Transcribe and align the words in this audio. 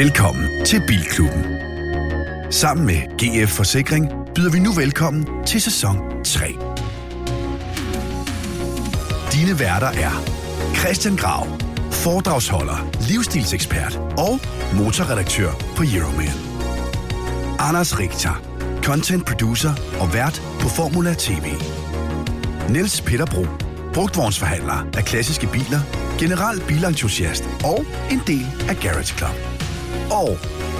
Velkommen 0.00 0.64
til 0.64 0.82
Bilklubben. 0.86 1.44
Sammen 2.50 2.86
med 2.86 3.00
GF 3.18 3.50
Forsikring 3.50 4.10
byder 4.34 4.50
vi 4.50 4.58
nu 4.58 4.72
velkommen 4.72 5.44
til 5.46 5.60
sæson 5.60 6.24
3. 6.24 6.46
Dine 9.32 9.58
værter 9.58 9.86
er 9.86 10.12
Christian 10.74 11.16
Grav, 11.16 11.46
foredragsholder, 11.90 12.90
livsstilsekspert 13.08 13.96
og 14.18 14.40
motorredaktør 14.74 15.50
på 15.76 15.82
Euroman. 15.96 16.36
Anders 17.58 17.98
Richter, 17.98 18.42
content 18.82 19.26
producer 19.26 19.72
og 20.00 20.14
vært 20.14 20.42
på 20.60 20.68
Formula 20.68 21.14
TV. 21.18 21.46
Niels 22.70 23.00
Peterbro, 23.00 23.46
brugtvognsforhandler 23.94 24.88
af 24.98 25.04
klassiske 25.04 25.46
biler, 25.46 25.80
general 26.18 26.60
bilentusiast 26.68 27.44
og 27.64 27.84
en 28.10 28.20
del 28.26 28.46
af 28.68 28.76
Garage 28.76 29.16
Club. 29.18 29.49
Og 30.10 30.30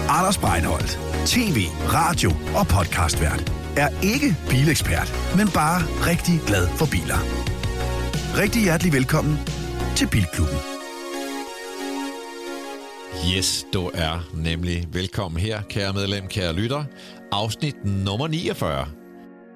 Anders 0.08 0.38
Breinholt, 0.38 0.98
tv, 1.26 1.58
radio 1.92 2.30
og 2.56 2.66
podcastvært, 2.66 3.52
er 3.76 3.88
ikke 4.02 4.36
bilekspert, 4.48 5.14
men 5.36 5.48
bare 5.54 5.80
rigtig 6.06 6.40
glad 6.46 6.68
for 6.68 6.86
biler. 6.86 7.20
Rigtig 8.42 8.62
hjertelig 8.62 8.92
velkommen 8.92 9.38
til 9.96 10.08
Bilklubben. 10.08 10.58
Yes, 13.36 13.66
du 13.72 13.90
er 13.94 14.28
nemlig 14.34 14.86
velkommen 14.92 15.40
her, 15.40 15.62
kære 15.62 15.92
medlem, 15.92 16.26
kære 16.26 16.52
lytter. 16.52 16.84
Afsnit 17.32 17.76
nummer 17.84 18.26
49. 18.28 18.86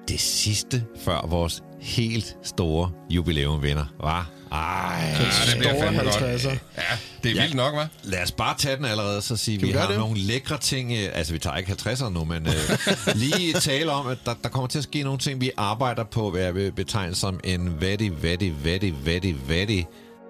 Det 0.07 0.19
sidste 0.19 0.83
før 0.99 1.27
vores 1.29 1.63
helt 1.81 2.37
store 2.43 2.91
jubilæum 3.09 3.63
vinder, 3.63 3.85
var. 3.99 4.34
Ej, 4.55 5.15
det 5.51 5.57
bliver 5.59 5.79
fandme 5.83 6.03
godt. 6.03 6.15
50'er. 6.15 6.49
Ja, 6.77 6.83
det 7.23 7.31
er 7.37 7.41
vildt 7.41 7.55
nok, 7.55 7.73
hva'? 7.73 7.87
Lad 8.03 8.23
os 8.23 8.31
bare 8.31 8.55
tage 8.57 8.77
den 8.77 8.85
allerede, 8.85 9.21
så 9.21 9.35
sige, 9.37 9.61
vi 9.61 9.67
vi 9.67 9.71
har 9.73 9.87
det? 9.87 9.97
nogle 9.97 10.17
lækre 10.17 10.57
ting. 10.57 10.91
øh, 10.91 11.09
Altså, 11.13 11.33
vi 11.33 11.39
tager 11.39 11.57
ikke 11.57 11.71
50'erne 11.71 12.09
nu, 12.09 12.23
men 12.25 12.47
øh, 12.47 13.15
lige 13.23 13.53
tale 13.53 13.91
om, 13.91 14.07
at 14.07 14.17
der, 14.25 14.33
der 14.43 14.49
kommer 14.49 14.67
til 14.67 14.77
at 14.77 14.83
ske 14.83 15.03
nogle 15.03 15.19
ting, 15.19 15.41
vi 15.41 15.51
arbejder 15.57 16.03
på, 16.03 16.29
hvad 16.31 16.41
jeg 16.41 16.55
vil 16.55 16.71
betegne 16.71 17.15
som 17.15 17.39
en 17.43 17.81
very, 17.81 18.11
very, 18.21 18.51
very, 18.63 18.93
very, 19.03 19.33
very 19.47 19.81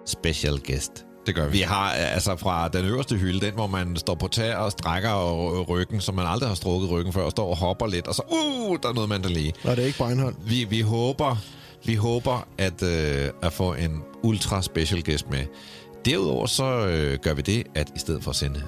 special 0.08 0.59
guest. 0.68 0.92
Det 1.26 1.36
gør 1.36 1.46
vi. 1.46 1.52
Vi 1.52 1.62
har 1.62 1.92
øh, 1.92 2.14
altså 2.14 2.36
fra 2.36 2.68
den 2.68 2.86
øverste 2.86 3.16
hylde, 3.16 3.46
den 3.46 3.53
hvor 3.53 3.68
man 3.68 3.96
står 3.98 4.16
på 4.16 4.28
tæer 4.28 4.56
og 4.58 4.72
strækker 4.72 5.09
og 5.09 5.70
ryggen, 5.70 6.02
som 6.02 6.16
man 6.16 6.26
aldrig 6.28 6.50
har 6.50 6.56
strukket 6.56 6.92
ryggen 6.92 7.14
før, 7.14 7.22
og 7.22 7.31
står 7.31 7.50
og 7.50 7.58
hopper 7.58 7.88
lidt, 7.88 8.08
og 8.08 8.16
så, 8.16 8.22
uh, 8.28 8.78
der 8.84 8.90
er 8.90 8.94
noget 8.94 9.09
mandali. 9.09 9.52
Nå, 9.64 9.72
det 9.72 9.80
er 9.80 9.86
ikke 9.86 9.98
Breinholt. 9.98 10.36
Vi, 10.46 10.64
vi 10.64 10.81
håber, 10.81 11.36
vi 11.86 11.96
håber 11.96 12.48
at, 12.58 12.84
øh, 12.84 13.30
at 13.44 13.53
få 13.53 13.73
en 13.73 14.02
ultra 14.26 14.62
special 14.62 15.04
guest 15.04 15.30
med. 15.30 15.45
Derudover 16.06 16.45
så 16.45 16.64
øh, 16.88 17.20
gør 17.20 17.34
vi 17.34 17.42
det, 17.42 17.64
at 17.76 17.90
i 17.95 18.00
stedet 18.00 18.23
for 18.23 18.30
at 18.31 18.36
sende 18.36 18.62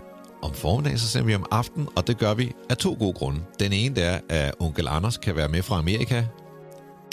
om 0.44 0.54
formiddagen, 0.54 1.00
så 1.00 1.08
sender 1.08 1.26
vi 1.28 1.36
om 1.36 1.46
aftenen, 1.52 1.88
og 1.96 2.08
det 2.08 2.18
gør 2.18 2.34
vi 2.34 2.52
af 2.70 2.78
to 2.78 2.96
gode 3.00 3.14
grunde. 3.14 3.40
Den 3.60 3.74
ene 3.74 3.96
det 3.96 4.04
er, 4.04 4.20
at 4.30 4.54
onkel 4.60 4.88
Anders 4.88 5.18
kan 5.18 5.36
være 5.36 5.48
med 5.48 5.62
fra 5.64 5.78
Amerika. 5.80 6.24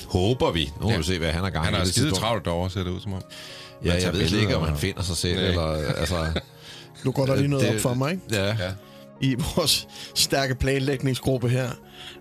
Håber 0.09 0.50
vi. 0.50 0.72
Nu 0.81 0.87
må 0.87 0.91
Ja. 0.91 0.97
vi 0.97 1.03
se, 1.03 1.19
hvad 1.19 1.31
han 1.33 1.42
har 1.42 1.50
gang 1.50 1.65
Han 1.65 1.75
i. 1.75 1.77
har 1.77 1.84
det 1.84 1.95
skide 1.95 2.11
travlt 2.11 2.45
derovre, 2.45 2.70
ser 2.70 2.83
det 2.84 2.91
ud 2.91 3.00
som 3.00 3.12
om. 3.12 3.22
Ja, 3.84 3.91
tager 3.91 4.00
jeg 4.05 4.12
ved 4.31 4.39
ikke, 4.41 4.56
om 4.56 4.62
han 4.69 4.77
finder 4.77 5.03
sig 5.03 5.17
selv, 5.17 5.34
Nej. 5.37 5.45
eller 5.48 5.62
altså... 5.97 6.17
Nu 7.05 7.12
går 7.12 7.27
der 7.27 7.37
lige 7.37 7.48
noget 7.48 7.67
det- 7.67 7.75
op 7.75 7.81
for 7.81 7.95
mig, 7.95 8.11
ikke? 8.11 8.22
Ja. 8.33 8.47
Ja. 8.47 8.70
I 9.20 9.34
vores 9.56 9.89
stærke 10.15 10.55
planlægningsgruppe 10.55 11.48
her, 11.48 11.70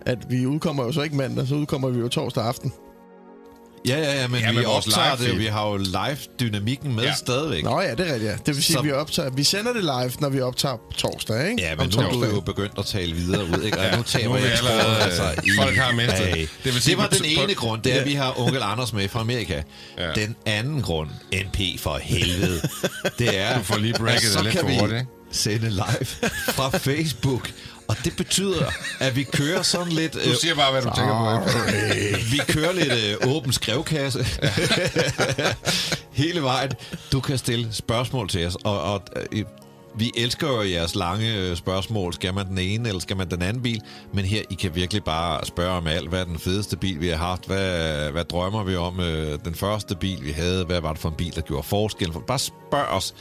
at 0.06 0.18
vi 0.30 0.46
udkommer 0.46 0.84
jo 0.84 0.92
så 0.92 1.02
ikke 1.02 1.16
mandag, 1.16 1.48
så 1.48 1.56
udkommer 1.56 1.90
vi 1.90 2.00
jo 2.00 2.08
torsdag 2.08 2.44
aften. 2.44 2.74
Ja, 3.88 3.98
ja, 4.00 4.22
ja, 4.22 4.28
men 4.28 4.40
Ja, 4.42 4.52
vi 4.52 4.66
optager 4.66 5.16
det, 5.16 5.40
vi 5.40 5.46
har 5.46 5.68
jo 5.70 5.78
live-dynamikken 5.78 6.96
med 6.96 7.04
Ja. 7.04 7.14
stadigvæk. 7.16 7.64
Nå 7.64 7.82
ja, 7.82 7.92
det 7.92 8.00
er 8.00 8.14
rigtigt, 8.14 8.32
ja. 8.32 8.36
Det 8.46 8.56
vil 8.56 8.64
sige, 8.64 8.74
Så- 8.74 8.80
at 8.80 8.86
vi, 8.86 8.92
optager, 8.92 9.30
vi 9.30 9.44
sender 9.44 9.74
det 9.74 9.82
live, 9.82 10.12
når 10.20 10.30
vi 10.30 10.42
optager 10.42 10.76
på 10.76 10.98
torsdag, 10.98 11.50
ikke? 11.50 11.62
Ja, 11.64 11.72
Om 11.72 11.78
men 11.78 11.90
nu 11.96 12.02
er 12.04 12.10
du 12.12 12.26
jo 12.36 12.40
begyndt 12.40 12.74
at 12.78 12.86
tale 12.86 13.14
videre 13.14 13.44
ud, 13.46 13.62
ikke? 13.64 13.78
Og 13.80 13.86
Ja, 13.86 13.96
nu 13.98 14.04
taber 14.04 14.36
er 14.36 14.40
jeg 14.40 14.52
allerede, 14.52 14.98
altså, 14.98 15.24
i... 15.44 15.50
folk 15.58 15.76
har 15.78 15.92
mistet 15.92 16.18
det. 16.20 16.28
Ej. 16.28 16.34
Det 16.34 16.48
vil 16.64 16.74
Det, 16.74 16.84
sige, 16.84 16.98
var 16.98 17.08
på- 17.08 17.14
den 17.14 17.20
på- 17.38 17.44
ene 17.44 17.54
grund, 17.54 17.82
det 17.82 17.96
er, 17.96 18.00
at 18.02 18.06
vi 18.08 18.14
har 18.14 18.40
onkel 18.40 18.62
Anders 18.64 18.94
med 18.94 19.10
fra 19.10 19.20
Amerika. 19.20 19.62
Ja. 19.98 20.12
Den 20.16 20.36
anden 20.46 20.82
grund, 20.82 21.10
NP 21.34 21.80
for 21.80 22.00
helvede, 22.04 22.62
det 23.20 23.40
er... 23.40 23.58
Du 23.58 23.64
får 23.64 23.78
lige 23.78 23.94
breaket 23.94 24.18
at 24.28 24.32
så 24.32 24.38
det 24.38 24.44
lidt 24.44 24.52
kan 24.54 24.62
for 24.62 24.68
vi 24.68 24.78
hurtigt, 24.80 25.00
ikke? 25.00 25.12
sende 25.32 25.70
live 25.70 26.06
fra 26.54 26.70
Facebook. 26.78 27.50
Og 27.94 28.06
det 28.06 28.16
betyder, 28.16 28.66
at 29.00 29.16
vi 29.16 29.24
kører 29.24 29.62
sådan 29.62 29.94
lidt... 29.94 30.14
Du 30.14 30.20
øh, 30.20 30.36
siger 30.36 30.56
bare, 30.56 30.72
hvad 30.72 30.82
du 30.82 30.92
tænker 30.96 31.40
på. 31.40 31.50
vi 32.32 32.42
kører 32.48 32.74
lidt 32.74 33.22
øh, 33.24 33.36
åben 33.36 33.54
skrevkasse 33.54 34.26
hele 36.22 36.42
vejen. 36.42 36.72
Du 37.12 37.20
kan 37.20 37.38
stille 37.38 37.74
spørgsmål 37.74 38.30
til 38.30 38.48
os, 38.48 38.56
og, 38.64 38.82
og 38.82 39.02
øh, 39.32 39.44
vi 39.98 40.12
elsker 40.18 40.48
jo 40.48 40.62
jeres 40.62 40.96
lange 40.96 41.36
øh, 41.36 41.56
spørgsmål. 41.56 42.14
Skal 42.14 42.34
man 42.34 42.48
den 42.48 42.58
ene, 42.58 42.90
eller 42.90 43.02
skal 43.02 43.18
man 43.18 43.30
den 43.30 43.42
anden 43.42 43.64
bil? 43.64 43.82
Men 44.14 44.26
her, 44.26 44.42
I 44.50 44.54
kan 44.54 44.76
virkelig 44.76 45.04
bare 45.04 45.46
spørge 45.46 45.72
om 45.72 45.88
alt. 45.88 46.10
Hvad 46.10 46.20
er 46.20 46.26
den 46.26 46.40
fedeste 46.40 46.78
bil, 46.78 47.02
vi 47.02 47.08
har 47.08 47.18
haft? 47.18 47.48
Hvad, 47.48 48.12
hvad 48.12 48.24
drømmer 48.24 48.64
vi 48.64 48.76
om? 48.76 49.00
Øh, 49.00 49.40
den 49.46 49.56
første 49.56 49.96
bil, 49.96 50.24
vi 50.24 50.32
havde, 50.32 50.66
hvad 50.66 50.82
var 50.82 50.94
det 50.94 51.02
for 51.02 51.10
en 51.10 51.16
bil, 51.16 51.36
der 51.36 51.42
gjorde 51.42 51.68
forskel? 51.68 52.12
Bare 52.28 52.40
spørg 52.40 52.88
os. 52.88 53.14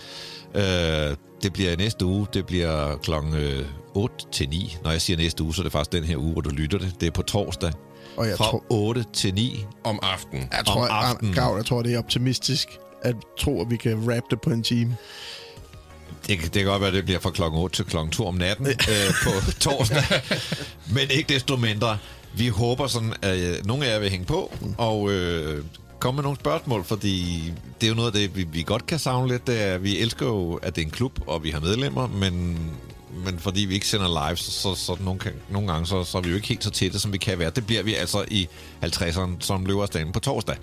Øh, 0.55 1.17
det 1.43 1.53
bliver 1.53 1.77
næste 1.77 2.05
uge. 2.05 2.27
Det 2.35 2.47
bliver 2.47 2.97
klokken 2.97 3.35
øh, 3.35 3.67
8 3.95 4.15
til 4.33 4.49
9. 4.49 4.77
Når 4.85 4.91
jeg 4.91 5.03
siger 5.03 5.17
næste 5.17 5.43
uge, 5.43 5.55
så 5.55 5.61
er 5.61 5.63
det 5.63 5.73
faktisk 5.73 5.93
den 5.93 6.05
her 6.05 6.17
uge, 6.17 6.33
hvor 6.33 6.41
du 6.43 6.51
lytter 6.51 6.79
det. 6.79 6.95
Det 7.01 7.07
er 7.07 7.11
på 7.11 7.23
torsdag. 7.23 7.73
Og 8.17 8.29
jeg 8.29 8.37
Fra 8.37 8.45
tror- 8.45 8.65
8 8.71 9.05
til 9.13 9.35
9. 9.35 9.65
Om 9.85 9.99
aftenen. 10.03 10.49
Jeg 10.57 10.67
tror, 10.67 10.81
om 10.83 10.89
aftenen. 10.91 11.35
Gav, 11.35 11.55
jeg 11.57 11.67
tror, 11.67 11.83
det 11.83 11.95
er 11.95 11.99
optimistisk 11.99 12.69
at 13.03 13.17
tro, 13.39 13.61
at 13.61 13.71
vi 13.71 13.77
kan 13.77 13.95
wrap 13.95 14.23
det 14.31 14.41
på 14.41 14.51
en 14.51 14.63
time. 14.63 14.97
Det, 16.27 16.39
kan- 16.39 16.45
det 16.49 16.53
kan 16.63 16.65
godt 16.65 16.81
være, 16.81 16.89
at 16.89 16.95
det 16.95 17.05
bliver 17.05 17.21
fra 17.21 17.31
klokken 17.31 17.61
8 17.61 17.77
til 17.77 17.85
klokken 17.85 18.13
2 18.13 18.27
om 18.27 18.35
natten 18.35 18.67
øh, 18.67 18.75
på 19.25 19.31
torsdag. 19.71 20.03
Men 20.95 21.11
ikke 21.11 21.35
desto 21.35 21.57
mindre. 21.57 21.99
Vi 22.37 22.49
håber 22.49 22.87
sådan, 22.87 23.15
at 23.23 23.39
øh, 23.39 23.67
nogle 23.67 23.87
af 23.87 23.93
jer 23.93 23.99
vil 23.99 24.11
hænge 24.11 24.27
på 24.27 24.53
og 24.79 25.11
øh, 25.11 25.65
komme 26.03 26.17
med 26.17 26.23
nogle 26.23 26.39
spørgsmål, 26.39 26.85
fordi 26.85 27.43
det 27.81 27.87
er 27.87 27.89
jo 27.91 27.95
noget 27.95 28.07
af 28.07 28.13
det, 28.13 28.37
vi, 28.37 28.43
vi 28.53 28.63
godt 28.63 28.87
kan 28.87 28.99
savne 28.99 29.29
lidt. 29.29 29.47
Det 29.47 29.63
er, 29.63 29.79
vi 29.79 29.99
elsker 29.99 30.27
jo, 30.27 30.55
at 30.55 30.77
det 30.77 30.83
er 30.83 30.87
en 30.87 30.91
klub, 30.91 31.21
og 31.27 31.45
vi 31.45 31.51
har 31.51 31.61
medlemmer, 31.61 32.07
men, 32.07 32.59
men 33.25 33.39
fordi 33.39 33.61
vi 33.61 33.75
ikke 33.75 33.87
sender 33.87 34.27
live, 34.29 34.37
så, 34.37 34.51
så, 34.51 34.75
så 34.75 34.97
nogle, 35.05 35.21
nogle 35.51 35.73
gange, 35.73 35.87
så, 35.87 36.05
så 36.05 36.19
er 36.19 36.23
vi 36.23 36.29
jo 36.29 36.35
ikke 36.35 36.49
helt 36.49 36.65
så 36.65 36.71
tætte, 36.71 36.99
som 36.99 37.13
vi 37.13 37.19
kan 37.19 37.39
være. 37.39 37.51
Det 37.51 37.67
bliver 37.67 37.83
vi 37.83 37.95
altså 37.95 38.25
i 38.29 38.49
50'erne, 38.85 39.31
som 39.41 39.67
løber 39.67 40.11
på 40.13 40.21
torsdag. 40.21 40.57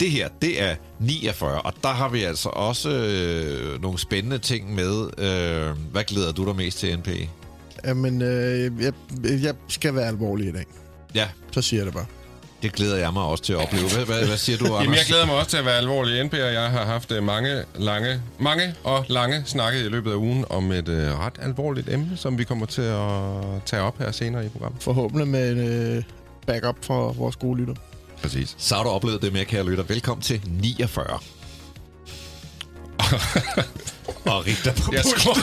Det 0.00 0.10
her, 0.10 0.28
det 0.42 0.62
er 0.62 0.74
49, 1.00 1.60
og 1.60 1.72
der 1.82 1.88
har 1.88 2.08
vi 2.08 2.22
altså 2.22 2.48
også 2.48 2.90
øh, 2.90 3.82
nogle 3.82 3.98
spændende 3.98 4.38
ting 4.38 4.74
med. 4.74 5.10
Øh, 5.18 5.76
hvad 5.92 6.04
glæder 6.04 6.32
du 6.32 6.44
dig 6.44 6.56
mest 6.56 6.78
til, 6.78 6.98
NP? 6.98 7.08
Jamen, 7.84 8.22
øh, 8.22 8.72
jeg, 8.80 8.92
jeg 9.42 9.54
skal 9.68 9.94
være 9.94 10.06
alvorlig 10.06 10.48
i 10.48 10.52
dag. 10.52 10.64
Ja, 11.14 11.28
Så 11.52 11.62
siger 11.62 11.80
jeg 11.80 11.86
det 11.86 11.94
bare. 11.94 12.06
Det 12.62 12.72
glæder 12.72 12.96
jeg 12.96 13.12
mig 13.12 13.22
også 13.22 13.44
til 13.44 13.52
at 13.52 13.58
opleve. 13.58 13.88
Hvad, 13.94 14.04
hvad, 14.06 14.26
hvad 14.26 14.36
siger 14.36 14.58
du, 14.58 14.64
Anders? 14.64 14.82
Jamen, 14.84 14.94
jeg 14.96 15.04
glæder 15.08 15.26
mig 15.26 15.34
også 15.34 15.50
til 15.50 15.56
at 15.56 15.64
være 15.64 15.76
alvorlig. 15.76 16.24
NP 16.24 16.32
og 16.32 16.52
jeg 16.52 16.70
har 16.70 16.84
haft 16.84 17.12
øh, 17.12 17.22
mange, 17.22 17.62
lange, 17.76 18.22
mange 18.38 18.74
og 18.84 19.04
lange 19.08 19.42
snakke 19.46 19.80
i 19.80 19.88
løbet 19.88 20.10
af 20.10 20.16
ugen 20.16 20.44
om 20.50 20.72
et 20.72 20.88
øh, 20.88 21.18
ret 21.20 21.34
alvorligt 21.42 21.88
emne, 21.88 22.16
som 22.16 22.38
vi 22.38 22.44
kommer 22.44 22.66
til 22.66 22.82
at 22.82 23.02
tage 23.66 23.82
op 23.82 23.98
her 23.98 24.12
senere 24.12 24.46
i 24.46 24.48
programmet. 24.48 24.82
Forhåbentlig 24.82 25.28
med 25.28 25.52
en 25.52 25.96
øh, 25.96 26.02
backup 26.46 26.76
for 26.82 27.12
vores 27.12 27.36
gode 27.36 27.58
lytter. 27.58 27.74
Præcis. 28.22 28.54
Så 28.58 28.74
har 28.74 28.82
du 28.82 28.88
oplevet 28.88 29.22
det 29.22 29.32
med, 29.32 29.44
kære 29.44 29.64
lytter. 29.64 29.84
Velkommen 29.84 30.22
til 30.22 30.40
49. 30.60 31.37
og 34.32 34.46
Richter 34.46 34.72
på 34.74 34.92
Jeg 34.92 35.04
tror... 35.04 35.34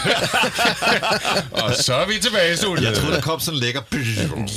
og 1.63 1.75
så 1.75 1.93
er 1.93 2.07
vi 2.07 2.13
tilbage 2.21 2.53
i 2.53 2.55
studiet. 2.55 2.85
Jeg 2.88 2.95
troede, 2.97 3.16
der 3.16 3.21
kom 3.21 3.39
sådan 3.39 3.57
en 3.57 3.63
lækker... 3.63 3.81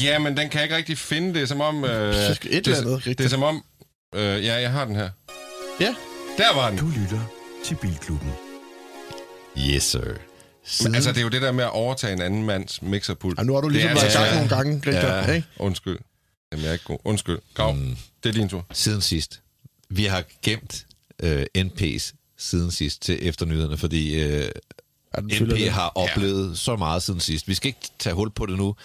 Ja, 0.03 0.19
men 0.19 0.37
den 0.37 0.49
kan 0.49 0.59
jeg 0.61 0.63
ikke 0.65 0.77
rigtig 0.77 0.99
finde. 0.99 1.35
Det 1.35 1.43
er 1.43 1.47
som 1.47 1.61
om... 1.61 1.85
Øh, 1.85 2.15
et 2.15 2.43
det, 2.43 2.67
eller 2.67 2.77
andet, 2.81 2.87
det 2.87 3.05
er 3.05 3.07
rigtigt. 3.07 3.31
som 3.31 3.43
om... 3.43 3.65
Øh, 4.15 4.45
ja, 4.45 4.55
jeg 4.55 4.71
har 4.71 4.85
den 4.85 4.97
her. 4.97 5.11
Ja, 5.81 5.95
Der 6.39 6.55
var 6.55 6.71
den. 6.71 6.79
Du 6.79 6.87
lytter 7.01 7.21
til 7.65 7.75
Bilklubben. 7.75 8.33
Yes, 9.59 9.83
sir. 9.83 10.01
Men, 10.85 10.95
altså, 10.95 11.11
det 11.11 11.19
er 11.19 11.23
jo 11.23 11.29
det 11.29 11.43
der 11.43 11.53
med 11.53 11.65
at 11.65 11.71
overtage 11.71 12.13
en 12.13 12.23
anden 12.23 12.43
mands 12.47 12.83
mixerpult. 12.83 13.39
og 13.39 13.47
nu 13.47 13.55
har 13.55 13.61
du 13.61 13.69
ligesom 13.69 13.89
været 13.91 14.03
i 14.03 14.05
altså- 14.05 14.19
gang 14.19 14.35
nogle 14.35 14.49
gange, 14.49 14.83
Richter, 14.87 15.17
Ja. 15.17 15.33
ikke? 15.33 15.49
Undskyld. 15.59 15.99
Jamen, 16.53 16.63
jeg 16.63 16.69
er 16.69 16.73
ikke 16.73 16.85
god. 16.85 16.99
Undskyld. 17.05 17.39
Grav, 17.55 17.75
mm. 17.75 17.97
det 18.23 18.29
er 18.29 18.33
din 18.33 18.49
tur. 18.49 18.67
Siden 18.73 19.01
sidst. 19.01 19.41
Vi 19.91 20.05
har 20.05 20.25
gemt 20.43 20.87
øh, 21.23 21.47
NP's 21.59 22.18
siden 22.39 22.71
sidst 22.71 23.03
til 23.03 23.29
efternyhederne, 23.29 23.79
fordi 23.79 24.23
øh, 24.23 24.51
Ja, 25.17 25.45
NP 25.45 25.69
har 25.71 25.89
oplevet 25.89 26.51
ja. 26.51 26.55
så 26.55 26.77
meget 26.77 27.03
siden 27.03 27.21
sidst. 27.21 27.49
Vi 27.49 27.55
skal 27.55 27.69
ikke 27.69 27.89
tage 27.99 28.15
hul 28.15 28.31
på 28.31 28.47
det 28.47 28.57
nu. 28.57 28.77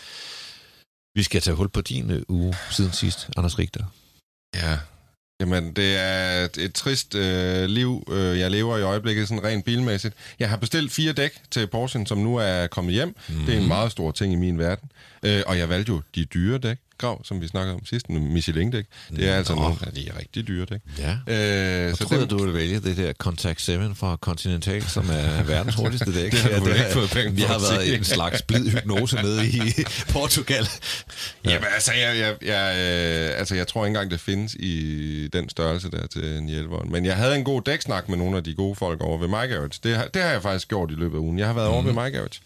Vi 1.15 1.23
skal 1.23 1.41
tage 1.41 1.55
hul 1.55 1.69
på 1.69 1.81
din 1.81 2.11
øh, 2.11 2.21
uge 2.27 2.55
siden 2.71 2.91
sidst, 2.91 3.29
Anders 3.38 3.59
Richter. 3.59 3.83
Ja. 4.55 4.77
Jamen, 5.39 5.73
det 5.73 5.97
er 5.97 6.45
et, 6.45 6.57
et 6.57 6.73
trist 6.73 7.15
øh, 7.15 7.65
liv, 7.65 8.07
øh, 8.11 8.39
jeg 8.39 8.51
lever 8.51 8.77
i 8.77 8.81
øjeblikket, 8.81 9.27
sådan 9.27 9.44
rent 9.44 9.65
bilmæssigt. 9.65 10.15
Jeg 10.39 10.50
har 10.50 10.57
bestilt 10.57 10.91
fire 10.91 11.13
dæk 11.13 11.41
til 11.51 11.67
Porsche, 11.67 12.05
som 12.05 12.17
nu 12.17 12.35
er 12.35 12.67
kommet 12.67 12.94
hjem. 12.94 13.15
Mm. 13.29 13.45
Det 13.45 13.55
er 13.55 13.59
en 13.59 13.67
meget 13.67 13.91
stor 13.91 14.11
ting 14.11 14.33
i 14.33 14.35
min 14.35 14.59
verden. 14.59 14.91
Øh, 15.25 15.41
og 15.47 15.57
jeg 15.57 15.69
valgte 15.69 15.89
jo 15.91 16.01
de 16.15 16.25
dyre 16.25 16.57
dæk. 16.57 16.77
grav, 16.97 17.25
som 17.25 17.41
vi 17.41 17.47
snakkede 17.47 17.75
om 17.75 17.85
sidst, 17.85 18.09
Michelin-dæk. 18.09 18.85
Det 19.15 19.29
er 19.29 19.35
altså 19.35 19.55
Nå. 19.55 19.61
nogle 19.61 19.75
af 19.81 19.91
de 19.93 20.09
rigtig 20.19 20.47
dyre 20.47 20.65
dæk. 20.65 20.79
Ja. 20.99 21.11
Øh, 21.27 21.91
Så 21.91 21.95
så 21.95 22.03
troede 22.07 22.21
dem, 22.21 22.29
du 22.29 22.37
ville 22.37 22.53
vælge 22.53 22.79
det 22.79 22.97
der 22.97 23.13
Contact 23.13 23.61
7 23.61 23.95
fra 23.95 24.15
Continental, 24.21 24.83
som 24.83 25.09
er 25.09 25.43
verdens 25.53 25.75
hurtigste 25.75 26.13
dæk. 26.13 26.31
Det 26.31 26.39
har 26.39 26.59
du 26.59 26.67
Ja, 26.69 26.73
ikke 26.73 26.93
fået 26.93 27.09
penge 27.09 27.31
Vi 27.35 27.41
har 27.41 27.59
været 27.73 27.87
i 27.87 27.95
en 27.95 28.03
slags 28.03 28.41
blid 28.41 28.69
hypnose 28.69 29.15
nede 29.15 29.47
i 29.47 29.61
Portugal. 30.13 30.67
Jamen, 31.45 31.67
altså, 31.73 31.91
jeg, 31.93 32.17
jeg, 32.17 32.35
jeg, 32.47 32.75
øh, 33.31 33.39
altså, 33.39 33.55
jeg 33.55 33.67
tror 33.67 33.85
ikke 33.85 33.87
engang, 33.87 34.11
det 34.11 34.19
findes 34.19 34.53
i 34.59 35.27
den 35.33 35.49
størrelse 35.49 35.91
der 35.91 36.07
til 36.07 36.23
en 36.37 36.49
hjælperen. 36.49 36.91
Men 36.91 37.05
jeg 37.05 37.15
havde 37.15 37.35
en 37.35 37.43
god 37.43 37.61
dæksnak 37.61 38.09
med 38.09 38.17
nogle 38.17 38.37
af 38.37 38.43
de 38.43 38.53
gode 38.55 38.75
folk 38.75 39.01
over 39.01 39.17
ved 39.17 39.27
My 39.27 39.31
Garage. 39.53 39.79
Det, 39.83 39.95
har- 39.95 40.07
det 40.13 40.21
har 40.21 40.29
jeg 40.29 40.41
faktisk 40.41 40.67
gjort 40.67 40.91
i 40.91 40.95
løbet 40.95 41.15
af 41.17 41.21
ugen. 41.21 41.39
Jeg 41.39 41.47
har 41.47 41.53
været 41.53 41.67
mm. 41.69 41.73
over 41.73 41.83
ved 41.83 41.93
My 41.93 42.13
Garage 42.13 42.39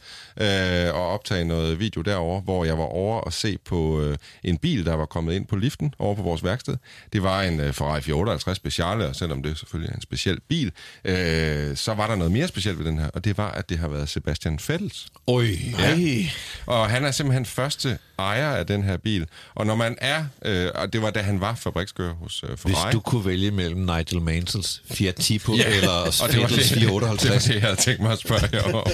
øh, 0.88 0.96
og 0.96 1.08
optaget 1.10 1.48
noget 1.48 1.80
video 1.80 2.02
derover, 2.02 2.42
hvor 2.42 2.66
jeg 2.68 2.78
var 2.78 2.84
over 2.84 3.22
og 3.22 3.34
se 3.34 3.58
på 3.66 4.02
øh, 4.02 4.18
en 4.44 4.58
bil, 4.58 4.86
der 4.86 4.94
var 4.94 5.06
kommet 5.06 5.34
ind 5.34 5.48
på 5.48 5.56
liften 5.56 5.94
over 6.00 6.16
på 6.16 6.22
vores 6.22 6.44
værksted. 6.44 6.78
Det 7.14 7.24
var 7.24 7.42
en 7.42 7.60
øh, 7.60 7.74
Ferrari 7.74 8.02
458 8.02 8.58
Speciale, 8.58 9.08
og 9.08 9.16
selvom 9.16 9.44
det 9.44 9.58
selvfølgelig 9.58 9.92
er 9.92 9.96
en 9.96 10.02
speciel 10.02 10.40
bil, 10.50 10.72
øh, 11.06 11.76
så 11.78 11.94
var 11.94 12.08
der 12.08 12.16
noget 12.16 12.32
mere 12.32 12.48
specielt 12.48 12.80
ved 12.80 12.86
den 12.86 13.00
her, 13.00 13.10
og 13.14 13.26
det 13.26 13.38
var, 13.38 13.52
at 13.52 13.70
det 13.70 13.78
har 13.78 13.88
været 13.88 14.10
Sebastian 14.10 14.60
Vettels. 14.68 15.08
Oj. 15.28 15.48
Ej. 15.80 16.30
Og 16.66 16.90
han 16.90 17.06
er 17.06 17.12
simpelthen 17.12 17.46
første 17.46 17.98
ejer 18.20 18.52
af 18.52 18.66
den 18.66 18.84
her 18.84 18.98
bil. 18.98 19.26
Og 19.56 19.66
når 19.66 19.76
man 19.76 19.96
er, 20.02 20.26
øh, 20.46 20.70
og 20.76 20.94
det 20.94 21.02
var 21.02 21.10
da 21.10 21.22
han 21.22 21.42
var 21.42 21.56
fabrikskører 21.56 22.14
hos 22.14 22.44
øh, 22.44 22.50
Hvis 22.50 22.62
Ferrari. 22.62 22.92
du 22.92 23.00
kunne 23.00 23.26
vælge 23.26 23.52
mellem 23.52 23.80
Nigel 23.80 24.22
Mansells 24.22 24.82
Fiat 24.92 25.16
Tipo 25.16 25.56
ja, 25.56 25.78
eller 25.78 25.92
og 25.92 26.32
det 26.32 26.42
var 26.42 26.48
det, 26.48 26.58
det, 26.58 26.72
var 26.72 26.80
458. 26.80 27.44
det, 27.44 27.54
jeg 27.54 27.62
havde 27.62 27.76
tænkt 27.76 28.02
mig 28.02 28.12
at 28.12 28.20
spørge 28.20 28.50
jer 28.54 28.74
om. 28.74 28.88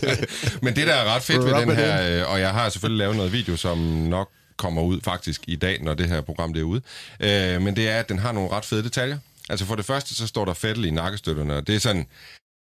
Men 0.64 0.76
det, 0.76 0.86
der 0.86 0.94
er 0.94 1.14
ret 1.14 1.22
fedt 1.22 1.44
ved 1.44 1.54
den 1.54 1.76
her, 1.76 2.20
øh, 2.22 2.30
og 2.32 2.40
jeg 2.40 2.50
har 2.50 2.68
selvfølgelig 2.68 3.05
lavet 3.06 3.16
noget 3.16 3.32
video, 3.32 3.56
som 3.56 3.78
nok 3.78 4.30
kommer 4.56 4.82
ud 4.82 5.00
faktisk 5.00 5.42
i 5.48 5.56
dag, 5.56 5.82
når 5.82 5.94
det 5.94 6.08
her 6.08 6.20
program 6.20 6.52
det 6.52 6.60
er 6.60 6.64
ude, 6.64 6.82
øh, 7.20 7.62
men 7.62 7.76
det 7.76 7.88
er, 7.88 7.98
at 8.00 8.08
den 8.08 8.18
har 8.18 8.32
nogle 8.32 8.50
ret 8.50 8.64
fede 8.64 8.82
detaljer. 8.82 9.18
Altså 9.48 9.66
for 9.66 9.74
det 9.74 9.84
første, 9.84 10.14
så 10.14 10.26
står 10.26 10.44
der 10.44 10.54
Fettel 10.54 10.84
i 10.84 10.90
nakkestøtterne, 10.90 11.54
og 11.54 11.66
det 11.66 11.74
er 11.74 11.78
sådan, 11.78 12.06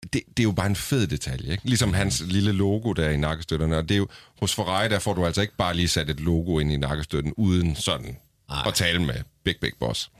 det, 0.02 0.22
det 0.36 0.38
er 0.38 0.42
jo 0.42 0.52
bare 0.52 0.66
en 0.66 0.76
fed 0.76 1.06
detalje, 1.06 1.52
ikke? 1.52 1.66
Ligesom 1.66 1.94
hans 1.94 2.22
lille 2.26 2.52
logo 2.52 2.92
der 2.92 3.10
i 3.10 3.16
nakkestøtterne, 3.16 3.76
og 3.76 3.88
det 3.88 3.94
er 3.94 3.98
jo, 3.98 4.08
hos 4.40 4.54
Ferrari, 4.54 4.88
der 4.88 4.98
får 4.98 5.14
du 5.14 5.26
altså 5.26 5.40
ikke 5.40 5.56
bare 5.56 5.75
lige 5.75 5.88
sat 5.88 6.10
et 6.10 6.20
logo 6.20 6.58
ind 6.58 6.72
i 6.72 6.76
nakkestøtten, 6.76 7.32
uden 7.36 7.76
sådan 7.76 8.16
Ej. 8.50 8.62
at 8.66 8.75
tale 8.75 9.02
med 9.02 9.14
Big 9.44 9.56
Big 9.60 9.72
Boss. 9.81 10.10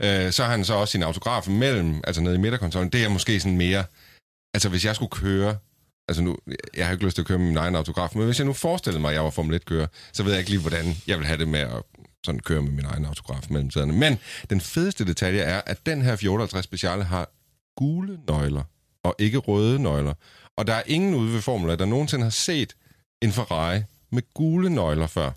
Øh, 0.00 0.32
så 0.32 0.44
har 0.44 0.50
han 0.50 0.64
så 0.64 0.74
også 0.74 0.92
sin 0.92 1.02
autograf 1.02 1.48
mellem, 1.48 2.00
altså 2.04 2.22
nede 2.22 2.34
i 2.34 2.38
midterkontrollen. 2.38 2.92
Det 2.92 3.04
er 3.04 3.08
måske 3.08 3.40
sådan 3.40 3.56
mere, 3.56 3.84
altså 4.54 4.68
hvis 4.68 4.84
jeg 4.84 4.94
skulle 4.94 5.10
køre, 5.10 5.56
altså 6.08 6.22
nu, 6.22 6.36
jeg 6.76 6.86
har 6.86 6.92
ikke 6.92 7.04
lyst 7.04 7.14
til 7.14 7.22
at 7.22 7.26
køre 7.26 7.38
med 7.38 7.46
min 7.46 7.56
egen 7.56 7.74
autograf, 7.74 8.10
men 8.14 8.24
hvis 8.24 8.38
jeg 8.38 8.46
nu 8.46 8.52
forestillede 8.52 9.00
mig, 9.00 9.08
at 9.08 9.14
jeg 9.14 9.24
var 9.24 9.30
Formel 9.30 9.56
1-kører, 9.56 9.86
så 10.12 10.22
ved 10.22 10.32
jeg 10.32 10.38
ikke 10.38 10.50
lige, 10.50 10.60
hvordan 10.60 10.96
jeg 11.06 11.18
vil 11.18 11.26
have 11.26 11.38
det 11.38 11.48
med 11.48 11.60
at 11.60 11.82
sådan 12.24 12.40
køre 12.40 12.62
med 12.62 12.72
min 12.72 12.84
egen 12.84 13.04
autograf 13.04 13.46
mellem 13.50 13.70
sæderne. 13.70 13.92
Men 13.92 14.18
den 14.50 14.60
fedeste 14.60 15.04
detalje 15.04 15.40
er, 15.40 15.60
at 15.66 15.86
den 15.86 16.02
her 16.02 16.16
54 16.16 16.64
Speciale 16.64 17.04
har 17.04 17.30
gule 17.76 18.18
nøgler, 18.28 18.62
og 19.04 19.14
ikke 19.18 19.38
røde 19.38 19.82
nøgler. 19.82 20.14
Og 20.56 20.66
der 20.66 20.74
er 20.74 20.82
ingen 20.86 21.14
ude 21.14 21.34
ved 21.34 21.40
Formula, 21.40 21.76
der 21.76 21.84
nogensinde 21.84 22.24
har 22.24 22.30
set 22.30 22.76
en 23.22 23.32
Ferrari 23.32 23.82
med 24.12 24.22
gule 24.34 24.70
nøgler 24.70 25.06
før. 25.06 25.30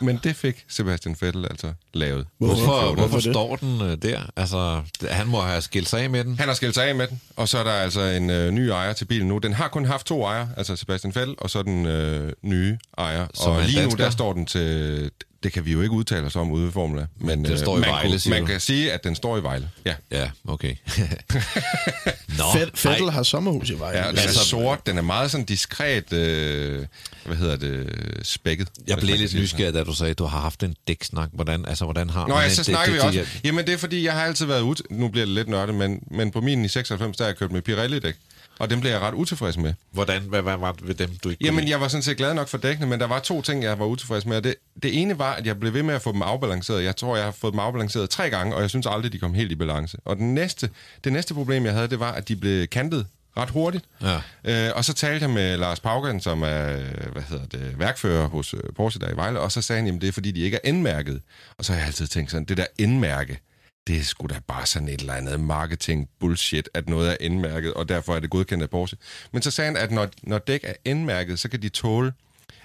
Men 0.00 0.20
det 0.24 0.36
fik 0.36 0.64
Sebastian 0.68 1.16
Vettel 1.20 1.44
altså 1.50 1.72
lavet. 1.94 2.26
Hvorfor, 2.38 2.64
Hvorfor 2.64 2.94
hvorfor 2.94 3.20
står 3.20 3.56
den 3.56 3.82
øh, 3.82 3.96
der? 4.02 4.20
Altså, 4.36 4.82
han 5.10 5.26
må 5.26 5.40
have 5.40 5.60
skilt 5.60 5.88
sig 5.88 6.00
af 6.00 6.10
med 6.10 6.24
den. 6.24 6.38
Han 6.38 6.48
har 6.48 6.54
skilt 6.54 6.74
sig 6.74 6.88
af 6.88 6.94
med 6.94 7.06
den, 7.06 7.20
og 7.36 7.48
så 7.48 7.58
er 7.58 7.64
der 7.64 7.72
altså 7.72 8.00
en 8.00 8.30
øh, 8.30 8.50
ny 8.50 8.60
ejer 8.68 8.92
til 8.92 9.04
bilen 9.04 9.28
nu. 9.28 9.38
Den 9.38 9.52
har 9.52 9.68
kun 9.68 9.84
haft 9.84 10.06
to 10.06 10.24
ejere, 10.24 10.48
altså 10.56 10.76
Sebastian 10.76 11.14
Vettel, 11.14 11.34
og 11.38 11.50
så 11.50 11.62
den 11.62 11.86
øh, 11.86 12.32
nye 12.42 12.78
ejer. 12.98 13.26
Som 13.34 13.52
og 13.52 13.62
lige 13.62 13.76
nu, 13.76 13.82
dansker? 13.82 14.04
der 14.04 14.10
står 14.10 14.32
den 14.32 14.46
til... 14.46 15.10
Det 15.44 15.52
kan 15.52 15.64
vi 15.64 15.72
jo 15.72 15.80
ikke 15.82 15.92
udtale 15.92 16.26
os 16.26 16.36
om 16.36 16.50
ude 16.52 16.64
ved 16.64 16.72
Formula. 16.72 17.06
Men 17.18 17.44
den 17.44 17.52
øh, 17.52 17.58
står 17.58 17.76
i 17.76 17.80
man, 17.80 17.88
Vejle, 17.90 18.08
kunne- 18.08 18.18
siger 18.18 18.34
man 18.34 18.42
du? 18.42 18.46
kan 18.46 18.60
sige, 18.60 18.92
at 18.92 19.04
den 19.04 19.14
står 19.14 19.38
i 19.38 19.42
Vejle. 19.42 19.70
Ja. 19.86 19.94
Ja, 20.10 20.30
okay. 20.48 20.74
Nå, 22.38 22.44
Fed, 22.54 22.68
Fettel 22.74 23.10
har 23.10 23.22
sommerhus 23.22 23.70
i 23.70 23.78
vejen. 23.78 23.96
Ja, 23.96 24.08
den 24.08 24.18
er 24.18 24.22
Altså- 24.22 24.44
sort, 24.44 24.86
den 24.86 24.98
er 24.98 25.02
meget 25.02 25.30
sådan 25.30 25.44
diskret, 25.44 26.12
øh, 26.12 26.86
hvad 27.24 27.36
hedder 27.36 27.56
det, 27.56 27.86
spækket. 28.22 28.68
Jeg 28.86 28.98
blev 28.98 29.16
lidt 29.16 29.34
nysgerrig, 29.34 29.74
da 29.74 29.84
du 29.84 29.94
sagde, 29.94 30.10
at 30.10 30.18
du 30.18 30.24
har 30.24 30.40
haft 30.40 30.62
en 30.62 30.76
dæksnak. 30.88 31.28
Hvordan, 31.32 31.64
altså, 31.66 31.84
hvordan 31.84 32.10
har 32.10 32.26
Nå 32.26 32.34
man 32.34 32.42
ja, 32.42 32.54
så 32.54 32.64
snakker 32.64 32.92
vi 32.92 32.98
det- 32.98 33.06
også. 33.06 33.18
det- 33.20 33.40
Jamen 33.44 33.66
det 33.66 33.74
er 33.74 33.78
fordi, 33.78 34.04
jeg 34.04 34.12
har 34.12 34.20
altid 34.24 34.46
været 34.46 34.60
ud. 34.60 34.74
Nu 34.90 35.08
bliver 35.08 35.26
det 35.26 35.34
lidt 35.34 35.48
nørdet, 35.48 35.74
men, 35.74 36.00
men 36.10 36.30
på 36.30 36.40
min 36.40 36.64
i 36.64 36.68
96, 36.68 37.16
der 37.16 37.24
har 37.24 37.28
jeg 37.28 37.36
kørt 37.36 37.52
med 37.52 37.62
Pirelli-dæk. 37.62 38.14
Og 38.58 38.70
dem 38.70 38.80
blev 38.80 38.90
jeg 38.90 39.00
ret 39.00 39.14
utilfreds 39.14 39.56
med. 39.56 39.74
Hvordan, 39.90 40.22
hvad, 40.22 40.42
hvad 40.42 40.56
var 40.56 40.72
det 40.72 40.88
ved 40.88 40.94
dem, 40.94 41.08
du 41.08 41.28
ikke 41.28 41.40
kunne 41.40 41.46
Jamen, 41.46 41.60
lide? 41.60 41.70
jeg 41.70 41.80
var 41.80 41.88
sådan 41.88 42.02
set 42.02 42.16
glad 42.16 42.34
nok 42.34 42.48
for 42.48 42.58
dækkene, 42.58 42.86
men 42.86 43.00
der 43.00 43.06
var 43.06 43.18
to 43.18 43.42
ting, 43.42 43.62
jeg 43.62 43.78
var 43.78 43.84
utilfreds 43.86 44.26
med. 44.26 44.42
Det, 44.42 44.54
det 44.82 45.00
ene 45.02 45.18
var, 45.18 45.32
at 45.32 45.46
jeg 45.46 45.60
blev 45.60 45.74
ved 45.74 45.82
med 45.82 45.94
at 45.94 46.02
få 46.02 46.12
dem 46.12 46.22
afbalanceret. 46.22 46.84
Jeg 46.84 46.96
tror, 46.96 47.16
jeg 47.16 47.24
har 47.24 47.32
fået 47.32 47.52
dem 47.52 47.60
afbalanceret 47.60 48.10
tre 48.10 48.30
gange, 48.30 48.54
og 48.56 48.60
jeg 48.62 48.70
synes 48.70 48.86
aldrig, 48.86 49.12
de 49.12 49.18
kom 49.18 49.34
helt 49.34 49.52
i 49.52 49.54
balance. 49.54 49.98
Og 50.04 50.16
den 50.16 50.34
næste, 50.34 50.70
det 51.04 51.12
næste 51.12 51.34
problem, 51.34 51.64
jeg 51.64 51.72
havde, 51.72 51.88
det 51.88 52.00
var, 52.00 52.12
at 52.12 52.28
de 52.28 52.36
blev 52.36 52.66
kantet 52.66 53.06
ret 53.36 53.50
hurtigt. 53.50 53.84
Ja. 54.02 54.20
Øh, 54.44 54.72
og 54.76 54.84
så 54.84 54.92
talte 54.92 55.22
jeg 55.24 55.30
med 55.30 55.56
Lars 55.56 55.80
Paugen, 55.80 56.20
som 56.20 56.42
er 56.42 56.76
hvad 57.12 57.22
hedder 57.28 57.46
det, 57.46 57.78
værkfører 57.78 58.28
hos 58.28 58.54
øh, 58.54 58.60
Porsche 58.76 59.00
der 59.00 59.12
i 59.12 59.16
Vejle, 59.16 59.40
og 59.40 59.52
så 59.52 59.62
sagde 59.62 59.82
han, 59.82 59.94
at 59.94 60.00
det 60.00 60.08
er 60.08 60.12
fordi, 60.12 60.30
de 60.30 60.40
ikke 60.40 60.56
er 60.56 60.68
indmærket. 60.68 61.20
Og 61.58 61.64
så 61.64 61.72
har 61.72 61.78
jeg 61.78 61.86
altid 61.86 62.06
tænkt 62.06 62.30
sådan, 62.30 62.44
det 62.44 62.56
der 62.56 62.66
indmærke, 62.78 63.38
det 63.86 63.96
er 63.96 64.02
sgu 64.02 64.26
da 64.26 64.40
bare 64.46 64.66
sådan 64.66 64.88
et 64.88 65.00
eller 65.00 65.14
andet 65.14 65.40
marketing 65.40 66.08
bullshit, 66.20 66.68
at 66.74 66.88
noget 66.88 67.10
er 67.10 67.16
indmærket, 67.20 67.74
og 67.74 67.88
derfor 67.88 68.16
er 68.16 68.20
det 68.20 68.30
godkendt 68.30 68.62
af 68.62 68.70
Porsche. 68.70 68.98
Men 69.32 69.42
så 69.42 69.50
sagde 69.50 69.70
han, 69.70 69.76
at 69.76 69.90
når, 69.90 70.08
når 70.22 70.38
dæk 70.38 70.60
er 70.64 70.72
indmærket, 70.84 71.38
så 71.38 71.48
kan 71.48 71.62
de 71.62 71.68
tåle 71.68 72.12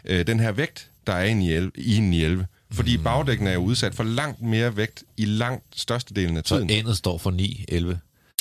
øh, 0.06 0.28
den 0.28 0.40
her 0.40 0.52
vægt, 0.52 0.92
der 1.08 1.14
er 1.14 1.24
i, 1.24 1.32
en 1.98 2.14
i 2.14 2.24
11. 2.24 2.48
Fordi 2.72 2.98
mm. 2.98 3.04
bagdækkene 3.04 3.50
er 3.50 3.54
jo 3.54 3.60
udsat 3.60 3.96
for 3.96 4.04
langt 4.04 4.42
mere 4.42 4.78
vægt 4.78 5.04
i 5.18 5.26
langt 5.26 5.64
størstedelen 5.76 6.38
af 6.38 6.44
Så 6.46 6.56
tiden. 6.56 6.70
endet 6.70 6.98
står 6.98 7.18
for 7.18 7.32
9, 7.32 7.66
11. 7.68 8.00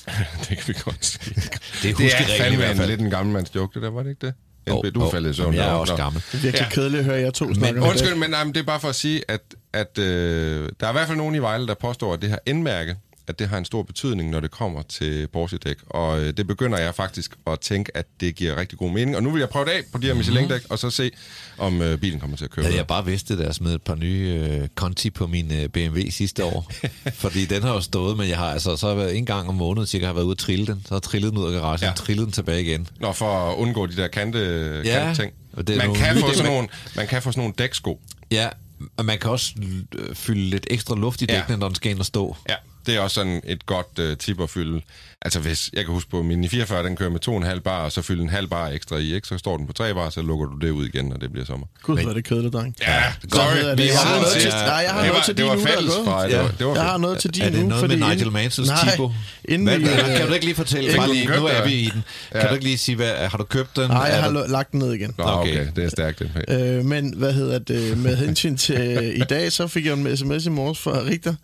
det 0.48 0.58
kan 0.58 0.62
vi 0.66 0.74
godt 0.84 1.04
sige. 1.04 1.34
Det 1.34 1.44
er 1.44 1.50
Det 1.82 1.90
er 1.90 1.94
huskereglen 1.94 2.34
i 2.34 2.38
fandme 2.38 2.56
hvert 2.56 2.76
fald. 2.76 2.88
lidt 2.90 3.00
en 3.00 3.10
gammelmands 3.10 3.54
joke, 3.54 3.74
det 3.74 3.82
der, 3.82 3.90
var 3.90 4.02
det 4.02 4.10
ikke 4.10 4.26
det? 4.26 4.34
NB, 4.75 4.94
du 4.94 5.00
er 5.00 5.11
faldet 5.11 5.31
i 5.31 5.35
søvn. 5.35 5.55
Jeg 5.55 5.69
er 5.69 5.73
også 5.73 5.97
gammel. 5.97 6.23
Det 6.32 6.38
er 6.38 6.43
virkelig 6.43 6.67
Ja. 6.70 6.75
kedeligt 6.75 6.99
at 6.99 7.05
høre 7.05 7.17
jer 7.20 7.31
to 7.31 7.55
snakke 7.55 7.82
om 7.82 7.88
Undskyld, 7.88 8.11
det. 8.11 8.19
men 8.19 8.31
nej, 8.31 8.44
men 8.44 8.55
det 8.55 8.61
er 8.61 8.65
bare 8.65 8.81
for 8.81 8.88
at 8.88 8.94
sige, 8.94 9.23
at, 9.29 9.41
at 9.73 9.99
øh, 9.99 10.69
der 10.81 10.87
er 10.87 10.91
i 10.91 10.93
hvert 10.93 11.06
fald 11.06 11.19
nogen 11.19 11.35
i 11.35 11.38
Vejle, 11.38 11.67
der 11.67 11.75
påstår, 11.75 12.15
at 12.15 12.23
det 12.23 12.31
her 12.31 12.38
indmærke, 12.47 12.97
at 13.28 13.38
det 13.38 13.48
har 13.48 13.58
en 13.58 13.64
stor 13.64 13.82
betydning, 13.82 14.30
når 14.30 14.40
det 14.40 14.50
kommer 14.50 14.82
til 14.82 15.28
Porsche-dæk. 15.32 15.76
Og 15.86 16.20
øh, 16.20 16.32
det 16.36 16.46
begynder 16.46 16.78
jeg 16.78 16.94
faktisk 16.94 17.34
at 17.46 17.60
tænke, 17.60 17.96
at 17.96 18.06
det 18.20 18.34
giver 18.34 18.56
rigtig 18.56 18.78
god 18.78 18.90
mening. 18.90 19.16
Og 19.16 19.22
nu 19.22 19.30
vil 19.30 19.40
jeg 19.40 19.48
prøve 19.48 19.64
det 19.64 19.70
af 19.70 19.80
på 19.92 19.98
de 19.98 20.06
her 20.06 20.14
Michelin-dæk, 20.14 20.60
og 20.70 20.78
så 20.78 20.90
se, 20.90 21.10
om 21.58 21.82
øh, 21.82 21.98
bilen 21.98 22.20
kommer 22.20 22.36
til 22.36 22.44
at 22.44 22.50
køre. 22.50 22.64
Havde 22.64 22.76
jeg 22.76 22.86
bare 22.86 23.04
vidst 23.04 23.28
det, 23.28 23.38
da 23.38 23.44
jeg 23.44 23.54
smed 23.54 23.75
et 23.75 23.82
par 23.82 23.94
nye 23.94 24.46
øh, 24.50 24.69
Conti 24.75 25.10
på 25.10 25.26
min 25.26 25.52
øh, 25.52 25.69
BMW 25.69 26.00
sidste 26.10 26.44
år. 26.44 26.72
Fordi 27.14 27.44
den 27.44 27.62
har 27.62 27.72
jo 27.75 27.80
stået, 27.80 28.16
men 28.16 28.28
jeg 28.28 28.38
har 28.38 28.50
altså 28.52 28.76
så 28.76 28.94
været 28.94 29.16
en 29.16 29.26
gang 29.26 29.48
om 29.48 29.54
måneden 29.54 29.86
cirka 29.86 30.06
har 30.06 30.12
været 30.12 30.24
ude 30.24 30.32
at 30.32 30.38
trille 30.38 30.67
den. 30.67 30.82
Så 30.88 30.94
har 30.94 31.00
trillet 31.00 31.31
den 31.32 31.38
ud 31.38 31.46
af 31.46 31.53
garagen, 31.53 31.79
Ja. 31.82 31.86
ja. 31.86 31.93
trillet 31.93 32.24
den 32.24 32.32
tilbage 32.32 32.62
igen. 32.62 32.88
Nå, 33.00 33.12
for 33.12 33.50
at 33.50 33.56
undgå 33.56 33.86
de 33.86 33.96
der 33.96 34.08
kante, 34.08 34.38
Ja, 34.84 34.98
kante-ting. 34.98 35.32
og 35.53 35.67
det 35.69 35.76
Man 35.76 35.86
nogle 35.86 36.00
kan, 36.03 36.17
få 36.20 36.32
sådan 36.34 36.53
nogle, 36.53 36.69
man 36.96 37.06
kan 37.06 37.22
få 37.22 37.32
sådan 37.32 37.41
nogle 37.41 37.55
dæksko. 37.58 38.00
Ja, 38.31 38.48
og 38.96 39.05
man 39.05 39.19
kan 39.19 39.31
også 39.31 39.53
øh, 39.98 40.14
fylde 40.14 40.41
lidt 40.50 40.67
ekstra 40.70 40.94
luft 40.96 41.22
i 41.22 41.26
Ja. 41.29 41.36
dækkene, 41.36 41.56
når 41.56 41.69
den 41.69 41.74
skal 41.74 41.91
ind 41.91 41.98
og 42.00 42.06
stå. 42.06 42.36
Ja, 42.48 42.55
det 42.88 42.96
er 42.96 43.00
også 43.00 43.14
sådan 43.14 43.40
et 43.44 43.66
godt 43.66 43.98
øh, 43.98 44.16
tip 44.16 44.40
at 44.40 44.50
fylde. 44.50 44.82
Altså 45.22 45.41
hvis, 45.41 45.70
jeg 45.72 45.84
kan 45.84 45.94
huske 45.94 46.10
på 46.10 46.22
min 46.22 46.44
i 46.44 46.48
44, 46.48 46.82
den 46.84 46.96
kører 46.96 47.10
med 47.10 47.48
2,5 47.55 47.60
bar, 47.60 47.84
og 47.84 47.93
så 47.93 48.03
fylde 48.03 48.22
en 48.22 48.29
halv 48.29 48.46
bar 48.48 48.69
ekstra 48.69 48.96
i, 48.96 49.15
ikke? 49.15 49.29
så 49.29 49.39
står 49.39 49.56
den 49.56 49.67
på 49.67 49.72
3 49.72 49.94
bar, 49.94 50.10
så 50.10 50.22
lukker 50.22 50.46
du 50.46 50.56
det 50.58 50.70
ud 50.70 50.87
igen, 50.87 51.05
når 51.05 51.17
det 51.17 51.32
bliver 51.32 51.44
sommer. 51.46 51.67
Gud, 51.82 52.01
hvor 52.01 52.10
er 52.10 52.15
det 52.15 52.25
kedeligt, 52.25 52.53
dreng. 52.55 52.75
Ja, 52.81 53.03
Godt 53.31 53.53
hedder 53.55 53.75
det. 53.75 53.87
Jeg 53.87 53.98
har 53.98 54.15
noget 54.15 54.27
og 54.27 54.32
til- 54.41 54.51
nej, 54.51 54.58
jeg 54.60 54.91
har 54.91 54.98
det 55.03 55.06
noget 55.06 55.15
var, 55.15 55.22
til 55.22 55.37
det 55.37 55.44
var 55.44 55.51
din 55.55 55.58
uge, 55.60 55.67
der 55.69 55.72
er 55.72 55.77
fælles 55.77 55.94
fra, 56.05 56.27
det 56.27 56.32
Ja. 56.32 56.43
det 56.58 56.67
var 56.67 56.75
Jeg 56.75 56.82
har 56.84 56.98
noget 56.98 57.19
til 57.19 57.31
din 57.34 57.43
Er 57.43 57.51
det 57.51 57.58
uge, 57.58 57.69
noget 57.69 57.81
fordi 57.81 57.96
med 57.96 58.08
Nigel 58.15 58.32
Mansells 58.32 58.69
Nej, 58.70 58.91
Tipo? 58.91 59.13
Inden 59.44 59.69
Hvad, 59.69 59.79
vi, 59.79 59.84
øh, 59.84 60.17
kan 60.17 60.27
du 60.29 60.32
ikke 60.32 60.44
lige 60.46 60.55
fortælle, 60.56 60.96
bare 60.96 61.13
lige, 61.13 61.27
nu 61.27 61.46
er 61.46 61.65
vi 61.65 61.72
i 61.75 61.91
den. 61.94 62.05
Kan 62.32 62.48
du 62.48 62.53
ikke 62.55 62.65
lige 62.65 62.79
sige, 62.79 62.96
hvad, 62.96 63.15
har 63.29 63.39
du 63.39 63.44
købt 63.44 63.77
den? 63.77 63.91
Nej, 63.91 63.98
jeg 64.03 64.22
har 64.22 64.31
der- 64.31 64.46
lagt 64.48 64.72
den 64.72 64.79
ned 64.81 64.93
igen. 64.93 65.15
Okay. 65.19 65.67
Det 65.77 65.84
er 65.84 65.89
stærkt, 65.89 66.19
det 66.19 66.31
Øh, 66.79 66.84
men 66.84 67.15
hvad 67.17 67.32
hedder 67.32 67.58
det, 67.58 67.98
med 67.98 68.17
hensyn 68.17 68.56
til 68.56 69.13
i 69.17 69.25
dag, 69.31 69.53
så 69.53 69.67
fik 69.67 69.87
jeg 69.87 69.93
en 69.94 70.17
sms 70.17 70.46
i 70.46 70.48
morges 70.51 70.79
fra 70.79 71.01
Richter, 71.05 71.34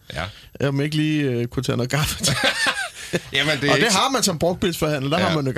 Ja. 0.61 0.69
om 0.69 0.76
jeg 0.76 0.85
ikke 0.85 0.97
lige 0.97 1.23
øh, 1.23 1.47
kunne 1.47 1.62
tage 1.62 1.76
noget 1.76 1.90
gaffe 1.90 2.25
til. 2.25 2.35
Jamen, 3.33 3.52
det 3.61 3.68
er 3.68 3.73
Og 3.73 3.76
det 3.78 3.83
ikke- 3.85 3.94
har 3.94 4.11
man 4.11 4.23
som 4.23 4.38
brugtbilsforhandler, 4.38 5.11
der 5.11 5.18
Ja. 5.18 5.28
har 5.28 5.35
man 5.37 5.47
det 5.47 5.54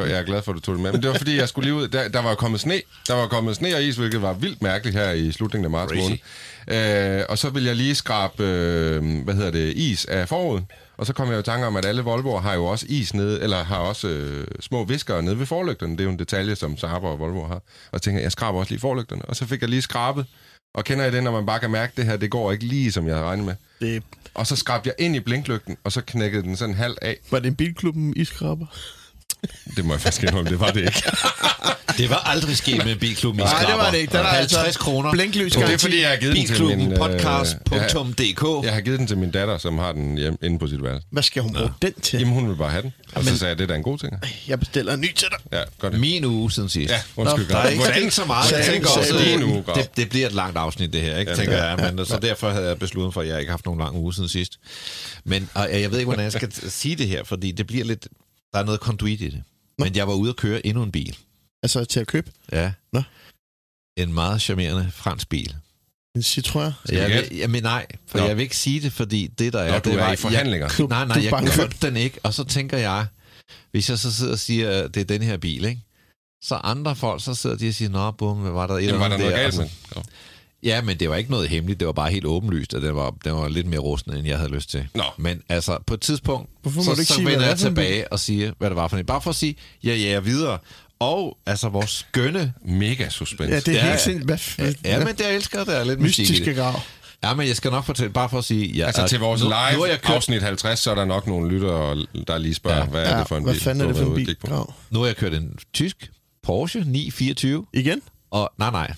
var, 0.00 0.06
jeg 0.06 0.18
er 0.18 0.22
glad 0.22 0.42
for, 0.42 0.52
at 0.52 0.56
du 0.56 0.60
tog 0.60 0.74
det 0.74 0.82
med. 0.82 0.92
Men 0.92 1.02
det 1.02 1.10
var 1.10 1.16
fordi, 1.18 1.36
jeg 1.36 1.48
skulle 1.48 1.70
lige 1.70 1.74
ud. 1.74 1.88
Der, 1.88 2.08
der 2.08 2.22
var 2.22 2.34
kommet 2.34 2.60
sne. 2.60 2.80
Der 3.08 3.14
var 3.14 3.26
kommet 3.26 3.56
sne 3.56 3.74
og 3.74 3.82
is, 3.82 3.96
hvilket 3.96 4.22
var 4.22 4.32
vildt 4.32 4.62
mærkeligt 4.62 4.96
her 4.96 5.10
i 5.10 5.32
slutningen 5.32 5.64
af 5.64 5.70
marts 5.70 5.92
Crazy. 5.92 6.02
måned. 6.02 7.18
Øh, 7.20 7.22
og 7.28 7.38
så 7.38 7.50
ville 7.50 7.68
jeg 7.68 7.76
lige 7.76 7.94
skrabe, 7.94 8.42
øh, 8.44 9.22
hvad 9.24 9.34
hedder 9.34 9.50
det, 9.50 9.72
is 9.76 10.04
af 10.04 10.28
forruden. 10.28 10.66
Og 10.96 11.06
så 11.06 11.12
kom 11.12 11.28
jeg 11.28 11.34
jo 11.34 11.40
i 11.40 11.42
tanke 11.42 11.66
om, 11.66 11.76
at 11.76 11.84
alle 11.84 12.02
Volvoer 12.02 12.40
har 12.40 12.54
jo 12.54 12.64
også 12.64 12.86
is 12.88 13.14
nede, 13.14 13.40
eller 13.42 13.64
har 13.64 13.76
også 13.76 14.08
øh, 14.08 14.46
små 14.60 14.84
viskere 14.84 15.22
nede 15.22 15.38
ved 15.38 15.46
forlygterne. 15.46 15.92
Det 15.92 16.00
er 16.00 16.04
jo 16.04 16.10
en 16.10 16.18
detalje, 16.18 16.56
som 16.56 16.76
Saab 16.78 17.04
og 17.04 17.18
Volvo 17.18 17.46
har. 17.46 17.54
Og 17.54 17.62
så 17.92 17.98
tænkte 17.98 18.18
jeg, 18.18 18.22
jeg 18.24 18.32
skraber 18.32 18.58
også 18.58 18.70
lige 18.72 18.80
forlygterne. 18.80 19.22
Og 19.22 19.36
så 19.36 19.46
fik 19.46 19.60
jeg 19.60 19.68
lige 19.68 19.82
skrabet. 19.82 20.26
Og 20.74 20.84
kender 20.84 21.04
I 21.04 21.10
det, 21.10 21.22
når 21.22 21.32
man 21.32 21.46
bare 21.46 21.60
kan 21.60 21.70
mærke, 21.70 21.90
at 21.90 21.96
det 21.96 22.04
her, 22.04 22.16
det 22.16 22.30
går 22.30 22.52
ikke 22.52 22.64
lige, 22.64 22.92
som 22.92 23.06
jeg 23.06 23.14
havde 23.14 23.26
regnet 23.26 23.46
med. 23.46 23.54
det 23.80 24.02
Og 24.34 24.46
så 24.46 24.56
skrabte 24.56 24.88
jeg 24.88 25.06
ind 25.06 25.16
i 25.16 25.20
blinklygten, 25.20 25.76
og 25.84 25.92
så 25.92 26.00
knækkede 26.00 26.42
den 26.42 26.56
sådan 26.56 26.74
halv 26.74 26.96
af. 27.02 27.16
var 27.30 27.38
det 27.38 27.46
en 27.48 27.56
bilklubben 27.56 28.12
iskrabber? 28.16 28.66
Det 29.76 29.84
må 29.84 29.94
jeg 29.94 30.00
faktisk 30.00 30.22
indrømme, 30.22 30.50
det 30.50 30.60
var 30.60 30.70
det 30.70 30.80
ikke. 30.80 31.02
Det 31.98 32.10
var 32.10 32.16
aldrig 32.16 32.56
sket 32.56 32.84
med 32.84 32.92
en 32.92 32.98
bilklub, 32.98 33.36
Nej, 33.36 33.64
det 33.68 33.74
var 33.76 33.90
det 33.90 33.98
ikke. 33.98 34.10
Den 34.10 34.20
er 34.20 34.24
50 34.24 34.64
altså 34.64 34.80
kroner. 34.80 35.12
blinklys 35.12 35.52
Det 35.52 35.62
er 35.72 35.78
fordi, 35.78 36.00
jeg 36.00 36.08
har 36.08 36.16
givet 36.16 36.36
den 36.36 36.46
til 36.46 36.64
min... 36.64 36.92
øh, 36.92 36.98
Bilklubbenpodcast.dk 36.98 38.64
Jeg 38.64 38.74
har 38.74 38.80
givet 38.80 38.98
den 38.98 39.06
til 39.06 39.18
min 39.18 39.30
datter, 39.30 39.58
som 39.58 39.78
har 39.78 39.92
den 39.92 40.18
hjemme, 40.18 40.38
inde 40.42 40.58
på 40.58 40.66
sit 40.66 40.82
værelse. 40.82 41.06
Hvad 41.10 41.22
skal 41.22 41.42
hun 41.42 41.52
bruge 41.52 41.70
den 41.82 41.92
til? 42.02 42.18
Jamen, 42.18 42.34
hun 42.34 42.48
vil 42.48 42.56
bare 42.56 42.70
have 42.70 42.82
den. 42.82 42.92
Og 43.14 43.24
så 43.24 43.38
sagde 43.38 43.48
jeg, 43.50 43.58
det 43.58 43.64
er 43.64 43.68
da 43.68 43.74
en 43.74 43.82
god 43.82 43.98
ting. 43.98 44.12
Jeg 44.48 44.58
bestiller 44.60 44.94
en 44.94 45.00
ny 45.00 45.14
til 45.14 45.28
dig. 45.30 45.58
Ja, 45.58 45.62
godt 45.78 45.92
det. 45.92 46.00
Min 46.00 46.24
uge 46.24 46.52
siden 46.52 46.68
sidst. 46.68 46.92
Ja, 46.92 47.00
undskyld. 47.16 47.48
Nå, 47.48 47.54
Der 47.54 47.58
er 47.60 47.68
ikke 47.68 47.84
Hvordan- 47.84 48.10
så 48.10 48.24
meget. 48.24 48.52
Jeg 48.52 48.64
tænker 48.66 48.88
også, 48.88 49.14
det, 49.18 49.74
det, 49.76 49.96
det 49.96 50.08
bliver 50.08 50.26
et 50.26 50.32
langt 50.34 50.58
afsnit, 50.58 50.92
det 50.92 51.00
her, 51.00 51.18
ikke? 51.18 51.30
Ja, 51.30 51.36
tænker 51.36 51.64
jeg. 51.64 51.92
Men 51.94 52.06
så 52.06 52.18
derfor 52.18 52.50
havde 52.50 52.66
jeg 52.68 52.78
besluttet 52.78 53.14
for, 53.14 53.20
at 53.20 53.28
jeg 53.28 53.40
ikke 53.40 53.50
har 53.50 53.52
haft 53.52 53.66
nogen 53.66 53.80
lang 53.80 53.96
uge 53.96 54.14
siden 54.14 54.28
sidst. 54.28 54.52
Men 55.24 55.48
og 55.54 55.68
jeg 55.80 55.90
ved 55.90 55.98
ikke, 55.98 56.06
hvordan 56.08 56.24
jeg 56.24 56.32
skal 56.32 56.52
sige 56.70 56.96
det 56.96 57.08
her, 57.08 57.24
fordi 57.24 57.50
det 57.52 57.66
bliver 57.66 57.84
lidt... 57.84 58.08
Der 58.54 58.60
er 58.60 58.64
noget 58.64 58.80
konduit 58.80 59.20
i 59.20 59.28
det. 59.28 59.42
Men 59.78 59.96
jeg 59.96 60.08
var 60.08 60.14
ude 60.14 60.30
at 60.30 60.36
køre 60.36 60.66
endnu 60.66 60.82
en 60.82 60.92
bil. 60.92 61.16
Altså 61.62 61.84
til 61.84 62.00
at 62.00 62.06
købe 62.06 62.30
Ja. 62.52 62.72
Nå. 62.92 63.02
En 63.96 64.12
meget 64.12 64.42
charmerende 64.42 64.90
fransk 64.92 65.28
bil. 65.28 65.54
en 66.16 66.20
Citroën. 66.22 66.72
Jeg 66.92 67.10
vil, 67.10 67.36
jamen 67.36 67.62
nej, 67.62 67.86
for 68.06 68.18
Nå. 68.18 68.24
jeg 68.26 68.36
vil 68.36 68.42
ikke 68.42 68.56
sige 68.56 68.80
det, 68.80 68.92
fordi 68.92 69.26
det 69.26 69.52
der 69.52 69.60
er... 69.60 69.72
Nå, 69.72 69.78
du 69.78 69.90
det 69.90 69.98
er 69.98 70.04
var, 70.04 70.12
i 70.12 70.16
forhandlinger. 70.16 70.68
Jeg, 70.78 70.86
nej, 70.86 71.04
nej, 71.06 71.16
Du 71.16 71.22
jeg 71.22 71.52
købte 71.56 71.86
den 71.86 71.96
ikke, 71.96 72.18
og 72.22 72.34
så 72.34 72.44
tænker 72.44 72.78
jeg, 72.78 73.06
hvis 73.70 73.90
jeg 73.90 73.98
så 73.98 74.12
sidder 74.12 74.32
og 74.32 74.38
siger, 74.38 74.70
at 74.70 74.94
det 74.94 75.00
er 75.00 75.04
den 75.04 75.22
her 75.22 75.36
bil, 75.36 75.64
ikke? 75.64 75.80
Så 76.44 76.54
andre 76.54 76.96
folk, 76.96 77.24
så 77.24 77.34
sidder 77.34 77.56
de 77.56 77.68
og 77.68 77.74
siger, 77.74 77.88
nå, 77.88 78.10
bum, 78.10 78.38
hvad 78.38 78.50
var 78.50 78.66
der 78.66 78.74
et 78.74 78.82
Jamen, 78.86 78.88
eller 78.94 78.98
var 78.98 79.08
der 79.08 79.14
andet 79.14 79.26
noget 79.26 79.36
der? 79.36 79.42
galt 79.42 79.58
Og 79.58 79.60
med 79.62 79.68
så- 79.94 80.00
den? 80.00 80.04
Ja, 80.64 80.82
men 80.82 80.96
det 81.00 81.10
var 81.10 81.16
ikke 81.16 81.30
noget 81.30 81.48
hemmeligt, 81.48 81.80
det 81.80 81.86
var 81.86 81.92
bare 81.92 82.10
helt 82.10 82.24
åbenlyst, 82.26 82.74
at 82.74 82.82
den 82.82 82.96
var, 82.96 83.14
den 83.24 83.32
var 83.34 83.48
lidt 83.48 83.66
mere 83.66 83.80
rustende, 83.80 84.18
end 84.18 84.26
jeg 84.26 84.38
havde 84.38 84.50
lyst 84.54 84.70
til. 84.70 84.88
Nå. 84.94 85.02
Men 85.18 85.42
altså, 85.48 85.78
på 85.86 85.94
et 85.94 86.00
tidspunkt, 86.00 86.50
Hvorfor 86.62 86.82
så, 86.82 86.90
ikke 86.90 87.04
så 87.04 87.14
sige, 87.14 87.22
hvad 87.24 87.32
vender 87.32 87.46
er 87.46 87.50
jeg 87.50 87.58
tilbage 87.58 88.12
og 88.12 88.20
siger, 88.20 88.52
hvad 88.58 88.70
det 88.70 88.76
var 88.76 88.88
for 88.88 88.96
en. 88.96 89.06
Bare 89.06 89.20
for 89.20 89.30
at 89.30 89.36
sige, 89.36 89.56
ja, 89.84 89.94
ja, 89.94 90.08
jeg 90.10 90.24
videre. 90.24 90.58
Og 90.98 91.38
altså, 91.46 91.68
vores 91.68 91.90
skønne... 91.90 92.52
Mega 92.64 93.08
suspens. 93.08 93.50
Ja, 93.50 93.56
det 93.56 93.68
er 93.68 93.72
Ja, 93.72 93.80
helt 93.80 93.90
ja. 93.92 93.96
sindssygt. 93.98 94.24
Hvad, 94.26 94.38
f- 94.68 94.80
Ja, 94.84 94.98
men 94.98 95.06
det 95.08 95.20
jeg 95.20 95.34
elsker, 95.34 95.64
der 95.64 95.72
er 95.72 95.84
lidt 95.84 96.00
mystik 96.00 96.18
i 96.18 96.32
mystiske 96.32 96.50
det. 96.50 96.56
grav. 96.56 96.80
Ja, 97.24 97.34
men 97.34 97.46
jeg 97.48 97.56
skal 97.56 97.70
nok 97.70 97.84
fortælle, 97.84 98.12
bare 98.12 98.28
for 98.28 98.38
at 98.38 98.44
sige... 98.44 98.66
Ja, 98.66 98.86
Altså 98.86 99.06
til 99.08 99.18
vores 99.20 99.40
nu, 99.42 99.48
nu 99.48 99.54
har 99.54 99.70
live 99.72 99.84
jeg 99.84 100.00
kørt 100.02 100.16
afsnit 100.16 100.42
50, 100.42 100.78
så 100.78 100.90
er 100.90 100.94
der 100.94 101.04
nok 101.04 101.26
nogle 101.26 101.48
lyttere, 101.50 102.06
der 102.26 102.38
lige 102.38 102.54
spørger, 102.54 102.78
Ja. 102.78 102.84
hvad 102.84 103.06
er 103.06 103.18
det 103.18 103.28
for 103.28 103.36
en 103.36 103.42
hvad 103.44 103.54
bil? 103.54 103.62
fanden 103.62 103.82
er 103.82 103.86
det 103.92 103.96
for 103.96 104.04
en 104.04 104.14
bil? 104.14 104.36
på? 104.48 104.72
Nu 104.90 104.98
har 104.98 105.06
jeg 105.06 105.16
kørt 105.16 105.34
en 105.34 105.56
tysk 105.72 106.10
Porsche 106.42 106.84
924, 106.86 107.66
Igen? 107.74 108.02
og 108.30 108.52
nej, 108.58 108.70
nej. 108.70 108.94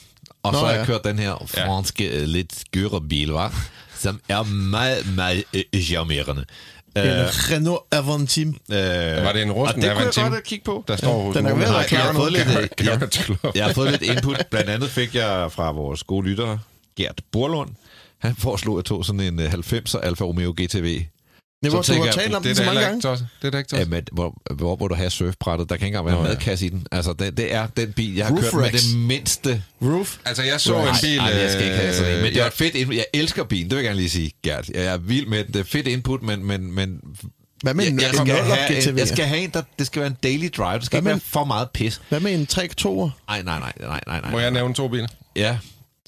Og 0.47 0.53
Nå, 0.53 0.59
så 0.59 0.65
har 0.65 0.73
jeg 0.73 0.81
ja. 0.81 0.87
kørt 0.87 1.05
den 1.05 1.19
her 1.19 1.47
franske, 1.47 2.19
ja. 2.19 2.25
lidt 2.25 2.61
skøre 2.61 3.01
bil, 3.09 3.29
var, 3.29 3.55
som 3.99 4.21
er 4.29 4.43
meget, 4.43 5.15
meget 5.17 5.45
øh, 5.55 5.83
charmerende. 5.83 6.45
En 6.97 7.03
Øh, 7.03 7.27
Renault 7.51 7.81
Avantime. 7.93 8.55
øh, 8.71 8.77
Var 9.25 9.33
det 9.33 9.43
en 9.43 9.53
rusten 9.53 9.83
det 9.83 9.91
kunne 9.91 9.99
jeg 9.99 10.01
Avantime? 10.03 10.29
godt 10.31 10.45
kigge 10.45 10.65
på. 10.65 10.85
Der 10.89 10.97
står 10.97 11.23
hos 11.23 11.37
den 11.37 11.47
er 11.47 11.55
ved 11.55 11.63
jeg 11.91 12.01
har 12.01 12.13
nu. 12.13 12.19
fået 12.19 12.33
lidt, 12.33 12.49
øh, 12.49 13.57
jeg, 13.57 13.65
har 13.65 13.73
fået 13.73 13.91
lidt 13.91 14.03
input. 14.03 14.47
Blandt 14.51 14.71
andet 14.71 14.91
fik 14.91 15.15
jeg 15.15 15.53
fra 15.53 15.71
vores 15.73 16.03
gode 16.03 16.27
lytter, 16.29 16.59
Gert 16.97 17.21
Borlund. 17.33 17.71
Han 18.19 18.37
foreslog, 18.37 18.75
at 18.79 18.83
jeg 18.83 18.85
tog 18.85 19.05
sådan 19.05 19.21
en 19.21 19.41
øh, 19.41 19.53
90'er 19.53 19.99
Alfa 19.99 20.25
Romeo 20.25 20.55
GTV. 20.61 21.03
Det 21.63 21.73
var, 21.73 21.79
du 21.79 21.83
tænker 21.85 22.05
har 22.05 22.13
talt 22.13 22.35
om 22.35 22.43
Det 22.43 22.49
den 22.49 22.57
så 22.57 22.65
mange 22.65 22.81
gange. 22.81 23.01
tosset. 23.01 23.29
Det 23.43 23.47
er 23.47 23.51
da 23.51 23.59
ikke 23.59 23.69
tosset. 23.69 23.85
Jamen, 23.85 24.05
hvor, 24.13 24.35
hvor, 24.55 24.77
hvor 24.77 24.89
du 24.89 24.95
har 24.95 25.09
surfbrættet, 25.09 25.69
der 25.71 25.77
kan 25.77 25.87
ikke 25.87 25.97
engang 25.99 26.07
være 26.07 26.15
Nå, 26.15 26.21
en 26.21 26.27
ja. 26.27 26.33
madkasse 26.33 26.67
i 26.67 26.69
den. 26.69 26.87
Altså, 26.93 27.13
det, 27.13 27.37
det 27.37 27.55
er 27.55 27.67
den 27.67 27.93
bil, 27.93 28.15
jeg 28.15 28.27
har 28.27 28.33
Roof 28.33 28.43
kørt 28.43 28.55
med 28.55 28.63
racks. 28.65 28.83
det 28.85 28.99
mindste. 28.99 29.63
Roof. 29.83 30.17
Altså, 30.25 30.43
jeg 30.43 30.61
så 30.61 30.73
Nej, 30.73 30.89
en 30.89 30.95
bil... 31.03 31.17
nej, 31.17 31.27
jeg 31.27 31.51
skal 31.53 31.65
ikke 31.65 31.77
have 31.77 31.95
sådan 31.95 32.13
en. 32.13 32.23
Men 32.23 32.25
det 32.33 32.33
er 32.37 32.41
jeg- 32.41 32.47
et 32.47 32.53
fedt 32.53 32.75
input. 32.75 32.95
Jeg 32.97 33.05
elsker 33.15 33.45
bilen, 33.45 33.71
det 33.71 33.77
vil 33.77 33.83
jeg 33.83 33.89
gerne 33.89 34.01
lige 34.01 34.11
sige, 34.11 34.31
Gert. 34.43 34.69
Jeg 34.69 34.85
er 34.85 34.97
vild 34.97 35.27
med 35.27 35.45
den. 35.45 35.53
Det 35.53 35.61
er 35.61 35.65
fedt 35.65 35.87
input, 35.87 36.23
men, 36.23 36.45
men, 36.47 36.73
men 36.73 37.01
Hvad 37.63 37.75
med 37.75 37.87
en 37.87 37.95
jeg, 38.01 38.03
jeg, 38.03 38.15
skal 38.15 38.27
have 38.37 38.89
en, 38.91 38.99
jeg 38.99 39.09
skal 39.09 39.25
have 39.25 39.41
en, 39.41 39.51
der, 39.51 39.63
det 39.79 39.87
skal 39.87 40.01
være 40.01 40.11
en 40.11 40.17
daily 40.23 40.49
drive. 40.57 40.79
Det 40.79 40.87
skal 40.87 41.01
Hvad 41.03 41.13
ikke 41.13 41.15
med- 41.17 41.23
være 41.23 41.31
for 41.43 41.45
meget 41.45 41.69
pis. 41.75 42.01
Hvad 42.09 42.21
med 42.21 42.35
en 42.35 42.47
3 42.47 42.69
2'er? 42.81 42.87
Nej, 42.89 43.11
nej, 43.29 43.43
nej, 43.43 43.73
nej, 43.81 44.01
nej, 44.07 44.21
nej. 44.21 44.31
Må 44.31 44.39
jeg 44.39 44.51
nævne 44.51 44.75
to 44.75 44.89
biler, 44.89 45.09
Ja. 45.37 45.59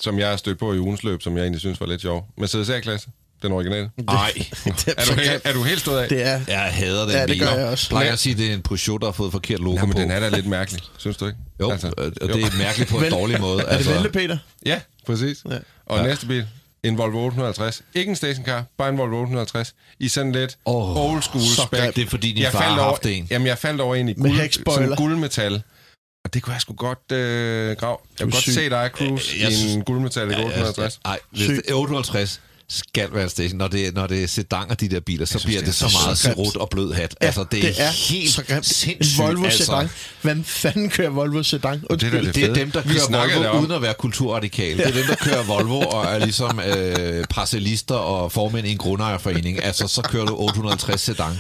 som 0.01 0.19
jeg 0.19 0.29
har 0.29 0.37
stødt 0.37 0.59
på 0.59 0.73
i 0.73 0.79
ugens 0.79 1.03
løb, 1.05 1.23
som 1.23 1.37
jeg 1.37 1.43
egentlig 1.43 1.61
synes 1.61 1.81
var 1.81 1.87
lidt 1.87 2.01
sjov. 2.01 2.27
Mercedes 2.39 2.71
A-klasse, 2.71 3.09
den 3.43 3.53
originale. 3.53 3.91
Nej. 4.07 4.33
Er 4.97 5.05
du, 5.05 5.13
helt, 5.15 5.41
er 5.45 5.53
du 5.53 5.63
helt 5.63 5.81
stået 5.81 5.99
af? 6.01 6.09
Det 6.09 6.23
er... 6.27 6.41
Jeg 6.49 6.59
hader 6.61 7.03
den 7.03 7.11
Ja, 7.11 7.21
det 7.21 7.29
bil. 7.29 7.39
gør 7.41 7.53
jeg 7.55 7.67
også. 7.67 7.89
Plejer 7.89 8.13
at 8.13 8.19
sige, 8.19 8.33
at 8.33 8.39
det 8.39 8.51
er 8.51 8.55
en 8.55 8.63
Peugeot, 8.63 9.01
der 9.01 9.07
har 9.07 9.13
fået 9.13 9.33
forkert 9.33 9.61
logo 9.61 9.77
Nå, 9.77 9.87
men 9.87 9.93
på. 9.95 10.01
den 10.01 10.11
er 10.11 10.21
da 10.21 10.29
lidt 10.29 10.47
mærkelig, 10.47 10.81
synes 10.99 11.17
du 11.17 11.27
ikke? 11.27 11.39
Jo, 11.61 11.71
altså, 11.71 11.87
og 11.97 12.05
det 12.29 12.31
er 12.45 12.59
mærkeligt 12.59 12.91
på 12.91 12.97
en 12.97 13.03
Vel- 13.03 13.11
dårlig 13.13 13.41
måde. 13.41 13.63
Er 13.69 13.79
det 13.79 13.89
Vente, 13.95 14.11
Peter? 14.11 14.39
Ja, 14.67 14.81
præcis. 15.07 15.39
Ja. 15.49 15.55
Ja. 15.55 15.59
Og 15.87 16.03
næste 16.05 16.27
bil, 16.27 16.47
en 16.83 16.99
Volvo 16.99 17.19
850. 17.19 17.83
Ikke 17.95 18.11
en 18.11 18.17
stationcar, 18.17 18.65
bare 18.79 18.89
en 18.89 18.99
Volvo 18.99 19.17
850. 19.21 19.75
I 20.01 20.09
sådan 20.09 20.33
lidt 20.33 20.59
Åh, 20.67 20.97
oh, 20.97 21.13
old 21.13 21.23
school 21.23 21.45
så 21.45 21.63
spec. 21.63 21.81
grimt. 21.81 21.97
Det 21.97 22.05
er, 22.05 22.09
fordi 22.09 22.33
din 22.33 22.43
jeg 22.43 22.53
far 22.53 22.59
faldt 22.61 22.75
har 22.75 22.81
over, 22.81 22.91
haft 22.91 23.07
en. 23.07 23.27
Jamen, 23.31 23.47
jeg 23.47 23.59
faldt 23.59 23.81
over 23.81 23.95
en 23.97 24.09
i 24.09 24.15
Med 24.17 24.31
guld, 24.31 24.41
hækspoiler. 24.41 24.83
sådan 24.83 24.97
guldmetal. 24.97 25.63
Og 26.25 26.35
det 26.35 26.43
kunne 26.43 26.53
jeg 26.53 26.61
sgu 26.61 26.75
godt 26.75 27.13
øh, 27.13 27.77
grav. 27.77 28.01
Jeg 28.19 28.25
kunne 28.25 28.33
godt 28.33 28.43
syg. 28.43 28.53
se 28.55 28.71
dig 28.71 28.91
cruise 28.95 29.37
jeg 29.41 29.51
i 29.51 29.55
synes- 29.55 29.75
en 29.75 29.83
guldmetallic 29.85 30.37
850. 30.39 31.01
Nej, 31.05 31.19
hvis 31.31 31.43
Syg. 31.43 31.57
det 31.57 31.63
er 31.69 31.75
850 31.75 32.41
skal 32.71 33.09
være 33.13 33.23
en 33.25 33.29
station. 33.31 33.59
Når 33.59 33.69
det, 33.69 33.95
når 33.95 34.07
det 34.07 34.23
er 34.23 34.27
sedanger, 34.27 34.75
de 34.75 34.89
der 34.89 35.01
biler, 35.01 35.27
så 35.27 35.31
synes, 35.31 35.45
bliver 35.45 35.61
det 35.61 35.67
det, 35.67 35.73
er 35.73 35.89
så 35.89 35.89
så 35.89 35.99
meget 36.05 36.19
sirut 36.19 36.57
og 36.57 36.69
blød 36.71 36.93
hat. 36.93 37.15
Ja, 37.21 37.27
altså, 37.27 37.45
det, 37.53 37.63
det 37.63 37.75
er 37.83 37.89
helt 37.91 38.31
så 38.33 38.45
grimt. 38.45 38.67
sindssygt. 38.67 39.21
En 39.21 39.27
Volvo 39.27 39.45
altså. 39.45 39.65
Sedan. 39.65 39.89
Hvem 40.23 40.45
fanden 40.45 40.91
kører 40.91 41.11
Volvo 41.11 41.43
Sedan? 41.43 41.73
det 41.73 41.83
er 41.83 41.87
Undskyld. 41.91 42.27
det 42.27 42.35
Det 42.35 42.45
er 42.45 42.55
dem, 42.55 42.71
der 42.71 42.83
kører 42.83 43.11
Volvo 43.11 43.43
derom. 43.43 43.61
uden 43.61 43.73
at 43.73 43.83
være 43.83 43.95
kulturradikale. 43.95 44.79
Det 44.79 44.87
er 44.87 44.93
dem, 44.93 45.07
der 45.07 45.15
kører 45.15 45.43
Volvo 45.43 45.79
og 45.81 46.05
er 46.05 46.19
ligesom 46.19 46.61
øh, 46.61 47.25
parcellister 47.31 47.95
og 47.95 48.33
formænd 48.33 48.67
i 48.67 48.71
en 48.71 48.79
grundejerforening. 48.79 49.65
Altså, 49.65 49.89
så 49.89 50.03
kører 50.03 50.27
du 50.27 50.37
850 50.41 51.01
sedan. 51.01 51.39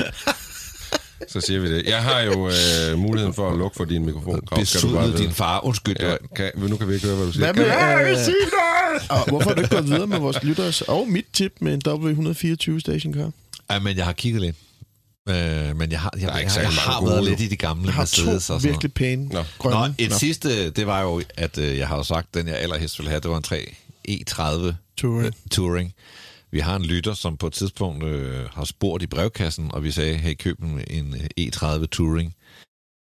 Så 1.28 1.40
siger 1.40 1.60
vi 1.60 1.74
det. 1.74 1.86
Jeg 1.86 2.02
har 2.02 2.20
jo 2.20 2.48
øh, 2.48 2.98
muligheden 2.98 3.34
for 3.34 3.50
at 3.50 3.58
lukke 3.58 3.76
for 3.76 3.84
din 3.84 4.04
mikrofon. 4.06 4.40
Grav, 4.46 4.64
skal 4.64 4.80
du 4.90 4.94
bare 4.94 5.18
din 5.18 5.32
far. 5.32 5.64
Undskyld. 5.64 5.96
Ja, 6.00 6.16
kan, 6.36 6.50
nu 6.56 6.76
kan 6.76 6.88
vi 6.88 6.94
ikke 6.94 7.06
høre, 7.06 7.16
hvad 7.16 7.26
du 7.26 7.32
siger. 7.32 7.52
Hvad 7.52 7.64
med, 7.64 7.70
Kan 7.70 8.14
du- 8.14 8.30
øh, 8.30 9.00
og 9.10 9.28
hvorfor 9.28 9.48
har 9.50 9.54
du 9.54 9.60
ikke 9.60 9.74
gået 9.76 9.86
videre 9.88 10.06
med 10.06 10.18
vores 10.18 10.42
lytteres 10.42 10.80
og 10.82 11.08
mit 11.08 11.24
tip 11.32 11.52
med 11.60 11.74
en 11.74 11.82
W124 11.88 12.80
stationcar? 12.80 13.30
Ja, 13.70 13.78
men 13.78 13.96
jeg 13.96 14.04
har 14.04 14.12
kigget 14.12 14.42
lidt. 14.42 14.56
Øh, 15.28 15.76
men 15.76 15.90
jeg 15.92 16.00
har, 16.00 16.10
jeg, 16.16 16.22
jeg, 16.32 16.40
ikke 16.40 16.52
jeg, 16.56 16.62
jeg 16.62 16.70
har 16.72 17.04
været 17.06 17.24
lidt 17.24 17.40
i 17.40 17.46
de 17.48 17.56
gamle 17.56 17.84
Jeg 17.86 17.94
har 17.94 18.00
Mercedes 18.02 18.26
to 18.26 18.34
og 18.34 18.40
sådan 18.42 18.54
noget. 18.54 18.64
virkelig 18.64 18.92
pæne 18.92 19.28
Nå. 19.28 19.42
grønne. 19.58 19.88
Nå, 19.88 19.94
et 19.98 20.12
sidste, 20.14 20.70
det 20.70 20.86
var 20.86 21.02
jo, 21.02 21.22
at 21.36 21.58
øh, 21.58 21.78
jeg 21.78 21.88
har 21.88 21.96
jo 21.96 22.02
sagt, 22.02 22.34
den 22.34 22.48
jeg 22.48 22.56
allerhelst 22.56 22.98
ville 22.98 23.10
have, 23.10 23.20
det 23.20 23.30
var 23.30 23.36
en 23.36 23.42
3 23.42 23.74
E30 24.08 24.72
Touring. 24.96 25.24
øh, 25.26 25.32
Touring. 25.50 25.94
Vi 26.50 26.58
har 26.58 26.76
en 26.76 26.84
lytter, 26.84 27.14
som 27.14 27.36
på 27.36 27.46
et 27.46 27.52
tidspunkt 27.52 28.04
øh, 28.04 28.48
har 28.50 28.64
spurgt 28.64 29.02
i 29.02 29.06
brevkassen, 29.06 29.72
og 29.72 29.82
vi 29.84 29.90
sagde, 29.90 30.14
hey, 30.16 30.34
køb 30.34 30.62
en, 30.62 30.84
en 30.90 31.14
øh, 31.14 31.46
E30 31.46 31.86
Touring. 31.86 32.34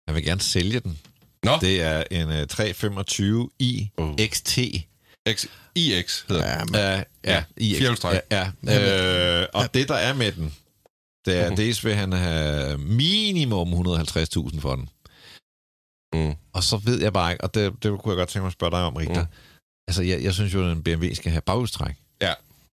Han 0.08 0.14
vil 0.16 0.24
gerne 0.24 0.40
sælge 0.40 0.80
den. 0.80 0.98
Nå, 1.44 1.52
Det 1.60 1.82
er 1.82 2.04
en 2.10 2.28
øh, 2.28 2.46
325i 2.52 3.88
Oh. 3.96 4.16
XT. 4.26 4.58
X, 5.30 5.46
IX 5.74 6.24
hedder 6.28 6.46
Ja, 6.58 6.64
men, 6.64 6.74
Ja, 6.74 7.02
ja, 7.24 7.44
i 7.56 7.74
Firehjulstræk. 7.74 8.20
Ja, 8.30 8.50
ja. 8.66 9.40
Øh, 9.42 9.46
og 9.54 9.74
det, 9.74 9.88
der 9.88 9.94
er 9.94 10.14
med 10.14 10.32
den, 10.32 10.54
det 11.26 11.36
er, 11.38 11.46
Mhm. 11.48 11.56
dels 11.56 11.84
vil 11.84 11.94
han 11.94 12.12
have 12.12 12.78
minimum 12.78 13.72
150.000 13.72 14.60
for 14.60 14.74
den. 14.76 14.88
Mm. 16.14 16.34
Og 16.52 16.62
så 16.62 16.76
ved 16.84 17.00
jeg 17.02 17.12
bare 17.12 17.32
ikke, 17.32 17.44
og 17.44 17.54
det, 17.54 17.72
det 17.82 17.90
kunne 18.00 18.12
jeg 18.12 18.16
godt 18.16 18.28
tænke 18.28 18.42
mig 18.42 18.46
at 18.46 18.52
spørge 18.52 18.70
dig 18.70 18.82
om, 18.82 18.94
Rita. 18.96 19.12
Mm. 19.12 19.18
Mm. 19.18 19.26
Altså, 19.88 20.02
jeg, 20.02 20.22
jeg 20.22 20.34
synes 20.34 20.54
jo, 20.54 20.66
at 20.66 20.72
en 20.72 20.82
BMW 20.82 21.14
skal 21.14 21.30
have 21.32 21.42
baghjulstræk. 21.42 21.94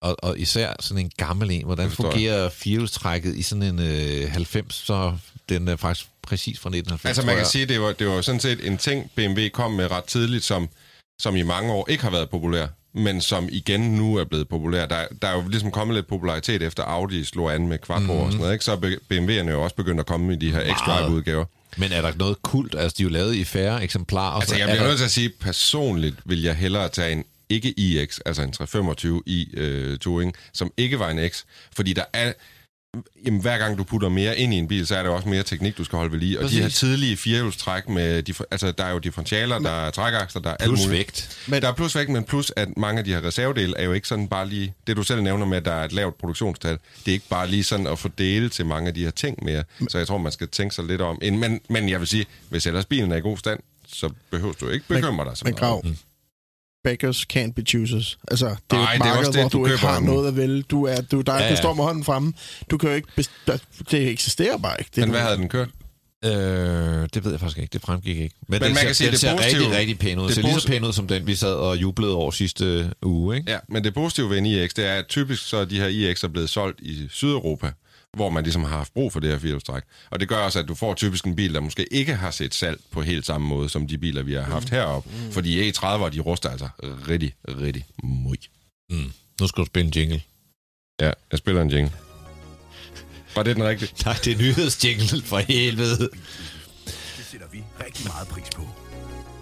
Og, 0.01 0.15
og 0.23 0.39
især 0.39 0.73
sådan 0.79 1.03
en 1.05 1.11
gammel 1.17 1.51
en. 1.51 1.65
Hvordan 1.65 1.91
fungerer 1.91 2.49
firehjulstrækket 2.49 3.35
i 3.35 3.41
sådan 3.41 3.63
en 3.63 3.79
øh, 3.79 4.31
90, 4.31 4.75
så 4.75 5.17
den 5.49 5.67
er 5.67 5.75
faktisk 5.75 6.07
præcis 6.21 6.59
fra 6.59 6.69
1990, 6.69 7.05
Altså 7.09 7.25
man 7.25 7.35
kan 7.37 7.45
sige, 7.45 7.65
det 7.65 7.81
var, 7.81 7.91
det 7.91 8.07
var 8.07 8.21
sådan 8.21 8.39
set 8.41 8.67
en 8.67 8.77
ting, 8.77 9.11
BMW 9.15 9.41
kom 9.53 9.71
med 9.71 9.91
ret 9.91 10.03
tidligt, 10.03 10.43
som, 10.43 10.69
som 11.21 11.35
i 11.35 11.41
mange 11.41 11.71
år 11.73 11.89
ikke 11.89 12.03
har 12.03 12.11
været 12.11 12.29
populær, 12.29 12.67
men 12.93 13.21
som 13.21 13.49
igen 13.51 13.81
nu 13.81 14.15
er 14.15 14.23
blevet 14.23 14.47
populær. 14.47 14.85
Der, 14.85 15.05
der 15.21 15.27
er 15.27 15.35
jo 15.35 15.47
ligesom 15.49 15.71
kommet 15.71 15.95
lidt 15.95 16.07
popularitet 16.07 16.61
efter 16.63 16.83
Audi 16.83 17.23
slog 17.23 17.53
an 17.53 17.67
med 17.67 17.77
quattro 17.85 18.13
mm. 18.13 18.19
og 18.19 18.25
sådan 18.31 18.39
noget, 18.39 18.53
ikke? 18.53 18.65
så 18.65 18.71
er 18.71 18.75
BMW'erne 19.13 19.49
jo 19.51 19.63
også 19.63 19.75
begyndt 19.75 19.99
at 19.99 20.05
komme 20.05 20.33
i 20.33 20.35
de 20.35 20.51
her 20.51 20.73
X-Drive-udgaver. 20.75 21.45
Men 21.77 21.91
er 21.91 22.01
der 22.01 22.11
noget 22.15 22.41
kult? 22.41 22.75
Altså, 22.75 22.95
de 22.97 23.03
er 23.03 23.05
jo 23.05 23.09
lavet 23.09 23.35
i 23.35 23.43
færre 23.43 23.83
eksemplarer. 23.83 24.33
Altså 24.35 24.49
så 24.49 24.55
jeg 24.55 24.63
er 24.63 24.67
bliver 24.67 24.81
der- 24.81 24.87
nødt 24.87 24.97
til 24.97 25.05
at 25.05 25.11
sige, 25.11 25.29
personligt 25.29 26.15
vil 26.25 26.41
jeg 26.41 26.55
hellere 26.55 26.89
tage 26.89 27.11
en 27.11 27.23
ikke 27.49 27.79
iX, 27.79 28.19
altså 28.25 28.41
en 28.41 28.53
325i 28.61 29.59
øh, 29.59 29.97
Touring, 29.97 30.33
som 30.53 30.71
ikke 30.77 30.99
var 30.99 31.09
en 31.09 31.29
X, 31.29 31.43
fordi 31.75 31.93
der 31.93 32.03
er 32.13 32.33
jamen, 33.25 33.41
hver 33.41 33.57
gang 33.57 33.77
du 33.77 33.83
putter 33.83 34.09
mere 34.09 34.37
ind 34.37 34.53
i 34.53 34.57
en 34.57 34.67
bil, 34.67 34.87
så 34.87 34.95
er 34.95 35.03
der 35.03 35.09
også 35.09 35.29
mere 35.29 35.43
teknik, 35.43 35.77
du 35.77 35.83
skal 35.83 35.97
holde 35.97 36.11
ved 36.11 36.19
lige. 36.19 36.39
Og 36.39 36.49
de 36.49 36.55
her 36.55 36.61
Præcis. 36.63 36.79
tidlige 36.79 37.17
firehjulstræk 37.17 37.89
med, 37.89 38.23
altså 38.51 38.71
der 38.71 38.83
er 38.83 38.91
jo 38.91 38.99
differentialer, 38.99 39.59
der 39.59 39.69
er 39.85 39.91
trækakser, 39.91 40.39
der 40.39 40.49
er 40.49 40.53
alt 40.59 40.67
Plus 40.69 40.79
muligt. 40.79 40.91
vægt. 40.97 41.37
Men 41.47 41.61
der 41.61 41.67
er 41.67 41.73
plus 41.73 41.95
vægt, 41.95 42.09
men 42.09 42.23
plus 42.23 42.51
at 42.55 42.77
mange 42.77 42.99
af 42.99 43.05
de 43.05 43.13
her 43.13 43.23
reservedele 43.23 43.77
er 43.77 43.83
jo 43.83 43.93
ikke 43.93 44.07
sådan 44.07 44.27
bare 44.27 44.49
lige... 44.49 44.73
Det 44.87 44.97
du 44.97 45.03
selv 45.03 45.21
nævner 45.21 45.45
med, 45.45 45.57
at 45.57 45.65
der 45.65 45.71
er 45.73 45.85
et 45.85 45.93
lavt 45.93 46.17
produktionstal, 46.17 46.77
det 47.05 47.11
er 47.11 47.13
ikke 47.13 47.27
bare 47.29 47.47
lige 47.47 47.63
sådan 47.63 47.87
at 47.87 47.99
fordele 47.99 48.49
til 48.49 48.65
mange 48.65 48.87
af 48.87 48.93
de 48.93 49.03
her 49.03 49.11
ting 49.11 49.43
mere. 49.43 49.63
Så 49.89 49.97
jeg 49.97 50.07
tror, 50.07 50.17
man 50.17 50.31
skal 50.31 50.47
tænke 50.47 50.75
sig 50.75 50.85
lidt 50.85 51.01
om. 51.01 51.19
En- 51.21 51.39
Men, 51.39 51.59
men 51.69 51.89
jeg 51.89 51.99
vil 51.99 52.07
sige, 52.07 52.25
hvis 52.49 52.65
ellers 52.65 52.85
bilen 52.85 53.11
er 53.11 53.15
i 53.15 53.21
god 53.21 53.37
stand, 53.37 53.59
så 53.87 54.09
behøver 54.31 54.53
du 54.53 54.69
ikke 54.69 54.85
bekymre 54.87 55.25
dig 55.25 55.37
så 55.37 55.45
men 55.45 55.55
meget. 55.61 55.83
grav. 55.83 55.85
Beggars 56.83 57.25
can't 57.33 57.51
be 57.53 57.61
choosers. 57.61 58.17
Altså, 58.31 58.45
det 58.45 58.55
er 58.71 58.75
Nej, 58.75 58.93
et 58.93 59.01
det 59.01 59.05
er 59.05 59.09
marked, 59.13 59.19
også 59.27 59.31
det, 59.31 59.41
hvor 59.41 59.49
du 59.49 59.57
du, 59.59 59.65
ikke 59.65 59.77
køber 59.77 59.93
har 59.93 59.99
noget 59.99 60.27
at 60.27 60.35
vælge. 60.37 60.61
Du, 60.61 60.83
er, 60.83 61.01
du, 61.01 61.21
der, 61.21 61.33
Ja, 61.43 61.51
du 61.51 61.55
står 61.57 61.73
med 61.73 61.83
hånden 61.83 62.03
fremme. 62.03 62.33
Du 62.71 62.77
kan 62.77 62.89
jo 62.89 62.95
ikke... 62.95 63.07
Det 63.91 64.07
eksisterer 64.09 64.57
bare 64.57 64.75
ikke. 64.79 64.91
Det, 64.95 65.01
Men 65.01 65.09
hvad 65.09 65.19
havde 65.21 65.37
den 65.37 65.49
kørt? 65.49 65.69
Øh, 66.25 66.31
det 67.13 67.23
ved 67.23 67.31
jeg 67.31 67.39
faktisk 67.39 67.57
ikke. 67.57 67.73
Det 67.73 67.81
fremgik 67.81 68.17
ikke. 68.17 68.35
Men, 68.41 68.45
Men 68.49 68.61
den 68.61 68.69
man 68.69 68.75
ser, 68.77 68.85
kan 68.85 68.95
sige, 68.95 69.05
den 69.05 69.11
det 69.11 69.19
ser 69.19 69.37
positive- 69.37 69.59
rigtig, 69.61 69.77
rigtig 69.77 69.99
pæn 69.99 70.19
ud. 70.19 70.25
det 70.27 70.35
ser 70.35 70.41
lige 70.41 70.59
så 70.59 70.67
pæn 70.67 70.83
ud 70.83 70.93
som 70.93 71.07
den, 71.07 71.27
vi 71.27 71.35
sad 71.35 71.53
og 71.53 71.77
jublede 71.77 72.13
over 72.15 72.31
sidste 72.31 72.91
uge, 73.03 73.37
ikke? 73.37 73.51
Ja, 73.51 73.57
men 73.69 73.83
det 73.83 73.93
positive 73.93 74.29
ved 74.29 74.37
en 74.37 74.45
iX, 74.45 74.69
det 74.73 74.85
er, 74.85 74.93
at 74.93 75.07
typisk 75.07 75.47
så 75.47 75.57
er 75.57 75.65
de 75.65 75.79
her 75.79 76.13
iX'er 76.13 76.27
blevet 76.27 76.49
solgt 76.49 76.79
i 76.81 77.07
Sydeuropa, 77.11 77.71
hvor 78.17 78.29
man 78.29 78.43
ligesom 78.43 78.63
har 78.63 78.77
haft 78.77 78.93
brug 78.93 79.13
for 79.13 79.19
det 79.19 79.29
her 79.29 79.39
firehjulstræk. 79.39 79.83
Og 80.09 80.19
det 80.19 80.29
gør 80.29 80.37
også, 80.37 80.59
at 80.59 80.67
du 80.67 80.75
får 80.75 80.93
typisk 80.93 81.25
en 81.25 81.35
bil, 81.35 81.53
der 81.53 81.59
måske 81.59 81.93
ikke 81.93 82.15
har 82.15 82.31
set 82.31 82.53
salg 82.53 82.79
på 82.91 83.01
helt 83.01 83.25
samme 83.25 83.47
måde, 83.47 83.69
som 83.69 83.87
de 83.87 83.97
biler, 83.97 84.23
vi 84.23 84.33
har 84.33 84.41
haft 84.41 84.69
heroppe. 84.69 85.09
Mm. 85.09 85.31
Fordi 85.31 85.69
E30'ere, 85.69 86.09
de 86.09 86.19
ruster 86.19 86.49
altså 86.49 86.69
rigtig, 86.83 87.33
rigtig 87.47 87.85
møg. 88.03 88.39
Mm. 88.89 89.11
Nu 89.41 89.47
skal 89.47 89.61
du 89.61 89.65
spille 89.65 89.87
en 89.87 89.93
jingle. 89.95 90.21
Ja, 91.01 91.11
jeg 91.31 91.39
spiller 91.39 91.61
en 91.61 91.71
jingle. 91.71 91.91
Var 93.35 93.43
det 93.43 93.55
den 93.55 93.63
rigtige? 93.63 93.91
Nej, 94.05 94.15
det 94.23 94.33
er 94.33 94.37
nyhedsjingle 94.37 95.21
for 95.21 95.37
helvede. 95.37 96.09
Det 96.85 97.25
sætter 97.31 97.47
vi 97.51 97.63
rigtig 97.85 98.07
meget 98.07 98.27
pris 98.27 98.49
på. 98.55 98.61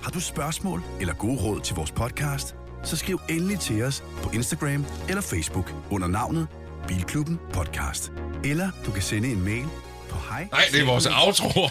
Har 0.04 0.12
du 0.12 0.20
spørgsmål 0.20 0.84
eller 1.00 1.14
gode 1.14 1.42
råd 1.42 1.62
til 1.62 1.76
vores 1.76 1.92
podcast? 1.92 2.56
Så 2.84 2.98
skriv 2.98 3.22
endelig 3.30 3.60
til 3.60 3.84
os 3.84 4.04
på 4.24 4.30
Instagram 4.34 4.86
eller 5.10 5.22
Facebook 5.22 5.74
under 5.92 6.08
navnet 6.08 6.48
Bilklubben 6.88 7.40
Podcast. 7.54 8.12
Eller 8.44 8.70
du 8.86 8.92
kan 8.92 9.02
sende 9.02 9.32
en 9.32 9.42
mail 9.46 9.66
på 10.10 10.18
hej. 10.30 10.48
Nej, 10.52 10.62
det 10.72 10.82
er 10.82 10.86
vores 10.86 11.06
outro. 11.26 11.70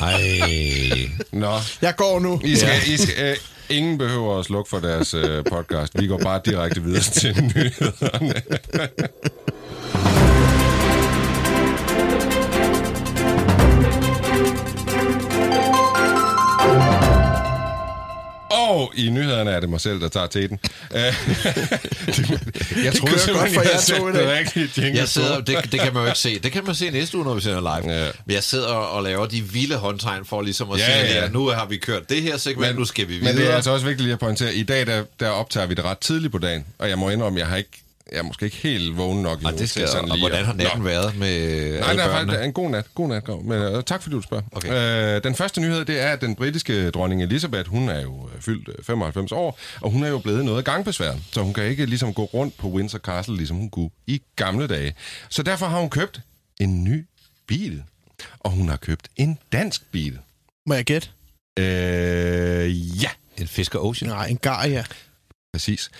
Ej. 0.00 1.10
Nå, 1.32 1.58
Jeg 1.82 1.96
går 1.96 2.20
nu. 2.20 2.40
I 2.44 2.56
skal, 2.56 2.80
I 2.86 2.96
skal, 2.96 3.14
øh, 3.30 3.36
ingen 3.76 3.98
behøver 3.98 4.38
at 4.38 4.44
slukke 4.44 4.70
for 4.70 4.78
deres 4.78 5.14
øh, 5.14 5.44
podcast. 5.44 6.00
Vi 6.00 6.06
går 6.06 6.18
bare 6.18 6.40
direkte 6.44 6.82
videre 6.82 7.02
til 7.02 7.42
nyhederne. 7.42 8.42
Og 18.92 18.98
i 18.98 19.10
nyhederne 19.10 19.50
er 19.50 19.60
det 19.60 19.68
mig 19.70 19.80
selv, 19.80 20.00
der 20.00 20.08
tager 20.08 20.26
teten. 20.26 20.58
Øh, 20.94 21.00
jeg 21.02 21.14
troede 22.94 23.12
kører 23.12 23.18
simpelthen, 23.18 23.34
godt 23.34 23.50
for 23.54 23.62
jeg 23.62 23.80
havde 23.88 24.12
dag. 24.12 24.22
det 24.22 24.38
rigtige 24.38 24.70
jingle 24.82 25.00
Jeg 25.00 25.08
sidder, 25.08 25.40
det, 25.40 25.72
det 25.72 25.80
kan 25.80 25.94
man 25.94 26.02
jo 26.02 26.06
ikke 26.06 26.18
se. 26.18 26.38
Det 26.38 26.52
kan 26.52 26.64
man 26.66 26.74
se 26.74 26.90
næste 26.90 27.16
uge, 27.16 27.24
når 27.26 27.34
vi 27.34 27.40
sender 27.40 27.60
live. 27.60 27.92
Ja. 27.94 28.08
Men 28.26 28.34
jeg 28.34 28.42
sidder 28.42 28.66
og 28.66 29.02
laver 29.02 29.26
de 29.26 29.40
vilde 29.42 29.76
håndtegn 29.76 30.24
for 30.24 30.42
ligesom 30.42 30.70
at 30.70 30.78
Ja, 30.78 31.06
sige, 31.08 31.20
ja. 31.22 31.28
nu 31.28 31.46
har 31.48 31.66
vi 31.66 31.76
kørt 31.76 32.08
det 32.08 32.22
her 32.22 32.36
segment, 32.36 32.78
nu 32.78 32.84
skal 32.84 33.08
vi 33.08 33.12
videre. 33.12 33.32
Men 33.34 33.42
det 33.42 33.50
er 33.50 33.54
altså 33.56 33.70
også 33.70 33.86
vigtigt 33.86 34.02
lige 34.02 34.12
at 34.12 34.18
pointere. 34.18 34.54
I 34.54 34.62
dag, 34.62 34.86
der, 34.86 35.04
der 35.20 35.28
optager 35.28 35.66
vi 35.66 35.74
det 35.74 35.84
ret 35.84 35.98
tidligt 35.98 36.32
på 36.32 36.38
dagen. 36.38 36.64
Og 36.78 36.88
jeg 36.88 36.98
må 36.98 37.10
indrømme, 37.10 37.38
jeg 37.38 37.46
har 37.46 37.56
ikke 37.56 37.70
jeg 38.12 38.18
er 38.18 38.22
måske 38.22 38.44
ikke 38.44 38.56
helt 38.56 38.96
vågen 38.96 39.22
nok 39.22 39.44
og, 39.44 39.58
det 39.58 39.70
skal, 39.70 39.88
sådan 39.88 40.10
og 40.10 40.16
lige 40.16 40.28
hvordan 40.28 40.44
har 40.44 40.52
natten 40.52 40.78
Nå. 40.78 40.84
været 40.84 41.16
med 41.18 41.70
Nej, 41.80 41.88
alle 41.90 42.02
det 42.02 42.08
er 42.10 42.12
faktisk 42.12 42.40
en 42.42 42.52
god 42.52 42.70
nat. 42.70 42.86
God 42.94 43.08
nat, 43.08 43.24
Grav. 43.24 43.42
Men 43.42 43.76
uh, 43.76 43.82
tak 43.82 44.02
fordi 44.02 44.16
du 44.16 44.22
spørger. 44.22 44.44
Okay. 44.52 45.16
Uh, 45.16 45.22
den 45.24 45.34
første 45.34 45.60
nyhed, 45.60 45.84
det 45.84 46.00
er, 46.00 46.12
at 46.12 46.20
den 46.20 46.34
britiske 46.34 46.90
dronning 46.90 47.22
Elisabeth, 47.22 47.70
hun 47.70 47.88
er 47.88 48.00
jo 48.00 48.28
øh, 48.34 48.40
fyldt 48.40 48.68
øh, 48.68 48.84
95 48.84 49.32
år, 49.32 49.58
og 49.80 49.90
hun 49.90 50.04
er 50.04 50.08
jo 50.08 50.18
blevet 50.18 50.44
noget 50.44 50.64
gangbesvær. 50.64 51.12
Så 51.32 51.42
hun 51.42 51.54
kan 51.54 51.64
ikke 51.64 51.86
ligesom 51.86 52.14
gå 52.14 52.24
rundt 52.24 52.56
på 52.56 52.68
Windsor 52.68 52.98
Castle, 52.98 53.36
ligesom 53.36 53.56
hun 53.56 53.70
kunne 53.70 53.90
i 54.06 54.22
gamle 54.36 54.66
dage. 54.66 54.94
Så 55.28 55.42
derfor 55.42 55.66
har 55.66 55.80
hun 55.80 55.90
købt 55.90 56.20
en 56.60 56.84
ny 56.84 57.06
bil. 57.46 57.82
Og 58.40 58.50
hun 58.50 58.68
har 58.68 58.76
købt 58.76 59.08
en 59.16 59.38
dansk 59.52 59.82
bil. 59.90 60.18
Må 60.66 60.74
jeg 60.74 60.84
gætte? 60.84 61.08
Øh, 61.58 63.02
ja, 63.02 63.10
En 63.38 63.46
Fisker 63.48 63.78
Ocean? 63.78 64.10
Nej, 64.10 64.26
en 64.26 64.36
Gaia. 64.36 64.84
Præcis. 65.52 65.90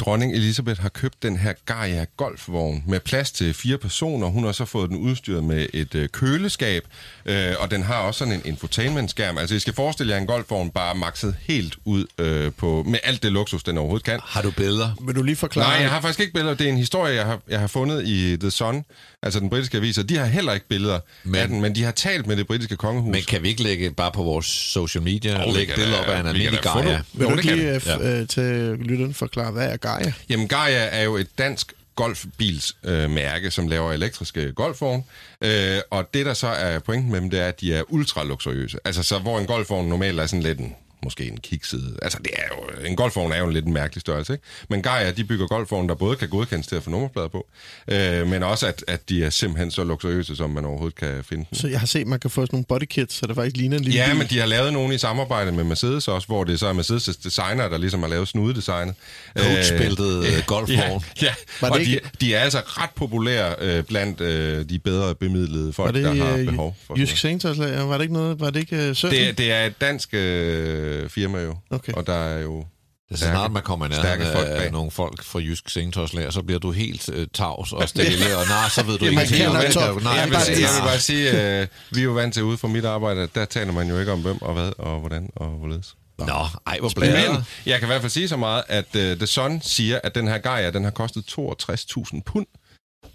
Dronning 0.00 0.32
Elisabeth 0.34 0.80
har 0.82 0.88
købt 0.88 1.22
den 1.22 1.36
her 1.36 1.52
Gaia 1.66 2.04
golfvogn 2.16 2.82
med 2.86 3.00
plads 3.00 3.32
til 3.32 3.54
fire 3.54 3.78
personer. 3.78 4.26
Hun 4.26 4.44
har 4.44 4.52
så 4.52 4.64
fået 4.64 4.90
den 4.90 4.96
udstyret 4.98 5.44
med 5.44 5.66
et 5.74 5.94
øh, 5.94 6.08
køleskab, 6.08 6.82
øh, 7.26 7.52
og 7.58 7.70
den 7.70 7.82
har 7.82 7.94
også 7.94 8.18
sådan 8.18 8.34
en 8.34 8.42
infotainment-skærm. 8.44 9.38
Altså, 9.38 9.54
I 9.54 9.58
skal 9.58 9.74
forestille 9.74 10.12
jer 10.14 10.20
en 10.20 10.26
golfvogn 10.26 10.70
bare 10.70 10.94
makset 10.94 11.36
helt 11.40 11.76
ud 11.84 12.04
øh, 12.18 12.52
på, 12.52 12.84
med 12.86 12.98
alt 13.04 13.22
det 13.22 13.32
luksus, 13.32 13.62
den 13.62 13.78
overhovedet 13.78 14.04
kan. 14.04 14.20
Har 14.22 14.42
du 14.42 14.50
billeder? 14.50 14.90
Vil 15.06 15.14
du 15.14 15.22
lige 15.22 15.36
forklare? 15.36 15.68
Nej, 15.68 15.80
jeg 15.82 15.90
har 15.90 16.00
faktisk 16.00 16.20
ikke 16.20 16.32
billeder. 16.32 16.54
Det 16.54 16.66
er 16.66 16.70
en 16.70 16.78
historie, 16.78 17.14
jeg 17.14 17.24
har, 17.24 17.40
jeg 17.48 17.60
har 17.60 17.66
fundet 17.66 18.06
i 18.08 18.36
The 18.40 18.50
Sun, 18.50 18.84
altså 19.22 19.40
den 19.40 19.50
britiske 19.50 19.76
avis, 19.76 19.98
og 19.98 20.08
de 20.08 20.16
har 20.16 20.26
heller 20.26 20.52
ikke 20.52 20.68
billeder 20.68 21.00
men, 21.24 21.32
Men- 21.32 21.40
af 21.40 21.48
den, 21.48 21.60
men 21.60 21.74
de 21.74 21.82
har 21.84 21.92
talt 21.92 22.26
med 22.26 22.36
det 22.36 22.46
britiske 22.46 22.76
kongehus. 22.76 23.12
Men 23.12 23.22
kan 23.22 23.42
vi 23.42 23.48
ikke 23.48 23.62
lægge 23.62 23.90
bare 23.90 24.12
på 24.12 24.22
vores 24.22 24.46
social 24.46 25.02
media, 25.04 25.46
vi 25.46 25.52
lægge 25.58 25.72
billeder 25.76 25.98
op 25.98 26.06
af 26.06 26.20
en 26.20 26.26
almindelig 26.26 26.60
Gaia? 26.60 27.00
Vil 27.12 27.24
Jo, 27.24 27.30
du 27.30 27.36
ikke 27.36 27.48
kan 27.48 27.58
lige 27.58 27.70
øh, 27.74 27.76
f- 27.76 28.02
øh, 28.02 28.28
til 28.28 28.76
lytteren 28.78 29.14
forklare, 29.14 29.50
hvad 29.52 29.68
er 29.72 29.76
Gaia? 29.86 30.12
Jamen, 30.28 30.48
Gaia 30.48 30.88
er 30.92 31.02
jo 31.02 31.16
et 31.16 31.38
dansk 31.38 31.72
golfbilsmærke, 31.96 33.46
øh, 33.46 33.52
som 33.52 33.68
laver 33.68 33.92
elektriske 33.92 34.52
golfvogne. 34.52 35.02
Øh, 35.40 35.80
og 35.90 36.14
det, 36.14 36.26
der 36.26 36.34
så 36.34 36.46
er 36.46 36.78
pointen 36.78 37.10
med 37.10 37.20
dem, 37.20 37.30
det 37.30 37.40
er, 37.40 37.48
at 37.48 37.60
de 37.60 37.74
er 37.74 37.82
ultra 37.88 38.24
luksuriøse. 38.24 38.78
Altså, 38.84 39.02
så 39.02 39.18
hvor 39.18 39.38
en 39.38 39.46
golfvogn 39.46 39.88
normalt 39.88 40.20
er 40.20 40.26
sådan 40.26 40.42
lidt 40.42 40.58
en 40.58 40.76
måske 41.04 41.24
en 41.24 41.36
kikside. 41.36 41.96
Altså, 42.02 42.18
det 42.24 42.30
er 42.36 42.42
jo, 42.56 42.86
en 42.88 42.96
golfvogn 42.96 43.32
er 43.32 43.38
jo 43.38 43.46
en 43.46 43.52
lidt 43.52 43.64
en 43.64 43.72
mærkelig 43.72 44.00
størrelse, 44.00 44.32
ikke? 44.32 44.44
Men 44.70 44.82
Gaia, 44.82 45.10
de 45.10 45.24
bygger 45.24 45.46
golfvogne, 45.46 45.88
der 45.88 45.94
både 45.94 46.16
kan 46.16 46.28
godkendes 46.28 46.66
til 46.66 46.76
at 46.76 46.82
få 46.82 46.90
nummerplader 46.90 47.28
på, 47.28 47.46
øh, 47.88 48.26
men 48.26 48.42
også, 48.42 48.66
at, 48.66 48.84
at 48.88 49.08
de 49.08 49.24
er 49.24 49.30
simpelthen 49.30 49.70
så 49.70 49.84
luksuriøse, 49.84 50.36
som 50.36 50.50
man 50.50 50.64
overhovedet 50.64 50.98
kan 50.98 51.24
finde 51.24 51.44
dem. 51.50 51.58
Så 51.58 51.68
jeg 51.68 51.80
har 51.80 51.86
set, 51.86 52.00
at 52.00 52.06
man 52.06 52.20
kan 52.20 52.30
få 52.30 52.40
sådan 52.42 52.48
nogle 52.52 52.64
bodykits, 52.68 53.14
så 53.14 53.26
det 53.26 53.34
faktisk 53.36 53.56
ligner 53.56 53.76
en 53.76 53.82
lille 53.84 53.98
Ja, 54.00 54.08
bil. 54.08 54.18
men 54.18 54.26
de 54.26 54.38
har 54.38 54.46
lavet 54.46 54.72
nogle 54.72 54.94
i 54.94 54.98
samarbejde 54.98 55.52
med 55.52 55.64
Mercedes 55.64 56.08
også, 56.08 56.26
hvor 56.28 56.44
det 56.44 56.60
så 56.60 56.66
er 56.66 56.72
Mercedes' 56.74 57.20
designer, 57.24 57.68
der 57.68 57.78
ligesom 57.78 58.00
har 58.02 58.08
lavet 58.08 58.28
snudedesignet. 58.28 58.94
Coachbæltet, 59.38 60.24
øh, 60.26 60.42
golfvogn. 60.46 61.04
Ja, 61.22 61.26
ja. 61.26 61.34
Var 61.60 61.70
og 61.70 61.78
det 61.78 61.86
de, 61.86 61.92
ikke- 61.94 62.10
de 62.20 62.34
er 62.34 62.40
altså 62.40 62.58
ret 62.66 62.90
populære 62.96 63.54
øh, 63.60 63.82
blandt 63.84 64.20
øh, 64.20 64.64
de 64.68 64.78
bedre 64.78 65.14
bemidlede 65.14 65.66
Var 65.66 65.72
folk, 65.72 65.94
det 65.94 66.04
der 66.04 66.14
har 66.14 66.36
øh, 66.36 66.44
behov 66.46 66.76
for 66.86 66.98
Jysk 66.98 67.16
Sengtøjslager? 67.16 67.82
Var 67.82 67.96
det 67.98 68.04
ikke 68.04 68.14
noget? 68.14 68.40
Var 68.40 68.50
det 68.50 68.60
ikke 68.60 68.94
sønnen? 68.94 69.18
det, 69.26 69.38
det 69.38 69.52
er 69.52 69.64
et 69.66 69.80
dansk 69.80 70.08
øh, 70.14 70.85
firma 71.08 71.38
jo, 71.38 71.56
Okay. 71.70 71.92
og 71.92 72.06
der 72.06 72.14
er 72.14 72.40
jo... 72.42 72.64
Det 73.08 73.14
er 73.14 73.18
så 73.18 73.24
snart, 73.24 73.52
man 73.52 73.62
kommer 73.62 73.86
i 73.86 73.88
nærheden 73.88 74.32
folk 74.32 74.48
af 74.48 74.58
bag. 74.58 74.72
nogle 74.72 74.90
folk 74.90 75.24
fra 75.24 75.38
Jysk 75.38 75.68
Sengtøjslager, 75.68 76.30
så 76.30 76.42
bliver 76.42 76.58
du 76.58 76.70
helt 76.72 77.08
øh, 77.12 77.26
tavs 77.34 77.72
og 77.72 77.88
stille, 77.88 78.36
og 78.36 78.46
nej, 78.48 78.68
så 78.68 78.82
ved 78.82 78.98
du 78.98 79.04
Jamen, 79.04 79.20
ikke 79.20 79.32
man 79.32 79.38
helt, 79.40 79.50
hvad 79.50 79.72
top. 79.72 80.02
nej, 80.02 80.12
jeg, 80.12 80.24
vil, 80.28 80.32
jeg 80.48 80.56
vil 80.56 80.82
bare 80.88 80.98
sige, 80.98 81.60
øh, 81.60 81.66
vi 81.90 82.00
er 82.00 82.04
jo 82.04 82.12
vant 82.12 82.34
til 82.34 82.42
ude 82.42 82.58
fra 82.58 82.68
mit 82.68 82.84
arbejde, 82.84 83.20
at 83.22 83.34
der 83.34 83.44
taler 83.44 83.72
man 83.72 83.88
jo 83.88 83.98
ikke 84.00 84.12
om 84.12 84.20
hvem 84.22 84.42
og 84.42 84.54
hvad 84.54 84.72
og 84.78 85.00
hvordan 85.00 85.30
og 85.36 85.48
hvorledes. 85.48 85.96
Nå, 86.18 86.46
ej, 86.66 86.78
hvor 86.78 86.90
blæret. 86.96 87.32
Men 87.32 87.42
jeg 87.66 87.78
kan 87.78 87.86
i 87.86 87.90
hvert 87.90 88.00
fald 88.00 88.10
sige 88.10 88.28
så 88.28 88.36
meget, 88.36 88.62
at 88.68 88.86
uh, 88.94 89.00
The 89.00 89.26
Sun 89.26 89.60
siger, 89.62 90.00
at 90.04 90.14
den 90.14 90.28
her 90.28 90.38
Gaia, 90.38 90.70
den 90.70 90.84
har 90.84 90.90
kostet 90.90 91.24
62.000 91.38 92.20
pund. 92.26 92.46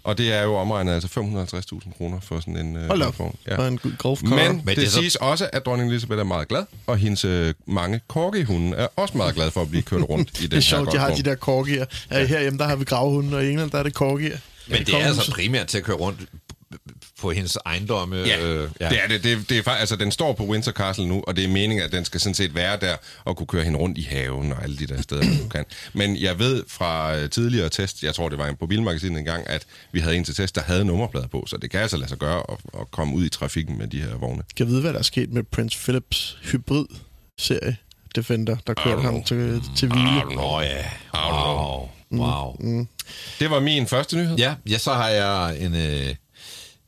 Og 0.04 0.18
det 0.18 0.32
er 0.32 0.42
jo 0.42 0.54
omregnet 0.56 0.92
altså 0.92 1.08
550.000 1.08 1.96
kroner 1.98 2.20
for 2.20 2.40
sådan 2.40 2.56
en 2.56 2.76
Hold 2.86 3.02
op. 3.02 3.20
Og 3.58 3.68
en 3.68 3.80
golfkår. 3.98 4.28
Men, 4.28 4.38
Men 4.56 4.66
det 4.66 4.76
det, 4.76 4.84
er 4.84 4.88
så- 4.88 4.98
siges 4.98 5.16
også, 5.16 5.50
at 5.52 5.66
dronning 5.66 5.90
Elisabeth 5.90 6.18
er 6.20 6.24
meget 6.24 6.48
glad, 6.48 6.64
og 6.86 6.98
hendes 6.98 7.24
øh, 7.24 7.54
mange 7.66 8.00
korgihunde 8.08 8.76
er 8.76 8.86
også 8.96 9.16
meget 9.16 9.34
glade 9.34 9.50
for 9.50 9.62
at 9.62 9.68
blive 9.70 9.82
kørt 9.82 10.02
rundt 10.08 10.40
i 10.40 10.42
den 10.42 10.50
det 10.50 10.56
er 10.56 10.60
sjovt, 10.60 10.84
her 10.84 10.92
de 10.92 10.98
har 10.98 11.14
de 11.14 11.22
der 11.22 11.34
korgier. 11.34 11.84
Ja, 12.10 12.26
herhjemme, 12.26 12.58
der 12.58 12.64
har 12.68 12.76
vi 12.76 12.84
gravhunden, 12.84 13.34
og 13.34 13.44
i 13.44 13.48
England, 13.50 13.70
der 13.70 13.78
er 13.78 13.82
det 13.82 13.94
korgier. 13.94 14.36
Men 14.68 14.84
det 14.84 14.94
er 14.94 15.06
altså 15.06 15.30
primært 15.32 15.66
til 15.66 15.78
at 15.78 15.84
køre 15.84 15.96
rundt 15.96 16.20
på 17.22 17.30
hendes 17.30 17.58
ejendomme. 17.66 18.16
Ja, 18.16 18.40
øh, 18.40 18.70
ja. 18.80 18.88
det 18.88 18.98
er 19.04 19.08
det. 19.08 19.24
det, 19.24 19.48
det 19.48 19.66
er, 19.66 19.70
altså, 19.70 19.96
den 19.96 20.12
står 20.12 20.32
på 20.32 20.44
Windsor 20.44 20.72
Castle 20.72 21.08
nu, 21.08 21.24
og 21.26 21.36
det 21.36 21.44
er 21.44 21.48
meningen, 21.48 21.84
at 21.84 21.92
den 21.92 22.04
skal 22.04 22.20
sådan 22.20 22.34
set 22.34 22.54
være 22.54 22.76
der 22.80 22.96
og 23.24 23.36
kunne 23.36 23.46
køre 23.46 23.64
hende 23.64 23.78
rundt 23.78 23.98
i 23.98 24.02
haven 24.02 24.52
og 24.52 24.62
alle 24.62 24.76
de 24.76 24.86
der 24.86 25.02
steder, 25.02 25.24
man 25.24 25.48
kan. 25.48 25.64
Men 25.92 26.16
jeg 26.16 26.38
ved 26.38 26.64
fra 26.68 27.16
øh, 27.16 27.30
tidligere 27.30 27.68
test, 27.68 28.02
jeg 28.02 28.14
tror, 28.14 28.28
det 28.28 28.38
var 28.38 28.54
på 28.60 28.66
Bilmagasinet 28.66 29.18
en 29.18 29.24
gang, 29.24 29.48
at 29.48 29.66
vi 29.92 30.00
havde 30.00 30.16
en 30.16 30.24
til 30.24 30.34
test, 30.34 30.54
der 30.54 30.62
havde 30.62 30.84
nummerplader 30.84 31.26
på, 31.26 31.44
så 31.46 31.56
det 31.56 31.70
kan 31.70 31.80
altså 31.80 31.96
lade 31.96 32.08
sig 32.08 32.18
gøre 32.18 32.42
at, 32.48 32.80
at 32.80 32.90
komme 32.90 33.14
ud 33.14 33.24
i 33.24 33.28
trafikken 33.28 33.78
med 33.78 33.86
de 33.86 34.02
her 34.02 34.16
vogne. 34.16 34.42
Kan 34.56 34.66
vide, 34.66 34.80
hvad 34.80 34.92
der 34.92 34.98
er 34.98 35.02
sket 35.02 35.32
med 35.32 35.42
Prince 35.42 35.78
Philips 35.78 36.38
hybrid-serie 36.42 37.76
Defender, 38.14 38.56
der 38.66 38.74
kørte 38.74 39.02
don't 39.02 39.04
ham 39.04 39.22
til, 39.22 39.62
til 39.76 39.88
hvile. 39.88 40.34
Nå 40.34 40.60
ja, 40.60 40.84
wow, 41.14 41.88
wow. 42.12 42.56
Mm. 42.60 42.88
Det 43.38 43.50
var 43.50 43.60
min 43.60 43.86
første 43.86 44.16
nyhed. 44.16 44.36
Ja, 44.36 44.54
ja, 44.70 44.78
så 44.78 44.92
har 44.92 45.08
jeg 45.08 45.60
en, 45.60 45.74
øh, 45.74 46.14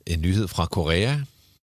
en 0.07 0.21
nyhed 0.21 0.49
fra 0.49 0.67
Korea. 0.67 1.17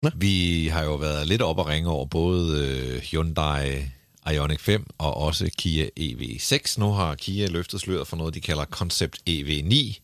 Nå. 0.03 0.11
Vi 0.17 0.69
har 0.69 0.85
jo 0.85 0.95
været 0.95 1.27
lidt 1.27 1.43
op 1.43 1.59
og 1.59 1.67
ringe 1.67 1.91
over 1.91 2.07
både 2.07 2.67
øh, 2.67 3.03
Hyundai 3.03 3.85
Ioniq 4.33 4.61
5 4.61 4.87
og 4.99 5.17
også 5.17 5.51
Kia 5.59 5.89
EV6. 6.01 6.81
Nu 6.81 6.93
har 6.93 7.15
Kia 7.15 7.47
løftet 7.47 7.81
sløret 7.81 8.07
for 8.07 8.17
noget, 8.17 8.35
de 8.35 8.41
kalder 8.41 8.65
Concept 8.65 9.19
EV9. 9.31 10.01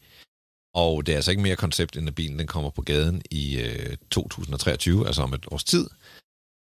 Og 0.74 1.06
det 1.06 1.12
er 1.12 1.16
altså 1.16 1.30
ikke 1.30 1.42
mere 1.42 1.56
koncept, 1.56 1.96
end 1.96 2.08
at 2.08 2.14
bilen 2.14 2.38
den 2.38 2.46
kommer 2.46 2.70
på 2.70 2.82
gaden 2.82 3.22
i 3.30 3.56
øh, 3.56 3.96
2023, 4.10 5.06
altså 5.06 5.22
om 5.22 5.34
et 5.34 5.46
års 5.50 5.64
tid. 5.64 5.88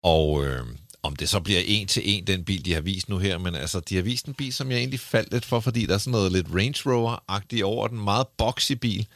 Og 0.03 0.45
øh, 0.45 0.67
om 1.03 1.17
det 1.17 1.29
så 1.29 1.41
bliver 1.41 1.61
en 1.67 1.87
til 1.87 2.03
en, 2.05 2.27
den 2.27 2.45
bil, 2.45 2.65
de 2.65 2.75
har 2.75 2.81
vist 2.81 3.09
nu 3.09 3.19
her, 3.19 3.39
men 3.39 3.55
altså, 3.55 3.81
de 3.81 3.97
har 3.97 4.03
vist 4.03 4.27
en 4.27 4.35
bil, 4.35 4.53
som 4.53 4.71
jeg 4.71 4.79
egentlig 4.79 5.01
faldt 5.01 5.33
lidt 5.33 5.45
for, 5.45 5.61
fordi 5.61 5.87
der 5.87 5.95
er 5.95 5.99
sådan 5.99 6.11
noget 6.11 6.33
lidt 6.33 6.47
Range 6.55 6.83
Rover-agtigt 6.87 7.63
over 7.63 7.89
den. 7.89 8.05
Meget 8.05 8.27
boxy 8.39 8.73
bil 8.73 9.07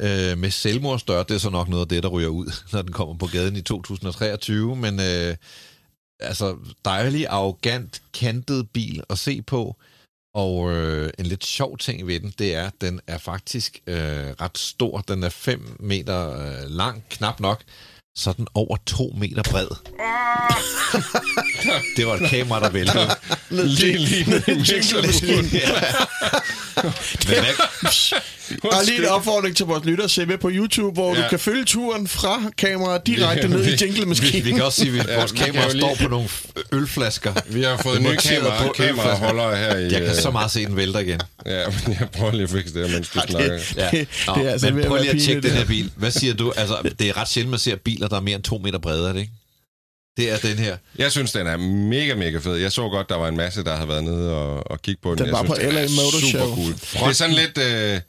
øh, 0.00 0.38
med 0.38 0.50
selvmordsdør. 0.50 1.22
Det 1.22 1.34
er 1.34 1.38
så 1.38 1.50
nok 1.50 1.68
noget 1.68 1.82
af 1.82 1.88
det, 1.88 2.02
der 2.02 2.08
ryger 2.08 2.28
ud, 2.28 2.52
når 2.72 2.82
den 2.82 2.92
kommer 2.92 3.14
på 3.14 3.26
gaden 3.26 3.56
i 3.56 3.62
2023. 3.62 4.76
Men 4.76 5.00
øh, 5.00 5.36
altså, 6.20 6.56
dejlig, 6.84 7.26
arrogant, 7.26 8.02
kantet 8.14 8.70
bil 8.70 9.02
at 9.10 9.18
se 9.18 9.42
på. 9.42 9.76
Og 10.34 10.72
øh, 10.72 11.10
en 11.18 11.26
lidt 11.26 11.44
sjov 11.44 11.78
ting 11.78 12.06
ved 12.06 12.20
den, 12.20 12.34
det 12.38 12.54
er, 12.54 12.66
at 12.66 12.72
den 12.80 13.00
er 13.06 13.18
faktisk 13.18 13.80
øh, 13.86 13.96
ret 14.40 14.58
stor. 14.58 15.00
Den 15.00 15.22
er 15.22 15.28
5 15.28 15.76
meter 15.80 16.40
øh, 16.40 16.70
lang, 16.70 17.04
knap 17.10 17.40
nok. 17.40 17.62
så 18.16 18.30
er 18.30 18.34
den 18.34 18.46
over 18.54 18.76
to 18.86 19.14
meter 19.18 19.42
bred. 19.42 19.68
det 21.96 22.06
var 22.06 22.14
et 22.14 22.30
kamera, 22.30 22.60
der 22.60 22.70
væltede. 22.70 23.08
Lige, 23.50 23.98
lige 23.98 24.30
ned 24.30 24.48
i 24.48 24.54
mixerbussen. 24.74 25.28
Men 25.28 25.44
hvad, 27.26 27.44
Og 28.62 28.72
lige 28.86 28.98
en 28.98 29.04
opfordring 29.08 29.56
til 29.56 29.66
vores 29.66 29.84
lyttere. 29.84 30.08
Se 30.08 30.26
med 30.26 30.38
på 30.38 30.50
YouTube, 30.52 30.94
hvor 30.94 31.14
Ja. 31.16 31.22
du 31.22 31.28
kan 31.28 31.38
følge 31.38 31.64
turen 31.64 32.08
fra 32.08 32.42
kameraet 32.58 33.06
direkte 33.06 33.48
Vi- 33.48 33.54
ned 33.54 33.64
i 33.66 33.84
jinglemaskinen. 33.84 34.44
vi, 34.44 34.50
vi 34.50 34.50
kan 34.56 34.64
også 34.64 34.80
sige, 34.80 35.00
at 35.00 35.16
vores 35.18 35.32
vi 35.32 35.38
kan 35.38 35.46
kamera 35.52 35.70
står 35.70 35.96
på 36.02 36.08
nogle 36.08 36.28
ølflasker. 36.72 37.34
Vi 37.46 37.62
har 37.62 37.76
fået 37.76 38.02
nye 38.02 38.16
kamera, 38.16 38.66
på 38.66 38.72
kameraholdere 38.72 39.56
her 39.56 39.76
i... 39.76 39.82
Jeg 39.82 39.90
kan 40.00 40.02
øh, 40.10 40.14
så 40.14 40.30
meget 40.30 40.50
se 40.50 40.66
den 40.66 40.76
vælter 40.76 41.00
igen. 41.00 41.20
Ja, 41.46 41.64
men 41.86 41.96
jeg 42.00 42.08
prøver 42.10 42.32
lige 42.32 42.42
at 42.42 42.50
fikse 42.50 42.74
det 42.74 42.88
her, 42.88 42.94
mens 42.96 43.08
du 43.08 43.20
snakker. 43.28 43.58
Ja. 43.76 43.88
Det- 43.92 44.08
Nå, 44.26 44.34
det 44.34 44.46
er 44.46 44.50
altså 44.50 44.70
men 44.70 44.84
prøv 44.84 44.96
lige 44.98 45.10
at 45.10 45.20
tjekke 45.22 45.42
den 45.48 45.50
her 45.56 45.64
bil. 45.64 45.90
Hvad 45.96 46.10
siger 46.10 46.34
du? 46.34 46.52
Altså, 46.56 46.76
det 46.98 47.08
er 47.08 47.16
ret 47.16 47.28
sjældent, 47.28 47.50
man 47.50 47.58
ser 47.60 47.76
biler, 47.76 48.08
der 48.08 48.16
er 48.16 48.20
mere 48.20 48.34
end 48.34 48.42
to 48.42 48.58
meter 48.58 48.78
brede, 48.78 49.08
er 49.08 49.12
det 49.12 49.20
ikke? 49.20 49.32
Det 50.16 50.32
er 50.32 50.36
den 50.36 50.58
her. 50.58 50.76
Jeg 50.98 51.12
synes, 51.12 51.32
den 51.32 51.46
er 51.46 51.56
mega, 51.56 52.14
mega 52.14 52.38
fed. 52.38 52.56
Jeg 52.56 52.72
så 52.72 52.88
godt, 52.88 53.08
der 53.08 53.16
var 53.16 53.28
en 53.28 53.36
masse, 53.36 53.64
der 53.64 53.74
havde 53.76 53.88
været 53.88 54.04
nede 54.04 54.30
og, 54.36 54.70
og 54.70 54.82
kigge 54.82 55.00
på 55.02 55.10
den. 55.10 55.18
Den 55.18 55.26
jeg 55.26 55.32
var 55.32 55.44
synes, 55.44 55.58
på 55.58 55.70
LA 55.70 55.80
Motor 56.02 56.30
Show. 56.30 56.54
Cool. 56.54 56.72
Det 56.72 57.08
er 57.08 57.12
sådan 57.12 57.34
lidt 57.34 57.58
øh, 57.58 58.00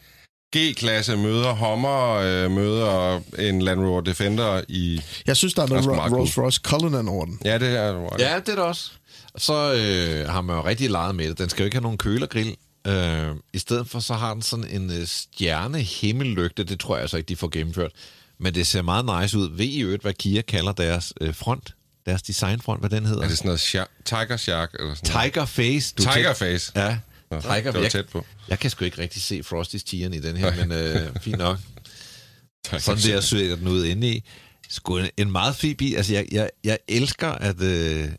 G-klasse 0.57 1.17
møder 1.17 1.51
Hummer, 1.53 2.11
øh, 2.13 2.51
møder 2.51 3.21
en 3.39 3.61
Land 3.61 3.79
Rover 3.79 4.01
Defender 4.01 4.61
i... 4.67 5.01
Jeg 5.27 5.37
synes, 5.37 5.53
der 5.53 5.61
er 5.61 5.65
Det 5.67 5.85
noget 5.85 6.11
Ro- 6.11 6.17
Rolls 6.17 6.37
Royce 6.37 6.61
Cullinan 6.63 7.07
over 7.07 7.25
den. 7.25 7.39
Ja, 7.45 7.57
det 7.57 7.67
er 7.77 8.17
i. 8.17 8.21
Ja, 8.21 8.35
det 8.39 8.49
er 8.49 8.55
det 8.55 8.57
også. 8.57 8.91
Så 9.37 9.73
øh, 9.73 10.29
har 10.29 10.41
man 10.41 10.55
jo 10.55 10.65
rigtig 10.65 10.89
leget 10.89 11.15
med 11.15 11.29
det. 11.29 11.37
Den 11.37 11.49
skal 11.49 11.63
jo 11.63 11.65
ikke 11.65 11.75
have 11.77 11.81
nogen 11.81 11.97
kølergrill. 11.97 12.55
Øh, 12.87 13.27
I 13.53 13.57
stedet 13.59 13.89
for, 13.89 13.99
så 13.99 14.13
har 14.13 14.33
den 14.33 14.41
sådan 14.41 14.65
en 14.69 14.91
øh, 14.91 15.07
stjerne 15.07 15.79
himmellygte. 15.81 16.63
Det 16.63 16.79
tror 16.79 16.95
jeg 16.95 17.01
altså 17.01 17.17
ikke, 17.17 17.27
de 17.27 17.35
får 17.35 17.49
gennemført. 17.49 17.91
Men 18.39 18.55
det 18.55 18.67
ser 18.67 18.81
meget 18.81 19.21
nice 19.21 19.37
ud. 19.37 19.49
Ved 19.57 19.65
I 19.65 19.79
øvrigt, 19.81 20.01
hvad 20.01 20.13
Kia 20.13 20.41
kalder 20.41 20.71
deres 20.71 21.13
øh, 21.21 21.35
front? 21.35 21.73
Deres 22.05 22.21
designfront, 22.21 22.79
hvad 22.79 22.89
den 22.89 23.05
hedder? 23.05 23.23
Er 23.23 23.27
det 23.27 23.37
sådan 23.37 23.47
noget 23.47 23.59
shark, 23.59 23.87
Tiger 24.05 24.37
Shark? 24.37 24.69
Eller 24.79 24.95
sådan 24.95 25.13
noget? 25.13 25.33
Tiger 25.33 25.45
Face. 25.45 25.93
Du 25.97 26.03
er 26.03 26.11
Tiger 26.13 26.33
tæt- 26.33 26.37
Face. 26.37 26.71
Ja. 26.75 26.97
Nå, 27.31 27.41
Tiger, 27.41 27.62
det 27.62 27.73
var 27.73 27.79
jeg, 27.79 27.91
tæt 27.91 28.09
på. 28.09 28.25
jeg 28.49 28.59
kan 28.59 28.69
sgu 28.69 28.86
ikke 28.86 29.01
rigtig 29.01 29.21
se 29.21 29.43
Frosty's 29.51 29.83
tieren 29.86 30.13
i 30.13 30.19
den 30.19 30.38
her, 30.38 30.55
men 30.65 30.71
øh, 30.71 31.21
fint 31.21 31.38
nok. 31.38 31.57
Tiger 32.65 32.79
Sådan 32.79 33.01
Shark. 33.01 33.13
der 33.13 33.21
søger 33.21 33.55
den 33.55 33.67
ud 33.67 33.86
inde 33.86 34.09
i. 34.09 34.23
Sgu 34.69 34.97
en, 34.97 35.09
en 35.17 35.31
meget 35.31 35.55
fin 35.55 35.75
bil. 35.75 35.95
Altså, 35.95 36.13
jeg, 36.13 36.25
jeg, 36.31 36.49
jeg 36.63 36.77
elsker, 36.88 37.27
at, 37.29 37.62
øh, 37.62 38.09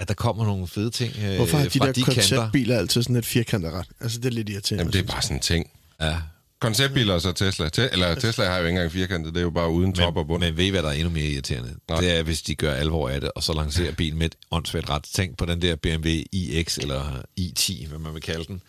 at 0.00 0.08
der 0.08 0.14
kommer 0.14 0.44
nogle 0.44 0.66
fede 0.66 0.90
ting 0.90 1.14
øh, 1.22 1.36
Hvorfor 1.36 1.56
har 1.58 1.64
de 1.64 1.78
fra 1.78 1.86
der 1.86 1.92
de 1.92 2.02
konceptbiler 2.02 2.78
altid 2.78 3.02
sådan 3.02 3.16
et 3.16 3.26
firkantet 3.26 3.72
ret? 3.72 3.86
Altså, 4.00 4.18
det 4.18 4.26
er 4.26 4.30
lidt 4.30 4.48
irriterende. 4.48 4.80
Jamen, 4.82 4.92
det 4.92 4.98
er 4.98 5.12
bare 5.12 5.22
sådan 5.22 5.36
en 5.36 5.40
ting. 5.40 5.70
Ja. 6.00 6.16
Konceptbiler 6.60 7.14
og 7.14 7.20
så 7.20 7.32
Tesla. 7.32 7.68
Te- 7.68 7.88
eller 7.92 8.14
Tesla 8.14 8.44
har 8.44 8.58
jo 8.58 8.64
ikke 8.64 8.68
engang 8.68 8.92
firkantet, 8.92 9.34
det 9.34 9.40
er 9.40 9.44
jo 9.44 9.50
bare 9.50 9.70
uden 9.70 9.92
top 9.92 10.16
og 10.16 10.26
bund. 10.26 10.42
Men 10.42 10.56
ved 10.56 10.64
I, 10.64 10.68
hvad 10.70 10.82
der 10.82 10.88
er 10.88 10.92
endnu 10.92 11.10
mere 11.10 11.24
irriterende? 11.26 11.74
Nej. 11.88 12.00
Det 12.00 12.18
er, 12.18 12.22
hvis 12.22 12.42
de 12.42 12.54
gør 12.54 12.74
alvor 12.74 13.08
af 13.08 13.20
det, 13.20 13.30
og 13.34 13.42
så 13.42 13.52
lancerer 13.52 13.92
bilen 13.92 14.18
med 14.18 14.26
et 14.26 14.34
åndssvagt 14.50 14.90
ret. 14.90 15.02
Tænk 15.14 15.36
på 15.36 15.44
den 15.46 15.62
der 15.62 15.76
BMW 15.76 16.08
iX, 16.32 16.78
eller 16.78 17.22
i10, 17.40 17.88
hvad 17.88 17.98
man 17.98 18.14
vil 18.14 18.22
kalde 18.22 18.44
den, 18.44 18.60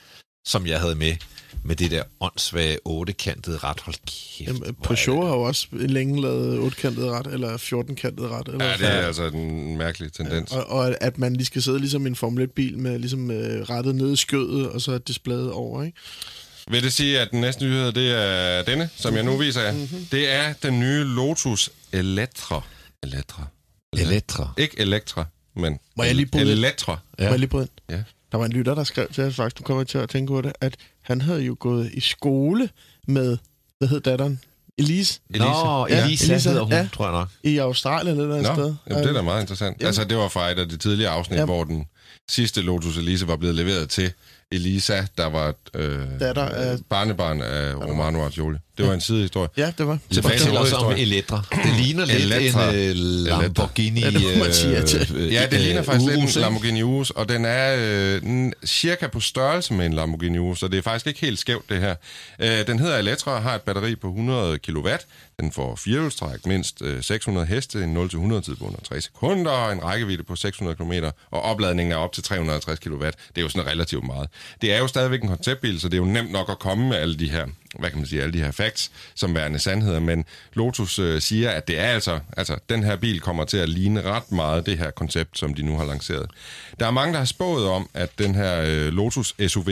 som 0.45 0.67
jeg 0.67 0.79
havde 0.79 0.95
med, 0.95 1.15
med 1.63 1.75
det 1.75 1.91
der 1.91 2.03
åndssvage 2.19 2.77
8-kantede 2.89 3.57
ret. 3.57 3.79
Hold 3.79 3.95
kæft. 3.95 4.47
Jamen, 4.47 4.75
Peugeot 4.83 5.27
har 5.27 5.35
jo 5.35 5.41
også 5.41 5.67
længe 5.71 6.21
lavet 6.21 6.71
8-kantet 6.71 7.05
ret, 7.11 7.27
eller 7.27 7.57
14-kantet 7.57 8.29
ret. 8.29 8.47
Eller 8.47 8.65
Ja, 8.65 8.77
det 8.77 8.87
er 8.87 9.07
altså 9.07 9.23
en 9.27 9.77
mærkelig 9.77 10.13
tendens. 10.13 10.51
og, 10.51 10.69
og 10.69 11.03
at 11.03 11.17
man 11.17 11.33
lige 11.33 11.45
skal 11.45 11.61
sidde 11.61 11.79
ligesom 11.79 12.07
en 12.07 12.15
Formel 12.15 12.47
1-bil 12.47 12.77
med 12.77 12.99
ligesom 12.99 13.31
øh, 13.31 13.61
rettet 13.69 13.95
ned 13.95 14.13
i 14.13 14.15
skødet, 14.15 14.69
og 14.69 14.81
så 14.81 14.97
displayet 14.97 15.51
over, 15.51 15.83
ikke? 15.83 15.97
Vil 16.69 16.83
det 16.83 16.93
sige, 16.93 17.19
at 17.19 17.31
den 17.31 17.41
næste 17.41 17.65
nyhed, 17.65 17.91
det 17.91 18.11
er 18.11 18.63
denne, 18.63 18.89
som 18.95 19.15
jeg 19.15 19.23
nu 19.23 19.37
viser 19.37 19.61
jer? 19.61 19.71
Mhm. 19.73 20.05
Det 20.11 20.31
er 20.33 20.53
den 20.63 20.79
nye 20.79 21.03
Lotus 21.03 21.69
Electra. 21.91 22.61
Electra. 23.03 23.45
Elektra. 23.97 24.51
Ikke 24.57 24.79
Electra, 24.79 25.25
men 25.55 25.79
Må 25.97 26.03
jeg 26.03 26.15
lige 26.15 26.25
bryde 26.25 26.45
lidt? 26.45 26.57
Electra. 26.59 26.99
Ja. 27.19 27.23
Må 27.23 27.29
jeg 27.29 27.39
lige 27.39 27.49
bryde 27.49 27.63
ind? 27.89 27.97
Ja. 27.97 28.03
Der 28.31 28.37
var 28.37 28.45
en 28.45 28.51
lytter, 28.51 28.75
der 28.75 28.83
skrev 28.83 29.07
til 29.13 29.23
os 29.23 29.35
faktisk, 29.35 29.59
nu 29.59 29.63
kommer 29.63 29.83
til 29.83 29.97
at 29.97 30.09
tænke 30.09 30.29
på 30.31 30.41
det, 30.41 30.53
at 30.61 30.75
han 31.01 31.21
havde 31.21 31.41
jo 31.41 31.55
gået 31.59 31.89
i 31.93 31.99
skole 31.99 32.69
med, 33.07 33.37
hvad 33.77 33.87
hed 33.87 33.99
datteren? 34.01 34.39
Elise 34.77 35.19
Elisa. 35.29 35.45
Nå, 35.63 35.87
Ja, 35.89 36.05
Elisa, 36.05 36.33
Elisa, 36.33 36.49
hedder 36.49 36.63
hun, 36.63 36.73
ja. 36.73 36.87
tror 36.93 37.05
jeg 37.05 37.11
nok. 37.13 37.29
i 37.43 37.57
Australien 37.57 38.19
eller 38.19 38.35
et 38.35 38.43
Nå, 38.43 38.53
sted. 38.53 38.75
jamen, 38.89 39.03
det 39.03 39.09
er 39.09 39.13
da 39.13 39.21
meget 39.21 39.41
interessant. 39.41 39.77
Jamen. 39.79 39.87
Altså, 39.87 40.03
det 40.03 40.17
var 40.17 40.27
fra 40.27 40.49
et 40.51 40.59
af 40.59 40.69
de 40.69 40.77
tidligere 40.77 41.11
afsnit, 41.11 41.39
Ja. 41.39 41.45
hvor 41.45 41.63
den 41.63 41.85
sidste 42.29 42.61
Lotus 42.61 42.97
Elise 42.97 43.27
var 43.27 43.35
blevet 43.35 43.55
leveret 43.55 43.89
til 43.89 44.11
Elisa, 44.51 45.05
der 45.17 45.25
var 45.29 45.53
øh, 45.75 46.19
Datter 46.19 46.45
af- 46.45 46.77
barnebarn 46.89 47.41
af 47.41 47.75
Romano 47.75 48.25
Artioli. 48.25 48.57
Det 48.79 48.87
var 48.87 48.93
en 48.93 49.01
sidehistorie. 49.01 49.49
Ja, 49.57 49.71
det 49.77 49.87
var. 49.87 49.97
Tilbage 50.13 50.39
Fortæl 50.39 50.57
os 50.57 50.73
om. 50.73 50.93
Elektra. 50.97 51.41
Det 51.51 51.73
ligner 51.81 52.05
lidt 52.05 52.17
Elettra. 52.17 52.73
en 52.73 52.89
uh, 52.89 52.95
Lamborghini. 53.41 54.01
Ja, 54.01 54.09
det 54.09 54.55
sige, 54.55 54.71
ja, 54.71 54.79
øh, 54.79 55.51
det 55.51 55.57
øh, 55.57 55.59
ligner 55.61 55.83
faktisk 55.83 56.11
lidt 56.11 56.17
Urus, 56.23 56.35
en? 56.35 56.41
Lamborghini 56.41 56.81
Urus, 56.83 57.09
og 57.09 57.29
den 57.29 57.45
er 57.45 57.75
øh, 57.75 58.15
er 58.15 58.51
cirka 58.65 59.07
på 59.07 59.19
størrelse 59.19 59.73
med 59.73 59.85
en 59.85 59.93
Lamborghini 59.93 60.37
Urus, 60.37 60.59
så 60.59 60.67
det 60.67 60.77
er 60.77 60.81
faktisk 60.81 61.07
ikke 61.07 61.19
helt 61.19 61.39
skævt, 61.39 61.69
det 61.69 61.79
her. 61.79 61.95
Øh, 62.39 62.67
den 62.67 62.79
hedder 62.79 62.97
Electra 62.97 63.31
og 63.31 63.41
har 63.41 63.55
et 63.55 63.61
batteri 63.61 63.95
på 63.95 64.07
100 64.07 64.57
kW. 64.57 64.89
Den 65.39 65.51
får 65.51 65.75
firehjulstræk, 65.75 66.45
mindst 66.45 66.81
øh, 66.81 67.03
600 67.03 67.47
heste, 67.47 67.83
en 67.83 67.97
0-100 67.97 68.41
tid 68.41 68.55
på 68.55 68.65
under 68.65 68.79
3 68.83 69.01
sekunder, 69.01 69.51
og 69.51 69.71
en 69.71 69.83
rækkevidde 69.83 70.23
på 70.23 70.35
600 70.35 70.75
km, 70.75 70.93
og 71.31 71.41
opladningen 71.41 71.91
er 71.91 71.97
op 71.97 72.13
til 72.13 72.23
350 72.23 72.79
kW. 72.79 73.05
Det 73.05 73.13
er 73.35 73.41
jo 73.41 73.49
sådan 73.49 73.67
relativt 73.67 74.05
meget. 74.05 74.29
Det 74.61 74.73
er 74.73 74.77
jo 74.77 74.87
stadigvæk 74.87 75.21
en 75.23 75.27
konceptbil, 75.29 75.79
så 75.79 75.87
det 75.87 75.93
er 75.93 75.97
jo 76.01 76.05
nemt 76.05 76.31
nok 76.31 76.49
at 76.49 76.59
komme 76.59 76.89
med 76.89 76.97
alle 76.97 77.19
de 77.19 77.29
her, 77.29 77.45
hvad 77.79 77.89
kan 77.89 77.99
man 77.99 78.07
sige, 78.07 78.21
alle 78.21 78.33
de 78.33 78.43
her 78.43 78.51
facts, 78.51 78.91
som 79.15 79.35
værende 79.35 79.59
sandheder, 79.59 79.99
men 79.99 80.25
Lotus 80.53 80.99
øh, 80.99 81.21
siger, 81.21 81.49
at 81.49 81.67
det 81.67 81.79
er 81.79 81.87
altså, 81.87 82.19
altså, 82.37 82.57
den 82.69 82.83
her 82.83 82.95
bil 82.95 83.19
kommer 83.19 83.45
til 83.45 83.57
at 83.57 83.69
ligne 83.69 84.01
ret 84.01 84.31
meget 84.31 84.65
det 84.65 84.77
her 84.77 84.91
koncept, 84.91 85.37
som 85.37 85.53
de 85.53 85.63
nu 85.63 85.77
har 85.77 85.85
lanceret. 85.85 86.31
Der 86.79 86.87
er 86.87 86.91
mange, 86.91 87.13
der 87.13 87.19
har 87.19 87.25
spået 87.25 87.67
om, 87.67 87.89
at 87.93 88.19
den 88.19 88.35
her 88.35 88.61
øh, 88.61 88.93
Lotus 88.93 89.35
SUV 89.47 89.69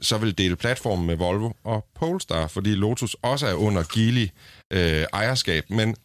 så 0.00 0.18
vil 0.18 0.38
dele 0.38 0.56
platformen 0.56 1.06
med 1.06 1.16
Volvo 1.16 1.50
og 1.64 1.86
Polestar, 1.94 2.46
fordi 2.46 2.70
Lotus 2.70 3.16
også 3.22 3.46
er 3.46 3.54
under 3.54 3.82
Geely 3.94 4.26
øh, 4.72 5.04
ejerskab, 5.12 5.64
men 5.70 5.96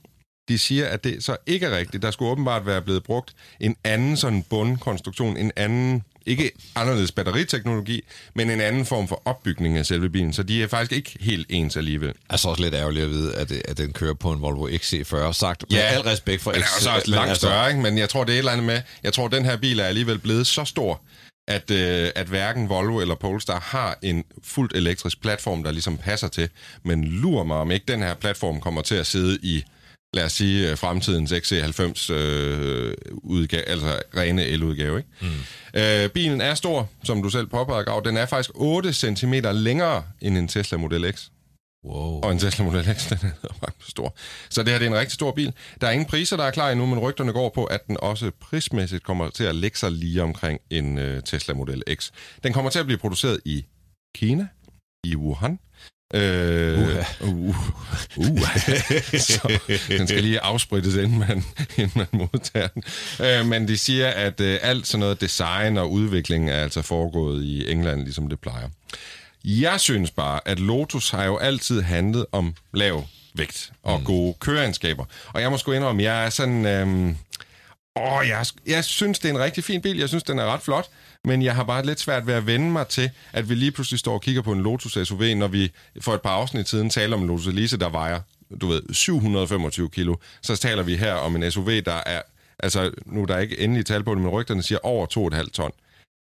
de 0.49 0.57
siger, 0.57 0.87
at 0.87 1.03
det 1.03 1.23
så 1.23 1.37
ikke 1.45 1.65
er 1.65 1.77
rigtigt. 1.77 2.03
Der 2.03 2.11
skulle 2.11 2.31
åbenbart 2.31 2.65
være 2.65 2.81
blevet 2.81 3.03
brugt 3.03 3.33
en 3.59 3.75
anden 3.83 4.17
sådan 4.17 4.43
bundkonstruktion, 4.43 5.37
en 5.37 5.51
anden, 5.55 6.03
ikke 6.25 6.51
anderledes 6.75 7.11
batteriteknologi, 7.11 8.01
men 8.35 8.49
en 8.49 8.61
anden 8.61 8.85
form 8.85 9.07
for 9.07 9.21
opbygning 9.25 9.77
af 9.77 9.85
selve 9.85 10.09
bilen. 10.09 10.33
Så 10.33 10.43
de 10.43 10.63
er 10.63 10.67
faktisk 10.67 10.91
ikke 10.91 11.17
helt 11.19 11.45
ens 11.49 11.77
alligevel. 11.77 12.13
Altså 12.29 12.49
også 12.49 12.61
lidt 12.63 12.73
ærgerligt 12.73 13.03
at 13.05 13.09
vide, 13.11 13.35
at, 13.35 13.49
det- 13.49 13.61
at 13.65 13.77
den 13.77 13.93
kører 13.93 14.13
på 14.13 14.31
en 14.31 14.41
Volvo 14.41 14.67
XC40. 14.67 15.31
Sagt 15.33 15.63
med 15.69 15.79
Ja. 15.79 15.85
al 15.85 16.01
respekt 16.01 16.41
for 16.41 16.51
Men 16.51 16.59
det 16.61 16.65
er 16.65 16.69
jo 16.79 16.83
så 16.83 16.89
også 16.89 17.11
langt 17.11 17.37
større, 17.37 17.69
ikke? 17.69 17.81
Men 17.81 17.97
jeg 17.97 18.09
tror, 18.09 18.23
det 18.23 18.29
er 18.31 18.35
et 18.35 18.37
eller 18.39 18.51
andet 18.51 18.65
med, 18.65 18.81
jeg 19.03 19.13
tror, 19.13 19.27
den 19.27 19.45
her 19.45 19.57
bil 19.57 19.79
er 19.79 19.85
alligevel 19.85 20.19
blevet 20.19 20.47
så 20.47 20.65
stor, 20.65 21.01
at, 21.47 21.71
øh, 21.71 22.09
at 22.15 22.27
hverken 22.27 22.69
Volvo 22.69 22.99
eller 22.99 23.15
Polestar 23.15 23.59
har 23.59 23.97
en 24.01 24.23
fuldt 24.43 24.75
elektrisk 24.75 25.21
platform, 25.21 25.63
der 25.63 25.71
ligesom 25.71 25.97
passer 25.97 26.27
til. 26.27 26.49
Men 26.83 27.03
lurer 27.05 27.43
mig, 27.43 27.57
om 27.57 27.71
ikke 27.71 27.85
den 27.87 27.99
her 27.99 28.13
platform 28.13 28.59
kommer 28.61 28.81
til 28.81 28.95
at 28.95 29.07
sidde 29.07 29.39
i, 29.43 29.63
lad 30.13 30.25
os 30.25 30.31
sige, 30.31 30.71
øh, 30.71 30.77
fremtidens 30.77 31.31
XC90 31.31 32.13
øh, 32.13 32.93
udgave, 33.23 33.63
altså 33.63 33.99
rene 34.17 34.45
eludgave. 34.45 34.97
Ikke? 34.97 35.09
Mm. 35.21 35.79
Øh, 35.79 36.09
bilen 36.09 36.41
er 36.41 36.53
stor, 36.53 36.89
som 37.03 37.23
du 37.23 37.29
selv 37.29 37.47
påpegede, 37.47 37.85
Grav. 37.85 38.01
Den 38.05 38.17
er 38.17 38.25
faktisk 38.25 38.51
8 38.55 38.93
cm 38.93 39.33
længere 39.53 40.03
end 40.21 40.37
en 40.37 40.47
Tesla 40.47 40.77
Model 40.77 41.13
X. 41.13 41.27
Wow. 41.85 42.21
Og 42.21 42.31
en 42.31 42.39
Tesla 42.39 42.65
Model 42.65 42.95
X, 42.95 43.07
den 43.09 43.17
er 43.43 43.55
meget 43.61 43.75
stor. 43.79 44.15
Så 44.49 44.63
det 44.63 44.71
her 44.71 44.79
det 44.79 44.85
er 44.85 44.89
en 44.89 44.97
rigtig 44.97 45.13
stor 45.13 45.31
bil. 45.31 45.53
Der 45.81 45.87
er 45.87 45.91
ingen 45.91 46.07
priser, 46.07 46.37
der 46.37 46.43
er 46.43 46.51
klar 46.51 46.71
endnu, 46.71 46.85
men 46.85 46.99
rygterne 46.99 47.33
går 47.33 47.49
på, 47.49 47.65
at 47.65 47.87
den 47.87 47.97
også 47.99 48.31
prismæssigt 48.39 49.03
kommer 49.03 49.29
til 49.29 49.43
at 49.43 49.55
lægge 49.55 49.77
sig 49.77 49.91
lige 49.91 50.23
omkring 50.23 50.59
en 50.69 50.97
uh, 50.97 51.23
Tesla 51.25 51.53
Model 51.53 51.83
X. 51.95 52.11
Den 52.43 52.53
kommer 52.53 52.71
til 52.71 52.79
at 52.79 52.85
blive 52.85 52.97
produceret 52.97 53.39
i 53.45 53.65
Kina, 54.15 54.47
i 55.03 55.15
Wuhan. 55.15 55.59
Øh, 56.13 56.79
Uha. 56.79 57.03
uh, 57.19 57.37
uh, 58.17 58.39
så 59.19 59.59
den 59.87 60.07
skal 60.07 60.23
lige 60.23 60.39
afsprittes, 60.39 60.95
inden 60.95 61.19
man, 61.19 61.43
inden 61.77 61.91
man 61.95 62.07
modtager 62.11 62.67
den. 62.67 62.83
Øh, 63.21 63.45
men 63.45 63.67
de 63.67 63.77
siger, 63.77 64.07
at 64.07 64.41
øh, 64.41 64.59
alt 64.61 64.87
sådan 64.87 64.99
noget 64.99 65.21
design 65.21 65.77
og 65.77 65.91
udvikling 65.91 66.49
er 66.49 66.63
altså 66.63 66.81
foregået 66.81 67.43
i 67.43 67.71
England, 67.71 68.03
ligesom 68.03 68.27
det 68.27 68.39
plejer. 68.39 68.67
Jeg 69.45 69.79
synes 69.79 70.11
bare, 70.11 70.39
at 70.45 70.59
Lotus 70.59 71.09
har 71.09 71.23
jo 71.25 71.37
altid 71.37 71.81
handlet 71.81 72.25
om 72.31 72.55
lav 72.73 73.05
vægt 73.33 73.71
og 73.83 73.99
mm. 73.99 74.05
gode 74.05 74.33
køreegenskaber. 74.39 75.05
Og 75.33 75.41
jeg 75.41 75.51
må 75.51 75.57
sgu 75.57 75.71
indrømme, 75.71 76.03
jeg 76.03 76.25
er 76.25 76.29
sådan... 76.29 76.65
Øhm, 76.65 77.17
åh, 77.95 78.27
jeg, 78.27 78.45
jeg 78.67 78.85
synes, 78.85 79.19
det 79.19 79.29
er 79.29 79.33
en 79.33 79.39
rigtig 79.39 79.63
fin 79.63 79.81
bil. 79.81 79.97
Jeg 79.97 80.09
synes, 80.09 80.23
den 80.23 80.39
er 80.39 80.45
ret 80.45 80.61
flot. 80.61 80.89
Men 81.25 81.41
jeg 81.41 81.55
har 81.55 81.63
bare 81.63 81.85
lidt 81.85 81.99
svært 81.99 82.27
ved 82.27 82.33
at 82.33 82.45
vende 82.45 82.71
mig 82.71 82.87
til, 82.87 83.11
at 83.33 83.49
vi 83.49 83.55
lige 83.55 83.71
pludselig 83.71 83.99
står 83.99 84.13
og 84.13 84.21
kigger 84.21 84.41
på 84.41 84.51
en 84.51 84.63
Lotus 84.63 84.97
SUV, 85.07 85.23
når 85.35 85.47
vi 85.47 85.71
for 86.01 86.13
et 86.13 86.21
par 86.21 86.29
afsnit 86.29 86.69
siden 86.69 86.89
taler 86.89 87.15
om 87.15 87.21
en 87.21 87.27
Lotus 87.27 87.47
Elise, 87.47 87.77
der 87.77 87.89
vejer, 87.89 88.21
du 88.61 88.67
ved, 88.67 88.81
725 88.93 89.89
kilo. 89.89 90.15
Så 90.41 90.55
taler 90.55 90.83
vi 90.83 90.95
her 90.95 91.13
om 91.13 91.35
en 91.35 91.51
SUV, 91.51 91.69
der 91.69 92.01
er... 92.05 92.21
Altså, 92.59 92.91
nu 93.05 93.21
er 93.21 93.25
der 93.25 93.37
ikke 93.37 93.59
endelig 93.59 93.85
tal 93.85 94.03
på 94.03 94.15
det, 94.15 94.21
men 94.21 94.29
rygterne 94.29 94.63
siger 94.63 94.79
over 94.83 95.31
2,5 95.35 95.49
ton 95.49 95.71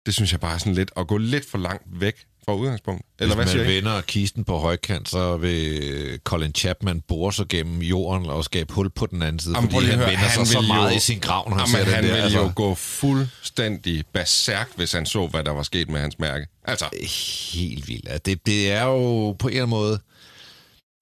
det 0.06 0.14
synes 0.14 0.33
jeg 0.33 0.40
bare 0.40 0.54
er 0.54 0.59
sådan 0.59 0.74
lidt 0.74 0.90
at 0.96 1.06
gå 1.06 1.16
lidt 1.16 1.50
for 1.50 1.59
langt 1.59 1.83
væk 1.87 2.26
fra 2.44 2.55
udgangspunkt. 2.55 3.03
Eller 3.18 3.35
hvad 3.35 3.44
Hvis 3.44 3.53
siger 3.53 3.64
man 3.64 3.72
I? 3.72 3.76
vender 3.76 4.00
kisten 4.00 4.44
på 4.44 4.59
højkant, 4.59 5.09
så 5.09 5.37
vil 5.37 6.20
Colin 6.24 6.53
Chapman 6.55 7.00
bore 7.00 7.33
sig 7.33 7.48
gennem 7.48 7.79
jorden 7.83 8.26
og 8.26 8.44
skabe 8.44 8.72
hul 8.74 8.90
på 8.90 9.07
den 9.07 9.22
anden 9.22 9.38
side, 9.38 9.55
Jamen, 9.57 9.70
fordi 9.70 9.87
han 9.87 9.94
høre, 9.98 10.07
vender 10.07 10.18
han 10.20 10.46
sig 10.46 10.46
så 10.46 10.61
meget 10.61 10.90
jo- 10.92 10.96
i 10.96 11.00
sin 11.00 11.18
grav, 11.18 11.48
når 11.48 11.57
han 11.57 11.66
Jamen, 11.68 11.87
ser 11.87 11.94
han 11.94 12.05
den 12.05 12.11
der. 12.11 12.16
ville 12.22 12.37
jo 12.38 12.40
altså, 12.42 12.55
gå 12.55 12.74
fuldstændig 12.74 14.05
berserk, 14.12 14.68
hvis 14.76 14.92
han 14.92 15.07
så, 15.07 15.26
hvad 15.26 15.44
der 15.44 15.50
var 15.50 15.62
sket 15.62 15.90
med 15.90 16.00
hans 16.00 16.18
mærke. 16.18 16.46
Altså, 16.64 16.85
helt 17.55 17.88
vildt. 17.88 18.09
Altså, 18.09 18.22
Det, 18.24 18.46
det 18.46 18.70
er 18.72 18.83
jo 18.85 19.33
på 19.33 19.48
en 19.48 19.53
eller 19.53 19.62
anden 19.62 19.70
måde 19.70 19.98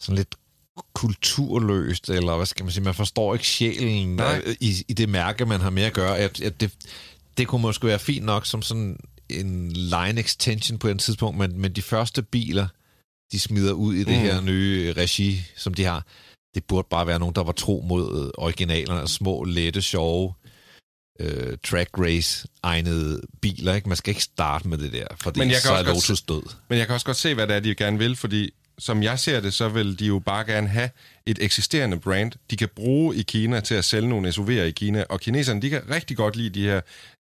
sådan 0.01 0.17
lidt 0.17 0.35
kulturløst, 0.95 2.09
eller 2.11 2.37
hvad 2.37 2.47
skal 2.47 2.65
man 2.65 2.73
sige, 2.73 2.85
man 2.85 2.95
forstår 2.95 3.33
ikke 3.35 3.47
sjælen 3.47 4.17
Nej. 4.17 4.43
øh, 4.47 4.57
i, 4.61 4.85
i 4.89 4.93
det 4.93 5.09
mærke, 5.09 5.47
man 5.47 5.61
har 5.61 5.71
med 5.71 5.83
at 5.83 5.93
gøre. 5.93 6.19
At, 6.19 6.41
at 6.41 6.61
det, 6.61 6.71
det 7.39 7.49
kunne 7.49 7.63
måske 7.63 7.87
være 7.87 7.99
fint 7.99 8.25
nok 8.25 8.47
som 8.47 8.63
sådan 8.63 8.97
en 9.31 9.71
line 9.73 10.21
extension 10.21 10.79
på 10.79 10.89
et 10.89 11.01
tidspunkt, 11.01 11.39
men, 11.39 11.61
men 11.61 11.73
de 11.73 11.83
første 11.83 12.23
biler, 12.23 12.69
de 13.33 13.41
smider 13.41 13.73
ud 13.73 13.95
i 13.95 13.99
det 13.99 14.07
Mm. 14.07 14.13
her 14.23 14.41
nye 14.41 14.93
regi, 14.97 15.43
som 15.57 15.75
de 15.75 15.85
har, 15.85 16.07
det 16.55 16.65
burde 16.65 16.89
bare 16.91 17.07
være 17.07 17.19
nogen, 17.19 17.35
der 17.35 17.43
var 17.43 17.53
tro 17.53 17.85
mod 17.89 18.25
øh, 18.25 18.31
originalerne, 18.39 19.09
små, 19.09 19.45
lette, 19.45 19.83
sjove, 19.83 20.35
øh, 21.21 21.59
track 21.65 21.91
race 21.99 22.49
egnede 22.63 23.21
biler. 23.43 23.75
Ikke? 23.75 23.89
Man 23.89 23.97
skal 23.97 24.11
ikke 24.11 24.23
starte 24.23 24.69
med 24.69 24.79
det 24.79 24.93
der, 24.93 25.07
for 25.17 25.31
kan 25.31 25.61
så 25.61 25.73
er 25.73 25.83
Lotus 25.83 26.23
død. 26.23 26.43
Men 26.69 26.79
jeg 26.79 26.87
kan 26.87 26.95
også 26.95 27.07
godt 27.07 27.17
se, 27.17 27.35
hvad 27.35 27.47
det 27.47 27.57
er, 27.57 27.61
de 27.61 27.75
gerne 27.75 27.99
vil, 27.99 28.17
fordi 28.17 28.51
som 28.79 29.03
jeg 29.03 29.19
ser 29.19 29.41
det, 29.41 29.55
så 29.55 29.69
vil 29.69 29.99
de 29.99 30.07
jo 30.07 30.19
bare 30.19 30.45
gerne 30.45 30.69
have 30.69 30.91
et 31.27 31.39
eksisterende 31.41 32.01
brand, 32.01 32.33
de 32.51 32.57
kan 32.57 32.69
bruge 32.77 33.17
i 33.17 33.23
Kina 33.23 33.61
til 33.61 33.75
at 33.75 33.85
sælge 33.85 34.09
nogle 34.09 34.29
SUV'er 34.29 34.51
i 34.51 34.71
Kina, 34.71 35.05
og 35.09 35.21
kineserne, 35.21 35.63
de 35.63 35.71
kan 35.71 35.91
rigtig 35.91 36.17
godt 36.17 36.37
lide 36.37 36.51
de 36.51 36.67
her 36.67 36.81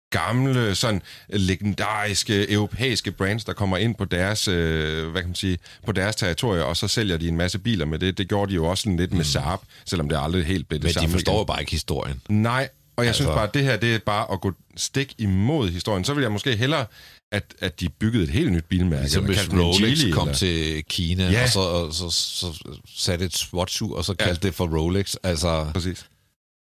gamle, 0.09 0.75
sådan 0.75 1.01
legendariske 1.29 2.51
europæiske 2.51 3.11
brands, 3.11 3.43
der 3.45 3.53
kommer 3.53 3.77
ind 3.77 3.95
på 3.95 4.05
deres, 4.05 4.47
øh, 4.47 5.07
hvad 5.11 5.21
kan 5.21 5.29
man 5.29 5.35
sige, 5.35 5.57
på 5.85 5.91
deres 5.91 6.15
territorier, 6.15 6.63
og 6.63 6.77
så 6.77 6.87
sælger 6.87 7.17
de 7.17 7.27
en 7.27 7.37
masse 7.37 7.59
biler 7.59 7.85
med 7.85 7.99
det. 7.99 8.17
Det 8.17 8.27
gjorde 8.29 8.49
de 8.51 8.55
jo 8.55 8.65
også 8.65 8.81
sådan 8.81 8.97
lidt 8.97 9.13
med 9.13 9.25
Saab, 9.25 9.59
selvom 9.85 10.09
det 10.09 10.17
aldrig 10.21 10.45
helt 10.45 10.67
blev 10.69 10.79
det 10.79 10.83
Men 10.85 10.93
samme 10.93 11.07
de 11.07 11.11
forstår 11.11 11.37
igen. 11.39 11.45
bare 11.47 11.59
ikke 11.59 11.71
historien. 11.71 12.21
Nej, 12.29 12.69
og 12.95 13.03
jeg 13.03 13.07
altså... 13.09 13.23
synes 13.23 13.35
bare, 13.35 13.47
at 13.47 13.53
det 13.53 13.63
her 13.63 13.77
det 13.77 13.95
er 13.95 13.99
bare 14.05 14.31
at 14.31 14.41
gå 14.41 14.53
stik 14.77 15.13
imod 15.17 15.69
historien. 15.71 16.03
Så 16.03 16.13
vil 16.13 16.21
jeg 16.21 16.31
måske 16.31 16.55
hellere, 16.55 16.85
at, 17.31 17.43
at 17.59 17.79
de 17.79 17.89
byggede 17.89 18.23
et 18.23 18.29
helt 18.29 18.51
nyt 18.51 18.65
bilmærke. 18.65 19.01
Ligesom 19.03 19.25
hvis 19.25 19.49
Rolex 19.53 19.99
Geely, 19.99 20.11
kom 20.13 20.27
eller- 20.27 20.37
til 20.37 20.83
Kina, 20.89 21.23
Ja. 21.23 21.31
ja. 21.31 21.43
og, 21.43 21.49
så, 21.49 21.59
og 21.59 21.93
så, 21.93 22.09
så 22.09 22.73
satte 22.95 23.25
et 23.25 23.33
swatch 23.37 23.83
og 23.83 24.05
så 24.05 24.15
Ja. 24.19 24.25
kaldte 24.25 24.47
det 24.47 24.55
for 24.55 24.67
Rolex. 24.77 25.15
Altså, 25.23 25.67
Præcis. 25.73 26.05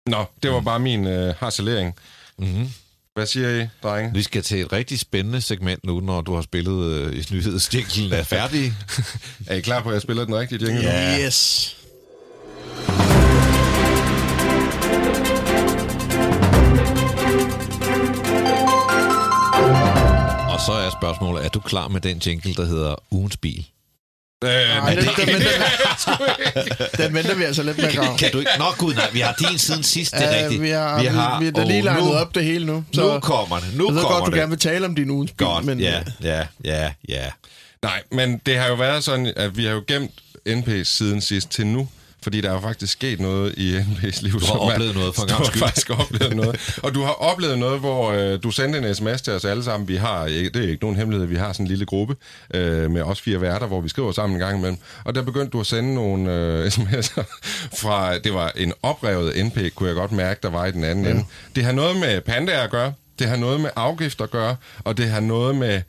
Nå, 0.06 0.24
det 0.42 0.50
var 0.50 0.60
bare 0.60 0.78
min 0.80 1.06
øh, 1.06 1.34
harcelering. 1.38 1.94
mm-hmm. 2.38 2.68
Hvad 3.14 3.26
siger 3.26 3.62
I, 3.62 3.66
drenge? 3.82 4.10
Vi 4.14 4.22
skal 4.22 4.42
til 4.42 4.60
et 4.60 4.72
rigtig 4.72 4.98
spændende 5.00 5.40
segment 5.40 5.84
nu, 5.84 6.00
når 6.00 6.20
du 6.20 6.34
har 6.34 6.42
spillet 6.42 6.84
øh, 6.84 7.16
i 7.16 7.24
nyhedsjinglen 7.32 8.12
er 8.12 8.22
færdig. 8.22 8.72
Er 9.46 9.54
I 9.54 9.60
klar 9.60 9.82
på, 9.82 9.88
at 9.88 9.94
jeg 9.94 10.02
spiller 10.02 10.24
den 10.24 10.34
rigtige 10.36 10.66
jingle? 10.66 10.82
nu? 10.82 10.88
Ja. 10.88 11.26
Yes. 11.26 11.76
Og 20.54 20.60
så 20.66 20.72
er 20.72 20.90
spørgsmålet, 21.00 21.44
er 21.44 21.48
du 21.48 21.60
klar 21.60 21.88
med 21.88 22.00
den 22.00 22.18
jingle, 22.18 22.54
der 22.54 22.64
hedder 22.64 22.94
Ugens 23.10 23.36
Bil? 23.36 23.66
Øh, 24.42 24.48
Ej, 24.50 24.94
den, 24.94 25.04
den, 25.04 25.26
venter, 25.26 25.48
den 27.04 27.14
venter 27.14 27.34
vi 27.34 27.44
altså 27.44 27.62
lidt 27.62 27.78
med 27.78 27.92
grav. 27.94 28.18
Kan 28.18 28.32
du 28.32 28.38
ikke? 28.38 28.50
Nå 28.58 28.64
gud, 28.78 28.94
nej, 28.94 29.10
vi 29.12 29.20
har 29.20 29.34
din 29.38 29.58
siden 29.58 29.82
sidst, 29.82 30.12
det 30.12 30.24
er 30.24 30.42
rigtigt. 30.44 30.62
vi 30.62 30.68
har, 30.70 31.00
vi 31.00 31.06
har, 31.06 31.40
vi, 31.40 31.44
vi 31.50 31.52
har 31.58 31.64
lige 31.66 31.82
legnet 31.82 32.14
op 32.14 32.34
det 32.34 32.44
hele 32.44 32.66
nu. 32.66 32.84
Nu 32.96 33.20
kommer 33.20 33.58
det, 33.58 33.68
nu 33.76 33.86
jeg 33.86 33.94
ved 33.94 34.02
kommer 34.02 34.18
godt, 34.18 34.26
du 34.26 34.30
det. 34.30 34.38
gerne 34.38 34.50
vil 34.50 34.58
tale 34.58 34.86
om 34.86 34.94
din 34.94 35.10
ugens 35.10 35.32
bil, 35.32 35.46
Godt, 35.46 35.64
men 35.64 35.80
ja, 35.80 36.02
ja, 36.22 36.46
ja, 36.64 36.92
ja. 37.08 37.24
Nej, 37.82 38.02
men 38.12 38.40
det 38.46 38.58
har 38.58 38.68
jo 38.68 38.74
været 38.74 39.04
sådan, 39.04 39.32
at 39.36 39.56
vi 39.56 39.64
har 39.64 39.72
jo 39.72 39.82
gemt 39.88 40.10
NP 40.46 40.86
siden 40.86 41.20
sidst 41.20 41.50
til 41.50 41.66
nu. 41.66 41.88
Fordi 42.22 42.40
der 42.40 42.48
er 42.48 42.52
jo 42.54 42.60
faktisk 42.60 42.92
sket 42.92 43.20
noget 43.20 43.54
i 43.58 43.76
NP's 43.78 44.22
liv. 44.22 44.32
Du 44.32 44.38
har 44.38 44.46
som 44.46 44.56
er- 44.56 44.60
oplevet 44.60 44.94
noget 44.94 45.14
for 45.14 45.22
en 45.22 45.28
Du 45.28 45.34
har 45.34 45.44
skyld. 45.44 45.60
faktisk 45.62 45.90
oplevet 45.90 46.36
noget. 46.36 46.78
Og 46.82 46.94
du 46.94 47.02
har 47.02 47.12
oplevet 47.12 47.58
noget, 47.58 47.80
hvor 47.80 48.10
øh, 48.12 48.42
du 48.42 48.50
sendte 48.50 48.78
en 48.78 48.94
sms 48.94 49.22
til 49.22 49.32
os 49.32 49.44
alle 49.44 49.64
sammen. 49.64 49.88
Vi 49.88 49.96
har, 49.96 50.26
ikke- 50.26 50.50
det 50.50 50.64
er 50.64 50.68
ikke 50.68 50.82
nogen 50.84 50.96
hemmelighed, 50.96 51.26
vi 51.28 51.36
har 51.36 51.52
sådan 51.52 51.64
en 51.66 51.68
lille 51.68 51.86
gruppe 51.86 52.16
øh, 52.54 52.90
med 52.90 53.02
os 53.02 53.20
fire 53.20 53.40
værter, 53.40 53.66
hvor 53.66 53.80
vi 53.80 53.88
skriver 53.88 54.12
sammen 54.12 54.36
en 54.36 54.40
gang 54.40 54.58
imellem. 54.58 54.78
Og 55.04 55.14
der 55.14 55.22
begyndte 55.22 55.50
du 55.50 55.60
at 55.60 55.66
sende 55.66 55.94
nogle 55.94 56.32
øh, 56.32 56.66
sms'er 56.74 57.22
fra, 57.80 58.18
det 58.18 58.34
var 58.34 58.52
en 58.56 58.72
oprevet 58.82 59.46
NP, 59.46 59.74
kunne 59.74 59.88
jeg 59.88 59.96
godt 59.96 60.12
mærke, 60.12 60.40
der 60.42 60.50
var 60.50 60.66
i 60.66 60.72
den 60.72 60.84
anden 60.84 61.04
ja. 61.04 61.10
ende. 61.10 61.24
Det 61.56 61.64
har 61.64 61.72
noget 61.72 61.96
med 62.00 62.20
pandaer 62.20 62.62
at 62.62 62.70
gøre, 62.70 62.92
det 63.18 63.28
har 63.28 63.36
noget 63.36 63.60
med 63.60 63.70
afgifter 63.76 64.24
at 64.24 64.30
gøre, 64.30 64.56
og 64.84 64.96
det 64.96 65.08
har 65.08 65.20
noget 65.20 65.56
med 65.56 65.82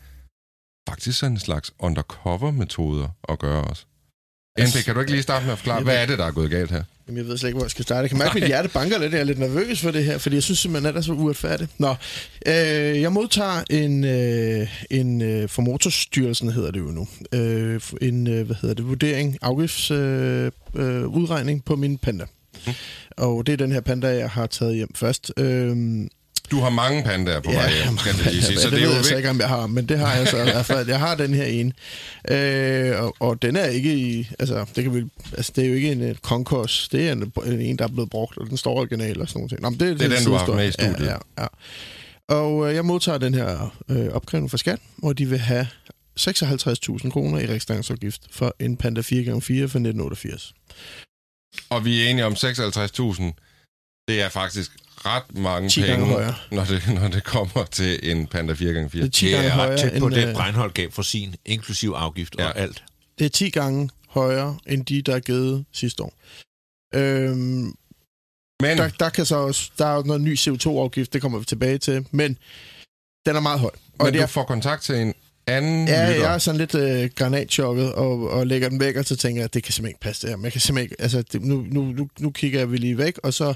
faktisk 0.89 1.19
sådan 1.19 1.33
en 1.33 1.39
slags 1.39 1.71
undercover-metoder 1.79 3.07
at 3.29 3.39
gøre 3.39 3.63
også. 3.63 3.85
NP, 4.59 4.85
kan 4.85 4.93
du 4.93 4.99
ikke 4.99 5.11
lige 5.11 5.23
starte 5.23 5.45
med 5.45 5.53
at 5.53 5.59
forklare, 5.59 5.83
hvad 5.83 6.01
er 6.01 6.05
det, 6.05 6.19
der 6.19 6.25
er 6.25 6.31
gået 6.31 6.51
galt 6.51 6.71
her? 6.71 6.83
Jamen, 7.07 7.17
jeg 7.17 7.27
ved 7.27 7.37
slet 7.37 7.49
ikke, 7.49 7.57
hvor 7.57 7.65
jeg 7.65 7.71
skal 7.71 7.83
starte. 7.83 8.01
Jeg 8.01 8.09
kan 8.09 8.17
mærke, 8.17 8.29
at 8.29 8.35
mit 8.35 8.47
hjerte 8.47 8.69
banker 8.69 8.99
lidt. 8.99 9.13
Jeg 9.13 9.19
er 9.19 9.23
lidt 9.23 9.39
nervøs 9.39 9.81
for 9.81 9.91
det 9.91 10.05
her, 10.05 10.17
fordi 10.17 10.35
jeg 10.35 10.43
synes 10.43 10.59
simpelthen, 10.59 10.87
at 10.87 10.93
det 10.93 10.99
er 10.99 11.03
så 11.03 11.13
uretfærdigt. 11.13 11.79
Nå, 11.79 11.95
øh, 12.45 13.01
jeg 13.01 13.11
modtager 13.11 13.63
en, 13.69 14.03
øh, 14.03 14.67
en 14.89 15.21
øh, 15.21 15.49
for 15.49 15.61
Motorstyrelsen 15.61 16.51
hedder 16.51 16.71
det 16.71 16.79
jo 16.79 16.85
nu, 16.85 17.07
øh, 17.33 17.81
en, 18.01 18.27
øh, 18.27 18.45
hvad 18.45 18.55
hedder 18.61 18.75
det, 18.75 18.87
vurdering, 18.87 19.37
afgiftsudregning 19.41 20.53
øh, 20.75 21.01
øh, 21.01 21.07
udregning 21.07 21.65
på 21.65 21.75
min 21.75 21.97
panda. 21.97 22.25
Mm. 22.67 22.73
Og 23.17 23.45
det 23.45 23.53
er 23.53 23.57
den 23.57 23.71
her 23.71 23.81
panda, 23.81 24.07
jeg 24.07 24.29
har 24.29 24.47
taget 24.47 24.75
hjem 24.75 24.93
først. 24.95 25.31
Øh, 25.37 25.77
Du 26.53 26.59
har 26.59 26.69
mange 26.69 27.03
pandaer 27.03 27.39
på 27.39 27.51
vej 27.51 27.71
hjem, 27.83 27.97
skal 27.97 28.13
det 28.13 28.25
lige 28.31 28.43
sige. 28.43 28.59
Så 28.59 28.69
det, 28.69 28.71
det 28.71 28.83
er 28.83 28.89
jo 28.89 28.95
jeg 28.95 29.05
så 29.05 29.17
ikke, 29.17 29.29
om 29.29 29.39
jeg 29.39 29.47
har, 29.47 29.67
men 29.67 29.89
det 29.89 29.99
har 29.99 30.15
jeg 30.15 30.27
så 30.27 30.37
i 30.37 30.43
hvert 30.43 30.65
fald. 30.65 30.87
Jeg 30.87 30.99
har 30.99 31.15
den 31.15 31.33
her 31.33 31.45
ene. 31.45 31.73
Øh, 32.29 33.03
og, 33.03 33.15
og 33.19 33.41
den 33.41 33.55
er 33.55 33.65
ikke 33.65 33.95
i... 33.95 34.29
Altså, 34.39 34.65
det, 34.75 34.83
kan 34.83 34.95
vi, 34.95 35.03
altså, 35.37 35.51
det 35.55 35.63
er 35.63 35.67
jo 35.67 35.73
ikke 35.73 35.91
en 35.91 36.09
uh, 36.09 36.15
Concourse. 36.15 36.89
Det 36.91 37.07
er 37.07 37.11
en, 37.11 37.31
en, 37.45 37.77
der 37.77 37.83
er 37.83 37.87
blevet 37.87 38.09
brugt, 38.09 38.37
og 38.37 38.49
den 38.49 38.57
står 38.57 38.77
original 38.77 39.21
og 39.21 39.27
sådan 39.27 39.41
noget. 39.41 39.61
Nå, 39.61 39.69
men 39.69 39.79
det, 39.79 39.99
Det 39.99 40.11
er 40.11 40.15
den, 40.15 40.25
du 40.25 40.31
har 40.31 40.37
haft 40.37 40.55
med 40.55 40.67
i 40.67 40.71
studiet. 40.71 41.07
Ja, 41.07 41.11
ja, 41.11 41.17
ja. 41.39 41.47
Og 42.35 42.69
øh, 42.69 42.75
jeg 42.75 42.85
modtager 42.85 43.17
den 43.17 43.33
her 43.33 43.75
øh, 43.89 44.07
opkrævning 44.07 44.51
fra 44.51 44.57
skat, 44.57 44.79
hvor 44.97 45.13
de 45.13 45.25
vil 45.25 45.39
have 45.39 45.67
56.000 46.19 47.09
kroner 47.09 47.39
i 47.39 47.45
registreringsafgift 47.45 48.21
for 48.31 48.55
en 48.59 48.77
Panda 48.77 49.01
4x4 49.01 49.05
fra 49.07 49.79
1988. 49.79 50.53
Og 51.69 51.85
vi 51.85 52.03
er 52.03 52.09
enige 52.09 52.25
om 52.25 52.33
56.000. 52.33 53.23
Det 54.07 54.21
er 54.21 54.29
faktisk 54.29 54.71
ret 55.05 55.37
mange 55.37 55.69
10 55.69 55.81
gange 55.81 55.95
penge, 55.95 56.13
højere. 56.13 56.35
når 56.51 56.63
det, 56.65 56.81
når 57.01 57.07
det 57.07 57.23
kommer 57.23 57.65
til 57.71 58.11
en 58.11 58.27
Panda 58.27 58.53
4x4. 58.53 58.61
Det 58.61 59.03
er 59.03 59.09
10 59.09 59.25
Det 59.25 59.31
gange 59.33 59.47
er 59.49 59.51
ret 59.51 59.55
højere 59.55 59.77
tæt 59.77 59.99
på 59.99 60.07
end, 60.07 60.15
det, 60.15 60.27
øh, 60.27 60.35
Breinholt 60.35 60.73
gav 60.73 60.91
for 60.91 61.01
sin, 61.01 61.35
inklusiv 61.45 61.89
afgift 61.97 62.35
Ja. 62.39 62.47
og 62.47 62.57
alt. 62.57 62.83
Det 63.19 63.25
er 63.25 63.29
10 63.29 63.49
gange 63.49 63.89
højere 64.07 64.57
end 64.67 64.85
de, 64.85 65.01
der 65.01 65.15
er 65.15 65.19
givet 65.19 65.65
sidste 65.73 66.03
år. 66.03 66.13
Øhm, 66.95 67.73
Men 68.61 68.77
der, 68.77 68.89
der, 68.99 69.09
kan 69.09 69.25
så 69.25 69.35
også, 69.35 69.71
der 69.77 69.85
er 69.85 70.03
noget 70.03 70.21
ny 70.21 70.37
CO2-afgift, 70.37 71.13
det 71.13 71.21
kommer 71.21 71.39
vi 71.39 71.45
tilbage 71.45 71.77
til, 71.77 72.05
men 72.11 72.37
den 73.25 73.35
er 73.35 73.39
meget 73.39 73.59
høj. 73.59 73.71
Og 73.99 74.05
men 74.05 74.13
det 74.13 74.19
du 74.19 74.23
er, 74.23 74.27
får 74.27 74.43
kontakt 74.43 74.83
til 74.83 74.95
en 74.95 75.13
anden 75.47 75.87
ja, 75.87 76.09
lytter. 76.09 76.21
jeg 76.25 76.33
er 76.33 76.37
sådan 76.37 76.57
lidt 76.57 76.75
øh, 76.75 77.09
granatchokket 77.15 77.93
og, 77.93 78.29
og 78.29 78.47
lægger 78.47 78.69
den 78.69 78.79
væk, 78.79 78.95
og 78.95 79.05
så 79.05 79.15
tænker 79.15 79.39
jeg, 79.41 79.45
at 79.45 79.53
det 79.53 79.63
kan 79.63 79.73
simpelthen 79.73 79.89
ikke 79.91 79.99
passe 79.99 80.21
det 80.21 80.29
her. 80.29 80.37
Men 80.37 80.43
jeg 80.43 80.51
kan 80.51 80.61
simpelthen 80.61 80.83
ikke, 80.91 81.01
altså, 81.01 81.21
det, 81.21 81.41
nu, 81.41 81.65
nu, 81.71 81.81
nu, 81.83 82.09
nu 82.19 82.31
kigger 82.31 82.65
vi 82.65 82.77
lige 82.77 82.97
væk, 82.97 83.17
og 83.23 83.33
så 83.33 83.53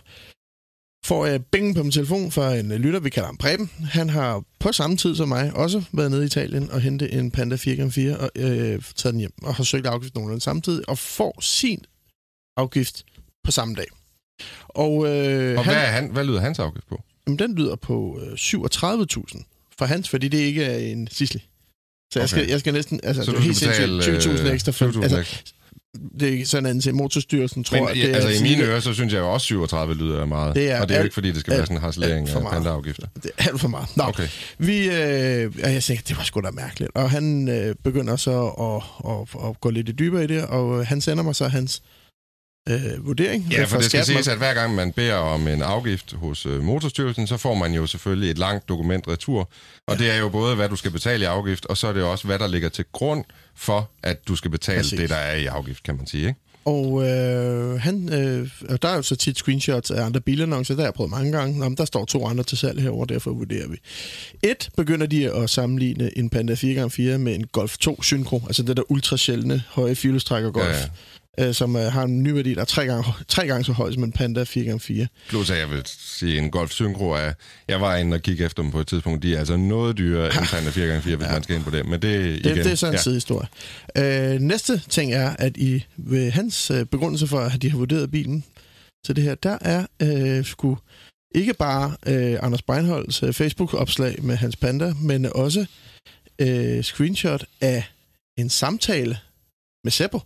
får 1.06 1.26
jeg 1.26 1.46
bing 1.46 1.76
på 1.76 1.84
min 1.84 1.92
telefon 1.92 2.32
fra 2.32 2.56
en 2.56 2.72
øh, 2.72 2.80
lytter, 2.80 3.00
vi 3.00 3.10
kalder 3.10 3.28
ham 3.28 3.38
Preben. 3.38 3.72
Han 3.92 4.10
har 4.10 4.44
på 4.60 4.72
samme 4.72 4.98
tid 4.98 5.16
som 5.16 5.28
mig 5.28 5.54
også 5.54 5.84
været 5.92 6.12
nede 6.12 6.24
i 6.24 6.26
Italien 6.26 6.72
og 6.72 6.82
hentet 6.82 7.14
en 7.20 7.32
Panda 7.32 7.56
4x4 7.56 8.16
og 8.24 8.30
øh, 8.36 8.82
taget 8.96 9.14
den 9.14 9.20
hjem, 9.20 9.34
og 9.44 9.56
har 9.56 9.64
søgt 9.64 9.86
afgift 9.86 10.16
nogenlunde 10.16 10.44
samtidig, 10.44 10.90
og 10.90 10.98
får 10.98 11.42
sin 11.42 11.86
afgift 12.58 13.04
på 13.44 13.52
samme 13.52 13.76
dag. 13.76 13.86
Og, 14.70 14.92
øh, 15.08 15.58
Og 15.58 15.66
han, 15.66 15.74
hvad, 15.74 15.84
er 15.84 15.88
han, 15.92 16.10
hvad 16.12 16.24
lyder 16.24 16.40
hans 16.40 16.60
afgift 16.60 16.88
på? 16.88 17.02
Jamen, 17.28 17.40
den 17.40 17.56
lyder 17.56 17.76
på 17.76 18.20
øh, 18.22 18.34
37.000 18.34 19.74
for 19.80 19.86
hans, 19.86 20.10
fordi 20.10 20.28
det 20.28 20.38
ikke 20.38 20.64
er 20.64 20.78
en 20.78 21.08
Sisli. 21.12 21.44
Så 22.14 22.20
jeg 22.20 22.30
skal, 22.30 22.42
Okay. 22.42 22.52
jeg 22.52 22.60
skal 22.60 22.74
næsten... 22.74 23.00
Altså, 23.04 23.24
Så 23.24 23.32
det 23.32 23.38
er 23.38 23.42
helt 23.42 23.60
betale 23.60 24.04
sindssygt 24.04 24.34
20.000 24.40 24.48
øh, 24.48 24.54
ekstra. 24.54 24.72
For, 24.72 24.88
20.000 24.92 25.04
altså. 25.04 25.44
Det 26.20 26.42
er 26.42 26.46
sådan 26.46 26.66
anden 26.66 26.82
til. 26.82 26.96
Motorstyrelsen 26.96 27.64
tror, 27.64 27.78
Men 27.80 27.88
at 27.90 27.98
i- 27.98 28.02
det 28.02 28.10
er... 28.12 28.16
altså, 28.16 28.30
i 28.30 28.32
lille- 28.32 28.50
mine 28.58 28.64
ører, 28.64 28.80
så 28.80 28.94
synes 28.94 29.14
jeg 29.14 29.20
jo 29.20 29.34
også 29.34 29.46
37 29.46 29.94
lyder 29.96 30.26
meget. 30.26 30.56
Det 30.56 30.72
er 30.72 30.82
og 30.82 30.90
det 30.90 30.96
er 30.96 31.00
jo 31.00 31.04
ikke, 31.04 31.14
fordi 31.14 31.32
det 31.32 31.40
skal 31.40 31.52
være 31.52 31.60
alt- 31.60 31.68
sådan 31.68 31.78
en 31.78 31.82
harcelering 31.82 32.30
af 32.30 32.52
pandaafgifter. 32.52 33.08
Det 33.24 33.32
er 33.38 33.44
alt 33.50 33.62
for 33.62 33.68
meget. 33.68 33.88
Nå, 33.98 34.04
okay. 34.04 34.28
Vi... 34.58 34.90
Øh, 34.90 35.52
og 35.64 35.74
jeg 35.74 35.84
tænkte, 35.84 36.06
det 36.10 36.18
var 36.18 36.24
sgu 36.24 36.42
da 36.42 36.52
mærkeligt. 36.52 36.92
Og 36.96 37.12
han 37.12 37.50
øh, 37.50 37.76
begynder 37.84 38.16
så 38.16 38.46
at, 38.48 39.10
at, 39.12 39.50
at, 39.50 39.62
gå 39.62 39.70
lidt 39.70 40.00
dybere 40.00 40.24
i 40.24 40.28
det, 40.28 40.46
og 40.46 40.80
øh, 40.80 40.88
han 40.88 41.02
sender 41.02 41.24
mig 41.24 41.36
så 41.36 41.48
hans 41.48 41.82
øh, 42.68 43.06
vurdering. 43.06 43.48
Ja, 43.52 43.64
for 43.64 43.78
det 43.78 43.86
skal 43.86 44.06
siges, 44.06 44.28
at 44.28 44.38
hver 44.38 44.54
gang 44.54 44.76
man 44.76 44.92
beder 44.92 45.16
om 45.16 45.48
en 45.48 45.62
afgift 45.62 46.14
hos 46.14 46.46
øh, 46.46 46.64
Motorstyrelsen, 46.64 47.28
så 47.28 47.38
får 47.38 47.54
man 47.54 47.74
jo 47.74 47.88
selvfølgelig 47.88 48.32
et 48.32 48.38
langt 48.38 48.70
dokument 48.70 49.08
retur. 49.08 49.50
Og 49.88 50.00
det 50.00 50.12
er 50.12 50.18
jo 50.18 50.30
både, 50.30 50.56
hvad 50.56 50.70
du 50.70 50.76
skal 50.76 50.92
betale 50.92 51.24
i 51.24 51.28
afgift, 51.28 51.66
og 51.66 51.78
så 51.78 51.88
er 51.88 51.94
det 51.94 52.04
også, 52.04 52.28
hvad 52.28 52.40
der 52.40 52.48
ligger 52.48 52.70
til 52.70 52.86
grund 52.92 53.24
for, 53.56 53.90
at 54.04 54.28
du 54.28 54.36
skal 54.36 54.52
betale 54.52 54.80
Præcis. 54.80 55.00
det, 55.00 55.10
der 55.10 55.16
er 55.16 55.36
i 55.36 55.46
afgift, 55.46 55.84
kan 55.84 55.96
man 55.96 56.08
sige. 56.08 56.28
Ikke? 56.28 56.40
Og 56.68 57.08
øh, 57.08 57.80
han, 57.82 58.14
øh, 58.14 58.50
og 58.70 58.82
der 58.82 58.90
er 58.90 58.96
jo 58.96 59.02
så 59.02 59.16
tit 59.16 59.38
screenshots 59.38 59.92
af 59.92 60.06
andre 60.06 60.22
bilannoncer, 60.22 60.74
der 60.76 60.82
har 60.82 60.88
jeg 60.88 60.94
prøvet 60.94 61.12
mange 61.12 61.32
gange. 61.32 61.60
Nå, 61.60 61.76
der 61.78 61.86
står 61.86 62.06
to 62.06 62.26
andre 62.26 62.44
til 62.44 62.58
salg 62.58 62.82
herover, 62.82 63.06
derfor 63.06 63.32
vurderer 63.32 63.68
vi. 63.68 63.78
Et, 64.44 64.70
begynder 64.78 65.06
de 65.06 65.34
at 65.36 65.50
sammenligne 65.50 66.18
en 66.18 66.30
Panda 66.30 66.54
4x4 66.54 67.18
med 67.18 67.36
en 67.36 67.48
Golf 67.52 67.78
2 67.78 68.02
Synchro, 68.02 68.42
altså 68.48 68.64
det 68.64 68.78
der 68.78 68.84
ultra 68.92 69.18
sjældne 69.18 69.64
høje 69.70 69.96
firehjulstrækker 69.96 70.52
Golf. 70.52 70.68
Ja, 70.68 70.74
Ja, 70.74 70.78
ja. 70.78 70.80
ja. 70.80 70.88
Øh, 71.40 71.54
som 71.54 71.76
øh, 71.76 71.82
har 71.82 72.04
en 72.04 72.24
ny 72.24 72.30
værdi, 72.30 72.54
der 72.54 72.62
er 72.62 72.66
tre 72.66 72.86
gange, 72.86 73.04
tre 73.28 73.48
gange 73.48 73.66
så 73.66 73.72
høj 73.72 73.92
som 73.94 74.04
en 74.04 74.12
Panda 74.12 74.44
4x4. 74.44 75.06
Plus, 75.30 75.50
at 75.50 75.58
jeg 75.58 75.70
vil 75.70 75.82
sige, 75.86 76.38
en 76.38 76.52
Golf 76.52 76.72
Synchro 76.72 77.10
er... 77.10 77.34
Jeg 77.68 77.82
var 77.82 77.96
inde 77.96 78.16
og 78.16 78.22
kigge 78.22 78.46
efter 78.46 78.64
dem 78.64 78.72
på 78.72 78.80
et 78.80 78.88
tidspunkt. 78.88 79.24
De 79.24 79.36
er 79.36 79.40
altså 79.40 79.58
noget 79.58 79.98
dyrere 79.98 80.26
end 80.26 80.48
Panda 80.52 80.70
4x4, 80.70 81.16
hvis 81.16 81.30
man 81.32 81.44
skal 81.44 81.56
ind 81.56 81.64
på 81.64 81.70
det. 81.70 81.86
Men 81.86 82.02
det, 82.02 82.02
Det, 82.02 82.46
igen, 82.46 82.58
det 82.58 82.72
er 82.72 82.76
sådan 82.76 82.94
en 82.94 82.94
ja. 82.94 82.98
ja. 82.98 83.04
sidehistorie. 83.04 83.48
Øh, 84.34 84.40
næste 84.42 84.82
ting 84.90 85.14
er, 85.14 85.36
at 85.40 85.58
i 85.58 85.86
ved 85.98 86.32
hans 86.32 86.72
øh, 86.72 86.86
begrundelse 86.86 87.28
for, 87.28 87.40
at 87.40 87.62
de 87.62 87.70
har 87.70 87.78
vurderet 87.78 88.12
bilen 88.12 88.44
til 89.06 89.16
det 89.16 89.24
her, 89.24 89.36
der 89.36 89.58
er 89.62 89.86
øh, 90.02 90.46
sgu 90.46 90.78
ikke 91.36 91.54
bare 91.54 91.96
øh, 92.08 92.38
Anders 92.42 92.62
Breinholds 92.62 93.24
øh, 93.24 93.34
Facebook-opslag 93.34 94.24
med 94.24 94.36
hans 94.36 94.56
panda, 94.56 94.94
men 95.02 95.26
også 95.26 95.66
øh, 96.40 96.84
screenshot 96.84 97.46
af 97.62 97.84
en 98.38 98.50
samtale 98.50 99.18
med 99.84 99.92
Seppo. 99.92 100.20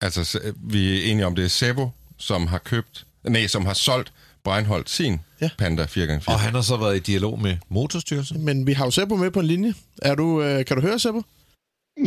Altså, 0.00 0.40
vi 0.56 0.98
er 1.00 1.12
enige 1.12 1.26
om, 1.26 1.34
det 1.34 1.44
er 1.44 1.48
Sebo, 1.48 1.90
som 2.18 2.46
har 2.46 2.58
købt... 2.58 3.06
Nej, 3.24 3.46
som 3.46 3.66
har 3.66 3.74
solgt 3.74 4.12
Breinholt 4.44 4.90
sin 4.90 5.20
Ja. 5.40 5.48
Panda 5.58 5.84
4x4. 5.84 6.22
Og 6.26 6.40
han 6.40 6.54
har 6.54 6.62
så 6.62 6.76
været 6.76 6.96
i 6.96 6.98
dialog 6.98 7.40
med 7.40 7.56
Motorstyrelsen. 7.68 8.44
Men 8.44 8.66
vi 8.66 8.72
har 8.72 8.84
jo 8.84 8.90
Seppo 8.90 9.16
med 9.16 9.30
på 9.30 9.40
en 9.40 9.46
linje. 9.46 9.74
Er 10.02 10.14
du, 10.14 10.42
øh, 10.42 10.64
kan 10.64 10.76
du 10.76 10.82
høre 10.82 10.98
Seppo? 10.98 11.22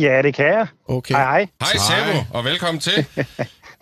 Ja, 0.00 0.22
det 0.22 0.34
kan 0.34 0.44
jeg. 0.46 0.66
Okay. 0.88 1.14
Hej, 1.14 1.24
hej. 1.24 1.46
Hej. 1.60 2.12
Sebo, 2.12 2.24
og 2.38 2.44
velkommen 2.44 2.80
til. 2.80 3.04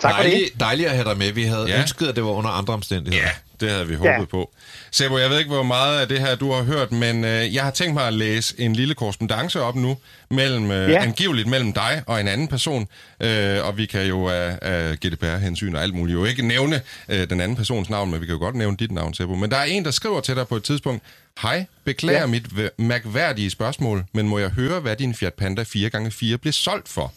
Tak 0.01 0.15
for 0.15 0.23
det. 0.23 0.31
Dejligt, 0.33 0.61
dejligt 0.61 0.89
at 0.89 0.95
have 0.95 1.09
dig 1.09 1.19
med. 1.19 1.33
Vi 1.33 1.43
havde 1.43 1.67
ja. 1.69 1.81
ønsket, 1.81 2.07
at 2.07 2.17
det 2.17 2.25
var 2.25 2.31
under 2.31 2.51
andre 2.51 2.75
omstændigheder. 2.75 3.25
Ja, 3.27 3.31
det 3.61 3.71
havde 3.71 3.87
vi 3.89 3.95
håbet 3.95 4.11
Ja. 4.11 4.25
på. 4.25 4.51
Sebo, 4.91 5.19
jeg 5.19 5.31
ved 5.31 5.39
ikke, 5.39 5.51
hvor 5.51 5.63
meget 5.63 6.01
af 6.01 6.09
det 6.09 6.21
her 6.21 6.35
du 6.35 6.53
har 6.53 6.63
hørt, 6.63 6.93
men 6.93 7.25
øh, 7.25 7.55
jeg 7.55 7.65
har 7.65 7.71
tænkt 7.71 7.95
mig 7.95 8.07
at 8.07 8.13
læse 8.13 8.55
en 8.59 8.73
lille 8.77 8.95
korrespondence 8.95 9.61
op 9.61 9.77
nu, 9.77 9.97
mellem, 10.31 10.71
øh, 10.71 10.91
Ja. 10.91 11.03
angiveligt 11.03 11.49
mellem 11.49 11.73
dig 11.73 12.03
og 12.07 12.21
en 12.21 12.29
anden 12.29 12.49
person, 12.49 12.89
øh, 13.21 13.67
og 13.67 13.77
vi 13.77 13.87
kan 13.87 14.07
jo 14.07 14.29
af, 14.29 14.59
af 14.63 14.97
GDPR-hensyn 15.07 15.75
og 15.75 15.83
alt 15.83 15.95
muligt 15.95 16.15
jo 16.19 16.25
ikke 16.25 16.47
nævne 16.47 16.81
øh, 17.09 17.31
den 17.31 17.41
anden 17.41 17.57
persons 17.57 17.91
navn, 17.91 18.11
men 18.11 18.21
vi 18.21 18.27
kan 18.27 18.33
jo 18.33 18.39
godt 18.41 18.55
nævne 18.55 18.77
dit 18.77 18.93
navn, 18.93 19.15
Sebo. 19.15 19.35
Men 19.35 19.51
der 19.51 19.57
er 19.57 19.65
en, 19.65 19.85
der 19.85 19.91
skriver 19.91 20.21
til 20.21 20.35
dig 20.37 20.49
på 20.49 20.57
et 20.57 20.63
tidspunkt, 20.65 21.03
Hej, 21.43 21.65
beklager 21.85 22.21
ja. 22.21 22.27
Mit 22.27 22.47
mærkværdige 22.79 23.51
spørgsmål, 23.51 24.05
men 24.13 24.29
må 24.29 24.39
jeg 24.39 24.49
høre, 24.51 24.81
hvad 24.81 24.97
din 24.97 25.15
Fiat 25.15 25.35
Panda 25.35 25.63
4x4 25.63 26.37
blev 26.37 26.53
solgt 26.53 26.89
for? 26.89 27.13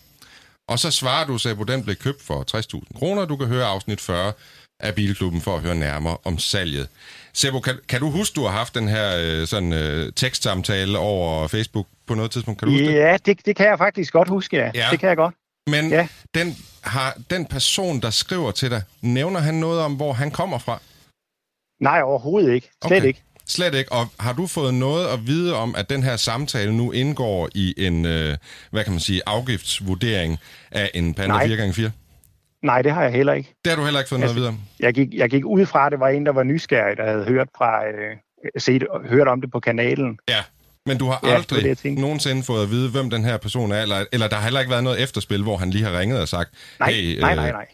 Og 0.67 0.79
så 0.79 0.91
svarer 0.91 1.25
du, 1.25 1.37
Sebo, 1.37 1.63
den 1.63 1.83
blev 1.83 1.95
købt 1.95 2.21
for 2.23 2.45
60.000 2.57 2.97
kroner. 2.99 3.25
Du 3.25 3.35
kan 3.37 3.47
høre 3.47 3.65
afsnit 3.65 4.01
40 4.01 4.33
af 4.81 4.95
Bilklubben 4.95 5.41
for 5.41 5.55
at 5.55 5.61
høre 5.61 5.75
nærmere 5.75 6.17
om 6.23 6.37
salget. 6.37 6.87
Sebo, 7.33 7.59
kan, 7.59 7.75
kan 7.87 7.99
du 7.99 8.09
huske, 8.09 8.35
du 8.35 8.41
har 8.43 8.49
haft 8.49 8.75
den 8.75 8.87
her 8.87 9.11
øh, 9.19 9.47
sådan, 9.47 9.73
øh, 9.73 10.13
tekstsamtale 10.15 10.97
over 10.97 11.47
Facebook 11.47 11.87
på 12.07 12.13
noget 12.15 12.31
tidspunkt? 12.31 12.59
Kan 12.59 12.67
du 12.67 12.71
huske 12.73 12.87
det? 12.87 12.93
Ja, 12.93 13.17
det, 13.25 13.45
det 13.45 13.55
kan 13.55 13.65
jeg 13.67 13.77
faktisk 13.77 14.13
godt 14.13 14.29
huske, 14.29 14.57
ja. 14.57 14.71
Ja. 14.75 14.87
Det 14.91 14.99
kan 14.99 15.09
jeg 15.09 15.17
godt. 15.17 15.35
Men 15.67 15.89
Ja. 15.89 16.07
den, 16.35 16.57
har, 16.81 17.17
den 17.29 17.45
person, 17.45 17.99
der 18.01 18.09
skriver 18.09 18.51
til 18.51 18.71
dig, 18.71 18.81
nævner 19.01 19.39
han 19.39 19.53
noget 19.53 19.81
om, 19.81 19.93
hvor 19.93 20.13
han 20.13 20.31
kommer 20.31 20.57
fra? 20.59 20.81
Nej, 21.81 22.01
overhovedet 22.01 22.53
ikke. 22.53 22.69
Slet 22.83 22.97
Okay. 22.97 23.07
ikke. 23.07 23.23
Slet 23.47 23.73
ikke. 23.75 23.91
Og 23.91 24.07
har 24.19 24.33
du 24.33 24.47
fået 24.47 24.73
noget 24.73 25.07
at 25.07 25.27
vide 25.27 25.55
om, 25.55 25.75
at 25.75 25.89
den 25.89 26.03
her 26.03 26.15
samtale 26.17 26.77
nu 26.77 26.91
indgår 26.91 27.49
i 27.55 27.73
en, 27.77 28.05
øh, 28.05 28.37
hvad 28.71 28.83
kan 28.83 28.93
man 28.93 28.99
sige, 28.99 29.21
afgiftsvurdering 29.25 30.39
af 30.71 30.91
en 30.93 31.13
Panda 31.13 31.33
Nej. 31.33 31.47
4x4? 31.47 31.89
Nej, 32.63 32.81
det 32.81 32.91
har 32.91 33.03
jeg 33.03 33.11
heller 33.11 33.33
ikke. 33.33 33.53
Det 33.65 33.71
har 33.71 33.77
du 33.77 33.83
heller 33.83 33.99
ikke 33.99 34.09
fået 34.09 34.21
Altså, 34.21 34.35
noget 34.35 34.47
at 34.47 34.55
vide 34.55 34.61
om? 34.61 34.67
Jeg 34.79 34.93
gik, 34.93 35.13
jeg 35.13 35.29
gik 35.29 35.45
ud 35.45 35.65
fra, 35.65 35.85
at 35.85 35.91
det 35.91 35.99
var 35.99 36.07
en, 36.07 36.25
der 36.25 36.31
var 36.31 36.43
nysgerrig, 36.43 36.97
der 36.97 37.05
havde 37.11 37.25
hørt, 37.25 37.47
fra, 37.57 37.85
øh, 37.87 38.15
set, 38.57 38.83
hørt 39.05 39.27
om 39.27 39.41
det 39.41 39.51
på 39.51 39.59
kanalen. 39.59 40.17
Ja, 40.29 40.43
men 40.85 40.97
du 40.97 41.05
har 41.05 41.19
Ja, 41.23 41.29
det 41.29 41.35
aldrig 41.35 41.83
det, 41.83 41.97
nogensinde 41.97 42.43
fået 42.43 42.63
at 42.63 42.69
vide, 42.69 42.89
hvem 42.91 43.09
den 43.09 43.23
her 43.25 43.37
person 43.37 43.71
er, 43.71 43.81
eller, 43.81 44.05
eller 44.11 44.27
der 44.27 44.35
har 44.35 44.43
heller 44.43 44.59
ikke 44.59 44.71
været 44.71 44.83
noget 44.83 45.03
efterspil, 45.03 45.43
hvor 45.43 45.57
han 45.57 45.69
lige 45.69 45.83
har 45.83 45.99
ringet 45.99 46.21
og 46.21 46.27
sagt, 46.27 46.49
Nej, 46.79 46.91
hey, 46.91 47.19
nej, 47.19 47.31
øh, 47.31 47.35
nej, 47.35 47.51
nej. 47.51 47.67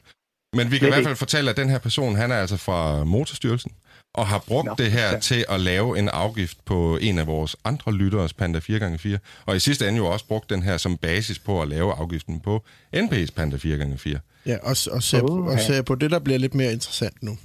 Men 0.53 0.71
vi 0.71 0.77
kan 0.77 0.87
i 0.87 0.89
hvert 0.89 0.99
ikke. 0.99 1.07
fald 1.07 1.15
fortælle, 1.15 1.49
at 1.49 1.57
den 1.57 1.69
her 1.69 1.79
person, 1.79 2.15
han 2.15 2.31
er 2.31 2.35
altså 2.35 2.57
fra 2.57 3.03
Motorstyrelsen, 3.03 3.71
og 4.15 4.27
har 4.27 4.43
brugt 4.47 4.65
Nå, 4.65 4.75
det 4.77 4.91
her 4.91 5.11
ja. 5.11 5.19
til 5.19 5.45
at 5.49 5.59
lave 5.59 5.99
en 5.99 6.09
afgift 6.09 6.65
på 6.65 6.97
en 7.01 7.19
af 7.19 7.27
vores 7.27 7.55
andre 7.63 7.91
lytteres 7.93 8.33
Panda 8.33 8.59
4x4, 8.59 9.17
og 9.45 9.55
i 9.55 9.59
sidste 9.59 9.87
ende 9.87 9.97
jo 9.97 10.05
også 10.05 10.27
brugt 10.27 10.49
den 10.49 10.63
her 10.63 10.77
som 10.77 10.97
basis 10.97 11.39
på 11.39 11.61
at 11.61 11.67
lave 11.67 11.93
afgiften 11.93 12.39
på 12.39 12.63
NP's 12.95 13.33
Panda 13.35 13.57
4x4. 13.57 14.17
Ja, 14.47 14.57
og, 14.63 14.75
og, 14.91 15.03
se, 15.03 15.23
Åh, 15.23 15.45
og 15.45 15.53
ja. 15.53 15.63
se 15.67 15.83
på 15.83 15.95
det, 15.95 16.11
der 16.11 16.19
bliver 16.19 16.39
lidt 16.39 16.55
mere 16.55 16.71
interessant 16.73 17.23
nu. 17.23 17.37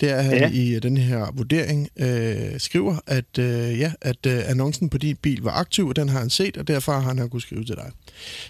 Det 0.00 0.10
er, 0.10 0.16
at 0.16 0.24
han 0.24 0.34
Ja. 0.38 0.50
i 0.52 0.78
den 0.80 0.96
her 0.96 1.32
vurdering 1.34 1.88
øh, 1.96 2.60
skriver, 2.60 2.96
at, 3.06 3.38
øh, 3.38 3.78
ja, 3.80 3.92
at 4.00 4.26
øh, 4.26 4.50
annoncen 4.50 4.88
på 4.88 4.98
din 4.98 5.16
bil 5.16 5.42
var 5.42 5.50
aktiv, 5.50 5.86
og 5.88 5.96
den 5.96 6.08
har 6.08 6.18
han 6.18 6.30
set, 6.30 6.56
og 6.56 6.68
derfor 6.68 6.92
har 6.92 7.00
han 7.00 7.28
kunnet 7.30 7.42
skrive 7.42 7.64
til 7.64 7.74
dig. 7.76 7.90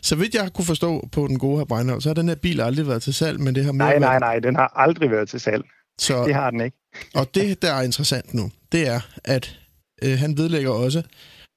Så 0.02 0.16
vidt 0.16 0.34
jeg 0.34 0.50
kunne 0.54 0.64
forstå 0.64 1.08
på 1.12 1.26
den 1.26 1.38
gode 1.38 1.58
her 1.58 1.64
Breinholt, 1.64 2.02
så 2.02 2.08
har 2.08 2.14
den 2.14 2.28
her 2.28 2.34
bil 2.34 2.60
aldrig 2.60 2.88
været 2.88 3.02
til 3.02 3.14
salg, 3.14 3.40
men 3.40 3.54
det 3.54 3.64
har 3.64 3.72
mere 3.72 3.88
Nej, 3.88 3.98
nej, 3.98 4.18
nej. 4.18 4.38
Den 4.38 4.56
har 4.56 4.72
aldrig 4.76 5.10
været 5.10 5.28
til 5.28 5.40
salg. 5.40 5.64
Så, 5.98 6.24
Det 6.26 6.34
har 6.34 6.50
den 6.50 6.60
ikke. 6.60 6.76
og 7.14 7.34
det, 7.34 7.62
der 7.62 7.72
er 7.72 7.82
interessant 7.82 8.34
nu, 8.34 8.50
det 8.72 8.88
er, 8.88 9.00
at 9.24 9.58
øh, 10.02 10.18
han 10.18 10.36
vedlægger 10.38 10.70
også, 10.70 11.02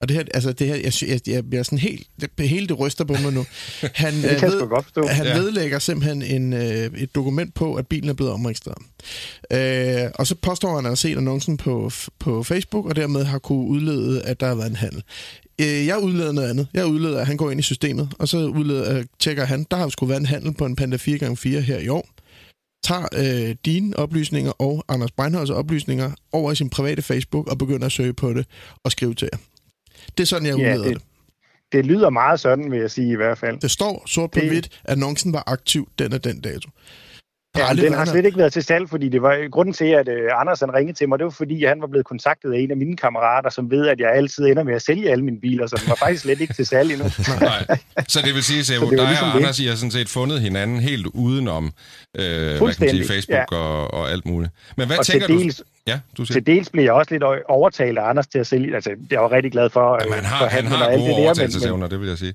og 0.01 0.07
det 0.09 0.17
her, 0.17 0.23
altså 0.33 0.51
det 0.51 0.67
her, 0.67 0.75
jeg, 0.75 0.93
jeg, 1.09 1.27
jeg 1.27 1.49
bliver 1.49 1.63
sådan 1.63 1.77
helt, 1.79 2.07
det, 2.37 2.49
hele 2.49 2.67
det 2.67 2.79
ryster 2.79 3.03
på 3.05 3.13
mig 3.23 3.33
nu. 3.33 3.45
Han, 3.95 4.13
Det 4.13 4.31
øh, 4.31 4.39
kan 4.39 4.51
sgu 4.51 4.65
godt 4.65 4.85
forstå. 4.85 5.07
han 5.07 5.25
Ja. 5.25 5.37
vedlægger 5.37 5.79
simpelthen 5.79 6.21
en, 6.21 6.53
øh, 6.53 6.89
et 6.97 7.15
dokument 7.15 7.53
på, 7.53 7.75
at 7.75 7.87
bilen 7.87 8.09
er 8.09 8.13
blevet 8.13 8.33
omregistreret. 8.33 8.77
Øh, 9.51 10.11
og 10.15 10.27
så 10.27 10.35
påstår 10.35 10.69
han 10.75 10.85
at 10.85 10.89
have 10.89 10.95
set 10.95 11.17
annoncen 11.17 11.57
på, 11.57 11.91
på 12.19 12.43
Facebook, 12.43 12.85
og 12.85 12.95
dermed 12.95 13.23
har 13.23 13.39
kunne 13.39 13.67
udlede, 13.67 14.23
at 14.23 14.39
der 14.39 14.47
har 14.47 14.55
været 14.55 14.69
en 14.69 14.75
handel. 14.75 15.03
Øh, 15.61 15.85
jeg 15.85 15.99
udleder 15.99 16.31
noget 16.31 16.49
andet. 16.49 16.67
Jeg 16.73 16.85
udleder, 16.85 17.19
at 17.19 17.27
han 17.27 17.37
går 17.37 17.51
ind 17.51 17.59
i 17.59 17.63
systemet, 17.63 18.09
og 18.19 18.27
så 18.27 18.37
udleder, 18.37 18.97
øh, 18.97 19.05
tjekker 19.19 19.45
han, 19.45 19.65
der 19.71 19.77
har 19.77 19.89
sgu 19.89 20.05
været 20.05 20.19
en 20.19 20.25
handel 20.25 20.53
på 20.53 20.65
en 20.65 20.75
Panda 20.75 20.97
4x4 20.97 21.59
her 21.59 21.77
i 21.79 21.87
år. 21.87 22.09
Tager 22.83 23.07
øh, 23.49 23.55
dine 23.65 23.95
oplysninger 23.99 24.51
og 24.51 24.85
Anders 24.89 25.11
Breinholds 25.11 25.49
oplysninger 25.49 26.11
over 26.31 26.51
i 26.51 26.55
sin 26.55 26.69
private 26.69 27.01
Facebook 27.01 27.47
og 27.47 27.57
begynder 27.57 27.85
at 27.85 27.91
søge 27.91 28.13
på 28.13 28.33
det 28.33 28.45
og 28.83 28.91
skrive 28.91 29.13
til 29.13 29.29
jer. 29.33 29.37
Det 30.17 30.19
er 30.23 30.27
sådan, 30.27 30.47
jeg 30.47 30.57
Ja, 30.57 30.63
udleder 30.73 30.83
det. 30.87 30.93
det- 30.93 31.03
Det 31.71 31.85
lyder 31.85 32.09
meget 32.09 32.39
sådan, 32.39 32.71
vil 32.71 32.79
jeg 32.79 32.91
sige 32.91 33.11
i 33.11 33.15
hvert 33.15 33.37
fald. 33.37 33.59
Det 33.59 33.71
står 33.71 34.03
sort 34.07 34.31
på 34.31 34.39
Det- 34.39 34.49
hvidt, 34.49 34.65
at 34.83 34.91
annoncen 34.91 35.33
var 35.33 35.43
aktiv 35.47 35.89
den 35.99 36.13
og 36.13 36.23
den 36.23 36.41
dato. 36.41 36.69
Ja, 37.57 37.69
den 37.69 37.77
været 37.81 37.95
har 37.95 38.05
slet 38.05 38.25
ikke 38.25 38.37
været 38.37 38.53
til 38.53 38.63
salg, 38.63 38.89
fordi 38.89 39.09
det 39.09 39.21
var 39.21 39.49
grunden 39.51 39.73
til, 39.73 39.85
at 39.85 40.07
øh, 40.07 40.29
Anders 40.33 40.59
han 40.59 40.73
ringede 40.73 40.97
til 40.97 41.09
mig, 41.09 41.19
det 41.19 41.23
var 41.25 41.31
fordi, 41.31 41.63
at 41.63 41.69
han 41.69 41.81
var 41.81 41.87
blevet 41.87 42.05
kontaktet 42.05 42.53
af 42.53 42.59
en 42.59 42.71
af 42.71 42.77
mine 42.77 42.97
kammerater, 42.97 43.49
som 43.49 43.71
ved, 43.71 43.87
at 43.87 43.99
jeg 43.99 44.11
altid 44.13 44.45
ender 44.45 44.63
med 44.63 44.73
at 44.73 44.81
sælge 44.81 45.09
alle 45.11 45.23
mine 45.25 45.39
biler, 45.41 45.67
så 45.67 45.75
den 45.81 45.89
var 45.89 45.95
faktisk 45.95 46.21
slet 46.21 46.41
ikke 46.41 46.53
til 46.53 46.65
salg 46.65 46.91
endnu. 46.91 47.05
Nej. 47.41 47.77
Så 48.07 48.19
det 48.25 48.33
vil 48.33 48.43
sige, 48.43 48.73
det 48.73 48.81
var 48.81 48.89
dig 48.89 48.97
ligesom 49.07 49.27
og 49.27 49.33
det. 49.33 49.39
Anders, 49.39 49.59
I 49.59 49.65
har 49.65 49.75
sådan 49.75 49.91
set 49.91 50.09
fundet 50.09 50.41
hinanden 50.41 50.79
helt 50.79 51.07
udenom 51.07 51.65
øh, 52.17 52.21
hvad 52.23 52.57
kan 52.57 52.65
man 52.65 52.73
sige, 52.89 53.05
Facebook 53.07 53.51
og, 53.51 53.93
og 53.93 54.11
alt 54.11 54.25
muligt. 54.25 54.51
Men 54.77 54.87
hvad 54.87 54.97
Og 54.97 55.05
tænker 55.05 55.27
du? 55.27 55.33
Ja, 55.87 55.99
du 56.17 56.25
siger. 56.25 56.35
til 56.35 56.45
dels 56.47 56.69
blev 56.69 56.83
jeg 56.83 56.93
også 56.93 57.11
lidt 57.11 57.23
overtalt 57.47 57.97
af 57.97 58.09
Anders 58.09 58.27
til 58.27 58.39
at 58.39 58.47
sælge. 58.47 58.75
Altså, 58.75 58.91
jeg 59.11 59.21
var 59.21 59.31
rigtig 59.31 59.51
glad 59.51 59.69
for, 59.69 59.93
øh, 59.93 59.99
Jamen, 60.01 60.13
han 60.13 60.25
har, 60.25 60.39
for 60.39 60.45
han 60.45 60.65
har 60.65 60.85
og 60.85 60.93
alt 60.93 60.99
gode 61.01 61.09
det 61.09 61.63
der, 61.63 61.75
men, 61.75 61.91
det 61.91 61.99
vil 61.99 62.07
jeg 62.07 62.17
sige. 62.17 62.33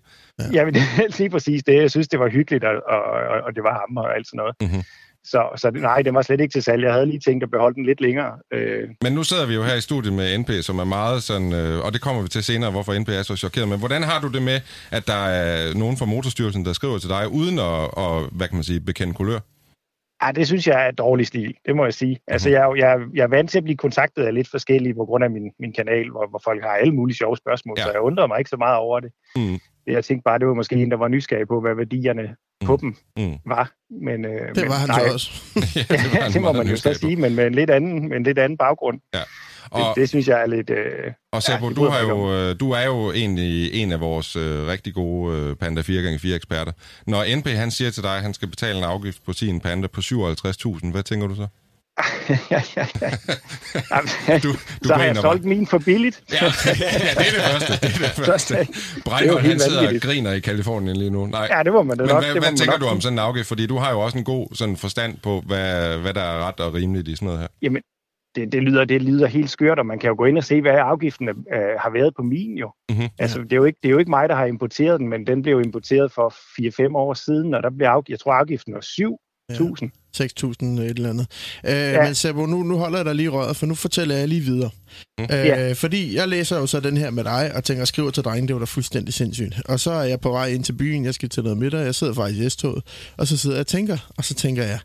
Jamen, 0.52 0.74
det 0.74 0.82
er 0.98 1.18
lige 1.18 1.30
præcis 1.30 1.62
det. 1.64 1.74
Jeg 1.74 1.90
synes, 1.90 2.08
det 2.08 2.20
var 2.20 2.28
hyggeligt, 2.28 2.64
og, 2.64 2.74
og, 2.88 3.02
og, 3.32 3.40
og 3.46 3.54
det 3.54 3.62
var 3.64 3.72
ham 3.80 3.96
og 3.96 4.16
alt 4.16 4.26
sådan 4.26 4.36
noget. 4.36 4.54
Mhm. 4.60 4.82
Så, 5.24 5.48
så 5.56 5.70
nej, 5.70 6.02
det 6.02 6.14
var 6.14 6.22
slet 6.22 6.40
ikke 6.40 6.52
til 6.52 6.62
salg. 6.62 6.82
Jeg 6.84 6.92
havde 6.92 7.06
lige 7.06 7.20
tænkt 7.20 7.42
at 7.44 7.50
beholde 7.50 7.74
den 7.74 7.86
lidt 7.86 8.00
længere. 8.00 8.32
Øh, 8.52 8.88
Men 9.02 9.12
nu 9.12 9.22
sidder 9.22 9.46
vi 9.46 9.54
jo 9.54 9.62
her 9.62 9.74
i 9.74 9.80
studiet 9.80 10.12
med 10.14 10.38
NP, 10.38 10.50
som 10.62 10.78
er 10.78 10.84
meget 10.84 11.22
sådan, 11.22 11.52
øh, 11.52 11.84
og 11.84 11.92
det 11.92 12.00
kommer 12.00 12.22
vi 12.22 12.28
til 12.28 12.44
senere, 12.44 12.70
hvorfor 12.70 12.98
NP 12.98 13.08
er 13.08 13.22
så 13.22 13.36
chokeret. 13.36 13.68
Men 13.68 13.78
hvordan 13.78 14.02
har 14.02 14.20
du 14.20 14.28
det 14.28 14.42
med, 14.42 14.60
at 14.90 15.06
der 15.06 15.26
er 15.26 15.74
nogen 15.74 15.96
fra 15.96 16.04
Motorstyrelsen, 16.04 16.64
der 16.64 16.72
skriver 16.72 16.98
til 16.98 17.08
dig, 17.08 17.28
uden 17.28 17.58
at, 17.58 17.82
at 17.96 18.28
hvad 18.32 18.48
kan 18.48 18.56
man 18.56 18.64
sige, 18.64 18.80
bekende 18.80 19.14
kulør? 19.14 19.38
Ja, 20.26 20.32
det 20.32 20.46
synes 20.46 20.66
jeg 20.66 20.86
er 20.86 20.90
dårlig 20.90 21.26
stil, 21.26 21.54
det 21.66 21.76
må 21.76 21.84
jeg 21.84 21.94
sige. 21.94 22.18
Altså, 22.26 22.50
jeg, 22.50 22.62
er 22.70 22.74
jeg, 22.74 23.00
jeg 23.14 23.22
er 23.22 23.28
vant 23.28 23.50
til 23.50 23.58
at 23.58 23.64
blive 23.64 23.76
kontaktet 23.76 24.22
af 24.24 24.34
lidt 24.34 24.48
forskellige 24.50 24.94
på 24.94 25.04
grund 25.04 25.24
af 25.24 25.30
min, 25.30 25.50
min 25.60 25.72
kanal, 25.72 26.10
hvor, 26.10 26.26
hvor 26.30 26.40
folk 26.44 26.62
har 26.62 26.70
alle 26.70 26.94
mulige 26.94 27.16
sjove 27.16 27.36
spørgsmål, 27.36 27.74
Ja. 27.78 27.82
ja. 27.82 27.86
så 27.86 27.92
jeg 27.92 28.00
undrede 28.00 28.28
mig 28.28 28.38
ikke 28.38 28.48
så 28.50 28.56
meget 28.56 28.76
over 28.76 29.00
det. 29.00 29.10
Mm. 29.36 29.58
Jeg 29.86 30.04
tænkte 30.04 30.22
bare, 30.24 30.38
det 30.38 30.46
var 30.46 30.54
måske 30.54 30.76
en, 30.76 30.90
der 30.90 30.96
var 30.96 31.08
nysgerrig 31.08 31.48
på, 31.48 31.60
hvad 31.60 31.74
værdierne 31.74 32.36
på 32.64 32.76
dem 32.80 32.96
Mm. 33.16 33.34
var. 33.46 33.70
Men, 33.90 34.24
øh, 34.24 34.48
Det 34.48 34.56
men, 34.56 34.68
var 34.68 34.74
han 34.74 34.88
nej, 34.88 35.06
så 35.08 35.12
også. 35.12 35.30
ja, 35.90 35.96
Ja, 36.14 36.20
han 36.22 36.32
det 36.32 36.42
må 36.42 36.52
man 36.52 36.66
jo 36.66 36.76
så 36.76 36.94
sige, 36.94 37.16
men 37.16 37.34
med 37.36 37.46
en 37.46 37.54
lidt 37.54 37.70
anden, 37.70 38.08
med 38.08 38.16
en 38.16 38.22
lidt 38.22 38.38
anden 38.38 38.58
baggrund. 38.58 39.00
Og, 39.72 39.96
Det, 39.96 40.08
synes 40.08 40.28
jeg 40.28 40.42
er 40.42 40.46
lidt... 40.46 40.70
Øh, 40.70 41.12
og 41.32 41.42
Sebo, 41.42 41.68
ja, 41.68 41.74
du, 41.74 41.84
har 41.88 42.00
jo, 42.00 42.32
øh, 42.34 42.60
du 42.60 42.70
er 42.70 42.82
jo 42.84 43.12
egentlig 43.12 43.74
en 43.74 43.92
af 43.92 44.00
vores 44.00 44.36
øh, 44.36 44.66
rigtig 44.66 44.94
gode 44.94 45.36
øh, 45.38 45.56
Panda 45.56 45.80
4x4 45.80 46.28
eksperter. 46.28 46.72
Når 47.06 47.36
NP 47.36 47.46
han 47.48 47.70
siger 47.70 47.90
til 47.90 48.02
dig, 48.02 48.16
at 48.16 48.22
han 48.22 48.34
skal 48.34 48.48
betale 48.48 48.78
en 48.78 48.84
afgift 48.84 49.24
på 49.26 49.32
sin 49.32 49.60
Panda 49.60 49.86
på 49.88 50.00
57.000, 50.00 50.90
hvad 50.90 51.02
tænker 51.02 51.26
du 51.26 51.34
så? 51.34 51.46
ja, 52.28 52.62
ja, 52.76 52.86
ja. 53.02 53.10
Jamen, 53.90 54.40
Du, 54.42 54.48
du 54.52 54.56
så 54.84 54.94
har 54.94 55.04
jeg 55.04 55.16
solgt 55.16 55.44
min 55.44 55.66
for 55.66 55.78
billigt. 55.78 56.22
Ja, 56.32 56.36
ja, 56.44 56.50
det 56.50 57.26
er 57.26 57.30
det 57.30 57.42
første. 57.50 57.72
Det 57.72 57.94
er 57.94 57.98
det 58.16 58.24
første. 58.30 58.66
Breinholt, 59.04 59.42
han 59.46 59.60
sidder 59.60 59.78
og 59.78 59.84
vanvittigt. 59.84 60.04
griner 60.12 60.32
i 60.32 60.40
Kalifornien 60.40 60.96
lige 60.96 61.10
nu. 61.10 61.26
Nej. 61.26 61.48
Ja, 61.50 61.62
det 61.62 61.72
må 61.72 61.82
man 61.82 61.96
da 61.98 62.02
Men 62.02 62.08
nok. 62.08 62.24
hvad, 62.24 62.34
det 62.34 62.42
hvad 62.42 62.56
tænker 62.56 62.72
nok 62.72 62.80
du 62.80 62.86
om 62.86 63.00
sådan 63.00 63.14
en 63.14 63.18
afgift? 63.18 63.48
Fordi 63.48 63.66
du 63.66 63.78
har 63.78 63.90
jo 63.90 64.00
også 64.00 64.18
en 64.18 64.24
god 64.24 64.46
sådan 64.54 64.76
forstand 64.76 65.16
på, 65.22 65.42
hvad, 65.46 65.98
hvad 65.98 66.14
der 66.14 66.22
er 66.22 66.46
ret 66.48 66.60
og 66.60 66.74
rimeligt 66.74 67.08
i 67.08 67.16
sådan 67.16 67.26
noget 67.26 67.40
her. 67.40 67.48
Jamen, 67.62 67.82
det, 68.34 68.52
det, 68.52 68.62
lyder, 68.62 68.84
det 68.84 69.02
lyder 69.02 69.26
helt 69.26 69.50
skørt, 69.50 69.78
og 69.78 69.86
man 69.86 69.98
kan 69.98 70.08
jo 70.08 70.14
gå 70.18 70.24
ind 70.24 70.38
og 70.38 70.44
se, 70.44 70.60
hvad 70.60 70.72
afgiften 70.72 71.28
øh, 71.28 71.34
har 71.78 71.90
været 71.90 72.14
på 72.16 72.22
min 72.22 72.58
jo. 72.58 72.72
Mhm. 72.90 73.08
Altså, 73.18 73.38
det 73.38 73.52
er 73.52 73.56
jo, 73.56 73.64
ikke, 73.64 73.78
det 73.82 73.88
er 73.88 73.92
jo 73.92 73.98
ikke 73.98 74.10
mig, 74.10 74.28
der 74.28 74.34
har 74.34 74.46
importeret 74.46 75.00
den, 75.00 75.08
men 75.08 75.26
den 75.26 75.42
blev 75.42 75.60
importeret 75.60 76.12
for 76.12 76.34
4-5 76.90 76.96
år 76.96 77.14
siden, 77.14 77.54
og 77.54 77.62
der 77.62 77.70
blev 77.70 77.86
afgift, 77.86 78.10
jeg 78.10 78.20
tror, 78.20 78.32
afgiften 78.32 78.74
var 78.74 78.80
7.000. 78.80 79.90
6.000 80.16 80.64
et 80.64 80.90
eller 80.90 81.10
andet. 81.10 81.26
Øh, 81.66 81.72
ja. 81.72 82.04
Men 82.04 82.14
Sebo, 82.14 82.46
nu, 82.46 82.62
nu 82.62 82.78
holder 82.78 82.98
jeg 82.98 83.04
dig 83.04 83.14
lige 83.14 83.28
røret, 83.28 83.56
for 83.56 83.66
nu 83.66 83.74
fortæller 83.74 84.14
jeg 84.14 84.28
lige 84.28 84.40
videre. 84.40 84.70
Mm. 85.18 85.24
Øh, 85.24 85.30
Ja. 85.30 85.72
Fordi 85.72 86.16
jeg 86.16 86.28
læser 86.28 86.58
jo 86.58 86.66
så 86.66 86.80
den 86.80 86.96
her 86.96 87.10
med 87.10 87.24
dig, 87.24 87.52
og 87.56 87.64
tænker, 87.64 87.84
skriver 87.84 88.10
til 88.10 88.22
drengen, 88.24 88.48
det 88.48 88.54
var 88.54 88.60
da 88.60 88.64
fuldstændig 88.64 89.14
sindssygt. 89.14 89.54
Og 89.64 89.80
så 89.80 89.90
er 89.90 90.02
jeg 90.04 90.20
på 90.20 90.30
vej 90.30 90.46
ind 90.46 90.64
til 90.64 90.72
byen, 90.72 91.04
jeg 91.04 91.14
skal 91.14 91.28
til 91.28 91.42
noget 91.42 91.58
middag, 91.58 91.80
jeg 91.84 91.94
sidder 91.94 92.14
faktisk 92.14 92.46
i 92.46 92.50
S-toget, 92.50 93.12
og 93.16 93.26
så 93.26 93.36
sidder 93.36 93.56
jeg 93.56 93.60
og 93.60 93.66
tænker, 93.66 94.12
og 94.18 94.24
så 94.24 94.34
tænker 94.34 94.62
jeg, 94.62 94.78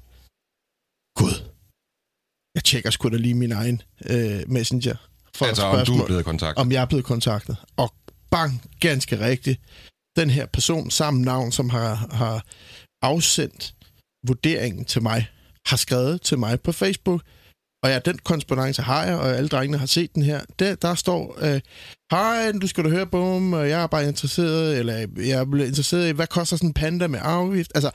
Gud, 1.15 1.46
jeg 2.57 2.63
tjekker 2.63 2.89
sgu 2.89 3.09
da 3.09 3.17
lige 3.17 3.33
min 3.33 3.51
egen 3.51 3.81
øh, 4.09 4.41
messenger. 4.47 4.95
For 5.35 5.45
altså, 5.45 5.63
om 5.63 5.85
du 5.85 5.97
er 5.97 6.05
blevet 6.05 6.25
kontaktet. 6.25 6.61
om 6.61 6.71
jeg 6.71 6.81
er 6.81 6.85
blevet 6.85 7.05
kontaktet. 7.05 7.57
Og 7.77 7.93
bang, 8.31 8.61
ganske 8.79 9.19
rigtigt. 9.19 9.61
Den 10.15 10.29
her 10.29 10.45
person, 10.45 10.91
samme 10.91 11.21
navn, 11.21 11.51
som 11.51 11.69
har, 11.69 12.07
har 12.11 12.45
afsendt 13.01 13.73
vurderingen 14.27 14.85
til 14.85 15.01
mig, 15.01 15.27
har 15.65 15.77
skrevet 15.77 16.21
til 16.21 16.37
mig 16.37 16.61
på 16.61 16.71
Facebook. 16.71 17.21
Og 17.83 17.89
ja, 17.89 17.99
den 17.99 18.17
korrespondance 18.17 18.81
har 18.81 19.05
jeg, 19.05 19.15
og 19.15 19.29
alle 19.29 19.49
drengene 19.49 19.77
har 19.77 19.85
set 19.85 20.15
den 20.15 20.23
her. 20.23 20.41
Der, 20.59 20.75
der 20.75 20.95
står, 20.95 21.37
øh, 21.41 21.61
hej, 22.11 22.51
du 22.61 22.67
skal 22.67 22.83
da 22.83 22.89
høre 22.89 23.07
på 23.07 23.35
dem, 23.35 23.53
og 23.53 23.69
jeg 23.69 23.83
er 23.83 23.87
bare 23.87 24.07
interesseret, 24.07 24.79
eller 24.79 25.07
jeg 25.17 25.39
er 25.39 25.45
blevet 25.45 25.67
interesseret 25.67 26.09
i, 26.09 26.11
hvad 26.11 26.27
koster 26.27 26.57
sådan 26.57 26.69
en 26.69 26.73
panda 26.73 27.07
med 27.07 27.19
afgift? 27.23 27.71
Altså, 27.75 27.91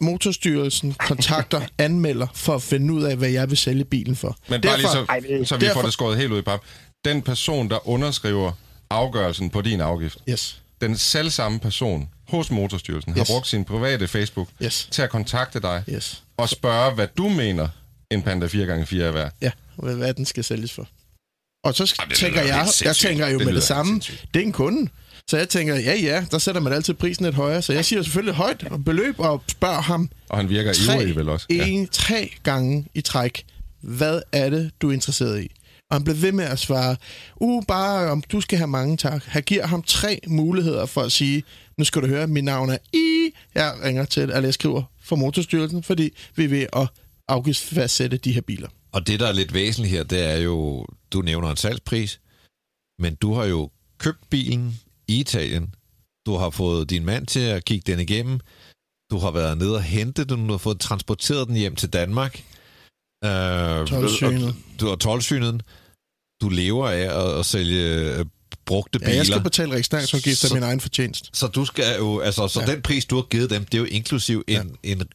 Motorstyrelsen 0.00 0.94
kontakter 0.94 1.60
anmelder 1.78 2.26
for 2.34 2.54
at 2.54 2.62
finde 2.62 2.92
ud 2.94 3.02
af, 3.02 3.16
hvad 3.16 3.28
jeg 3.28 3.50
vil 3.50 3.58
sælge 3.58 3.84
bilen 3.84 4.16
for. 4.16 4.36
Men 4.48 4.60
bare 4.60 4.76
lige 4.76 4.88
så, 4.88 5.06
Ej, 5.08 5.18
det- 5.20 5.48
så 5.48 5.56
vi 5.56 5.60
får 5.60 5.66
derfor- 5.66 5.82
det 5.82 5.92
skåret 5.92 6.18
helt 6.18 6.32
ud 6.32 6.38
i 6.38 6.42
pap. 6.42 6.60
Den 7.04 7.22
person, 7.22 7.70
der 7.70 7.88
underskriver 7.88 8.52
afgørelsen 8.90 9.50
på 9.50 9.60
din 9.60 9.80
afgift, 9.80 10.18
Yes, 10.28 10.62
den 10.80 10.96
selv 10.98 11.30
samme 11.30 11.58
person 11.58 12.08
hos 12.28 12.50
Motorstyrelsen 12.50 13.12
Yes. 13.12 13.16
har 13.18 13.24
brugt 13.24 13.46
sin 13.46 13.64
private 13.64 14.08
Facebook 14.08 14.48
yes, 14.62 14.88
til 14.90 15.02
at 15.02 15.10
kontakte 15.10 15.60
dig 15.60 15.82
yes. 15.88 16.22
og 16.36 16.48
spørge, 16.48 16.94
hvad 16.94 17.08
du 17.18 17.28
mener, 17.28 17.68
en 18.10 18.22
Panda 18.22 18.46
4x4 18.46 18.96
er 19.02 19.10
værd. 19.12 19.32
Ja, 19.42 19.50
hvad 19.76 19.94
hvad 19.96 20.14
den 20.14 20.24
skal 20.26 20.44
sælges 20.44 20.72
for. 20.72 20.88
Og 21.64 21.74
så 21.74 21.94
Jamen, 22.00 22.14
tænker 22.16 22.42
jeg, 22.42 22.66
jeg 22.84 22.96
tænker 22.96 23.28
jo 23.28 23.38
Det 23.38 23.46
med 23.46 23.54
det 23.54 23.62
samme, 23.62 23.92
sindssygt. 23.92 24.24
det 24.34 24.42
er 24.42 24.46
en 24.46 24.52
kunde. 24.52 24.90
Så 25.30 25.36
jeg 25.36 25.48
tænker, 25.48 25.74
ja 25.74 25.94
ja, 25.94 26.26
der 26.30 26.38
sætter 26.38 26.60
man 26.60 26.72
altid 26.72 26.94
prisen 26.94 27.24
lidt 27.24 27.34
højere. 27.36 27.62
Så 27.62 27.72
jeg 27.72 27.84
siger 27.84 28.02
selvfølgelig 28.02 28.30
et 28.30 28.36
højt 28.36 28.64
beløb 28.84 29.20
og 29.20 29.42
spørger 29.48 29.80
ham 29.80 30.10
Og 30.28 30.36
han 30.36 30.48
virker 30.48 30.72
tre, 30.72 30.94
ivrig 30.94 31.16
vel 31.16 31.28
også. 31.28 31.46
en, 31.50 31.88
tre 31.88 32.30
gange 32.42 32.86
i 32.94 33.00
træk, 33.00 33.44
hvad 33.80 34.20
er 34.32 34.50
det, 34.50 34.70
du 34.82 34.88
er 34.88 34.92
interesseret 34.92 35.42
i? 35.42 35.48
Og 35.90 35.96
han 35.96 36.04
blev 36.04 36.22
ved 36.22 36.32
med 36.32 36.44
at 36.44 36.58
svare, 36.58 36.96
uh, 37.36 37.64
bare 37.68 38.10
om 38.10 38.22
du 38.22 38.40
skal 38.40 38.58
have 38.58 38.68
mange 38.68 38.96
tak. 38.96 39.24
Han 39.24 39.42
giver 39.42 39.66
ham 39.66 39.82
tre 39.82 40.20
muligheder 40.26 40.86
for 40.86 41.00
at 41.00 41.12
sige, 41.12 41.42
nu 41.78 41.84
skal 41.84 42.02
du 42.02 42.06
høre, 42.06 42.26
mit 42.26 42.44
navn 42.44 42.70
er 42.70 42.78
I. 42.92 43.30
Jeg 43.54 43.74
ringer 43.84 44.04
til, 44.04 44.22
eller 44.22 44.40
jeg 44.40 44.54
skriver 44.54 44.82
for 45.02 45.16
Motorstyrelsen, 45.16 45.82
fordi 45.82 46.10
vi 46.36 46.44
er 46.44 46.48
ved 46.48 46.66
at 46.72 46.88
afgiftsfastsætte 47.28 48.16
de 48.16 48.32
her 48.32 48.40
biler. 48.40 48.68
Og 48.92 49.06
det, 49.06 49.20
der 49.20 49.26
er 49.26 49.32
lidt 49.32 49.54
væsentligt 49.54 49.96
her, 49.96 50.02
det 50.02 50.30
er 50.32 50.36
jo, 50.36 50.86
du 51.12 51.20
nævner 51.20 51.50
en 51.50 51.56
salgspris, 51.56 52.20
men 52.98 53.14
du 53.14 53.34
har 53.34 53.44
jo 53.44 53.70
købt 53.98 54.30
bilen 54.30 54.80
i 55.08 55.20
Italien. 55.20 55.74
Du 56.26 56.36
har 56.36 56.50
fået 56.50 56.90
din 56.90 57.04
mand 57.04 57.26
til 57.26 57.40
at 57.40 57.64
kigge 57.64 57.92
den 57.92 58.00
igennem. 58.00 58.40
Du 59.10 59.18
har 59.18 59.30
været 59.30 59.58
nede 59.58 59.74
og 59.74 59.82
hentet 59.82 60.28
den, 60.28 60.46
du 60.46 60.52
har 60.52 60.58
fået 60.58 60.80
transporteret 60.80 61.48
den 61.48 61.56
hjem 61.56 61.76
til 61.76 61.88
Danmark. 61.88 62.42
Øh, 63.24 63.86
Toldsynet. 63.86 64.48
og 64.48 64.54
Du 64.80 64.86
har 64.88 64.96
tolvsynet. 64.96 65.62
Du 66.42 66.48
lever 66.48 66.88
af 66.88 66.98
at, 67.32 67.38
at 67.38 67.46
sælge 67.46 67.82
øh, 68.18 68.24
brugte 68.66 68.98
biler. 68.98 69.10
Ja, 69.10 69.16
jeg 69.16 69.26
skal 69.26 69.40
betale 69.42 69.72
registreringsafgift 69.72 70.44
af 70.44 70.50
min 70.54 70.62
egen 70.62 70.80
fortjenest. 70.80 71.30
Så 71.32 71.46
du 71.46 71.64
skal 71.64 71.96
jo, 71.98 72.20
altså, 72.20 72.48
så 72.48 72.60
Ja. 72.60 72.66
den 72.66 72.82
pris, 72.82 73.04
du 73.04 73.14
har 73.16 73.22
givet 73.22 73.50
dem, 73.50 73.64
det 73.64 73.74
er 73.74 73.78
jo 73.78 73.84
inklusiv 73.84 74.44
en, 74.48 74.54
ja. 74.54 74.60
en 74.60 74.68
Jamen, 74.82 75.06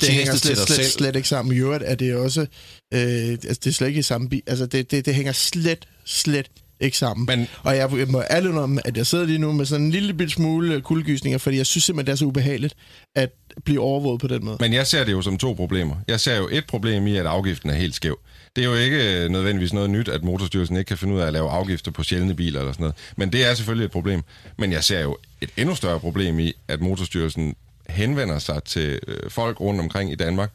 det 0.00 0.08
hænger 0.08 0.32
fortjeneste 0.32 0.32
til 0.32 0.40
slet, 0.40 0.56
dig 0.56 0.66
slet, 0.66 0.76
selv. 0.76 0.86
slet 0.98 1.16
ikke 1.16 1.28
sammen. 1.28 1.56
I 1.56 1.58
øvrigt 1.58 1.84
er 1.86 1.94
det 1.94 2.14
også... 2.14 2.40
Øh, 2.40 2.98
altså, 3.30 3.60
det 3.64 3.66
er 3.66 3.72
slet 3.72 3.88
ikke 3.88 3.98
i 4.00 4.02
samme 4.02 4.28
bil. 4.28 4.42
Altså, 4.46 4.66
det, 4.66 4.90
det, 4.90 5.06
det 5.06 5.14
hænger 5.14 5.32
slet, 5.32 5.88
slet 6.04 6.46
ikke 6.80 6.96
sammen. 6.98 7.26
Men- 7.26 7.48
Og 7.62 7.76
jeg, 7.76 7.90
må 8.08 8.22
ærligt 8.30 8.54
om, 8.56 8.78
at 8.84 8.96
jeg 8.96 9.06
sidder 9.06 9.24
lige 9.26 9.38
nu 9.38 9.52
med 9.52 9.66
sådan 9.66 9.84
en 9.84 9.90
lille 9.90 10.14
bitte 10.14 10.32
smule 10.32 10.74
øh, 10.74 10.82
kuldegysninger, 10.82 11.38
fordi 11.38 11.56
jeg 11.56 11.66
synes 11.66 11.84
simpelthen, 11.84 12.06
det 12.06 12.12
er 12.12 12.16
så 12.16 12.24
ubehageligt 12.24 12.74
at 13.16 13.30
blive 13.64 13.80
overvåget 13.80 14.20
på 14.20 14.26
den 14.28 14.44
måde. 14.44 14.56
Men 14.60 14.72
jeg 14.72 14.86
ser 14.86 15.04
det 15.04 15.12
jo 15.12 15.22
som 15.22 15.38
to 15.38 15.52
problemer. 15.52 15.96
Jeg 16.08 16.20
ser 16.20 16.36
jo 16.36 16.48
et 16.52 16.66
problem 16.66 17.06
i, 17.06 17.16
at 17.16 17.26
afgiften 17.26 17.70
er 17.70 17.74
helt 17.74 17.94
skæv. 17.94 18.18
Det 18.56 18.64
er 18.64 18.68
jo 18.68 18.74
ikke 18.74 19.24
øh, 19.24 19.30
nødvendigvis 19.30 19.72
noget 19.72 19.90
nyt, 19.90 20.08
at 20.08 20.22
Motorstyrelsen 20.24 20.76
ikke 20.76 20.88
kan 20.88 20.98
finde 20.98 21.14
ud 21.14 21.20
af 21.20 21.26
at 21.26 21.32
lave 21.32 21.50
afgifter 21.50 21.90
på 21.90 22.02
sjældne 22.02 22.34
biler 22.34 22.60
eller 22.60 22.72
sådan 22.72 22.82
noget. 22.82 22.96
Men 23.16 23.32
det 23.32 23.46
er 23.46 23.54
selvfølgelig 23.54 23.84
et 23.84 23.90
problem. 23.90 24.22
Men 24.58 24.72
jeg 24.72 24.84
ser 24.84 25.00
jo 25.00 25.16
et 25.40 25.50
endnu 25.56 25.74
større 25.74 26.00
problem 26.00 26.38
i, 26.38 26.52
at 26.68 26.80
Motorstyrelsen 26.80 27.54
henvender 27.88 28.38
sig 28.38 28.62
til 28.64 29.00
øh, 29.08 29.30
folk 29.30 29.60
rundt 29.60 29.80
omkring 29.80 30.12
i 30.12 30.14
Danmark, 30.14 30.50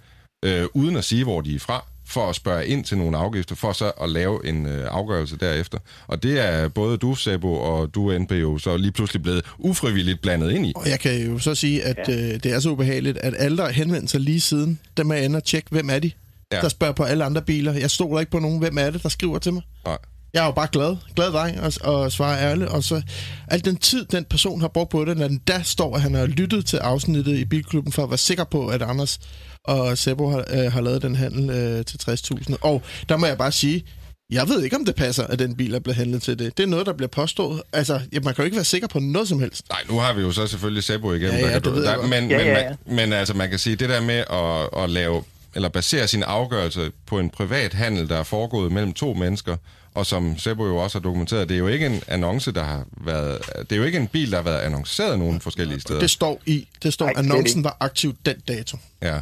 øh, 0.46 0.66
uden 0.74 0.96
at 0.96 1.04
sige, 1.04 1.24
hvor 1.24 1.42
de 1.42 1.56
er 1.56 1.60
fra, 1.60 1.86
for 2.08 2.30
at 2.30 2.36
spørge 2.36 2.68
ind 2.68 2.84
til 2.86 2.98
nogle 2.98 3.18
afgifter, 3.18 3.56
for 3.56 3.72
så 3.72 3.92
at 4.02 4.10
lave 4.10 4.48
en 4.48 4.66
øh, 4.66 4.88
afgørelse 4.92 5.38
derefter. 5.38 5.78
Og 6.08 6.24
det 6.24 6.40
er 6.40 6.68
både 6.68 6.98
du, 6.98 7.16
Sebo, 7.16 7.54
og 7.54 7.96
du, 7.96 8.20
NP, 8.20 8.32
jo 8.32 8.58
så 8.58 8.78
lige 8.78 8.92
pludselig 8.92 9.24
blevet 9.24 9.46
ufrivilligt 9.58 10.22
blandet 10.22 10.52
ind 10.52 10.66
i. 10.66 10.74
Og 10.76 10.90
jeg 10.90 11.00
kan 11.00 11.26
jo 11.26 11.40
så 11.40 11.56
sige, 11.56 11.84
at 11.84 12.10
øh, 12.10 12.16
det 12.16 12.46
er 12.46 12.60
så 12.60 12.70
ubehageligt, 12.70 13.18
at 13.18 13.34
alle, 13.38 13.58
der 13.58 13.64
har 13.64 13.72
henvendt 13.72 14.12
sig 14.12 14.20
lige 14.20 14.42
siden, 14.42 14.80
dem 14.98 15.12
er 15.12 15.16
inde 15.16 15.38
og 15.38 15.44
tjekke, 15.44 15.68
hvem 15.72 15.90
er 15.90 16.00
de? 16.00 16.12
Ja. 16.52 16.56
Ja. 16.56 16.62
Der 16.62 16.70
spørger 16.70 16.94
på 16.94 17.04
alle 17.04 17.24
andre 17.24 17.42
biler. 17.42 17.74
Jeg 17.74 17.92
stoler 17.92 18.20
ikke 18.20 18.32
på 18.32 18.40
nogen. 18.40 18.60
Hvem 18.60 18.78
er 18.78 18.90
det, 18.90 19.04
der 19.04 19.10
skriver 19.10 19.40
til 19.40 19.54
mig? 19.54 19.62
Nej. 19.86 19.98
Jeg 20.34 20.42
er 20.42 20.46
jo 20.46 20.52
bare 20.52 20.68
glad. 20.72 20.96
Glad 21.16 21.32
dreng 21.32 21.62
og, 21.62 21.74
og 21.82 22.12
svarer 22.12 22.50
ærligt. 22.50 22.70
Og 22.70 22.84
så 22.84 23.02
al 23.48 23.66
den 23.66 23.76
tid, 23.76 24.06
den 24.06 24.26
person 24.26 24.62
har 24.62 24.68
brugt 24.68 24.90
på 24.90 25.06
det, 25.06 25.18
når 25.18 25.28
den 25.28 25.38
da 25.38 25.62
står, 25.64 25.96
at 25.96 26.02
han 26.02 26.14
har 26.14 26.26
lyttet 26.26 26.66
til 26.66 26.78
afsnittet 26.78 27.38
i 27.38 27.46
Bilklubben, 27.46 27.92
for 27.92 28.04
at 28.04 28.10
være 28.10 28.18
sikker 28.18 28.44
på, 28.44 28.68
at 28.68 28.82
Anders 28.82 29.20
og 29.68 29.98
Sebo 29.98 30.30
har, 30.30 30.46
øh, 30.50 30.72
har 30.72 30.82
lavet 30.82 31.02
den 31.02 31.16
handel 31.16 31.50
øh, 31.50 31.86
til 31.86 32.00
60.000. 32.10 32.56
Og 32.62 32.82
der 33.10 33.18
må 33.18 33.26
jeg 33.26 33.38
bare 33.38 33.52
sige, 33.52 33.84
jeg 34.30 34.50
ved 34.50 34.64
ikke, 34.64 34.76
om 34.76 34.86
det 34.86 34.96
passer, 34.96 35.24
at 35.24 35.40
den 35.40 35.56
bil 35.56 35.74
er 35.74 35.80
blevet 35.80 35.98
handlet 35.98 36.22
til 36.22 36.40
det. 36.40 36.58
Det 36.58 36.64
er 36.64 36.68
noget, 36.68 36.86
der 36.86 36.94
bliver 36.94 37.08
påstået. 37.08 37.62
Altså, 37.74 38.00
ja, 38.14 38.20
man 38.20 38.36
kan 38.36 38.42
jo 38.42 38.46
ikke 38.46 38.56
være 38.56 38.66
sikker 38.66 38.88
på 38.88 39.00
noget 39.00 39.28
som 39.28 39.40
helst. 39.40 39.70
Nej, 39.70 39.80
nu 39.90 40.00
har 40.00 40.14
vi 40.14 40.22
jo 40.22 40.32
så 40.32 40.48
selvfølgelig 40.48 40.84
Sebo 40.84 41.14
igennem. 41.14 41.40
Ja, 41.40 41.50
ja, 41.50 41.60
der 41.60 42.02
men, 42.02 42.12
Ja, 42.12 42.22
men, 42.22 42.30
ja, 42.30 42.62
ja. 42.62 42.70
Men, 42.86 42.96
men 42.96 43.14
altså, 43.14 43.34
man 43.34 43.50
kan 43.50 43.60
sige, 43.60 43.76
det 43.76 43.90
der 43.90 44.02
med 44.02 44.24
at, 44.30 44.84
at 44.84 44.90
lave, 44.90 45.24
eller 45.56 45.70
basere 45.70 46.08
sin 46.08 46.24
afgørelse 46.24 46.92
på 47.06 47.20
en 47.20 47.30
privat 47.30 47.74
handel, 47.74 48.10
der 48.10 48.18
er 48.18 48.24
foregået 48.24 48.72
mellem 48.72 48.94
to 48.94 49.14
mennesker, 49.14 49.56
og 49.94 50.06
som 50.06 50.38
Sebo 50.38 50.66
jo 50.66 50.78
også 50.78 50.98
har 50.98 51.04
dokumenteret, 51.04 51.50
det 51.50 51.56
er 51.56 51.60
jo 51.60 51.68
ikke 51.68 51.86
en 51.86 52.02
annonce, 52.08 52.52
der 52.52 52.64
har 52.64 52.86
været... 53.06 53.42
Det 53.60 53.72
er 53.72 53.76
jo 53.76 53.84
ikke 53.84 53.98
en 53.98 54.08
bil, 54.08 54.32
der 54.32 54.38
har 54.38 54.44
været 54.44 54.60
annonceret 54.60 55.20
nogen 55.20 55.42
forskellige 55.42 55.80
steder. 55.80 56.00
Det 56.00 56.10
står 56.10 56.42
i. 56.46 56.68
Det 56.84 56.94
står, 56.94 57.12
annoncen 57.16 57.64
var 57.64 57.78
aktiv 57.80 58.16
den 58.26 58.40
dato. 58.48 58.78
Ja. 59.02 59.20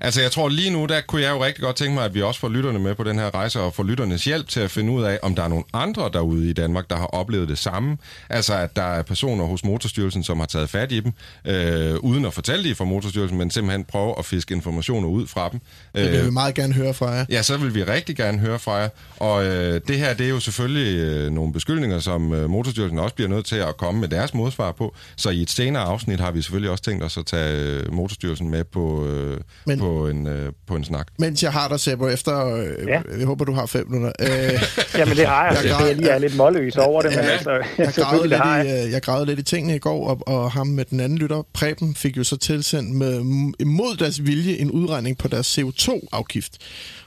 Altså, 0.00 0.20
jeg 0.20 0.32
tror 0.32 0.48
lige 0.48 0.70
nu, 0.70 0.86
der 0.86 1.00
kunne 1.00 1.22
jeg 1.22 1.30
jo 1.30 1.44
rigtig 1.44 1.62
godt 1.62 1.76
tænke 1.76 1.94
mig, 1.94 2.04
at 2.04 2.14
vi 2.14 2.22
også 2.22 2.40
får 2.40 2.48
lytterne 2.48 2.78
med 2.78 2.94
på 2.94 3.04
den 3.04 3.18
her 3.18 3.34
rejse, 3.34 3.60
og 3.60 3.74
får 3.74 3.82
lytternes 3.82 4.24
hjælp 4.24 4.48
til 4.48 4.60
at 4.60 4.70
finde 4.70 4.92
ud 4.92 5.02
af, 5.02 5.18
om 5.22 5.34
der 5.34 5.42
er 5.42 5.48
nogle 5.48 5.64
andre 5.72 6.10
derude 6.12 6.50
i 6.50 6.52
Danmark, 6.52 6.90
der 6.90 6.96
har 6.96 7.06
oplevet 7.06 7.48
det 7.48 7.58
samme. 7.58 7.98
Altså, 8.30 8.54
at 8.54 8.76
der 8.76 8.82
er 8.82 9.02
personer 9.02 9.44
hos 9.44 9.64
Motorstyrelsen, 9.64 10.24
som 10.24 10.38
har 10.38 10.46
taget 10.46 10.70
fat 10.70 10.92
i 10.92 11.00
dem, 11.00 11.12
øh, 11.46 11.96
uden 11.96 12.24
at 12.24 12.34
fortælle 12.34 12.68
det 12.68 12.76
fra 12.76 12.84
Motorstyrelsen, 12.84 13.38
men 13.38 13.50
simpelthen 13.50 13.84
prøve 13.84 14.18
at 14.18 14.24
fiske 14.24 14.54
informationer 14.54 15.08
ud 15.08 15.26
fra 15.26 15.48
dem. 15.52 15.60
Det 15.94 16.12
vil 16.12 16.20
Øh, 16.20 16.26
vi 16.26 16.30
meget 16.30 16.54
gerne 16.54 16.74
høre 16.74 16.94
fra 16.94 17.10
jer. 17.10 17.24
Ja, 17.30 17.42
så 17.42 17.56
vil 17.56 17.74
vi 17.74 17.82
rigtig 17.82 18.16
gerne 18.16 18.38
høre 18.38 18.58
fra 18.58 18.72
jer. 18.72 18.88
Og 19.16 19.44
øh, 19.44 19.80
det 19.88 19.98
her, 19.98 20.14
det 20.14 20.26
er 20.26 20.30
jo 20.30 20.40
selvfølgelig 20.40 20.98
øh, 20.98 21.32
nogle 21.32 21.52
beskyldninger, 21.52 21.98
som 21.98 22.32
øh, 22.32 22.50
Motorstyrelsen 22.50 22.98
også 22.98 23.14
bliver 23.14 23.28
nødt 23.28 23.46
til 23.46 23.56
at 23.56 23.76
komme 23.76 24.00
med 24.00 24.08
deres 24.08 24.34
modsvar 24.34 24.72
på. 24.72 24.94
Så 25.16 25.30
i 25.30 25.42
et 25.42 25.50
senere 25.50 25.82
afsnit 25.82 26.20
har 26.20 26.30
vi 26.30 26.42
selvfølgelig 26.42 26.70
også 26.70 26.84
tænkt 26.84 27.04
os 27.04 27.16
at 27.16 27.26
tage 27.26 27.56
øh, 27.56 27.92
Motorstyrelsen 27.92 28.50
med 28.50 28.64
på, 28.64 29.06
øh, 29.06 29.40
Men- 29.66 29.78
på, 29.78 30.08
en, 30.08 30.26
øh, 30.26 30.52
på 30.66 30.76
en 30.76 30.84
snak. 30.84 31.06
Mens 31.18 31.42
jeg 31.42 31.52
har 31.52 31.68
dig, 31.68 31.80
Sebo, 31.80 32.08
efter... 32.08 32.46
Øh, 32.54 32.66
Ja. 32.88 33.00
Jeg 33.18 33.26
håber, 33.26 33.44
du 33.44 33.52
har 33.52 33.66
fem 33.66 33.90
minutter. 33.90 34.12
Øh, 34.20 34.62
Jamen, 34.98 35.16
det 35.16 35.26
har 35.26 35.44
jeg. 35.46 35.58
Jeg 35.64 35.72
græd- 35.72 35.86
jeg 35.86 35.96
lige 35.96 36.08
er 36.08 36.18
lidt 36.18 36.36
målløs 36.36 36.76
over 36.76 37.02
det, 37.02 37.10
men 37.10 37.24
Ja, 37.24 37.30
altså, 37.30 37.50
jeg 37.50 37.62
gravede, 37.76 37.92
selvfølgelig 37.94 38.28
lidt 38.30 38.40
har 38.42 38.56
jeg. 38.56 38.82
i, 38.82 38.86
øh, 38.86 38.92
jeg 38.92 39.02
gravede 39.02 39.26
lidt 39.26 39.38
i 39.38 39.42
tingene 39.42 39.76
i 39.76 39.78
går, 39.78 40.08
og, 40.08 40.20
og 40.26 40.52
ham 40.52 40.66
med 40.66 40.84
den 40.84 41.00
anden 41.00 41.18
lytter, 41.18 41.42
Preben, 41.52 41.94
fik 41.94 42.16
jo 42.16 42.24
så 42.24 42.36
tilsendt 42.36 42.90
med, 42.94 43.14
imod 43.60 43.96
deres 43.96 44.26
vilje 44.26 44.56
en 44.56 44.70
udregning 44.70 45.18
på 45.18 45.28
deres 45.28 45.58
CO2-afgift. 45.58 46.58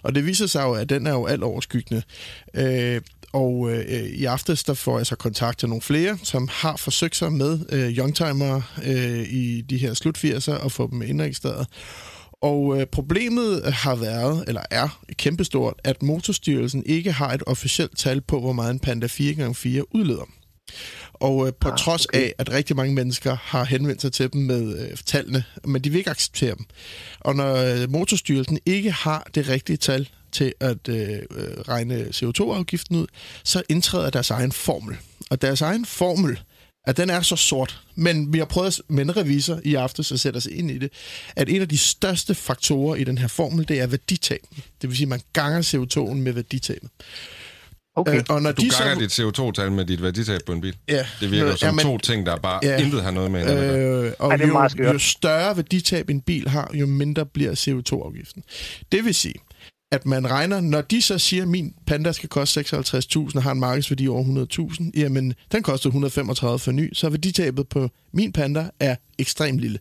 Og 0.04 0.16
det 0.16 0.26
viser 0.26 0.48
sig 0.48 0.64
jo, 0.64 0.72
at 0.74 0.90
den 0.90 1.08
er 1.08 1.12
jo 1.12 1.26
alt 1.26 1.44
overskyggende. 1.44 2.02
Øh, 2.54 3.02
og 3.34 3.70
øh, 3.72 3.86
i 4.06 4.26
aftes, 4.26 4.64
der 4.64 4.74
får 4.74 4.98
jeg 5.00 5.06
så 5.06 5.16
kontakt 5.16 5.60
til 5.60 5.70
nogle 5.70 5.82
flere, 5.82 6.18
som 6.24 6.50
har 6.52 6.76
forsøgt 6.78 7.16
sig 7.16 7.32
med 7.32 7.60
øh, 7.72 7.90
youngtimer 7.98 8.62
øh, 8.86 9.20
i 9.30 9.62
de 9.70 9.78
her 9.78 9.94
slut 9.94 10.18
80'er 10.18 10.52
og 10.64 10.72
få 10.72 10.90
dem 10.92 11.02
indregistreret. 11.02 11.68
Og 12.42 12.80
øh, 12.80 12.88
problemet 12.88 13.74
har 13.74 13.96
været, 13.96 14.44
eller 14.48 14.62
er 14.72 15.02
kæmpestort, 15.14 15.74
at 15.84 16.04
Motorstyrelsen 16.04 16.84
ikke 16.86 17.12
har 17.12 17.34
et 17.34 17.44
officielt 17.48 17.98
tal 17.98 18.22
på, 18.22 18.40
hvor 18.40 18.54
meget 18.54 18.72
en 18.72 18.80
Panda 18.80 19.08
4x4 19.08 19.82
udleder. 19.92 20.30
Og 21.14 21.48
øh, 21.48 21.54
på 21.60 21.70
ah, 21.70 21.78
trods 21.78 22.06
okay. 22.06 22.20
af, 22.20 22.34
at 22.38 22.52
rigtig 22.52 22.76
mange 22.76 22.96
mennesker 22.96 23.38
har 23.42 23.64
henvendt 23.64 24.02
sig 24.02 24.12
til 24.12 24.34
dem 24.34 24.42
med 24.42 24.80
øh, 24.80 24.98
tallene, 25.06 25.44
men 25.66 25.82
de 25.82 25.90
vil 25.90 25.98
ikke 25.98 26.10
acceptere 26.10 26.56
dem. 26.56 26.66
Og 27.20 27.36
når 27.36 27.56
øh, 27.56 27.92
Motorstyrelsen 27.92 28.60
ikke 28.66 28.92
har 28.92 29.28
det 29.36 29.50
rigtige 29.50 29.78
tal 29.78 30.10
til 30.32 30.54
at 30.60 30.90
øh, 30.90 31.10
øh 31.10 31.20
regne 31.68 32.06
CO2-afgiften 32.06 32.96
ud, 32.96 33.08
så 33.44 33.64
indtræder 33.70 34.10
deres 34.10 34.30
egen 34.30 34.52
formel. 34.52 34.98
Og 35.30 35.42
deres 35.42 35.62
egen 35.62 35.86
formel, 35.86 36.40
at 36.90 36.98
den 36.98 37.10
er 37.10 37.22
så 37.22 37.36
sort, 37.36 37.82
men 37.96 38.34
vi 38.34 38.38
har 38.38 38.46
prøvet 38.46 38.82
med 38.88 39.04
en 39.04 39.18
revisor 39.18 39.60
i 39.64 39.76
aften 39.76 40.06
at 40.12 40.20
sætte 40.20 40.38
os 40.38 40.46
ind 40.46 40.72
i 40.72 40.78
det, 40.78 40.90
at 41.36 41.50
en 41.50 41.62
af 41.62 41.70
de 41.70 41.78
største 41.78 42.36
faktorer 42.36 42.96
i 42.96 43.04
den 43.04 43.18
her 43.18 43.28
formel, 43.28 43.68
det 43.68 43.80
er 43.80 43.88
værditab. 43.88 44.40
Det 44.82 44.90
vil 44.90 44.98
sige, 44.98 45.06
at 45.06 45.10
man 45.10 45.22
ganger 45.34 45.62
CO2'en 45.62 46.14
med 46.14 46.34
værditabet. 46.34 46.90
Okay. 47.96 48.18
Øh, 48.18 48.24
og 48.30 48.42
når 48.42 48.52
du 48.52 48.62
de 48.62 48.70
ganger 48.70 49.10
så... 49.10 49.26
dit 49.26 49.40
CO2-tal 49.40 49.72
med 49.72 49.86
dit 49.86 50.02
værditab 50.02 50.42
på 50.46 50.52
en 50.52 50.62
bil. 50.62 50.76
Ja. 50.88 51.06
Det 51.20 51.32
virker 51.32 51.56
som 51.56 51.68
ja, 51.68 51.72
men... 51.72 51.86
to 51.86 51.98
ting, 51.98 52.26
der 52.26 52.36
bare 52.38 52.60
ja. 52.64 52.78
intet 52.78 53.04
har 53.04 53.12
noget 53.12 53.32
med 53.32 53.42
øh, 53.42 54.12
Og 54.20 54.40
det 54.40 54.46
er 54.46 54.70
jo, 54.78 54.92
jo 54.94 55.00
større 55.00 55.56
værditab 55.56 56.10
en 56.10 56.22
bil 56.22 56.48
har, 56.48 56.72
jo 56.74 56.86
mindre 56.86 57.26
bliver 57.26 57.52
CO2-afgiften. 57.52 58.44
Det 58.92 59.06
vil 59.06 59.16
sige, 59.16 59.36
at 59.92 60.06
man 60.06 60.32
regner, 60.32 60.62
når 60.62 60.82
de 60.82 61.02
så 61.02 61.18
siger, 61.18 61.44
at 61.44 61.50
min 61.50 61.74
Panda 61.88 62.12
skal 62.12 62.30
koste 62.30 62.60
56.000 62.60 63.36
og 63.36 63.44
har 63.44 63.52
en 63.52 63.60
markedsværdi 63.60 64.08
over 64.08 64.48
100.000, 64.74 64.92
jamen 64.96 65.34
den 65.52 65.64
koster 65.64 65.90
135 65.90 66.60
for 66.60 66.72
ny, 66.72 66.94
så 66.94 67.10
værditabet 67.10 67.68
på 67.68 67.90
min 68.14 68.32
Panda 68.32 68.70
er 68.80 68.96
ekstremt 69.20 69.60
lille. 69.60 69.80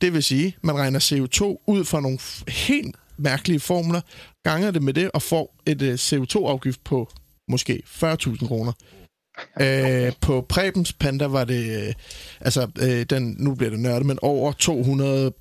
Det 0.00 0.12
vil 0.12 0.22
sige, 0.22 0.56
man 0.62 0.74
regner 0.74 0.98
CO2 0.98 1.64
ud 1.66 1.84
fra 1.84 2.00
nogle 2.00 2.18
helt 2.48 2.96
mærkelige 3.16 3.60
formler, 3.60 4.00
ganger 4.42 4.70
det 4.70 4.82
med 4.82 4.94
det 4.94 5.10
og 5.14 5.22
får 5.22 5.56
et 5.66 5.82
øh, 5.82 5.88
uh, 5.88 5.94
CO2-afgift 5.94 6.84
på 6.84 7.12
måske 7.48 7.82
40.000 7.86 8.46
kroner. 8.46 8.72
Øh, 9.60 10.12
på 10.20 10.46
Prebens 10.48 10.92
Panda 10.92 11.26
var 11.26 11.44
det, 11.44 11.86
øh, 11.86 11.94
altså, 12.40 12.68
øh, 12.80 13.02
den, 13.10 13.36
nu 13.38 13.54
bliver 13.54 13.70
det 13.70 13.80
nørdet, 13.80 14.06
men 14.06 14.18
over 14.22 14.52
200 14.52 15.32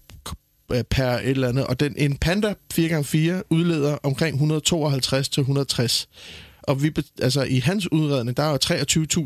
per 0.90 1.08
et 1.08 1.30
eller 1.30 1.50
andet. 1.50 1.68
Og 1.68 1.80
den, 1.80 1.94
en 1.98 2.18
Panda 2.18 2.54
4x4 2.74 3.42
udleder 3.50 3.98
omkring 4.04 4.34
152 4.34 5.30
til 5.30 5.42
160. 5.42 6.08
Og 6.64 6.84
vi, 6.84 6.92
altså, 7.22 7.44
i 7.44 7.60
hans 7.60 7.92
udredning, 7.92 8.38
der 8.38 8.44
er 8.44 8.52
jo 8.52 8.58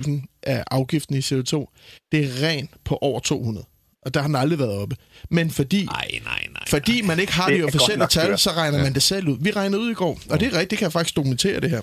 23.000 0.02 0.40
af 0.44 0.64
afgiften 0.72 1.16
i 1.16 1.20
CO2. 1.20 1.78
Det 2.12 2.26
er 2.26 2.48
rent 2.48 2.70
på 2.86 2.98
over 3.02 3.20
200 3.20 3.66
og 4.08 4.14
der 4.14 4.20
har 4.20 4.28
den 4.28 4.36
aldrig 4.36 4.60
været 4.60 4.72
oppe. 4.72 4.96
Men 5.30 5.52
fordi, 5.52 5.86
nej, 5.86 6.08
nej, 6.24 6.48
nej, 6.52 6.64
fordi 6.68 7.02
man 7.02 7.20
ikke 7.20 7.34
har 7.34 7.50
de 7.50 7.64
officielle 7.64 8.08
tal, 8.08 8.38
så 8.38 8.52
regner 8.52 8.78
ja. 8.78 8.84
man 8.84 8.94
det 8.94 9.04
selv 9.04 9.28
ud. 9.28 9.38
Vi 9.42 9.52
regnede 9.52 9.82
ud 9.82 9.92
i 9.92 9.94
går, 9.94 10.20
og 10.30 10.40
det 10.40 10.46
er 10.46 10.52
rigtigt, 10.52 10.72
det 10.72 10.78
kan 10.78 10.86
jeg 10.86 10.92
faktisk 10.92 11.16
dokumentere 11.16 11.60
det 11.60 11.70
her. 11.70 11.82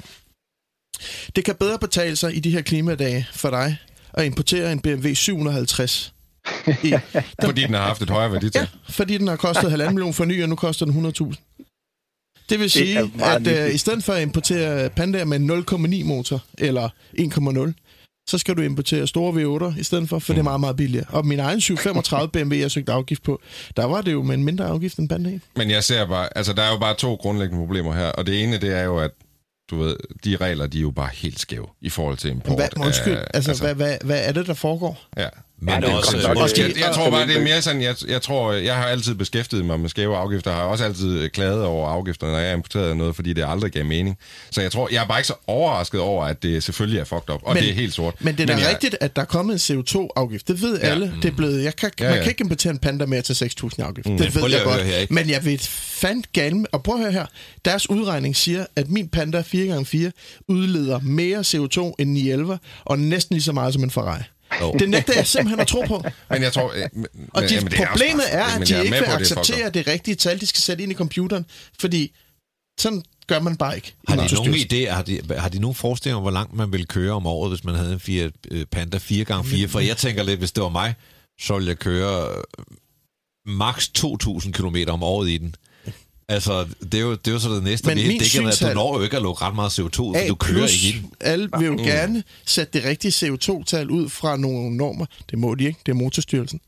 Det 1.36 1.44
kan 1.44 1.54
bedre 1.54 1.78
betale 1.78 2.16
sig 2.16 2.36
i 2.36 2.40
de 2.40 2.50
her 2.50 2.62
klimadage 2.62 3.28
for 3.32 3.50
dig 3.50 3.76
at 4.12 4.24
importere 4.24 4.72
en 4.72 4.80
BMW 4.80 5.14
750. 5.14 6.13
I, 6.82 6.90
den, 6.90 7.00
fordi 7.44 7.62
den 7.62 7.74
har 7.74 7.82
haft 7.82 8.02
et 8.02 8.10
højere 8.10 8.32
værdi 8.32 8.50
til. 8.50 8.58
Ja, 8.60 8.66
fordi 8.88 9.18
den 9.18 9.28
har 9.28 9.36
kostet 9.36 9.70
halvanden 9.70 9.94
million 9.94 10.14
for 10.14 10.24
ny, 10.24 10.42
og 10.42 10.48
nu 10.48 10.54
koster 10.54 10.86
den 10.86 11.06
100.000. 11.06 11.34
Det 12.48 12.60
vil 12.60 12.70
sige, 12.70 13.02
det 13.02 13.10
at 13.22 13.68
uh, 13.68 13.74
i 13.74 13.78
stedet 13.78 14.04
for 14.04 14.12
at 14.12 14.22
importere 14.22 14.90
Panda 14.90 15.24
med 15.24 15.64
0,9 16.00 16.04
motor, 16.04 16.42
eller 16.58 16.88
1,0, 17.18 17.72
så 18.28 18.38
skal 18.38 18.56
du 18.56 18.62
importere 18.62 19.06
store 19.06 19.32
V8'er 19.42 19.80
i 19.80 19.82
stedet 19.82 20.08
for, 20.08 20.18
for 20.18 20.32
mm. 20.32 20.34
det 20.34 20.40
er 20.40 20.44
meget, 20.44 20.60
meget 20.60 20.76
billigere. 20.76 21.06
Og 21.08 21.26
min 21.26 21.40
egen 21.40 21.60
735 21.60 22.28
BMW, 22.28 22.54
jeg 22.54 22.70
søgte 22.70 22.92
afgift 22.92 23.22
på, 23.22 23.40
der 23.76 23.84
var 23.84 24.00
det 24.00 24.12
jo 24.12 24.22
med 24.22 24.34
en 24.34 24.44
mindre 24.44 24.64
afgift 24.64 24.98
end 24.98 25.08
Panda. 25.08 25.38
Men 25.56 25.70
jeg 25.70 25.84
ser 25.84 26.06
bare, 26.06 26.38
altså 26.38 26.52
der 26.52 26.62
er 26.62 26.72
jo 26.72 26.78
bare 26.78 26.94
to 26.94 27.14
grundlæggende 27.14 27.60
problemer 27.62 27.94
her, 27.94 28.06
og 28.06 28.26
det 28.26 28.42
ene, 28.42 28.58
det 28.58 28.76
er 28.76 28.82
jo, 28.82 28.98
at 28.98 29.10
du 29.70 29.76
ved, 29.78 29.96
de 30.24 30.36
regler, 30.36 30.66
de 30.66 30.78
er 30.78 30.82
jo 30.82 30.90
bare 30.90 31.10
helt 31.12 31.40
skæve 31.40 31.66
i 31.80 31.90
forhold 31.90 32.16
til 32.16 32.30
import. 32.30 32.58
Hvad, 32.58 32.68
undskyld, 32.76 33.16
af, 33.16 33.24
altså, 33.34 33.50
altså 33.50 33.64
hvad, 33.64 33.74
hvad, 33.74 33.96
hvad 34.04 34.28
er 34.28 34.32
det, 34.32 34.46
der 34.46 34.54
foregår? 34.54 35.00
Ja, 35.16 35.28
men 35.64 35.82
ja, 35.82 35.96
også, 35.96 36.16
også, 36.16 36.42
også, 36.42 36.54
jeg, 36.62 36.78
jeg 36.78 36.94
tror 36.94 37.10
bare, 37.10 37.26
det 37.26 37.36
er 37.36 37.42
mere 37.42 37.62
sådan, 37.62 37.82
jeg, 37.82 37.96
jeg 38.08 38.22
tror, 38.22 38.52
jeg 38.52 38.74
har 38.76 38.84
altid 38.84 39.14
beskæftiget 39.14 39.64
mig 39.64 39.80
med 39.80 39.88
skæve 39.88 40.16
afgifter, 40.16 40.50
jeg 40.50 40.60
har 40.60 40.66
også 40.66 40.84
altid 40.84 41.28
klaget 41.28 41.64
over 41.64 41.88
afgifterne, 41.88 42.32
når 42.32 42.38
jeg 42.38 42.48
har 42.48 42.56
importeret 42.56 42.96
noget, 42.96 43.16
fordi 43.16 43.32
det 43.32 43.44
aldrig 43.48 43.72
gav 43.72 43.84
mening. 43.84 44.18
Så 44.50 44.60
jeg 44.60 44.72
tror, 44.72 44.88
jeg 44.92 45.02
er 45.02 45.06
bare 45.06 45.18
ikke 45.18 45.26
så 45.26 45.34
overrasket 45.46 46.00
over, 46.00 46.24
at 46.24 46.42
det 46.42 46.62
selvfølgelig 46.62 47.00
er 47.00 47.04
fucked 47.04 47.34
up, 47.34 47.40
og 47.42 47.54
men, 47.54 47.62
det 47.62 47.70
er 47.70 47.74
helt 47.74 47.94
sort. 47.94 48.14
Men 48.20 48.36
det 48.36 48.50
er 48.50 48.56
da 48.56 48.68
rigtigt, 48.68 48.96
at 49.00 49.16
der 49.16 49.22
er 49.22 49.26
kommet 49.26 49.70
en 49.70 49.78
CO2-afgift. 49.78 50.48
Det 50.48 50.62
ved 50.62 50.78
ja, 50.80 50.86
alle. 50.86 51.12
Det 51.22 51.30
er 51.30 51.36
blevet, 51.36 51.64
jeg 51.64 51.76
kan, 51.76 51.90
ja, 52.00 52.04
ja. 52.04 52.10
Man 52.10 52.22
kan 52.22 52.28
ikke 52.28 52.42
importere 52.42 52.70
en 52.70 52.78
panda 52.78 53.06
mere 53.06 53.22
til 53.22 53.32
6.000 53.32 53.82
afgift. 53.82 54.08
Mm. 54.08 54.18
Det 54.18 54.34
ved 54.34 54.50
jeg 54.50 54.60
godt. 54.64 54.84
Her, 54.84 54.96
ikke? 54.96 55.14
Men 55.14 55.30
jeg 55.30 55.44
ved 55.44 55.58
fandt 55.58 56.32
galme, 56.32 56.66
og 56.72 56.82
prøv 56.82 56.94
at 56.94 57.00
høre 57.00 57.12
her, 57.12 57.26
deres 57.64 57.90
udregning 57.90 58.36
siger, 58.36 58.66
at 58.76 58.88
min 58.88 59.08
Panda 59.08 59.40
4x4 59.40 60.10
udleder 60.48 61.00
mere 61.02 61.40
CO2 61.40 61.94
end 61.98 62.10
911, 62.10 62.58
og 62.84 62.98
næsten 62.98 63.34
lige 63.34 63.42
så 63.42 63.52
meget 63.52 63.74
som 63.74 63.84
en 63.84 63.90
Ferrari. 63.90 64.22
Oh. 64.62 64.78
Det 64.78 64.88
nægter 64.88 65.12
jeg 65.16 65.26
simpelthen 65.26 65.60
at 65.60 65.66
tro 65.66 65.80
på. 65.88 66.04
Men 66.30 66.42
jeg 66.42 66.52
tror... 66.52 66.72
Øh, 66.74 66.88
men, 66.92 67.06
og 67.32 67.42
de, 67.42 67.54
jamen, 67.54 67.72
problemet 67.86 68.24
er, 68.28 68.38
er, 68.38 68.44
at 68.44 68.68
de 68.68 68.84
ikke 68.84 68.96
vil 68.96 69.04
acceptere 69.04 69.66
det, 69.66 69.74
det 69.74 69.86
rigtige 69.86 70.14
tal, 70.14 70.40
de 70.40 70.46
skal 70.46 70.60
sætte 70.60 70.82
ind 70.82 70.92
i 70.92 70.94
computeren, 70.94 71.46
fordi 71.80 72.12
sådan 72.78 73.02
gør 73.26 73.40
man 73.40 73.56
bare 73.56 73.76
ikke. 73.76 73.94
Har 74.08 74.16
de 74.16 74.34
nogen 74.34 74.54
idé, 74.54 74.90
har 74.90 75.02
de, 75.02 75.20
har 75.38 75.48
de 75.48 75.58
nogen 75.58 75.74
forestilling 75.74 76.16
om, 76.16 76.22
hvor 76.22 76.30
langt 76.30 76.54
man 76.54 76.72
ville 76.72 76.86
køre 76.86 77.12
om 77.12 77.26
året, 77.26 77.50
hvis 77.50 77.64
man 77.64 77.74
havde 77.74 77.92
en 77.92 78.00
Fiat 78.00 78.32
øh, 78.50 78.66
Panda 78.66 78.96
4x4? 78.96 79.66
For 79.66 79.80
jeg 79.80 79.96
tænker 79.96 80.22
lidt, 80.22 80.38
hvis 80.38 80.52
det 80.52 80.62
var 80.62 80.68
mig, 80.68 80.94
så 81.40 81.54
ville 81.54 81.68
jeg 81.68 81.78
køre 81.78 82.28
øh, 82.28 82.64
maks 83.46 83.90
2.000 83.98 84.50
km 84.50 84.76
om 84.88 85.02
året 85.02 85.30
i 85.30 85.38
den. 85.38 85.54
Altså, 86.28 86.66
det 86.92 86.94
er 86.94 87.00
jo, 87.00 87.10
det 87.10 87.28
er 87.28 87.32
jo 87.32 87.38
så 87.38 87.48
det 87.48 87.62
næste. 87.62 87.88
Men 87.88 87.96
det, 87.96 88.20
det 88.20 88.30
kan 88.30 88.44
være, 88.44 88.70
du 88.70 88.74
når 88.74 88.98
jo 88.98 89.04
ikke 89.04 89.16
at 89.16 89.22
lukke 89.22 89.44
ret 89.44 89.54
meget 89.54 89.78
CO2, 89.78 90.00
ud, 90.00 90.28
du 90.28 90.34
kører 90.34 90.66
ikke 90.66 90.98
ind. 90.98 91.04
Alle 91.20 91.48
vil 91.58 91.66
jo 91.66 91.72
mm. 91.72 91.78
gerne 91.78 92.22
sætte 92.46 92.78
det 92.78 92.88
rigtige 92.88 93.10
CO2-tal 93.10 93.90
ud 93.90 94.08
fra 94.08 94.36
nogle 94.36 94.76
normer. 94.76 95.06
Det 95.30 95.38
må 95.38 95.54
de 95.54 95.64
ikke. 95.64 95.78
Det 95.86 95.92
er 95.92 95.96
motorstyrelsen. 95.96 96.60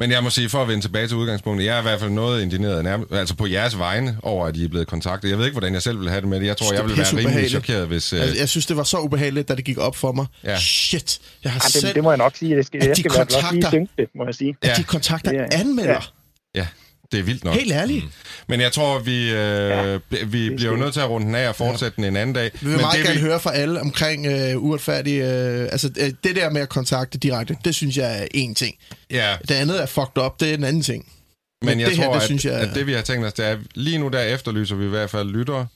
Men 0.00 0.10
jeg 0.10 0.22
må 0.22 0.30
sige, 0.30 0.48
for 0.48 0.62
at 0.62 0.68
vende 0.68 0.84
tilbage 0.84 1.08
til 1.08 1.16
udgangspunktet, 1.16 1.66
jeg 1.66 1.74
er 1.74 1.78
i 1.78 1.82
hvert 1.82 2.00
fald 2.00 2.10
noget 2.10 2.42
indigneret, 2.42 2.84
nærmest, 2.84 3.12
altså 3.12 3.34
på 3.34 3.46
jeres 3.46 3.78
vegne, 3.78 4.18
over 4.22 4.46
at 4.46 4.56
I 4.56 4.64
er 4.64 4.68
blevet 4.68 4.86
kontaktet. 4.86 5.30
Jeg 5.30 5.38
ved 5.38 5.44
ikke, 5.44 5.54
hvordan 5.54 5.74
jeg 5.74 5.82
selv 5.82 6.00
vil 6.00 6.08
have 6.08 6.20
det 6.20 6.28
med 6.28 6.40
det. 6.40 6.46
Jeg 6.46 6.56
tror, 6.56 6.72
jeg 6.72 6.84
vil 6.84 6.96
være 6.96 7.16
rimelig 7.16 7.50
chokeret, 7.50 7.86
hvis... 7.86 8.12
Uh... 8.12 8.20
Altså, 8.20 8.38
jeg 8.38 8.48
synes, 8.48 8.66
det 8.66 8.76
var 8.76 8.82
så 8.82 8.98
ubehageligt, 8.98 9.48
da 9.48 9.54
det 9.54 9.64
gik 9.64 9.78
op 9.78 9.96
for 9.96 10.12
mig. 10.12 10.26
Ja. 10.44 10.58
Shit, 10.58 11.20
jeg 11.44 11.52
har 11.52 11.60
ja, 11.60 11.64
det, 11.64 11.72
selv... 11.72 11.94
Det 11.94 12.02
må 12.02 12.10
jeg 12.10 12.18
nok 12.18 12.36
sige. 12.36 12.56
Det 12.56 12.66
skal, 12.66 12.84
jeg 12.84 12.96
skal 12.96 13.10
kontakter, 13.10 13.70
være 13.70 13.70
lige 13.70 13.88
det, 13.98 14.08
må 14.16 14.24
jeg 14.24 14.34
sige. 14.34 14.56
At 14.62 14.76
de 14.76 14.82
kontakter 14.82 15.46
anmelder. 15.52 16.12
Ja. 16.54 16.60
ja. 16.60 16.66
Det 17.12 17.20
er 17.20 17.24
vildt 17.24 17.44
nok. 17.44 17.54
Helt 17.54 17.72
ærligt. 17.72 18.04
Mm. 18.04 18.10
Men 18.46 18.60
jeg 18.60 18.72
tror, 18.72 18.98
vi, 18.98 19.30
øh, 19.30 19.30
ja, 19.36 19.98
vi 20.26 20.50
bliver 20.56 20.70
jo 20.70 20.76
nødt 20.76 20.92
til 20.92 21.00
at 21.00 21.10
runde 21.10 21.26
den 21.26 21.34
af 21.34 21.48
og 21.48 21.56
fortsætte 21.56 21.94
ja. 21.98 22.06
den 22.06 22.12
en 22.12 22.16
anden 22.16 22.34
dag. 22.34 22.50
Vi 22.52 22.58
vil 22.60 22.70
Men 22.70 22.80
meget 22.80 22.96
det, 22.96 23.04
gerne 23.04 23.20
vi... 23.20 23.26
høre 23.26 23.40
fra 23.40 23.54
alle 23.54 23.80
omkring 23.80 24.26
øh, 24.26 24.62
uretfærdige... 24.62 25.32
Øh, 25.32 25.62
altså, 25.72 25.90
øh, 25.98 26.12
det 26.24 26.36
der 26.36 26.50
med 26.50 26.60
at 26.60 26.68
kontakte 26.68 27.18
direkte, 27.18 27.56
det 27.64 27.74
synes 27.74 27.96
jeg 27.96 28.22
er 28.22 28.26
en 28.34 28.54
ting. 28.54 28.74
Ja. 29.10 29.36
Det 29.48 29.54
andet 29.54 29.82
er 29.82 29.86
fucked 29.86 30.22
up, 30.22 30.40
det 30.40 30.50
er 30.50 30.54
en 30.54 30.64
anden 30.64 30.82
ting. 30.82 31.06
Men, 31.62 31.68
Men 31.68 31.80
jeg 31.80 31.88
det 31.88 31.96
tror, 31.96 32.04
her, 32.04 32.10
det 32.10 32.20
at, 32.20 32.22
synes 32.26 32.44
jeg... 32.44 32.54
at 32.54 32.74
det 32.74 32.86
vi 32.86 32.92
har 32.92 33.02
tænkt 33.02 33.26
os, 33.26 33.32
det 33.32 33.46
er, 33.46 33.56
lige 33.74 33.98
nu 33.98 34.08
der 34.08 34.20
efterlyser 34.20 34.76
vi 34.76 34.84
i 34.84 34.88
hvert 34.88 35.10
fald 35.10 35.28
lyttere, 35.28 35.66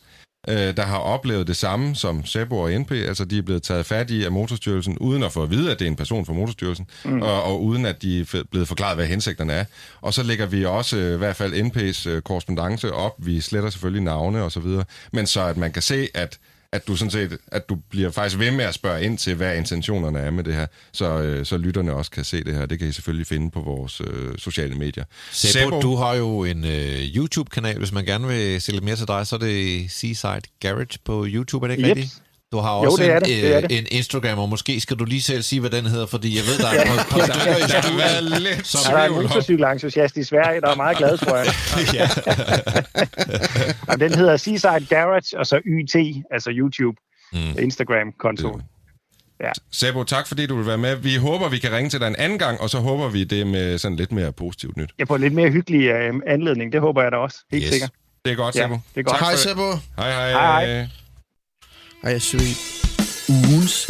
øh, 0.48 0.76
der 0.76 0.82
har 0.82 0.98
oplevet 0.98 1.46
det 1.46 1.56
samme 1.56 1.94
som 1.94 2.24
Sebo 2.24 2.58
og 2.58 2.72
NP, 2.72 2.92
altså 2.92 3.24
de 3.24 3.38
er 3.38 3.42
blevet 3.42 3.62
taget 3.62 3.86
fat 3.86 4.10
i 4.10 4.24
af 4.24 4.32
Motorstyrelsen, 4.32 4.98
uden 4.98 5.22
at 5.22 5.32
få 5.32 5.42
at 5.42 5.50
vide, 5.50 5.70
at 5.72 5.78
det 5.78 5.84
er 5.84 5.90
en 5.90 5.96
person 5.96 6.26
fra 6.26 6.32
Motorstyrelsen, 6.32 6.86
mm. 7.04 7.22
og, 7.22 7.42
og 7.42 7.64
uden 7.64 7.86
at 7.86 8.02
de 8.02 8.20
er 8.20 8.42
blevet 8.50 8.68
forklaret, 8.68 8.96
hvad 8.96 9.06
hensigterne 9.06 9.52
er. 9.52 9.64
Og 10.00 10.14
så 10.14 10.22
lægger 10.22 10.46
vi 10.46 10.64
også 10.64 10.96
øh, 10.96 11.14
i 11.14 11.18
hvert 11.18 11.36
fald 11.36 11.52
NP's 11.54 12.08
øh, 12.08 12.22
korrespondence 12.22 12.92
op, 12.92 13.14
vi 13.18 13.40
sletter 13.40 13.70
selvfølgelig 13.70 14.02
navne 14.02 14.42
og 14.42 14.52
så 14.52 14.60
videre, 14.60 14.84
men 15.12 15.26
så 15.26 15.40
at 15.42 15.56
man 15.56 15.72
kan 15.72 15.82
se, 15.82 16.08
at 16.14 16.38
at 16.72 16.88
du 16.88 16.96
sådan 16.96 17.10
set, 17.10 17.38
at 17.46 17.68
du 17.68 17.74
bliver 17.90 18.10
faktisk 18.10 18.38
ved 18.38 18.50
med 18.50 18.64
at 18.64 18.74
spørge 18.74 19.04
ind 19.04 19.18
til, 19.18 19.34
hvad 19.34 19.56
intentionerne 19.56 20.18
er 20.18 20.30
med 20.30 20.44
det 20.44 20.54
her, 20.54 20.66
så, 20.92 21.20
øh, 21.20 21.46
så 21.46 21.56
lytterne 21.56 21.92
også 21.92 22.10
kan 22.10 22.24
se 22.24 22.44
det 22.44 22.54
her. 22.54 22.66
Det 22.66 22.78
kan 22.78 22.88
I 22.88 22.92
selvfølgelig 22.92 23.26
finde 23.26 23.50
på 23.50 23.60
vores 23.60 24.00
øh, 24.00 24.38
sociale 24.38 24.74
medier. 24.74 25.04
Sebo, 25.32 25.52
Sebo, 25.52 25.80
du 25.80 25.96
har 25.96 26.14
jo 26.14 26.44
en 26.44 26.64
øh, 26.64 27.00
YouTube-kanal, 27.16 27.78
hvis 27.78 27.92
man 27.92 28.04
gerne 28.04 28.28
vil 28.28 28.60
se 28.60 28.72
lidt 28.72 28.84
mere 28.84 28.96
til 28.96 29.08
dig, 29.08 29.26
så 29.26 29.36
er 29.36 29.40
det 29.40 29.90
Seaside 29.90 30.40
Garage 30.60 30.98
på 31.04 31.26
YouTube, 31.28 31.66
er 31.66 31.68
det 31.68 31.78
ikke 31.78 31.88
yep. 31.88 31.96
rigtigt? 31.96 32.22
Du 32.52 32.58
har 32.58 32.70
også 32.70 33.02
jo, 33.02 33.08
det 33.08 33.14
er 33.14 33.18
det. 33.18 33.36
En, 33.38 33.44
det 33.44 33.56
er 33.56 33.60
det. 33.60 33.78
en 33.78 33.86
Instagram, 33.90 34.38
og 34.38 34.48
måske 34.48 34.80
skal 34.80 34.96
du 34.96 35.04
lige 35.04 35.22
selv 35.22 35.42
sige, 35.42 35.60
hvad 35.60 35.70
den 35.70 35.86
hedder, 35.86 36.06
fordi 36.06 36.36
jeg 36.36 36.44
ved, 36.44 36.58
der 36.58 36.68
er 36.68 36.82
et 36.82 37.06
par 37.10 37.18
stykker 37.32 37.56
i 37.56 37.82
studiet. 37.82 38.42
Lidt 38.42 38.66
som 38.66 38.92
der 38.92 38.98
er 38.98 39.06
en 39.06 39.14
motorcykelentusiast 39.14 40.16
i 40.16 40.24
Sverige, 40.24 40.60
der 40.60 40.68
er 40.68 40.76
meget 40.76 40.96
glad, 40.96 41.18
tror 41.18 41.36
jeg. 41.36 41.46
ja. 41.98 42.06
den 44.06 44.14
hedder 44.14 44.36
Seaside 44.36 44.86
Garage, 44.88 45.38
og 45.38 45.46
så 45.46 45.60
YT, 45.66 45.96
altså 46.30 46.50
YouTube, 46.50 46.96
mm. 47.32 47.58
Instagram-kontoen. 47.58 48.62
Ja. 49.40 49.50
Sebo, 49.70 50.04
tak 50.04 50.26
fordi 50.26 50.46
du 50.46 50.56
vil 50.56 50.66
være 50.66 50.78
med. 50.78 50.96
Vi 50.96 51.16
håber, 51.16 51.48
vi 51.48 51.58
kan 51.58 51.72
ringe 51.72 51.90
til 51.90 52.00
dig 52.00 52.08
en 52.08 52.16
anden 52.16 52.38
gang, 52.38 52.60
og 52.60 52.70
så 52.70 52.78
håber 52.78 53.08
vi 53.08 53.24
det 53.24 53.46
med 53.46 53.78
sådan 53.78 53.96
lidt 53.96 54.12
mere 54.12 54.32
positivt 54.32 54.76
nyt. 54.76 54.90
Ja, 54.98 55.04
på 55.04 55.14
en 55.14 55.20
lidt 55.20 55.34
mere 55.34 55.50
hyggelig 55.50 56.10
uh, 56.10 56.20
anledning. 56.26 56.72
Det 56.72 56.80
håber 56.80 57.02
jeg 57.02 57.12
da 57.12 57.16
også. 57.16 57.38
Helt 57.52 57.64
yes. 57.64 57.70
sikkert. 57.70 57.90
Det 58.24 58.32
er 58.32 58.36
godt, 58.36 58.54
Sebo. 58.54 58.74
Ja, 58.74 58.80
det 58.94 59.00
er 59.00 59.02
godt. 59.02 59.18
Tak 59.18 59.28
hej, 59.28 59.36
Sebo. 59.36 59.70
Hej, 59.96 60.12
hej. 60.12 60.30
hej, 60.30 60.66
hej. 60.66 60.88
Ej, 62.02 62.20
sweet. 62.20 62.58
Ugens 63.28 63.86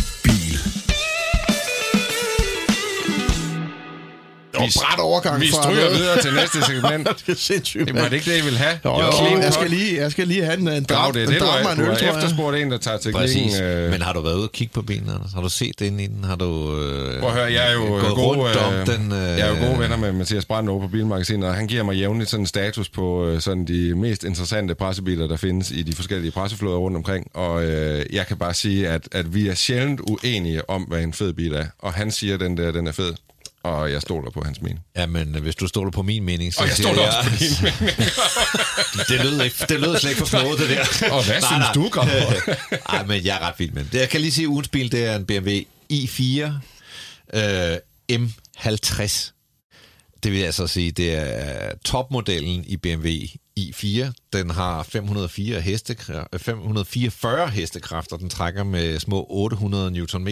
bil. 4.60 4.72
bræt 4.78 4.98
overgang 4.98 5.40
Vi 5.40 5.48
fra 5.54 5.62
stryger 5.62 5.80
noget. 5.84 5.98
videre 5.98 6.20
til 6.22 6.32
næste 6.34 6.58
segment. 6.70 7.08
det 7.26 7.32
er 7.32 7.38
sindssygt, 7.38 7.86
Det 7.88 7.94
var 7.94 8.02
det 8.08 8.12
ikke 8.12 8.30
det, 8.32 8.38
I 8.38 8.44
ville 8.44 8.58
have? 8.58 8.78
Jo, 8.84 9.00
jo, 9.00 9.12
Clean 9.12 9.42
jeg 9.42 9.52
skal 9.52 9.70
lige, 9.70 10.00
jeg 10.00 10.10
skal 10.10 10.28
lige 10.28 10.44
have 10.44 10.58
en, 10.58 10.68
en, 10.68 10.84
Grav, 10.84 10.98
dram, 11.04 11.12
det 11.12 11.22
er 11.22 11.26
en 11.26 11.32
det, 11.32 11.40
du 11.40 11.46
og 11.46 11.52
har, 11.52 11.72
en 11.72 11.78
du 11.78 11.84
øl, 11.84 11.96
har 11.96 12.16
efterspurgt 12.16 12.56
en, 12.56 12.70
der 12.70 12.78
tager 12.78 12.96
teknikken. 12.98 13.20
Præcis. 13.20 13.60
Øh, 13.60 13.90
Men 13.90 14.02
har 14.02 14.12
du 14.12 14.20
været 14.20 14.34
ude 14.34 14.44
og 14.44 14.52
kigge 14.52 14.72
på 14.74 14.82
bilen, 14.82 15.08
Anders? 15.10 15.32
Har 15.34 15.40
du 15.40 15.48
set 15.48 15.78
det 15.78 15.86
inde 15.86 16.04
i 16.04 16.06
den? 16.06 16.24
Har 16.24 16.36
du 16.36 16.76
øh, 16.80 17.20
Prøv 17.20 17.28
at 17.28 17.34
høre, 17.34 17.52
jeg 17.52 17.68
er 17.68 17.72
jo 17.72 17.80
gået 17.86 18.14
gode, 18.14 18.38
rundt 18.38 18.56
om 18.56 18.72
øh, 18.74 18.86
den? 18.86 19.12
Øh, 19.12 19.18
jeg 19.18 19.40
er 19.40 19.48
jo 19.48 19.66
gode 19.66 19.78
venner 19.78 19.96
med 19.96 20.12
Mathias 20.12 20.44
Brandt 20.44 20.70
over 20.70 20.80
på 20.80 20.88
Bilmagasinet, 20.88 21.48
og 21.48 21.54
han 21.54 21.66
giver 21.66 21.82
mig 21.82 21.96
jævnligt 21.96 22.30
sådan 22.30 22.42
en 22.42 22.46
status 22.46 22.88
på 22.88 23.26
øh, 23.26 23.40
sådan 23.40 23.64
de 23.64 23.94
mest 23.94 24.24
interessante 24.24 24.74
pressebiler, 24.74 25.26
der 25.28 25.36
findes 25.36 25.70
i 25.70 25.82
de 25.82 25.92
forskellige 25.94 26.30
presseflåder 26.30 26.78
rundt 26.78 26.96
omkring. 26.96 27.26
Og 27.34 27.64
øh, 27.64 28.04
jeg 28.12 28.26
kan 28.26 28.36
bare 28.36 28.54
sige, 28.54 28.88
at, 28.88 29.08
at 29.12 29.34
vi 29.34 29.48
er 29.48 29.54
sjældent 29.54 30.00
uenige 30.00 30.70
om, 30.70 30.82
hvad 30.82 31.00
en 31.02 31.12
fed 31.12 31.32
bil 31.32 31.52
er. 31.54 31.64
Og 31.78 31.92
han 31.92 32.10
siger, 32.10 32.34
at 32.34 32.40
den 32.40 32.56
der, 32.56 32.72
den 32.72 32.86
er 32.86 32.92
fed. 32.92 33.12
Og 33.62 33.92
jeg 33.92 34.02
stoler 34.02 34.30
på 34.30 34.42
hans 34.44 34.60
mening. 34.62 34.80
Ja, 34.96 35.06
men 35.06 35.34
øh, 35.36 35.42
hvis 35.42 35.54
du 35.56 35.66
stoler 35.66 35.90
på 35.90 36.02
min 36.02 36.24
mening, 36.24 36.54
så 36.54 36.60
Og 36.60 36.66
jeg 36.66 36.76
siger 36.76 36.88
stoler 36.88 37.06
også 37.06 37.30
på 37.30 37.36
din 37.36 37.48
det, 39.18 39.24
lød 39.24 39.42
ikke, 39.44 39.56
det 39.68 39.80
lød 39.80 39.98
slet 39.98 40.10
ikke 40.10 40.26
for 40.26 40.38
flået, 40.38 40.58
det 40.58 40.68
der. 40.70 41.10
Og 41.12 41.24
hvad 41.26 41.40
synes 41.42 41.66
du, 41.74 41.88
Grav? 41.88 42.06
Nej, 42.92 43.06
men 43.06 43.24
jeg 43.24 43.36
er 43.36 43.40
ret 43.46 43.54
vild 43.58 43.70
med 43.72 43.84
den. 43.84 44.00
Jeg 44.00 44.08
kan 44.08 44.20
lige 44.20 44.32
sige, 44.32 44.44
at 44.44 44.48
ugens 44.48 44.68
bil, 44.68 44.92
det 44.92 45.04
er 45.04 45.16
en 45.16 45.24
BMW 45.26 45.50
i4 45.92 46.50
øh, 47.34 47.76
M50. 48.12 49.30
Det 50.22 50.30
vil 50.32 50.38
jeg 50.38 50.46
altså 50.46 50.66
sige, 50.66 50.90
det 50.90 51.14
er 51.14 51.70
topmodellen 51.84 52.64
i 52.66 52.76
BMW 52.76 53.08
i4. 53.60 54.12
Den 54.32 54.50
har 54.50 54.82
504 54.82 55.58
hestekræ- 55.60 56.38
544 56.38 57.48
hestekræfter. 57.48 58.16
Den 58.16 58.30
trækker 58.30 58.64
med 58.64 59.00
små 59.00 59.26
800 59.30 59.90
Nm. 59.90 60.28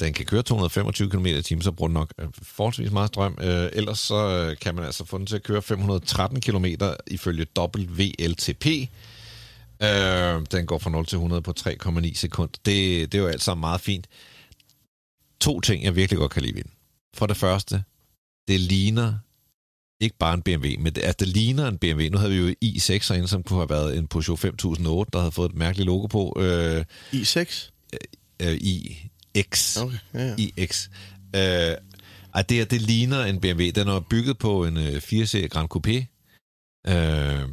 Den 0.00 0.12
kan 0.12 0.26
køre 0.26 0.42
225 0.42 1.10
km 1.10 1.26
i 1.26 1.42
timen, 1.42 1.62
så 1.62 1.72
bruger 1.72 1.88
den 1.88 1.94
nok 1.94 2.12
øh, 2.18 2.28
forholdsvis 2.42 2.90
meget 2.90 3.08
strøm. 3.08 3.38
Øh, 3.40 3.68
ellers 3.72 3.98
så 3.98 4.28
øh, 4.28 4.56
kan 4.56 4.74
man 4.74 4.84
altså 4.84 5.04
få 5.04 5.18
den 5.18 5.26
til 5.26 5.36
at 5.36 5.42
køre 5.42 5.62
513 5.62 6.40
km 6.40 6.64
ifølge 7.06 7.46
WLTP. 7.58 8.66
Øh, 9.82 10.46
den 10.50 10.66
går 10.66 10.78
fra 10.78 10.90
0 10.90 11.06
til 11.06 11.16
100 11.16 11.42
på 11.42 11.54
3,9 11.60 12.14
sekunder. 12.14 12.52
Det, 12.64 13.12
det 13.12 13.18
er 13.18 13.22
jo 13.22 13.28
alt 13.28 13.42
sammen 13.42 13.60
meget 13.60 13.80
fint. 13.80 14.06
To 15.40 15.60
ting, 15.60 15.84
jeg 15.84 15.96
virkelig 15.96 16.18
godt 16.18 16.32
kan 16.32 16.42
lide 16.42 16.54
ved 16.54 16.62
den. 16.62 16.70
For 17.14 17.26
det 17.26 17.36
første, 17.36 17.84
det 18.48 18.60
ligner 18.60 19.14
ikke 20.00 20.16
bare 20.18 20.34
en 20.34 20.42
BMW, 20.42 20.68
men 20.78 20.92
det, 20.94 20.98
altså, 20.98 21.16
det 21.18 21.28
ligner 21.28 21.68
en 21.68 21.78
BMW. 21.78 22.08
Nu 22.12 22.18
havde 22.18 22.32
vi 22.32 22.38
jo 22.38 22.54
i6 22.64 23.14
inde, 23.14 23.28
som 23.28 23.42
kunne 23.42 23.58
have 23.58 23.70
været 23.70 23.98
en 23.98 24.06
Peugeot 24.06 24.38
5008, 24.38 25.10
der 25.12 25.18
havde 25.18 25.32
fået 25.32 25.50
et 25.50 25.56
mærkeligt 25.56 25.86
logo 25.86 26.06
på. 26.06 26.36
Øh, 26.40 26.84
I6? 27.12 27.70
øh, 28.42 28.56
iX. 29.34 29.76
Okay, 29.76 29.98
ja, 30.14 30.26
ja. 30.26 30.34
iX. 30.56 30.88
Øh, 31.36 31.76
ej, 32.34 32.42
det, 32.42 32.56
her, 32.56 32.64
det 32.64 32.82
ligner 32.82 33.24
en 33.24 33.40
BMW. 33.40 33.70
Den 33.74 33.88
er 33.88 34.00
bygget 34.00 34.38
på 34.38 34.64
en 34.64 34.76
øh, 34.76 34.96
4-serie 34.96 35.48
Grand 35.48 35.68
Coupé. 35.74 35.96
Øh, 36.92 37.48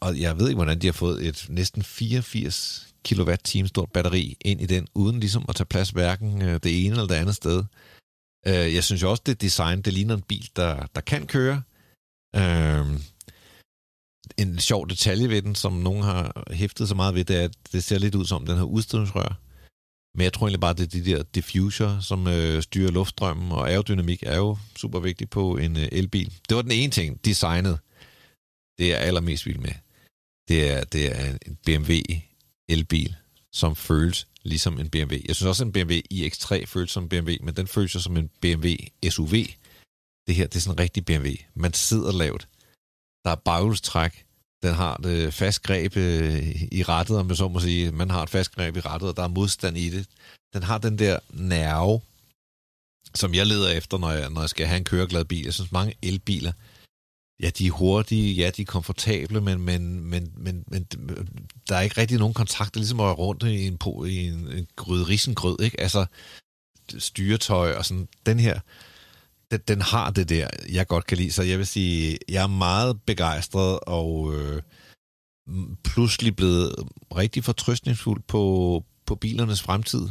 og 0.00 0.20
jeg 0.20 0.38
ved 0.38 0.48
ikke, 0.48 0.56
hvordan 0.56 0.78
de 0.78 0.86
har 0.86 0.92
fået 0.92 1.26
et 1.26 1.46
næsten 1.48 1.82
84 1.82 2.88
kWh 3.04 3.66
stort 3.66 3.92
batteri 3.92 4.36
ind 4.40 4.60
i 4.60 4.66
den, 4.66 4.86
uden 4.94 5.20
ligesom 5.20 5.44
at 5.48 5.56
tage 5.56 5.66
plads 5.66 5.90
hverken 5.90 6.42
øh, 6.42 6.60
det 6.62 6.86
ene 6.86 6.90
eller 6.90 7.06
det 7.06 7.14
andet 7.14 7.36
sted. 7.36 7.64
Øh, 8.46 8.74
jeg 8.74 8.84
synes 8.84 9.02
jo 9.02 9.10
også, 9.10 9.22
det 9.26 9.40
design, 9.40 9.82
det 9.82 9.92
ligner 9.92 10.14
en 10.14 10.22
bil, 10.22 10.50
der, 10.56 10.86
der 10.94 11.00
kan 11.00 11.26
køre. 11.26 11.62
Øh, 12.36 12.86
en 14.36 14.58
sjov 14.58 14.88
detalje 14.88 15.28
ved 15.28 15.42
den, 15.42 15.54
som 15.54 15.72
nogen 15.72 16.02
har 16.02 16.44
hæftet 16.50 16.88
så 16.88 16.94
meget 16.94 17.14
ved, 17.14 17.24
det 17.24 17.36
er, 17.36 17.44
at 17.44 17.56
det 17.72 17.84
ser 17.84 17.98
lidt 17.98 18.14
ud 18.14 18.24
som, 18.24 18.46
den 18.46 18.56
har 18.56 18.64
udstødningsrør. 18.64 19.41
Men 20.14 20.24
jeg 20.24 20.32
tror 20.32 20.46
egentlig 20.46 20.60
bare, 20.60 20.74
det 20.74 20.82
er 20.82 21.02
de 21.02 21.10
der 21.10 21.22
diffuser, 21.22 22.00
som 22.00 22.26
øh, 22.26 22.62
styrer 22.62 22.90
luftstrømmen, 22.90 23.52
og 23.52 23.70
aerodynamik 23.70 24.22
er 24.26 24.36
jo 24.36 24.58
super 24.76 25.00
vigtigt 25.00 25.30
på 25.30 25.56
en 25.56 25.76
øh, 25.76 25.88
elbil. 25.92 26.32
Det 26.48 26.56
var 26.56 26.62
den 26.62 26.70
ene 26.70 26.92
ting, 26.92 27.24
designet. 27.24 27.78
Det 28.78 28.86
er 28.86 28.96
jeg 28.96 29.06
allermest 29.06 29.46
vild 29.46 29.58
med. 29.58 29.74
Det 30.48 30.70
er, 30.70 30.84
det 30.84 31.16
er 31.16 31.38
en 31.46 31.58
BMW 31.66 31.92
elbil, 32.68 33.16
som 33.52 33.76
føles 33.76 34.28
ligesom 34.42 34.80
en 34.80 34.90
BMW. 34.90 35.16
Jeg 35.28 35.36
synes 35.36 35.48
også, 35.48 35.64
at 35.64 35.66
en 35.66 35.72
BMW 35.72 35.94
iX3 36.14 36.64
føles 36.64 36.90
som 36.90 37.02
en 37.02 37.08
BMW, 37.08 37.34
men 37.42 37.56
den 37.56 37.66
føles 37.66 37.94
jo 37.94 38.00
som 38.00 38.16
en 38.16 38.30
BMW 38.40 38.74
SUV. 39.10 39.34
Det 40.26 40.34
her, 40.34 40.46
det 40.46 40.56
er 40.56 40.60
sådan 40.60 40.74
en 40.74 40.80
rigtig 40.80 41.04
BMW. 41.04 41.30
Man 41.54 41.72
sidder 41.72 42.12
lavt. 42.12 42.48
Der 43.24 43.30
er 43.30 43.34
baghjulstræk. 43.44 44.26
Den 44.62 44.74
har 44.74 44.96
det 44.96 45.26
øh, 45.26 45.32
fast 45.32 45.62
greb 45.62 45.96
øh, 45.96 46.62
i 46.72 46.82
rettet, 46.82 47.18
om 47.18 47.28
jeg 47.28 47.36
så 47.36 47.48
må 47.48 47.60
sige. 47.60 47.92
Man 47.92 48.10
har 48.10 48.22
et 48.22 48.30
fast 48.30 48.54
greb 48.54 48.76
i 48.76 48.80
rettet, 48.80 49.08
og 49.08 49.16
der 49.16 49.22
er 49.22 49.28
modstand 49.28 49.78
i 49.78 49.90
det. 49.90 50.06
Den 50.54 50.62
har 50.62 50.78
den 50.78 50.98
der 50.98 51.18
nerve, 51.30 52.00
som 53.14 53.34
jeg 53.34 53.46
leder 53.46 53.68
efter, 53.68 53.98
når 53.98 54.10
jeg, 54.10 54.30
når 54.30 54.40
jeg 54.40 54.50
skal 54.50 54.66
have 54.66 54.78
en 54.78 54.84
køreglad 54.84 55.24
bil. 55.24 55.44
Jeg 55.44 55.54
synes, 55.54 55.72
mange 55.72 55.94
elbiler, 56.02 56.52
ja, 57.42 57.50
de 57.50 57.66
er 57.66 57.70
hurtige, 57.70 58.34
ja, 58.34 58.50
de 58.50 58.62
er 58.62 58.66
komfortable, 58.66 59.40
men, 59.40 59.60
men, 59.60 60.00
men, 60.00 60.32
men, 60.36 60.64
men 60.66 60.86
øh, 61.08 61.26
der 61.68 61.76
er 61.76 61.80
ikke 61.80 62.00
rigtig 62.00 62.18
nogen 62.18 62.34
kontakt. 62.34 62.74
Det 62.74 62.76
er 62.76 62.80
ligesom 62.80 63.00
at 63.00 63.06
være 63.06 63.14
rundt 63.14 63.42
i 63.42 63.66
en, 63.66 63.78
po- 63.84 64.04
i 64.04 64.26
en, 64.26 64.52
en 64.52 64.66
gryde 64.76 65.04
risengrød, 65.08 65.60
ikke? 65.60 65.80
Altså, 65.80 66.06
styretøj 66.98 67.72
og 67.72 67.84
sådan. 67.84 68.08
Den 68.26 68.40
her, 68.40 68.60
den, 69.52 69.60
den 69.68 69.82
har 69.82 70.10
det 70.10 70.28
der, 70.28 70.46
jeg 70.72 70.86
godt 70.86 71.06
kan 71.06 71.18
lide. 71.18 71.32
Så 71.32 71.42
jeg 71.42 71.58
vil 71.58 71.66
sige, 71.66 72.18
jeg 72.28 72.42
er 72.42 72.46
meget 72.46 73.00
begejstret 73.06 73.78
og 73.86 74.34
øh, 74.34 74.62
pludselig 75.84 76.36
blevet 76.36 76.74
rigtig 77.16 77.44
fortrøstningsfuld 77.44 78.22
på, 78.28 78.84
på 79.06 79.14
bilernes 79.14 79.62
fremtid. 79.62 80.08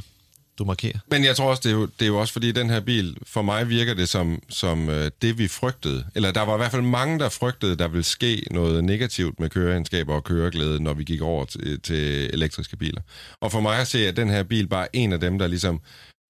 Du 0.60 0.66
markerer. 0.66 1.00
Men 1.12 1.24
jeg 1.24 1.36
tror 1.36 1.50
også, 1.50 1.62
det 1.64 1.70
er, 1.70 1.74
jo, 1.74 1.86
det 1.86 2.02
er 2.02 2.08
jo 2.08 2.20
også 2.20 2.34
fordi, 2.34 2.52
den 2.52 2.70
her 2.70 2.80
bil, 2.80 3.18
for 3.24 3.42
mig 3.42 3.70
virker 3.70 3.94
det 3.94 4.10
som, 4.10 4.40
som 4.50 4.90
øh, 4.90 5.12
det, 5.22 5.38
vi 5.38 5.48
frygtede. 5.48 6.06
Eller 6.16 6.32
der 6.32 6.42
var 6.42 6.54
i 6.54 6.58
hvert 6.58 6.72
fald 6.72 6.82
mange, 6.82 7.20
der 7.20 7.30
frygtede, 7.30 7.76
der 7.76 7.88
ville 7.88 8.04
ske 8.04 8.44
noget 8.52 8.84
negativt 8.84 9.40
med 9.40 9.50
køreegenskaber 9.50 10.14
og 10.14 10.24
køreglæde, 10.24 10.84
når 10.84 10.94
vi 10.94 11.04
gik 11.04 11.22
over 11.22 11.46
til, 11.46 11.82
til 11.82 12.30
elektriske 12.34 12.78
biler. 12.78 13.02
Og 13.42 13.52
for 13.52 13.60
mig 13.60 13.80
at 13.80 13.88
se, 13.88 14.08
at 14.08 14.18
den 14.18 14.30
her 14.30 14.44
bil 14.44 14.68
bare 14.68 14.84
er 14.84 14.90
en 14.94 15.14
af 15.14 15.20
dem, 15.20 15.40
der 15.40 15.48
ligesom 15.48 15.82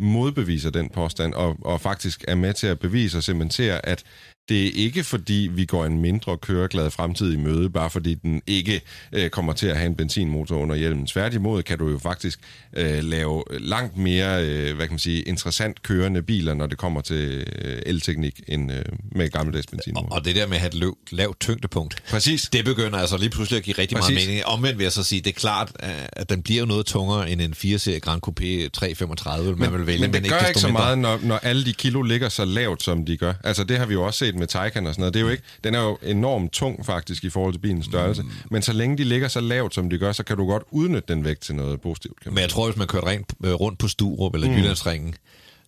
modbeviser 0.02 0.70
den 0.70 0.90
påstand, 0.90 1.34
og, 1.34 1.58
og 1.62 1.82
faktisk 1.82 2.26
er 2.28 2.36
med 2.36 2.54
til 2.54 2.68
at 2.68 2.80
bevise 2.80 3.18
og 3.18 3.24
cementere, 3.24 3.86
at 3.86 4.04
det 4.52 4.68
er 4.68 4.72
ikke 4.76 5.04
fordi, 5.04 5.50
vi 5.52 5.66
går 5.66 5.86
en 5.86 6.02
mindre 6.02 6.38
køreglad 6.38 6.92
fremtid 6.92 7.34
i 7.34 7.38
møde, 7.38 7.70
bare 7.70 7.90
fordi 7.90 8.14
den 8.14 8.42
ikke 8.48 8.82
øh, 9.12 9.30
kommer 9.30 9.54
til 9.54 9.68
at 9.68 9.78
have 9.78 9.88
en 9.88 9.96
benzinmotor 9.96 10.56
under 10.56 10.76
hjelmen. 10.76 11.08
Tværtimod 11.08 11.64
kan 11.64 11.78
du 11.78 11.90
jo 11.90 12.00
faktisk 12.00 12.40
øh, 12.78 13.04
lave 13.04 13.44
langt 13.50 13.98
mere, 13.98 14.46
øh, 14.46 14.76
hvad 14.76 14.86
kan 14.88 14.94
man 14.94 15.00
sige, 15.00 15.22
interessant 15.22 15.84
kørende 15.84 16.22
biler, 16.22 16.54
når 16.54 16.68
det 16.68 16.78
kommer 16.78 17.02
til 17.02 17.48
øh, 17.62 17.82
elteknik, 17.86 18.42
end 18.48 18.72
øh, 18.72 18.82
med 19.12 19.30
gammeldags 19.30 19.68
benzinmotor. 19.68 20.16
Og 20.16 20.26
det 20.26 20.36
der 20.36 20.48
med 20.48 20.56
at 20.56 20.62
have 20.62 20.68
et 20.68 20.74
løv, 20.74 20.98
lavt 21.12 21.40
tyngdepunkt, 21.40 22.04
Præcis. 22.10 22.50
det 22.54 22.66
begynder 22.66 22.98
altså 23.00 23.18
lige 23.18 23.30
pludselig 23.30 23.58
at 23.58 23.64
give 23.64 23.76
rigtig 23.78 23.98
Præcis. 23.98 24.16
meget 24.16 24.28
mening. 24.28 24.46
Omvendt 24.46 24.78
vil 24.78 24.84
jeg 24.84 24.92
så 24.92 25.04
sige, 25.04 25.22
det 25.22 25.30
er 25.30 25.40
klart, 25.40 25.72
at 26.14 26.30
den 26.30 26.44
bliver 26.44 26.60
jo 26.60 26.66
noget 26.66 26.86
tungere 26.86 27.32
end 27.32 27.42
en 27.42 27.54
4-serie 27.58 28.00
Grand 28.00 28.22
Coupé 28.28 28.70
335, 28.70 29.56
man 29.56 29.74
vil 29.74 29.88
vælge. 29.88 30.02
Men 30.02 30.14
det 30.14 30.18
ikke 30.18 30.30
gør 30.30 30.36
desto 30.36 30.50
ikke 30.50 30.60
så 30.60 30.68
meget, 30.68 30.98
når, 30.98 31.20
når 31.24 31.38
alle 31.38 31.66
de 31.66 31.74
kilo 31.74 32.02
ligger 32.02 32.30
så 32.30 32.46
lavt, 32.46 32.84
som 32.84 33.06
de 33.06 33.18
gør. 33.18 33.34
Altså, 33.44 33.64
det 33.64 33.78
har 33.78 33.86
vi 33.86 33.94
jo 33.94 34.04
også 34.04 34.20
set 34.20 34.36
med 34.42 34.48
Taycan 34.48 34.88
og 34.88 34.94
sådan 34.94 35.02
noget. 35.02 35.14
Det 35.14 35.20
er 35.20 35.24
jo 35.24 35.30
ikke, 35.30 35.44
den 35.64 35.76
er 35.76 35.82
jo 35.82 35.98
enormt 36.04 36.52
tung, 36.52 36.86
faktisk, 36.86 37.24
i 37.24 37.30
forhold 37.30 37.54
til 37.54 37.60
bilens 37.60 37.86
størrelse. 37.86 38.24
Mm. 38.24 38.30
Men 38.52 38.62
så 38.62 38.74
længe 38.74 38.98
de 38.98 39.04
ligger 39.04 39.28
så 39.28 39.42
lavt, 39.42 39.74
som 39.74 39.90
de 39.90 39.98
gør, 39.98 40.12
så 40.12 40.24
kan 40.24 40.38
du 40.38 40.46
godt 40.46 40.64
udnytte 40.72 41.14
den 41.14 41.24
vægt 41.24 41.42
til 41.42 41.56
noget 41.56 41.82
positivt. 41.82 42.20
Kan 42.20 42.30
man 42.30 42.34
Men 42.34 42.42
jeg 42.42 42.50
tror, 42.50 42.66
hvis 42.66 42.78
man 42.78 42.88
kørte 42.88 43.08
rent, 43.08 43.34
øh, 43.46 43.54
rundt 43.54 43.80
på 43.80 43.88
Sturup 43.88 44.34
eller 44.34 44.48
mm. 44.48 44.56
Jyllandsringen, 44.56 45.16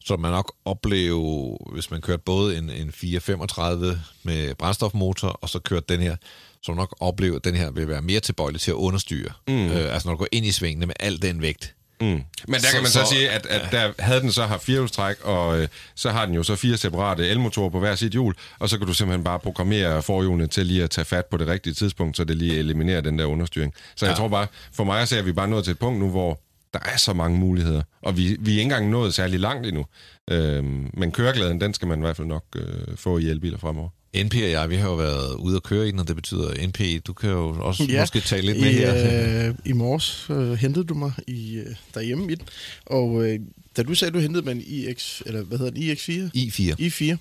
så 0.06 0.18
man 0.18 0.32
nok 0.32 0.54
opleve, 0.66 1.58
hvis 1.74 1.92
man 1.92 2.02
kørte 2.02 2.24
både 2.26 2.58
en, 2.58 2.70
en 2.70 2.92
435 2.92 4.02
med 4.24 4.56
brændstofmotor, 4.56 5.28
og 5.28 5.50
så 5.50 5.60
kørte 5.60 5.86
den 5.90 6.02
her, 6.02 6.16
så 6.62 6.72
man 6.72 6.78
nok 6.78 6.96
opleve, 7.00 7.36
at 7.36 7.44
den 7.44 7.56
her 7.56 7.72
vil 7.72 7.88
være 7.88 8.02
mere 8.02 8.20
tilbøjelig 8.20 8.62
til 8.62 8.72
at 8.72 8.76
understyre. 8.76 9.30
Mm. 9.48 9.54
Øh, 9.54 9.94
altså 9.94 10.08
når 10.08 10.14
du 10.14 10.18
går 10.18 10.28
ind 10.32 10.46
i 10.46 10.52
svingene 10.52 10.86
med 10.86 10.96
al 11.00 11.22
den 11.22 11.42
vægt. 11.42 11.76
Mm. 12.02 12.08
Men 12.08 12.24
der 12.48 12.60
Så- 12.60 12.68
kan 12.72 12.82
man 12.82 12.92
så, 12.92 13.00
så- 13.00 13.10
sige, 13.14 13.30
at, 13.30 13.46
at 13.46 13.62
der 13.72 13.92
havde 14.00 14.22
den 14.22 14.32
så 14.32 14.46
haft 14.46 14.64
firehjulstræk, 14.64 15.16
og 15.24 15.60
øh, 15.62 15.68
så 15.96 16.12
har 16.12 16.26
den 16.26 16.36
jo 16.36 16.44
så 16.44 16.56
fire 16.56 16.78
separate 16.78 17.28
elmotorer 17.28 17.70
på 17.70 17.80
hver 17.80 17.96
sit 17.96 18.12
hjul, 18.12 18.34
og 18.60 18.70
så 18.70 18.78
kan 18.78 18.88
du 18.88 18.94
simpelthen 18.94 19.24
bare 19.24 19.40
programmere 19.40 20.02
forhjulene 20.02 20.48
til 20.48 20.66
lige 20.66 20.84
at 20.84 20.90
tage 20.90 21.06
fat 21.06 21.26
på 21.26 21.38
det 21.38 21.48
rigtige 21.48 21.74
tidspunkt, 21.74 22.18
så 22.18 22.24
det 22.24 22.38
lige 22.38 22.58
eliminerer 22.58 23.02
den 23.02 23.20
der 23.20 23.26
understyring. 23.26 23.74
Så 23.96 24.06
jeg 24.06 24.14
Ja. 24.14 24.18
tror 24.18 24.28
bare, 24.28 24.48
for 24.74 24.84
mig 24.84 25.08
se, 25.08 25.18
at 25.20 25.26
vi 25.26 25.32
bare 25.32 25.48
nået 25.48 25.64
til 25.64 25.72
et 25.72 25.80
punkt 25.80 26.00
nu, 26.00 26.10
hvor 26.10 26.40
der 26.74 26.80
er 26.86 26.98
så 26.98 27.14
mange 27.14 27.38
muligheder, 27.40 27.82
og 28.02 28.18
vi, 28.18 28.38
vi 28.40 28.50
er 28.52 28.52
ikke 28.52 28.62
engang 28.62 28.90
nået 28.90 29.14
særlig 29.14 29.40
langt 29.40 29.68
endnu. 29.68 29.86
Øhm, 30.32 30.90
men 30.94 31.12
køreglæden, 31.12 31.62
den 31.62 31.74
skal 31.74 31.88
man 31.88 32.00
i 32.00 32.02
hvert 32.02 32.16
fald 32.16 32.28
nok 32.28 32.44
øh, 32.56 32.64
få 32.96 33.18
i 33.18 33.26
elbiler 33.30 33.58
fremover. 33.58 33.90
NP 34.16 34.34
og 34.34 34.52
jeg, 34.52 34.70
vi 34.70 34.76
har 34.76 34.90
jo 34.90 34.96
været 34.96 35.36
ude 35.36 35.56
at 35.56 35.64
køre 35.64 35.88
i 35.88 35.92
den, 35.92 36.00
og 36.00 36.08
det 36.08 36.16
betyder 36.16 36.68
NP, 36.68 37.06
du 37.08 37.14
kan 37.14 37.30
jo 37.30 37.56
også 37.60 37.84
ja. 37.84 38.02
Måske 38.02 38.20
tale 38.20 38.46
lidt 38.46 38.60
med 38.60 38.70
I, 38.70 38.74
her. 38.74 39.48
øh, 39.48 39.56
I 39.66 39.72
morges 39.72 40.28
øh, 40.30 40.54
hentede 40.54 40.86
du 40.86 40.94
mig 40.94 41.12
i, 41.28 41.56
øh, 41.56 41.76
derhjemme 41.94 42.32
i 42.32 42.36
den, 42.36 42.48
og 42.86 43.26
øh, 43.26 43.40
da 43.78 43.84
du 43.84 43.96
sagde, 43.96 44.10
at 44.10 44.14
du 44.14 44.20
hentede 44.20 44.46
mig 44.46 44.52
en 44.52 44.64
iX, 44.68 45.22
eller 45.26 45.44
hvad 45.44 45.58
hedder 45.58 45.72
den, 45.72 45.84
iX4? 45.84 46.32
i4. 46.36 46.76
i4, 46.80 47.18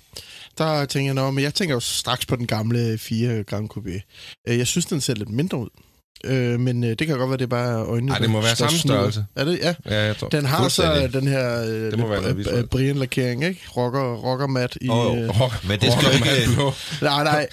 der 0.59 0.85
tænker 0.85 1.23
jeg, 1.25 1.35
men 1.35 1.45
jeg 1.45 1.55
tænker 1.55 1.75
jo 1.75 1.81
straks 1.81 2.27
på 2.27 2.37
den 2.37 2.47
gamle 2.47 2.99
4 2.99 3.45
Grand 3.45 3.71
Coupé. 3.71 4.01
Jeg 4.47 4.67
synes, 4.67 4.87
den 4.87 5.01
ser 5.01 5.15
lidt 5.15 5.29
mindre 5.29 5.59
ud. 5.59 5.69
Øh, 6.25 6.61
men 6.61 6.85
øh, 6.85 6.91
det 6.91 7.07
kan 7.07 7.19
godt 7.19 7.31
være, 7.31 7.37
det 7.37 7.45
er 7.45 7.49
bare 7.49 7.87
øjnene. 7.87 8.13
Ej, 8.13 8.19
det 8.19 8.31
må 8.31 8.41
være 8.41 8.57
samme 8.57 8.79
størrelse. 8.79 9.25
Er 9.37 9.45
det? 9.45 9.59
Ja. 9.59 9.75
Ja, 9.87 10.05
jeg 10.05 10.17
tror. 10.17 10.29
Den 10.29 10.45
har 10.45 10.69
så 10.69 11.09
den 11.13 11.27
her 11.27 11.63
øh, 11.63 11.69
Det 11.91 11.99
må 11.99 12.07
være 12.09 12.23
øh, 12.59 12.65
Brian-lakering, 12.65 13.45
ikke? 13.45 13.61
Rocker, 13.77 14.15
rocker 14.15 14.47
mat 14.47 14.79
i... 14.81 14.89
Åh, 14.89 15.19
øh, 15.19 15.29
Men 15.69 15.81
det 15.81 15.93
skal 15.93 16.15
ikke-. 16.15 16.63
Nej, 17.03 17.25
nej. 17.25 17.49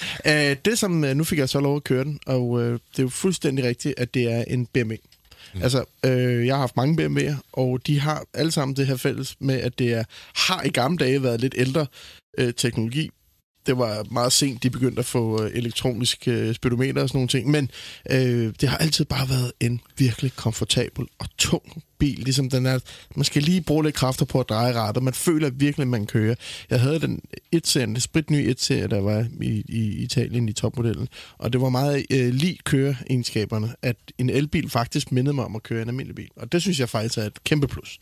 Øh, 0.51 0.55
det 0.65 0.79
som... 0.79 1.03
øh, 1.03 1.15
Nu 1.15 1.23
fik 1.23 1.39
jeg 1.39 1.49
så 1.49 1.59
lov 1.59 1.75
at 1.75 1.83
køre 1.83 2.03
den, 2.03 2.19
og 2.25 2.61
øh, 2.61 2.71
det 2.71 2.99
er 2.99 3.03
jo 3.03 3.09
fuldstændig 3.09 3.65
rigtigt, 3.65 3.93
at 3.97 4.13
det 4.13 4.31
er 4.31 4.43
en 4.47 4.65
BMW. 4.65 4.93
Mm. 5.53 5.61
Altså, 5.63 5.83
øh, 6.05 6.47
jeg 6.47 6.55
har 6.55 6.59
haft 6.59 6.75
mange 6.77 7.05
BMW'er, 7.05 7.35
og 7.53 7.79
de 7.87 7.99
har 7.99 8.23
alle 8.33 8.51
sammen 8.51 8.75
det 8.75 8.87
her 8.87 8.97
fælles 8.97 9.35
med, 9.39 9.59
at 9.59 9.79
det 9.79 9.93
er, 9.93 10.03
har 10.35 10.63
i 10.63 10.69
gamle 10.69 10.97
dage 10.97 11.23
været 11.23 11.41
lidt 11.41 11.53
ældre 11.57 11.85
øh, 12.37 12.53
teknologi. 12.57 13.09
Det 13.65 13.77
var 13.77 14.05
meget 14.11 14.33
sent, 14.33 14.63
de 14.63 14.69
begyndte 14.69 14.99
at 14.99 15.05
få 15.05 15.37
elektroniske 15.53 15.99
elektronisk 15.99 16.27
øh, 16.27 16.55
speedometer 16.55 17.01
og 17.01 17.09
sådan 17.09 17.17
nogle 17.17 17.27
ting, 17.27 17.51
men 17.51 17.71
øh, 18.09 18.53
det 18.61 18.69
har 18.69 18.77
altid 18.77 19.05
bare 19.05 19.29
været 19.29 19.51
en 19.59 19.81
virkelig 19.97 20.35
komfortabel 20.35 21.05
og 21.19 21.27
tung 21.37 21.83
bil, 21.97 22.19
ligesom 22.19 22.49
den 22.49 22.65
er. 22.65 22.79
Man 23.15 23.23
skal 23.23 23.43
lige 23.43 23.61
bruge 23.61 23.83
lidt 23.83 23.95
kræfter 23.95 24.25
på 24.25 24.39
at 24.39 24.49
dreje 24.49 24.73
rattet. 24.73 25.03
Man 25.03 25.13
føler 25.13 25.49
virkelig, 25.49 25.83
at 25.83 25.87
man 25.87 26.05
kører. 26.05 26.35
Jeg 26.69 26.81
havde 26.81 26.99
den 26.99 27.21
1-serien, 27.55 27.95
det 27.95 28.03
spritnye 28.03 28.53
1-serie, 28.53 28.87
der 28.87 29.01
var 29.01 29.27
i, 29.41 29.63
i 29.69 30.03
Italien 30.03 30.49
i 30.49 30.53
topmodellen, 30.53 31.07
og 31.37 31.53
det 31.53 31.61
var 31.61 31.69
meget 31.69 32.05
øh, 32.11 32.33
lige 32.33 32.57
køreegenskaberne, 32.63 33.75
at 33.81 33.95
en 34.17 34.29
elbil 34.29 34.69
faktisk 34.69 35.11
mindede 35.11 35.35
mig 35.35 35.45
om 35.45 35.55
at 35.55 35.63
køre 35.63 35.81
en 35.81 35.87
almindelig 35.87 36.15
bil. 36.15 36.29
Og 36.35 36.51
det 36.51 36.61
synes 36.61 36.79
jeg 36.79 36.89
faktisk 36.89 37.17
er 37.17 37.23
et 37.23 37.43
kæmpe 37.43 37.67
plus. 37.67 37.99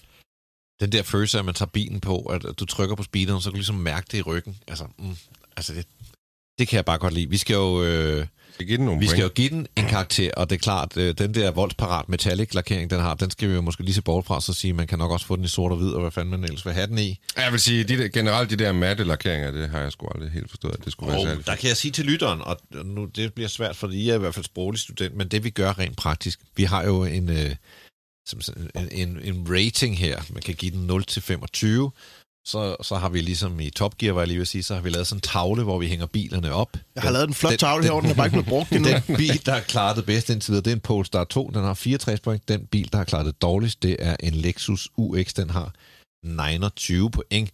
Den 0.80 0.92
der 0.92 1.04
følelse 1.04 1.40
at 1.40 1.46
man 1.46 1.54
tager 1.54 1.70
bilen 1.70 2.00
på, 2.00 2.20
at 2.20 2.46
du 2.60 2.66
trykker 2.66 2.96
på 2.96 3.04
speederen, 3.04 3.42
så 3.42 3.50
kan 3.50 3.52
du 3.52 3.58
ligesom 3.58 3.76
mærke 3.76 4.08
det 4.12 4.18
i 4.18 4.22
ryggen. 4.22 4.58
Altså, 4.68 4.86
mm, 5.00 5.16
altså 5.58 5.74
det, 5.74 5.86
det 6.60 6.68
kan 6.68 6.76
jeg 6.76 6.86
bare 6.86 6.98
godt 6.98 7.14
lide. 7.14 7.30
Vi 7.30 7.38
skal 7.38 7.54
jo, 7.54 7.84
øh, 7.84 8.26
Vi 8.60 8.66
give 8.66 8.78
den 8.78 8.86
nogle 8.86 9.00
vi 9.00 9.08
skal 9.08 9.22
jo 9.22 9.30
give 9.30 9.50
den 9.50 9.68
en 9.76 9.86
karakter, 9.86 10.32
og 10.38 10.50
det 10.50 10.56
er 10.56 10.60
klart, 10.60 10.98
øh, 10.98 11.16
den 11.18 11.34
der 11.34 11.52
voldsparat 11.52 12.10
metallic 12.10 12.54
lakering, 12.54 12.90
den 12.90 13.00
har, 13.00 13.14
den 13.14 13.32
skal 13.32 13.50
vi 13.50 13.54
jo 13.54 13.62
måske 13.62 13.84
lige 13.84 13.94
se 13.94 14.02
bort 14.02 14.26
fra, 14.26 14.42
så 14.42 14.54
sige, 14.54 14.74
man 14.74 14.88
kan 14.88 15.00
nok 15.00 15.12
også 15.12 15.26
få 15.26 15.36
den 15.36 15.46
i 15.46 15.48
sort 15.48 15.72
og 15.72 15.78
hvid, 15.78 15.90
og 15.92 16.02
hvad 16.02 16.12
fanden 16.12 16.32
man 16.32 16.44
ellers 16.44 16.66
vil 16.66 16.74
have 16.74 16.88
den 16.88 16.98
i. 17.00 17.20
Jeg 17.38 17.52
vil 17.52 17.60
sige, 17.60 17.84
de 17.84 17.98
der, 17.98 18.08
generelt 18.08 18.50
de 18.50 18.56
der 18.56 18.72
matte 18.72 19.04
lakeringer, 19.04 19.52
det 19.52 19.70
har 19.70 19.80
jeg 19.80 19.92
sgu 19.92 20.08
aldrig 20.16 20.32
helt 20.32 20.50
forstået, 20.50 20.74
at 20.74 20.86
det 20.86 20.92
skulle 20.92 21.12
være 21.12 21.20
Og 21.22 21.28
særligt. 21.28 21.48
der 21.48 21.56
kan 21.56 21.68
jeg 21.70 21.78
sige 21.78 21.92
til 21.92 22.06
lytteren, 22.06 22.42
og 22.42 22.58
nu 22.86 23.06
det 23.06 23.34
bliver 23.34 23.48
svært, 23.50 23.76
fordi 23.76 23.98
I 23.98 24.10
er 24.10 24.16
i 24.16 24.20
hvert 24.20 24.34
fald 24.34 24.46
sproglig 24.46 24.80
student, 24.80 25.16
men 25.16 25.28
det 25.28 25.44
vi 25.44 25.50
gør 25.50 25.80
rent 25.80 25.98
praktisk, 25.98 26.40
vi 26.56 26.64
har 26.64 26.84
jo 26.84 27.04
en, 27.04 27.30
øh, 27.30 27.56
som, 28.28 28.40
en, 28.76 28.90
en, 28.92 29.20
en 29.24 29.48
rating 29.50 29.98
her, 29.98 30.22
man 30.30 30.42
kan 30.42 30.56
give 30.56 30.72
den 30.72 30.88
0 30.88 31.04
til 31.04 31.22
25, 31.22 31.92
så, 32.48 32.76
så 32.84 32.96
har 32.96 33.10
vi 33.10 33.22
ligesom 33.22 33.60
i 33.60 33.70
Top 33.70 33.98
Gear, 33.98 34.14
var 34.14 34.22
jeg 34.22 34.28
lige 34.28 34.42
at 34.42 34.48
sige, 34.48 34.64
så 34.64 34.74
har 34.74 34.82
vi 34.82 34.90
lavet 34.90 35.08
sådan 35.08 35.18
en 35.18 35.22
tavle, 35.22 35.64
hvor 35.64 35.80
vi 35.80 35.88
hænger 35.88 36.06
bilerne 36.06 36.54
op. 36.54 36.70
Jeg 36.96 37.04
har 37.04 37.12
lavet 37.12 37.28
en 37.28 37.34
flot 37.34 37.54
tavle 37.60 37.84
herovre, 37.84 38.02
den 38.04 38.12
er 38.12 38.16
bare 38.16 38.26
ikke 38.28 38.34
blevet 38.34 38.48
brugt 38.48 38.72
endnu. 38.76 38.90
Den 39.08 39.16
bil, 39.18 39.46
der 39.46 39.54
har 39.54 39.60
klaret 39.60 39.98
det 39.98 40.06
bedst 40.06 40.30
indtil 40.30 40.52
videre, 40.52 40.64
det 40.64 40.72
er 40.72 40.76
en 40.76 40.80
Polestar 40.82 41.24
2, 41.24 41.52
den 41.54 41.64
har 41.64 41.74
64 41.74 42.20
point. 42.20 42.48
Den 42.48 42.66
bil, 42.72 42.90
der 42.92 42.98
har 42.98 43.06
klaret 43.06 43.26
det 43.26 43.42
dårligst, 43.42 43.84
det 43.84 43.96
er 44.00 44.16
en 44.20 44.34
Lexus 44.34 44.90
UX, 44.98 45.34
den 45.34 45.50
har 45.50 45.72
29 46.24 47.12
point. 47.12 47.50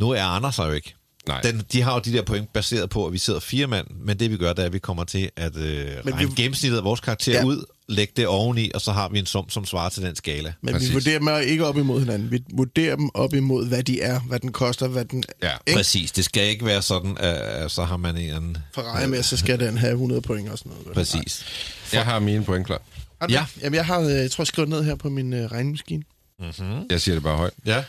Nu 0.00 0.10
er 0.10 0.22
Anders 0.22 0.56
her 0.56 0.64
jo 0.66 0.72
ikke. 0.72 0.94
Nej. 1.28 1.40
Den, 1.40 1.62
de 1.72 1.82
har 1.82 1.94
jo 1.94 2.00
de 2.00 2.12
der 2.12 2.22
point 2.22 2.52
baseret 2.52 2.90
på, 2.90 3.06
at 3.06 3.12
vi 3.12 3.18
sidder 3.18 3.40
fire 3.40 3.66
mand, 3.66 3.86
men 3.90 4.18
det 4.18 4.30
vi 4.30 4.36
gør, 4.36 4.52
det 4.52 4.62
er, 4.62 4.66
at 4.66 4.72
vi 4.72 4.78
kommer 4.78 5.04
til 5.04 5.30
at 5.36 5.56
øh, 5.56 5.86
Men 6.04 6.14
regne 6.14 6.28
vi- 6.28 6.34
gennemsnittet 6.42 6.78
af 6.78 6.84
vores 6.84 7.00
karakter 7.00 7.32
ja. 7.32 7.44
ud, 7.44 7.64
lægge 7.88 8.12
det 8.16 8.26
oveni, 8.26 8.70
og 8.74 8.80
så 8.80 8.92
har 8.92 9.08
vi 9.08 9.18
en 9.18 9.26
sum, 9.26 9.50
som 9.50 9.64
svarer 9.64 9.88
til 9.88 10.02
den 10.02 10.16
skala. 10.16 10.52
Men 10.62 10.74
Præcis. 10.74 10.88
vi 10.88 10.94
vurderer 10.94 11.18
dem 11.18 11.48
ikke 11.48 11.66
op 11.66 11.76
imod 11.76 12.00
hinanden. 12.00 12.30
Vi 12.30 12.42
vurderer 12.52 12.96
dem 12.96 13.10
op 13.14 13.34
imod, 13.34 13.68
hvad 13.68 13.82
de 13.82 14.00
er, 14.00 14.20
hvad 14.20 14.40
den 14.40 14.52
koster, 14.52 14.88
hvad 14.88 15.04
den 15.04 15.24
Ja. 15.42 15.50
Ikke? 15.66 15.78
Præcis, 15.78 16.12
det 16.12 16.24
skal 16.24 16.48
ikke 16.48 16.64
være 16.64 16.82
sådan, 16.82 17.18
at 17.18 17.70
så 17.70 17.84
har 17.84 17.96
man 17.96 18.16
en 18.16 18.34
anden... 18.34 18.56
Ferrari 18.74 19.06
med, 19.08 19.22
så 19.22 19.36
skal 19.36 19.60
den 19.60 19.78
have 19.78 19.92
100 19.92 20.20
point 20.20 20.48
og 20.48 20.58
sådan 20.58 20.72
noget. 20.72 20.94
Præcis. 20.94 21.44
Jeg 21.92 22.04
har 22.04 22.18
mine 22.18 22.44
point 22.44 22.66
klar. 22.66 22.82
Har 23.20 23.26
du 23.26 23.32
Ja. 23.32 23.44
Jamen, 23.62 23.74
jeg 23.74 23.86
har, 23.86 24.00
øh, 24.00 24.10
jeg 24.10 24.30
tror, 24.30 24.42
jeg 24.42 24.46
skrevet 24.46 24.68
ned 24.68 24.84
her 24.84 24.94
på 24.94 25.08
min 25.08 25.32
øh, 25.32 25.52
regnemaskine. 25.52 26.02
Mm-hmm. 26.40 26.86
Jeg 26.90 27.00
siger 27.00 27.14
det 27.14 27.22
bare 27.22 27.36
højt. 27.36 27.54
Ja. 27.66 27.84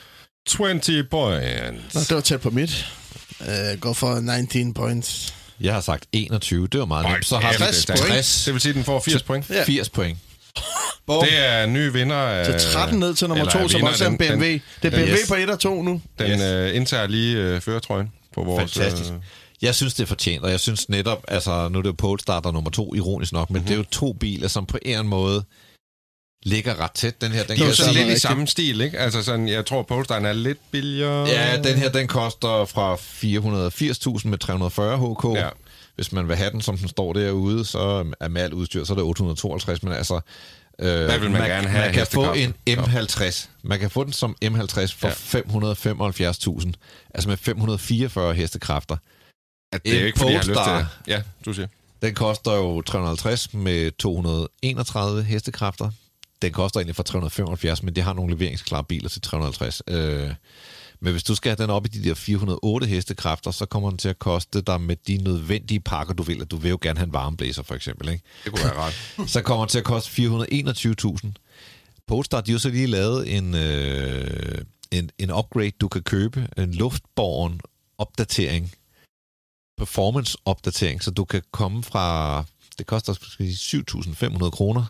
20 0.47 1.03
points. 1.03 1.95
Nå, 1.95 2.01
det 2.01 2.15
var 2.15 2.21
tæt 2.21 2.41
på 2.41 2.49
mit. 2.49 2.85
Uh, 3.39 3.79
gå 3.79 3.93
for 3.93 4.19
19 4.19 4.73
points. 4.73 5.35
Jeg 5.62 5.74
har 5.74 5.82
sagt 5.82 6.05
21, 6.12 6.68
det 6.68 6.80
var 6.80 6.86
meget 6.86 7.07
nemt. 7.12 7.26
Så 7.26 7.38
har 7.38 7.51
vi 7.51 7.57
det 7.57 7.68
er 7.68 7.72
stærkt. 7.72 7.99
60, 7.99 8.45
Det 8.45 8.53
vil 8.53 8.62
sige, 8.62 8.70
at 8.70 8.76
den 8.76 8.84
får 8.84 8.99
80 8.99 9.24
point. 9.24 9.49
Ja. 9.49 9.64
80 9.64 9.89
point. 9.89 10.18
Det 11.07 11.38
er 11.47 11.64
en 11.64 11.74
ny 11.74 11.91
vinder 11.91 12.16
af... 12.16 12.62
Så 12.62 12.70
13 12.74 12.99
ned 12.99 13.14
til 13.16 13.28
nummer 13.28 13.45
eller 13.45 13.62
2, 13.62 13.68
som 13.70 13.78
vinder, 13.80 13.91
også 13.91 14.03
er 14.05 14.07
en 14.10 14.18
den- 14.20 14.28
BMW. 14.39 14.45
Den, 14.45 14.62
Det 14.82 14.93
er 14.93 14.97
BMW 14.97 15.14
Yes. 15.14 15.28
på 15.30 15.36
1 15.36 15.49
og 15.49 15.60
2 15.60 15.82
nu. 15.84 16.01
den 16.20 16.32
Yes. 16.32 16.41
øh, 16.41 16.76
indtager 16.76 17.07
lige 17.07 17.38
øh, 17.38 17.62
føretrøjen 17.62 18.12
på 18.36 18.43
vores... 18.43 18.74
Fantastisk. 18.74 19.12
Øh, 19.12 19.18
Jeg 19.62 19.76
synes, 19.76 19.93
det 19.93 20.03
er 20.03 20.07
fortjent, 20.07 20.43
og 20.43 20.51
jeg 20.51 20.60
synes 20.60 20.89
netop, 20.89 21.24
altså 21.28 21.70
nu 21.70 21.78
er 21.78 21.82
det 21.82 21.89
jo 21.89 21.95
Polestar, 21.97 22.39
der 22.39 22.47
er 22.49 22.53
nummer 22.53 22.70
to, 22.72 22.95
ironisk 22.95 23.34
nok, 23.34 23.49
men 23.49 23.53
Mhm. 23.53 23.60
mm-hmm. 23.62 23.68
det 23.68 23.74
er 23.74 23.78
jo 24.03 24.07
to 24.07 24.14
biler, 24.14 24.47
som 24.47 24.66
på 24.66 24.78
en 24.86 25.07
måde 25.07 25.43
ligger 26.43 26.79
ret 26.79 26.91
tæt. 26.91 27.21
Den 27.21 27.31
her, 27.31 27.43
den 27.43 27.57
de 27.57 27.63
er 27.63 27.67
jo 27.67 27.73
sådan 27.73 27.93
lidt 27.93 28.17
i 28.17 28.19
samme 28.19 28.47
stil, 28.47 28.81
ikke? 28.81 28.99
Altså 28.99 29.23
sådan, 29.23 29.47
jeg 29.47 29.65
tror, 29.65 29.81
Polestaren 29.83 30.25
er 30.25 30.33
lidt 30.33 30.57
billigere. 30.71 31.27
Ja, 31.27 31.61
den 31.61 31.75
her, 31.75 31.89
den 31.89 32.07
koster 32.07 32.65
fra 32.65 32.95
480.000 32.95 34.27
med 34.27 34.37
340 34.37 34.97
HK. 34.97 35.37
Ja. 35.37 35.49
Hvis 35.95 36.11
man 36.11 36.27
vil 36.27 36.35
have 36.35 36.51
den, 36.51 36.61
som 36.61 36.77
den 36.77 36.87
står 36.87 37.13
derude, 37.13 37.65
så 37.65 38.05
er 38.19 38.27
med 38.27 38.41
alt 38.41 38.53
udstyr, 38.53 38.83
så 38.83 38.93
er 38.93 38.95
det 38.97 39.03
852, 39.03 39.83
men 39.83 39.93
altså... 39.93 40.19
Øh, 40.79 41.05
Hvad 41.05 41.19
vil 41.19 41.31
man 41.31 41.49
gerne 41.49 41.67
have 41.67 41.85
Man 41.85 41.93
kan 41.93 42.07
få 42.07 42.33
en 42.33 42.53
M50. 42.69 43.47
Man 43.63 43.79
kan 43.79 43.89
få 43.89 44.03
den 44.03 44.13
som 44.13 44.35
M50 44.45 44.95
for 44.97 45.07
Ja. 45.07 45.13
ja. 45.33 46.29
575.000. 46.59 46.71
Altså 47.13 47.29
med 47.29 47.37
544 47.37 48.33
hestekræfter. 48.33 48.97
At 49.73 49.85
det 49.85 49.95
er 49.95 49.99
jo 49.99 50.05
ikke, 50.05 50.19
fordi 50.19 50.31
jeg 50.31 50.39
har 50.39 50.47
lyst 50.47 50.47
til 50.47 50.53
Polestar. 50.53 50.77
at... 50.79 50.85
Ja, 51.07 51.21
du 51.45 51.53
siger. 51.53 51.67
Den 52.01 52.15
koster 52.15 52.51
jo 52.55 52.81
350 52.81 53.53
med 53.53 53.91
231 53.91 55.23
hestekræfter. 55.23 55.91
Den 56.41 56.51
koster 56.51 56.79
egentlig 56.79 56.95
for 56.95 57.03
375, 57.03 57.83
men 57.83 57.95
det 57.95 58.03
har 58.03 58.13
nogle 58.13 58.33
leveringsklare 58.33 58.83
biler 58.83 59.09
til 59.09 59.21
350. 59.21 59.81
Øh, 59.87 60.31
men 61.01 61.11
hvis 61.11 61.23
du 61.23 61.35
skal 61.35 61.49
have 61.49 61.63
den 61.63 61.69
op 61.69 61.85
i 61.85 61.89
de 61.89 62.09
der 62.09 62.15
408 62.15 62.87
hestekræfter, 62.87 63.51
så 63.51 63.65
kommer 63.65 63.89
den 63.89 63.97
til 63.97 64.09
at 64.09 64.19
koste 64.19 64.61
dig 64.61 64.81
med 64.81 64.95
de 64.95 65.17
nødvendige 65.17 65.79
pakker, 65.79 66.13
du 66.13 66.23
vil. 66.23 66.41
At 66.41 66.51
du 66.51 66.57
vil 66.57 66.69
jo 66.69 66.77
gerne 66.81 66.99
have 66.99 67.05
en 67.05 67.13
varmeblæser, 67.13 67.63
for 67.63 67.75
eksempel. 67.75 68.09
Ikke? 68.09 68.23
Det 68.43 68.51
kunne 68.51 68.63
være 68.63 68.77
rart. 68.77 69.13
Så 69.33 69.41
kommer 69.41 69.65
den 69.65 69.69
til 69.69 69.77
at 69.77 69.83
koste 69.83 70.21
421.000. 70.21 71.31
Polestar, 72.07 72.41
de 72.41 72.51
har 72.51 72.59
så 72.59 72.69
lige 72.69 72.87
lavet 72.87 73.37
en, 73.37 73.55
øh, 73.55 74.61
en, 74.91 75.09
en 75.17 75.31
upgrade, 75.31 75.71
du 75.71 75.87
kan 75.87 76.03
købe. 76.03 76.47
En 76.57 76.73
luftborgen 76.73 77.61
opdatering. 77.97 78.71
Performance-opdatering, 79.77 81.03
så 81.03 81.11
du 81.11 81.25
kan 81.25 81.41
komme 81.51 81.83
fra... 81.83 82.43
Det 82.77 82.87
koster 82.87 83.13
skal 83.13 83.45
vi 83.45 83.53
sige, 83.53 83.83
7.500 83.91 84.49
kroner. 84.49 84.85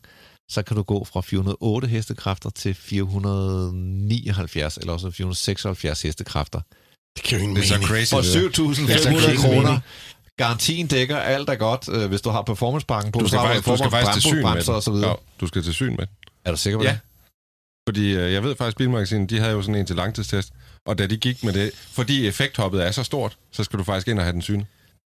Så 0.49 0.61
kan 0.61 0.75
du 0.77 0.83
gå 0.83 1.03
fra 1.05 1.21
408 1.21 1.87
hestekræfter 1.87 2.49
til 2.49 2.73
479, 2.73 4.77
eller 4.77 4.93
også 4.93 5.11
476 5.11 6.01
hestekræfter. 6.01 6.61
Det 7.15 7.23
giver 7.23 7.39
jo 7.39 7.43
ingen 7.43 7.55
Det 7.55 7.63
er 7.63 7.67
så 7.67 7.73
mening. 7.73 7.89
crazy. 7.89 8.09
For 8.13 8.21
det 8.21 8.33
der. 8.33 8.49
Det 8.49 8.59
er 8.95 8.97
så 8.97 9.09
7.500 9.09 9.25
crazy. 9.25 9.45
kroner. 9.45 9.79
Garantien 10.37 10.87
dækker 10.87 11.17
alt 11.17 11.49
er 11.49 11.55
godt, 11.55 11.89
øh, 11.91 12.09
hvis 12.09 12.21
du 12.21 12.29
har 12.29 12.41
performancepakken 12.41 13.11
på. 13.11 13.19
Du 13.19 13.27
skal, 13.27 13.39
faktisk, 13.39 13.65
du 13.67 13.77
skal 13.77 13.91
faktisk 13.91 14.13
til 14.13 14.21
syn 14.21 14.35
med 14.43 14.69
og 14.69 14.83
så 14.83 14.91
videre. 14.91 15.09
Ja, 15.09 15.15
du 15.41 15.47
skal 15.47 15.63
til 15.63 15.73
syn 15.73 15.89
med 15.89 15.97
den. 15.97 16.07
Er 16.45 16.51
du 16.51 16.57
sikker 16.57 16.79
på 16.79 16.83
Ja. 16.83 16.89
det? 16.91 16.99
Fordi 17.89 18.13
øh, 18.15 18.33
jeg 18.33 18.43
ved 18.43 18.55
faktisk, 18.55 18.77
Bilmagasinet, 18.77 19.29
de 19.29 19.39
havde 19.39 19.51
jo 19.51 19.61
sådan 19.61 19.75
en 19.75 19.85
til 19.85 19.95
langtidstest. 19.95 20.53
Og 20.85 20.97
da 20.97 21.07
de 21.07 21.17
gik 21.17 21.43
med 21.43 21.53
det, 21.53 21.71
fordi 21.75 22.27
effekthoppet 22.27 22.85
er 22.85 22.91
så 22.91 23.03
stort, 23.03 23.37
så 23.51 23.63
skal 23.63 23.79
du 23.79 23.83
faktisk 23.83 24.07
ind 24.07 24.19
og 24.19 24.25
have 24.25 24.33
den 24.33 24.41
synet. 24.41 24.65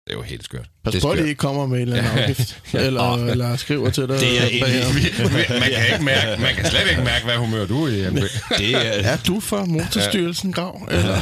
Det 0.06 0.12
er 0.12 0.16
jo 0.16 0.22
helt 0.22 0.44
skørt. 0.44 0.66
Pas 0.84 1.02
på, 1.02 1.10
at 1.10 1.18
de 1.18 1.22
ikke 1.28 1.38
kommer 1.38 1.66
med 1.66 1.76
en 1.82 1.82
eller 1.88 2.02
anden 2.02 2.18
afgift. 2.22 2.62
eller, 2.74 3.26
eller 3.26 3.56
skriver 3.56 3.90
til 3.90 4.08
dig. 4.08 4.20
Det 4.20 4.38
er 4.40 4.92
man, 5.60 5.70
kan 5.70 5.92
ikke 5.92 6.04
mærke, 6.04 6.42
man 6.42 6.54
kan 6.54 6.64
slet 6.70 6.90
ikke 6.90 7.02
mærke, 7.04 7.24
hvad 7.24 7.36
humør 7.36 7.66
du 7.66 7.84
er 7.84 7.88
i, 7.88 8.10
MB. 8.10 8.16
Det 8.58 8.74
er, 8.74 8.78
Er 8.80 9.16
du 9.26 9.40
for 9.40 9.64
Motorstyrelsen, 9.64 10.52
Grav? 10.52 10.88
Eller? 10.90 11.18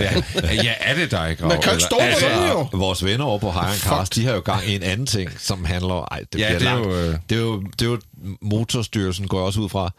ja. 0.00 0.12
ja, 0.54 0.74
er 0.80 0.94
det 0.94 1.10
dig, 1.10 1.36
Grav? 1.38 1.48
Man 1.48 1.60
kan 1.62 1.72
ikke 1.72 1.84
stå 1.84 1.96
Eller- 2.00 2.36
på 2.36 2.42
det- 2.42 2.50
jo. 2.74 2.78
Vores 2.78 3.04
venner 3.04 3.24
over 3.24 3.38
på 3.38 3.50
High 3.50 3.78
Cars, 3.78 4.10
de 4.10 4.24
har 4.26 4.34
jo 4.34 4.40
gang 4.40 4.66
i 4.66 4.74
en 4.74 4.82
anden 4.82 5.06
ting, 5.06 5.30
som 5.38 5.64
handler... 5.64 6.08
Ej, 6.12 6.20
det 6.32 6.40
Ja, 6.40 6.46
bliver 6.46 6.58
det 6.58 6.68
er 6.68 6.74
langt. 6.74 6.86
jo... 6.86 6.92
Øh, 6.94 7.16
Det 7.30 7.36
er 7.36 7.42
jo, 7.42 7.60
det 7.78 7.82
er 7.86 7.90
jo 7.90 7.98
motorstyrelsen, 8.42 9.28
går 9.28 9.40
også 9.46 9.60
ud 9.60 9.68
fra, 9.68 9.90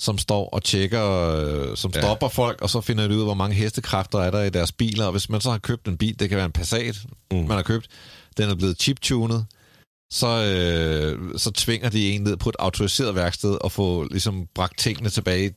som 0.00 0.18
står 0.18 0.48
og 0.48 0.62
tjekker, 0.64 1.04
øh, 1.10 1.76
som 1.76 1.90
Ja. 1.94 2.00
stopper 2.00 2.28
folk, 2.28 2.62
og 2.62 2.70
så 2.70 2.80
finder 2.80 3.08
de 3.08 3.16
ud, 3.16 3.24
hvor 3.24 3.34
mange 3.34 3.56
hestekræfter 3.56 4.18
er 4.18 4.30
der 4.30 4.42
i 4.42 4.50
deres 4.50 4.72
biler. 4.72 5.04
Og 5.04 5.10
hvis 5.12 5.28
man 5.28 5.40
så 5.40 5.50
har 5.50 5.58
købt 5.58 5.88
en 5.88 5.96
bil, 5.98 6.18
det 6.20 6.28
kan 6.28 6.36
være 6.36 6.46
en 6.46 6.52
Passat, 6.52 6.98
Mm. 7.32 7.36
man 7.38 7.50
har 7.50 7.62
købt, 7.62 7.86
den 8.36 8.50
er 8.50 8.54
blevet 8.54 8.80
chiptunet, 8.80 9.46
så, 10.12 10.26
øh, 10.28 11.38
så 11.38 11.50
tvinger 11.50 11.88
de 11.90 12.10
en 12.10 12.20
ned 12.20 12.36
på 12.36 12.48
et 12.48 12.56
autoriseret 12.58 13.14
værksted 13.14 13.58
og 13.60 13.72
få 13.72 14.04
ligesom 14.10 14.46
bragt 14.54 14.78
tingene 14.78 15.10
tilbage 15.10 15.46
i 15.46 15.50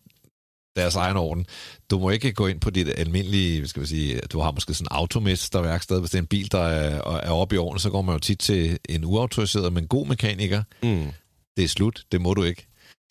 deres 0.76 0.96
egen 0.96 1.18
orden. 1.18 1.46
Du 1.90 2.00
må 2.00 2.10
ikke 2.10 2.34
gå 2.34 2.48
ind 2.48 2.60
på 2.60 2.70
dit 2.70 2.90
almindelige, 2.98 3.68
skal 3.68 3.82
vi 3.82 3.88
sige, 3.88 4.20
du 4.32 4.40
har 4.40 4.52
måske 4.52 4.74
sådan 4.74 4.86
en 4.92 4.98
automester 4.98 5.62
værksted, 5.62 6.00
hvis 6.00 6.12
det 6.12 6.18
er 6.18 6.22
en 6.22 6.28
bil, 6.28 6.52
der 6.52 6.60
er, 6.62 6.96
er 7.18 7.32
oppe 7.32 7.56
i 7.56 7.58
orden, 7.58 7.80
så 7.80 7.90
går 7.90 8.02
man 8.02 8.16
jo 8.16 8.20
tit 8.20 8.40
til 8.40 8.80
en 8.90 9.04
uautoriseret, 9.06 9.74
men 9.74 9.88
god 9.88 10.08
mekaniker, 10.08 10.64
mm. 10.84 11.12
det 11.58 11.64
er 11.64 11.68
slut, 11.68 12.04
det 12.12 12.22
må 12.22 12.34
du 12.34 12.44
ikke. 12.44 12.68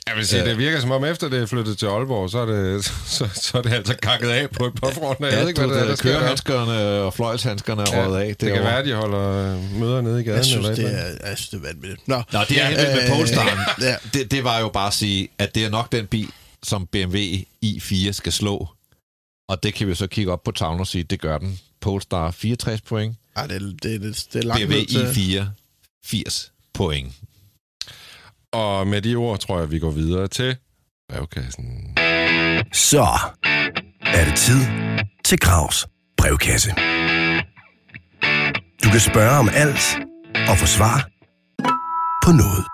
Jeg 0.09 0.17
vil 0.17 0.27
sige, 0.27 0.43
Øh. 0.43 0.49
det 0.49 0.59
virker 0.59 0.81
som 0.81 0.91
om, 0.91 1.05
efter 1.05 1.29
det 1.29 1.43
er 1.43 1.47
flyttet 1.47 1.79
til 1.79 1.87
Aalborg, 1.87 2.31
så 2.31 2.39
er 2.39 2.47
det, 2.47 2.85
så, 3.17 3.29
så 3.35 3.59
er 3.59 3.63
det 3.63 3.73
altså 3.73 3.97
kakket 4.03 4.29
af 4.29 4.51
på 4.51 4.67
et 4.67 4.73
par 4.75 4.91
fronter. 4.91 5.27
Jeg 5.27 5.35
Ja, 5.35 5.41
ved 5.41 5.49
ikke, 5.49 5.61
hvad 5.61 5.75
det 5.77 5.83
er, 5.83 5.87
der 5.87 5.95
sker 5.95 6.11
der. 6.11 6.19
kørehandskerne 6.19 6.73
og 7.03 7.15
fløjlshandskerne 7.15 7.83
er 7.83 7.87
røget 8.07 8.21
af. 8.21 8.27
Det 8.29 8.39
kan 8.39 8.49
derovre. 8.49 8.65
være, 8.65 8.79
at 8.79 8.85
de 8.87 8.93
holder 8.95 9.55
øh, 9.55 9.81
møder 9.81 10.01
nede 10.01 10.21
i 10.21 10.25
gaden. 10.25 10.37
Jeg 10.37 10.45
synes, 10.45 10.67
eller 10.69 10.71
et 10.89 10.93
det 10.93 11.01
er, 11.23 11.29
jeg 11.29 11.39
synes, 11.39 11.49
det 11.49 11.57
er 11.57 11.63
vanvittigt. 11.63 12.09
Nå, 12.09 12.23
Nå, 12.33 12.39
det 12.49 12.61
er 12.63 12.71
ja, 12.71 12.77
med 12.95 13.03
øh, 13.03 13.17
Polestaren. 13.17 13.59
ja. 13.89 13.97
Det, 14.15 14.31
det 14.31 14.45
var 14.45 14.59
jo 14.59 14.69
bare 14.69 14.87
at 14.87 14.95
sige, 14.95 15.29
at 15.39 15.55
det 15.55 15.65
er 15.65 15.71
nok 15.71 15.93
den 15.93 16.07
bil, 16.07 16.29
som 16.63 16.87
BMW 16.87 17.19
i4 17.65 18.13
skal 18.13 18.33
slå. 18.33 18.69
Og 19.49 19.63
det 19.63 19.75
kan 19.75 19.87
vi 19.89 19.95
så 19.95 20.07
kigge 20.07 20.33
op 20.33 20.45
på 20.45 20.51
tavlen 20.51 20.81
og 20.81 20.87
sige, 20.87 21.05
det 21.05 21.21
gør 21.21 21.39
den. 21.39 21.61
Polestar 21.81 22.31
64 22.31 22.81
point, 22.81 23.17
Ej, 23.37 23.47
det, 23.47 23.61
det, 23.61 23.83
det, 23.83 23.95
er- 23.95 23.99
det 24.33 24.39
er 24.39 24.43
langt 24.43 24.67
BMW 24.67 24.77
ned 24.79 25.15
til... 25.15 25.39
i4 25.41 25.45
80 26.05 26.53
point. 26.75 27.13
Og 28.53 28.87
med 28.87 29.03
de 29.03 29.17
ord 29.17 29.39
tror 29.39 29.59
jeg, 29.59 29.71
vi 29.71 29.79
går 29.79 29.91
videre 29.91 30.29
til 30.29 30.57
brevkassen. 31.09 31.65
Så 32.73 33.07
er 34.01 34.25
det 34.25 34.37
tid 34.37 34.61
til 35.25 35.39
Gravs 35.39 35.87
brevkasse. 36.17 36.71
Du 38.85 38.91
kan 38.91 39.01
spørge 39.01 39.39
om 39.39 39.49
alt 39.53 39.99
og 40.49 40.59
få 40.59 40.67
svar 40.67 41.09
på 42.25 42.33
noget. 42.33 42.65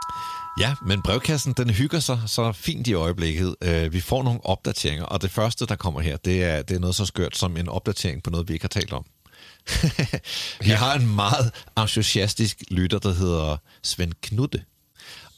Ja, 0.60 0.74
men 0.86 1.02
brevkassen, 1.02 1.52
den 1.52 1.70
hygger 1.70 2.00
sig 2.00 2.18
så 2.26 2.52
fint 2.52 2.86
i 2.86 2.94
øjeblikket. 2.94 3.56
Øh, 3.62 3.92
vi 3.92 4.00
får 4.00 4.22
nogle 4.22 4.40
opdateringer, 4.44 5.04
og 5.04 5.22
det 5.22 5.30
første, 5.30 5.66
der 5.66 5.76
kommer 5.76 6.00
her, 6.00 6.16
det 6.16 6.44
er, 6.44 6.62
det 6.62 6.74
er 6.74 6.80
noget 6.80 6.96
så 6.96 7.06
skørt 7.06 7.36
som 7.36 7.56
en 7.56 7.68
opdatering 7.68 8.22
på 8.22 8.30
noget, 8.30 8.48
vi 8.48 8.52
ikke 8.52 8.64
har 8.64 8.68
talt 8.68 8.92
om. 8.92 9.04
vi 10.66 10.70
har 10.70 10.94
en 10.94 11.14
meget 11.14 11.52
entusiastisk 11.78 12.62
lytter, 12.70 12.98
der 12.98 13.12
hedder 13.12 13.56
Svend 13.82 14.12
Knutte. 14.22 14.62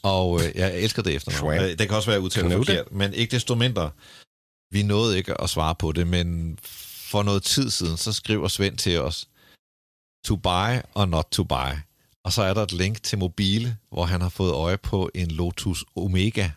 Og 0.03 0.41
øh, 0.45 0.51
jeg 0.55 0.75
elsker 0.81 1.03
det 1.03 1.15
efternavn. 1.15 1.55
Øh, 1.55 1.69
Det 1.79 1.79
kan 1.89 1.91
også 1.91 2.11
være 2.11 2.21
udtalt 2.21 2.53
forkert, 2.53 2.93
men 2.93 3.15
ikke 3.15 3.31
desto 3.31 3.55
mindre. 3.55 3.91
Vi 4.73 4.83
nåede 4.83 5.17
ikke 5.19 5.41
at 5.41 5.51
svare 5.51 5.75
på 5.75 5.93
det, 5.93 6.07
men 6.07 6.59
for 7.11 7.23
noget 7.23 7.43
tid 7.43 7.71
siden, 7.71 7.97
så 7.97 8.13
skriver 8.13 8.49
Svend 8.49 8.77
til 8.79 9.01
os, 9.01 9.29
to 10.27 10.37
buy 10.37 10.79
or 10.95 11.07
not 11.07 11.25
to 11.33 11.45
buy. 11.45 11.73
Og 12.25 12.33
så 12.33 12.43
er 12.43 12.55
der 12.55 12.63
et 12.63 12.73
link 12.73 13.03
til 13.03 13.19
mobile, 13.19 13.77
hvor 13.93 14.05
han 14.05 14.21
har 14.21 14.29
fået 14.29 14.53
øje 14.53 14.77
på 14.77 15.11
en 15.15 15.29
Lotus 15.31 15.85
Omega. 15.97 16.51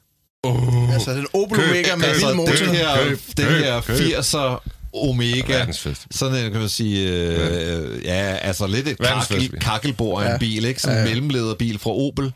Uh, 0.48 0.94
Altså, 0.94 1.12
den 1.14 1.28
Opel 1.34 1.58
Køb, 1.58 1.70
Omega 1.70 1.96
med 1.96 2.06
Altså, 2.06 2.34
motor. 2.34 2.54
den 2.66 2.76
her, 2.76 3.04
Køb, 3.04 3.20
køb, 3.38 3.48
her 3.48 3.82
køb. 3.82 3.96
80'er 3.98 4.70
Omega. 4.94 5.72
Sådan 6.12 6.46
en, 6.46 6.52
kan 6.52 6.60
man 6.60 6.70
sige, 6.70 7.10
øh, 7.14 8.04
ja, 8.06 8.36
altså 8.42 8.68
lidt 8.68 8.88
et 8.88 8.98
kakkel, 8.98 9.60
kakkelbord 9.60 10.24
af 10.24 10.28
Ja. 10.28 10.34
en 10.34 10.40
bil, 10.40 10.66
ikke? 10.66 10.82
Sådan 10.82 10.98
en 10.98 11.04
Ja, 11.04 11.10
ja. 11.10 11.16
mellemlederbil 11.16 11.80
fra 11.80 11.90
Opel, 11.92 12.34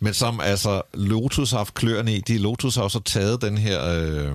men 0.00 0.14
som 0.14 0.40
altså 0.40 0.82
Lotus 0.94 1.50
har 1.50 1.58
haft 1.58 1.74
kløerne 1.74 2.16
i. 2.16 2.20
De 2.20 2.38
Lotus 2.38 2.74
har 2.74 2.82
jo 2.82 2.88
så 2.88 3.00
taget 3.00 3.42
den 3.42 3.58
her, 3.58 3.84
øh, 3.84 4.32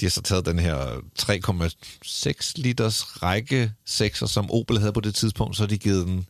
de 0.00 0.04
har 0.04 0.10
så 0.10 0.22
taget 0.22 0.46
den 0.46 0.58
her 0.58 0.76
3,6 1.18 2.52
liters 2.56 3.22
række 3.22 3.72
6'er, 3.88 4.26
som 4.26 4.50
Opel 4.50 4.78
havde 4.78 4.92
på 4.92 5.00
det 5.00 5.14
tidspunkt, 5.14 5.56
så 5.56 5.62
har 5.62 5.68
de 5.68 5.78
givet 5.78 6.06
den 6.06 6.26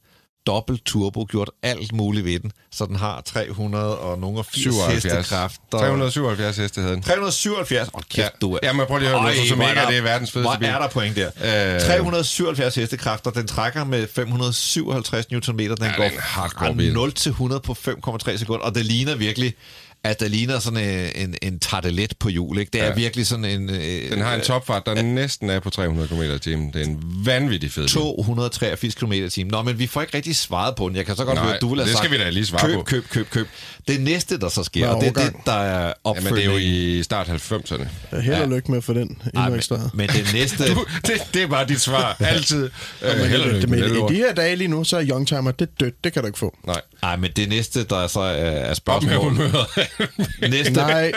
dobbelt 0.47 0.85
turbo, 0.85 1.27
gjort 1.31 1.51
alt 1.63 1.93
muligt 1.93 2.25
ved 2.25 2.39
den, 2.41 2.53
så 2.73 2.87
den 2.87 2.97
har 2.97 3.21
300 3.21 3.99
og 3.99 4.19
nogle 4.19 4.39
og 4.39 4.47
80 4.47 4.63
77. 4.63 5.03
hestekræfter. 5.05 5.79
377 5.79 6.57
heste 6.57 6.81
havde 6.81 6.95
den. 6.95 7.03
377. 7.03 7.89
Åh, 7.89 7.95
oh, 7.95 8.03
kæft, 8.11 8.19
Ja. 8.19 8.29
du 8.41 8.55
er... 8.55 8.59
Ja, 8.63 8.73
men 8.73 8.87
prøv 8.87 8.99
lige 8.99 9.09
at 9.11 9.21
høre, 9.21 9.31
Øj, 9.31 9.35
hvor 9.47 9.55
Omega, 9.57 9.81
der- 9.81 9.89
det 9.89 9.99
er 9.99 10.03
verdens 10.03 10.33
fedeste 10.33 10.51
Hvor 10.51 10.59
bil. 10.59 10.69
er 10.69 10.79
der 10.79 10.89
point 10.89 11.17
der? 11.17 11.75
Øh. 11.75 11.81
377 11.81 12.75
hestekræfter. 12.75 13.31
Den 13.31 13.47
trækker 13.47 13.85
med 13.85 14.07
557 14.15 15.31
Nm. 15.31 15.57
Den 15.57 15.77
Ja, 15.81 15.97
går 15.97 16.11
fra 16.21 16.73
0 16.93 17.13
til 17.13 17.31
100 17.31 17.61
på 17.61 17.75
5,3 17.75 18.37
sekunder. 18.39 18.65
Og 18.65 18.75
det 18.75 18.87
ligner 18.87 19.15
virkelig 19.15 19.55
at 20.05 20.21
der 20.21 20.29
ligner 20.29 20.59
sådan 20.59 20.79
en, 20.79 21.11
en, 21.29 21.35
en 21.43 21.59
tartelet 21.59 22.15
på 22.19 22.29
hjul. 22.29 22.59
Ikke? 22.59 22.71
Det 22.73 22.81
er 22.81 22.87
Ja. 22.87 22.95
virkelig 22.95 23.27
sådan 23.27 23.45
en... 23.45 23.71
Øh, 23.71 24.11
Den 24.11 24.21
har 24.21 24.35
en 24.35 24.41
topfart, 24.41 24.87
der 24.87 25.03
næsten 25.03 25.51
er 25.51 25.61
på 25.61 25.71
300 25.71 26.09
km 26.09 26.23
i 26.23 26.39
timen. 26.39 26.73
Det 26.73 26.81
er 26.81 26.85
en 26.87 27.03
vanvittig 27.25 27.73
fed 27.73 27.83
bil. 27.83 27.89
283 27.93 28.95
km 28.95 29.13
timen. 29.31 29.51
Nå, 29.51 29.63
men 29.63 29.79
vi 29.79 29.87
får 29.87 30.01
ikke 30.01 30.17
rigtig 30.17 30.37
svaret 30.37 30.75
på 30.77 30.89
den. 30.89 30.97
Jeg 30.97 31.07
kan 31.07 31.17
så 31.17 31.25
godt 31.25 31.35
Nej, 31.35 31.45
høre, 31.45 31.55
at 31.55 31.61
du 31.61 31.69
vil 31.69 31.79
have 31.79 31.85
det 31.89 31.93
sagt, 31.97 32.07
skal 32.07 32.19
vi 32.19 32.25
da 32.25 32.31
lige 32.31 32.47
svare 32.47 32.67
køb, 32.67 32.75
på. 32.77 32.83
Køb, 32.83 33.09
køb, 33.11 33.31
køb. 33.31 33.49
Det 33.89 34.01
næste, 34.01 34.39
der 34.39 34.49
så 34.49 34.65
sker, 34.65 34.87
er 34.87 34.91
og 34.95 35.01
det 35.01 35.09
er 35.09 35.13
det, 35.25 35.33
der 35.47 35.53
er 35.53 35.81
Jamen, 35.83 35.95
opfølgning. 36.05 36.37
det 36.37 36.47
er 36.47 36.53
jo 36.53 36.99
i 36.99 37.03
start 37.03 37.29
90'erne. 37.29 37.87
Ja, 38.13 38.21
held 38.21 38.35
og 38.43 38.49
lykke 38.49 38.71
med 38.71 38.79
at 38.79 38.85
få 38.85 38.93
den 38.93 39.19
Ej, 39.37 39.49
men, 39.51 39.61
men 39.95 40.09
det 40.09 40.31
næste... 40.35 40.65
Du, 40.75 40.85
det, 41.07 41.13
det 41.35 41.43
er 41.43 41.47
bare 41.47 41.67
dit 41.67 41.81
svar. 41.81 42.17
Altid. 42.21 42.71
Øh, 43.03 43.19
Men, 43.19 43.27
held 43.29 43.43
og 43.43 43.49
lykke 43.49 43.67
med 43.67 43.83
det 43.83 43.97
i 43.97 44.15
de 44.15 44.19
her 44.19 44.35
dage 44.35 44.57
lige 44.57 44.69
nu, 44.69 44.85
så 44.85 44.97
er 44.97 45.05
Youngtimer, 45.07 45.51
det 45.51 45.81
dødt. 45.81 46.05
Det 46.05 46.13
kan 46.13 46.23
du 46.23 46.27
ikke 46.27 46.39
få. 46.39 46.57
Nej, 46.67 46.81
Nej, 47.03 47.17
men 47.17 47.31
det 47.37 47.49
næste, 47.49 47.85
der 47.85 48.07
så 48.07 48.21
er, 48.21 48.27
er 48.31 48.75
Næste, 50.51 50.73
Nej, 50.73 51.13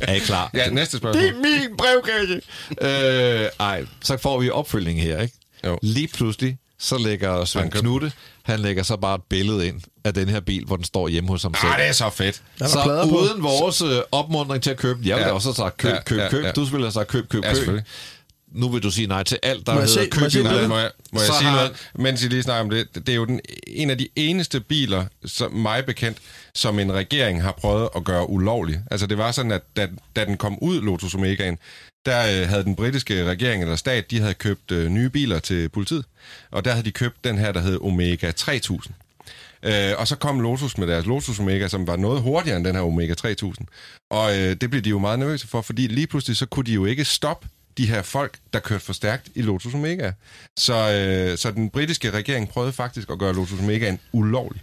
er 0.00 0.12
I 0.14 0.18
klar? 0.18 0.50
ja, 0.54 0.70
næste 0.70 0.92
Det 0.92 1.00
spørgsmål. 1.02 1.24
er 1.24 1.32
min 1.34 1.76
brevkasse! 1.78 2.40
Øh, 2.80 3.48
ej, 3.60 3.84
så 4.02 4.16
får 4.16 4.40
vi 4.40 4.50
opfølgning 4.50 5.02
her, 5.02 5.20
ikke? 5.22 5.34
Jo. 5.66 5.78
Lige 5.82 6.08
pludselig, 6.08 6.56
så 6.78 6.98
lægger 6.98 7.44
Svend 7.44 7.62
Han 7.64 7.70
køb- 7.70 7.80
Knutte, 7.80 8.12
han 8.42 8.60
lægger 8.60 8.82
så 8.82 8.96
bare 8.96 9.14
et 9.14 9.20
billede 9.30 9.66
ind 9.68 9.80
af 10.04 10.14
den 10.14 10.28
her 10.28 10.40
bil, 10.40 10.64
hvor 10.64 10.76
den 10.76 10.84
står 10.84 11.08
hjemme 11.08 11.28
hos 11.30 11.42
ham 11.42 11.54
selv. 11.60 11.72
Ah, 11.72 11.78
det 11.78 11.88
er 11.88 11.92
så 11.92 12.10
fedt. 12.10 12.42
der 12.58 12.66
så 12.68 12.82
plader 12.84 13.08
på. 13.08 13.18
uden 13.18 13.42
vores 13.42 13.82
øh, 13.82 13.98
opmuntring 14.12 14.62
til 14.62 14.70
at 14.70 14.76
købe 14.76 14.98
den, 14.98 15.08
jeg 15.08 15.14
ville 15.16 15.22
Ja. 15.26 15.28
ja. 15.28 15.34
også 15.34 15.48
have 15.48 15.54
sagt 15.54 15.76
køb, 15.76 15.92
Ja, 15.92 16.02
køb, 16.02 16.18
ja, 16.18 16.28
køb. 16.28 16.44
ja. 16.44 16.50
Du 16.50 16.64
ville 16.64 16.84
have 16.86 16.92
sagt 16.92 17.08
køb, 17.08 17.28
køb, 17.28 17.44
Ja, 17.44 17.48
køb. 17.48 17.56
selvfølgelig. 17.56 17.84
Nu 18.54 18.68
vil 18.68 18.82
du 18.82 18.90
sige 18.90 19.06
nej 19.06 19.22
til 19.22 19.38
alt, 19.42 19.66
der 19.66 19.72
hedder 19.80 20.06
køb 20.10 20.44
må 20.44 20.50
jeg. 20.58 20.68
Må 20.68 20.78
jeg, 20.78 20.90
må 21.12 21.20
jeg 21.20 21.26
Så 21.26 21.34
sige 21.38 21.48
har- 21.48 21.56
noget, 21.56 21.72
mens 21.94 22.24
I 22.24 22.28
lige 22.28 22.42
snakker 22.42 22.62
om 22.64 22.70
det? 22.70 22.94
Det 22.94 23.08
er 23.08 23.14
jo 23.14 23.24
den, 23.24 23.40
en 23.66 23.90
af 23.90 23.98
de 23.98 24.08
eneste 24.16 24.60
biler, 24.60 25.04
som 25.24 25.52
mig 25.52 25.84
bekendt, 25.86 26.18
som 26.54 26.78
en 26.78 26.92
regering 26.92 27.42
har 27.42 27.52
prøvet 27.52 27.88
at 27.96 28.04
gøre 28.04 28.30
ulovlig. 28.30 28.80
Altså 28.90 29.06
det 29.06 29.18
var 29.18 29.32
sådan, 29.32 29.52
at 29.52 29.62
da, 29.76 29.88
da 30.16 30.24
den 30.24 30.36
kom 30.36 30.58
ud, 30.62 30.80
Lotus 30.82 31.14
Omegaen, 31.14 31.58
der 32.06 32.42
øh, 32.42 32.48
havde 32.48 32.64
den 32.64 32.76
britiske 32.76 33.24
regering 33.24 33.62
eller 33.62 33.76
stat, 33.76 34.10
de 34.10 34.20
havde 34.20 34.34
købt 34.34 34.70
øh, 34.72 34.88
nye 34.88 35.08
biler 35.10 35.38
til 35.38 35.68
politiet. 35.68 36.04
Og 36.50 36.64
der 36.64 36.70
havde 36.70 36.84
de 36.84 36.90
købt 36.92 37.24
den 37.24 37.38
her, 37.38 37.52
der 37.52 37.60
hed 37.60 37.78
Omega 37.82 38.30
3000. 38.30 38.94
Øh, 39.62 39.92
og 39.98 40.08
så 40.08 40.16
kom 40.16 40.40
Lotus 40.40 40.78
med 40.78 40.86
deres 40.86 41.06
Lotus 41.06 41.40
Omega, 41.40 41.68
som 41.68 41.86
var 41.86 41.96
noget 41.96 42.22
hurtigere 42.22 42.56
end 42.56 42.64
den 42.64 42.74
her 42.74 42.82
Omega 42.82 43.14
3000. 43.14 43.66
Og 44.10 44.38
øh, 44.38 44.56
det 44.60 44.70
blev 44.70 44.82
de 44.82 44.90
jo 44.90 44.98
meget 44.98 45.18
nervøse 45.18 45.48
for, 45.48 45.60
fordi 45.62 45.86
lige 45.86 46.06
pludselig 46.06 46.36
så 46.36 46.46
kunne 46.46 46.66
de 46.66 46.72
jo 46.72 46.84
ikke 46.84 47.04
stoppe 47.04 47.48
de 47.78 47.86
her 47.86 48.02
folk, 48.02 48.38
der 48.52 48.58
kørte 48.58 48.84
for 48.84 48.92
stærkt 48.92 49.28
i 49.34 49.42
Lotus 49.42 49.74
Omega. 49.74 50.12
Så, 50.58 50.74
øh, 50.74 51.38
så 51.38 51.50
den 51.50 51.70
britiske 51.70 52.10
regering 52.10 52.48
prøvede 52.48 52.72
faktisk 52.72 53.10
at 53.10 53.18
gøre 53.18 53.34
Lotus 53.34 53.60
Omegaen 53.60 53.98
ulovlig. 54.12 54.62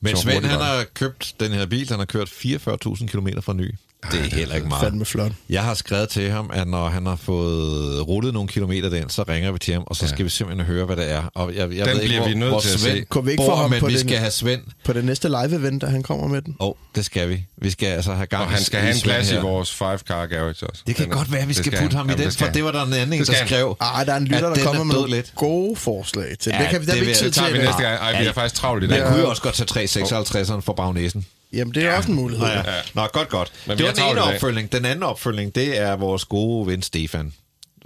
Men 0.00 0.16
Svend, 0.16 0.44
han 0.44 0.60
har 0.60 0.84
købt 0.94 1.34
den 1.40 1.52
her 1.52 1.66
bil, 1.66 1.88
han 1.88 1.98
har 1.98 2.06
kørt 2.06 2.28
44.000 2.28 3.06
km 3.06 3.28
fra 3.40 3.52
ny. 3.52 3.74
Det 4.10 4.20
er 4.20 4.36
heller 4.36 4.54
ikke 4.54 4.68
meget. 4.68 4.82
fandme 4.84 5.04
flot. 5.04 5.32
Jeg 5.48 5.62
har 5.62 5.74
skrevet 5.74 6.08
til 6.08 6.30
ham, 6.30 6.50
at 6.54 6.68
når 6.68 6.88
han 6.88 7.06
har 7.06 7.16
fået 7.16 8.08
rullet 8.08 8.32
nogle 8.34 8.48
kilometer 8.48 8.88
den, 8.88 9.08
så 9.10 9.22
ringer 9.28 9.52
vi 9.52 9.58
til 9.58 9.74
ham, 9.74 9.82
og 9.86 9.96
så 9.96 10.06
skal 10.08 10.18
Ja. 10.18 10.22
vi 10.24 10.28
simpelthen 10.30 10.66
høre, 10.66 10.84
hvad 10.86 10.96
det 10.96 11.10
er. 11.10 11.22
Og 11.34 11.54
jeg, 11.54 11.58
jeg 11.58 11.68
Den 11.68 11.78
ved 11.78 11.86
ikke, 11.94 12.00
bliver 12.06 12.20
hvor, 12.20 12.28
vi 12.28 12.34
nødt 12.34 12.50
hvor 12.50 12.60
til 12.60 12.68
at 12.74 12.80
Svend 12.80 12.96
se. 12.98 13.04
Kunne 13.04 13.24
vi 13.24 13.30
ikke 13.30 13.42
bor, 13.42 13.50
få 13.50 13.56
ham 13.56 13.70
men 13.70 13.80
på 13.80 13.86
vi 13.86 13.92
den- 13.92 14.00
skal 14.08 14.18
have 14.18 14.30
Svend. 14.30 14.60
På 14.84 14.92
det 14.92 15.04
næste 15.04 15.28
live-event, 15.28 15.78
der 15.80 15.86
han 15.90 16.02
kommer 16.02 16.26
med 16.28 16.42
den. 16.42 16.56
Åh, 16.60 16.68
oh, 16.68 16.74
det 16.94 17.04
skal 17.04 17.28
vi. 17.28 17.44
Vi 17.62 17.70
skal 17.70 17.86
altså 17.86 18.12
have 18.14 18.26
gang 18.26 18.42
Og 18.44 18.50
han 18.50 18.60
i- 18.60 18.64
skal 18.64 18.78
i 18.78 18.82
have 18.82 18.94
en 18.94 19.00
plads 19.00 19.30
i 19.30 19.34
her. 19.34 19.40
vores 19.42 19.72
five-car 19.74 20.26
garage 20.26 20.66
også. 20.66 20.82
Det 20.86 20.96
kan 20.96 21.04
Den 21.04 21.12
godt 21.12 21.32
være, 21.32 21.42
at 21.42 21.48
vi 21.48 21.52
det 21.52 21.64
skal 21.66 21.78
putte 21.82 21.96
ham 21.96 22.08
i 22.08 22.12
den, 22.12 22.18
det 22.18 22.32
skal 22.32 22.46
for 22.46 22.52
det 22.52 22.64
var 22.64 22.72
der 22.72 22.82
en 22.86 22.92
anden, 22.92 23.18
Det 23.18 23.26
der 23.28 23.34
skal 23.34 23.48
skrev. 23.48 23.76
Ej, 23.80 24.04
der 24.04 24.12
er 24.12 24.16
en 24.16 24.24
lytter, 24.24 24.48
at 24.50 24.56
der 24.56 24.64
kommer 24.64 24.80
er 24.80 24.84
med 24.84 24.94
nogle 24.94 25.10
lidt. 25.10 25.32
gode 25.36 25.76
forslag 25.76 26.36
til. 26.40 26.52
Ja, 26.54 26.62
det 26.62 26.68
kan 26.70 26.80
vi, 26.80 26.86
vil- 26.86 26.94
ikke 26.96 27.14
tid 27.14 27.26
Det 27.26 27.34
tager 27.34 27.48
til. 27.48 27.54
vi 27.54 27.58
i 27.58 27.62
dag. 27.62 27.68
næste 27.70 27.82
gang. 27.82 27.98
Ej, 28.00 28.22
vi 28.22 28.26
er 28.28 28.32
faktisk 28.32 28.54
travlt 28.60 28.84
i 28.84 28.86
Man 28.86 28.98
dag. 29.00 29.08
kunne 29.08 29.20
jo 29.20 29.28
også 29.30 29.42
godt 29.42 29.54
tage 29.54 29.86
356'eren 29.86 30.60
for 30.60 30.72
bagnæsen. 30.72 31.26
Jamen, 31.52 31.74
det 31.74 31.84
er 31.84 31.96
også 31.96 32.08
en 32.10 32.14
mulighed. 32.16 32.46
Ja. 32.46 32.62
Nå, 32.94 33.06
godt, 33.12 33.28
godt. 33.28 33.52
Men 33.66 33.78
det 33.78 33.86
var 33.86 33.92
den 33.92 34.02
ene 34.10 34.22
opfølgning. 34.22 34.72
Den 34.72 34.84
anden 34.84 35.02
opfølgning, 35.02 35.54
det 35.54 35.78
er 35.80 35.96
vores 35.96 36.24
gode 36.24 36.66
ven 36.66 36.82
Stefan. 36.82 37.32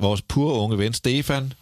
Vores 0.01 0.23
pure 0.23 0.55
unge 0.55 0.79
ven 0.79 0.93
Stefan. 0.93 1.53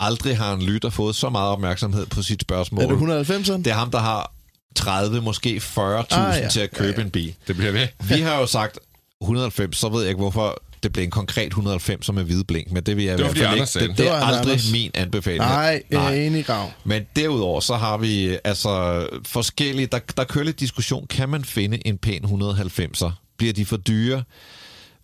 Aldrig 0.00 0.36
har 0.38 0.52
en 0.54 0.62
lytter 0.62 0.90
fået 0.90 1.16
så 1.16 1.28
meget 1.28 1.50
opmærksomhed 1.50 2.06
på 2.06 2.22
sit 2.22 2.40
spørgsmål. 2.40 2.84
Er 2.84 2.88
det 2.88 3.28
190'eren? 3.30 3.56
Det 3.56 3.66
er 3.66 3.72
ham, 3.74 3.90
der 3.90 3.98
har 3.98 4.32
30, 4.76 5.20
måske 5.20 5.56
40.000 5.56 5.80
Ah, 5.80 6.04
ja. 6.10 6.42
ja. 6.42 6.48
til 6.48 6.60
at 6.60 6.70
købe 6.70 6.90
Ja, 6.92 6.98
ja. 6.98 7.04
en 7.04 7.10
bil. 7.10 7.34
Det 7.46 7.56
bliver 7.56 7.72
ved. 7.72 7.88
Vi 8.00 8.20
har 8.20 8.38
jo 8.40 8.46
sagt 8.46 8.78
190, 9.22 9.76
så 9.76 9.88
ved 9.88 10.00
jeg 10.00 10.08
ikke, 10.08 10.20
hvorfor 10.20 10.62
det 10.84 10.92
blev 10.92 11.04
en 11.04 11.10
konkret 11.10 11.46
190 11.46 12.06
som 12.06 12.18
er 12.18 12.22
hvide 12.22 12.44
blink, 12.44 12.70
men 12.72 12.82
det 12.82 12.96
vil 12.96 13.04
jeg 13.04 13.18
Det 13.18 13.24
var, 13.24 13.30
i 13.30 13.56
hvert 13.56 13.68
fald 13.68 13.82
ikke. 13.82 13.92
Det, 13.92 13.98
det. 13.98 13.98
det 13.98 13.98
Det 13.98 14.08
er 14.08 14.14
aldrig 14.14 14.52
Anders. 14.52 14.72
min 14.72 14.90
anbefaling. 14.94 15.40
Nej, 15.40 15.82
jeg 15.90 16.16
er 16.18 16.26
enig, 16.26 16.46
Grav. 16.46 16.70
Men 16.84 17.02
derudover, 17.16 17.60
så 17.60 17.74
har 17.74 17.96
vi 17.96 18.38
altså 18.44 19.06
forskellige... 19.26 19.86
Der, 19.86 19.98
der 20.16 20.24
kører 20.24 20.44
lidt 20.44 20.60
diskussion. 20.60 21.06
Kan 21.06 21.28
man 21.28 21.44
finde 21.44 21.86
en 21.86 21.98
pæn 21.98 22.24
190'er? 22.24 23.10
Bliver 23.38 23.52
de 23.52 23.64
for 23.66 23.76
dyre? 23.76 24.22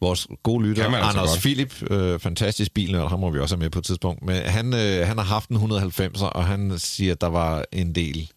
Vores 0.00 0.26
gode 0.42 0.64
lytter, 0.64 0.84
altså 0.84 0.98
Anders 0.98 1.30
godt. 1.30 1.40
Philip, 1.40 1.90
øh, 1.90 2.20
fantastisk 2.20 2.74
bilnørd, 2.74 3.08
ham 3.08 3.20
må 3.20 3.30
vi 3.30 3.38
også 3.38 3.54
have 3.56 3.60
med 3.62 3.70
på 3.70 3.78
et 3.78 3.84
tidspunkt, 3.84 4.24
men 4.24 4.36
han, 4.36 4.74
øh, 4.74 5.06
han 5.06 5.18
har 5.18 5.24
haft 5.24 5.48
en 5.50 5.56
190'er, 5.56 6.24
og 6.24 6.46
han 6.46 6.72
siger, 6.78 7.12
at 7.12 7.20
der 7.20 7.26
var 7.26 7.64
en 7.72 7.94
del 7.94 8.30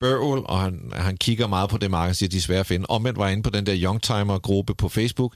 bøvl, 0.00 0.42
og 0.44 0.60
han, 0.60 0.92
han 0.94 1.16
kigger 1.16 1.46
meget 1.46 1.70
på 1.70 1.78
det 1.78 1.90
marked 1.90 2.10
og 2.10 2.16
siger, 2.16 2.28
at 2.28 2.32
de 2.32 2.36
er 2.36 2.40
svære 2.40 2.60
at 2.60 2.66
finde. 2.66 2.86
Omvendt 2.88 3.18
var 3.18 3.24
jeg 3.24 3.32
inde 3.32 3.42
på 3.42 3.50
den 3.50 3.66
der 3.66 3.76
Youngtimer-gruppe 3.76 4.74
på 4.74 4.88
Facebook, 4.88 5.34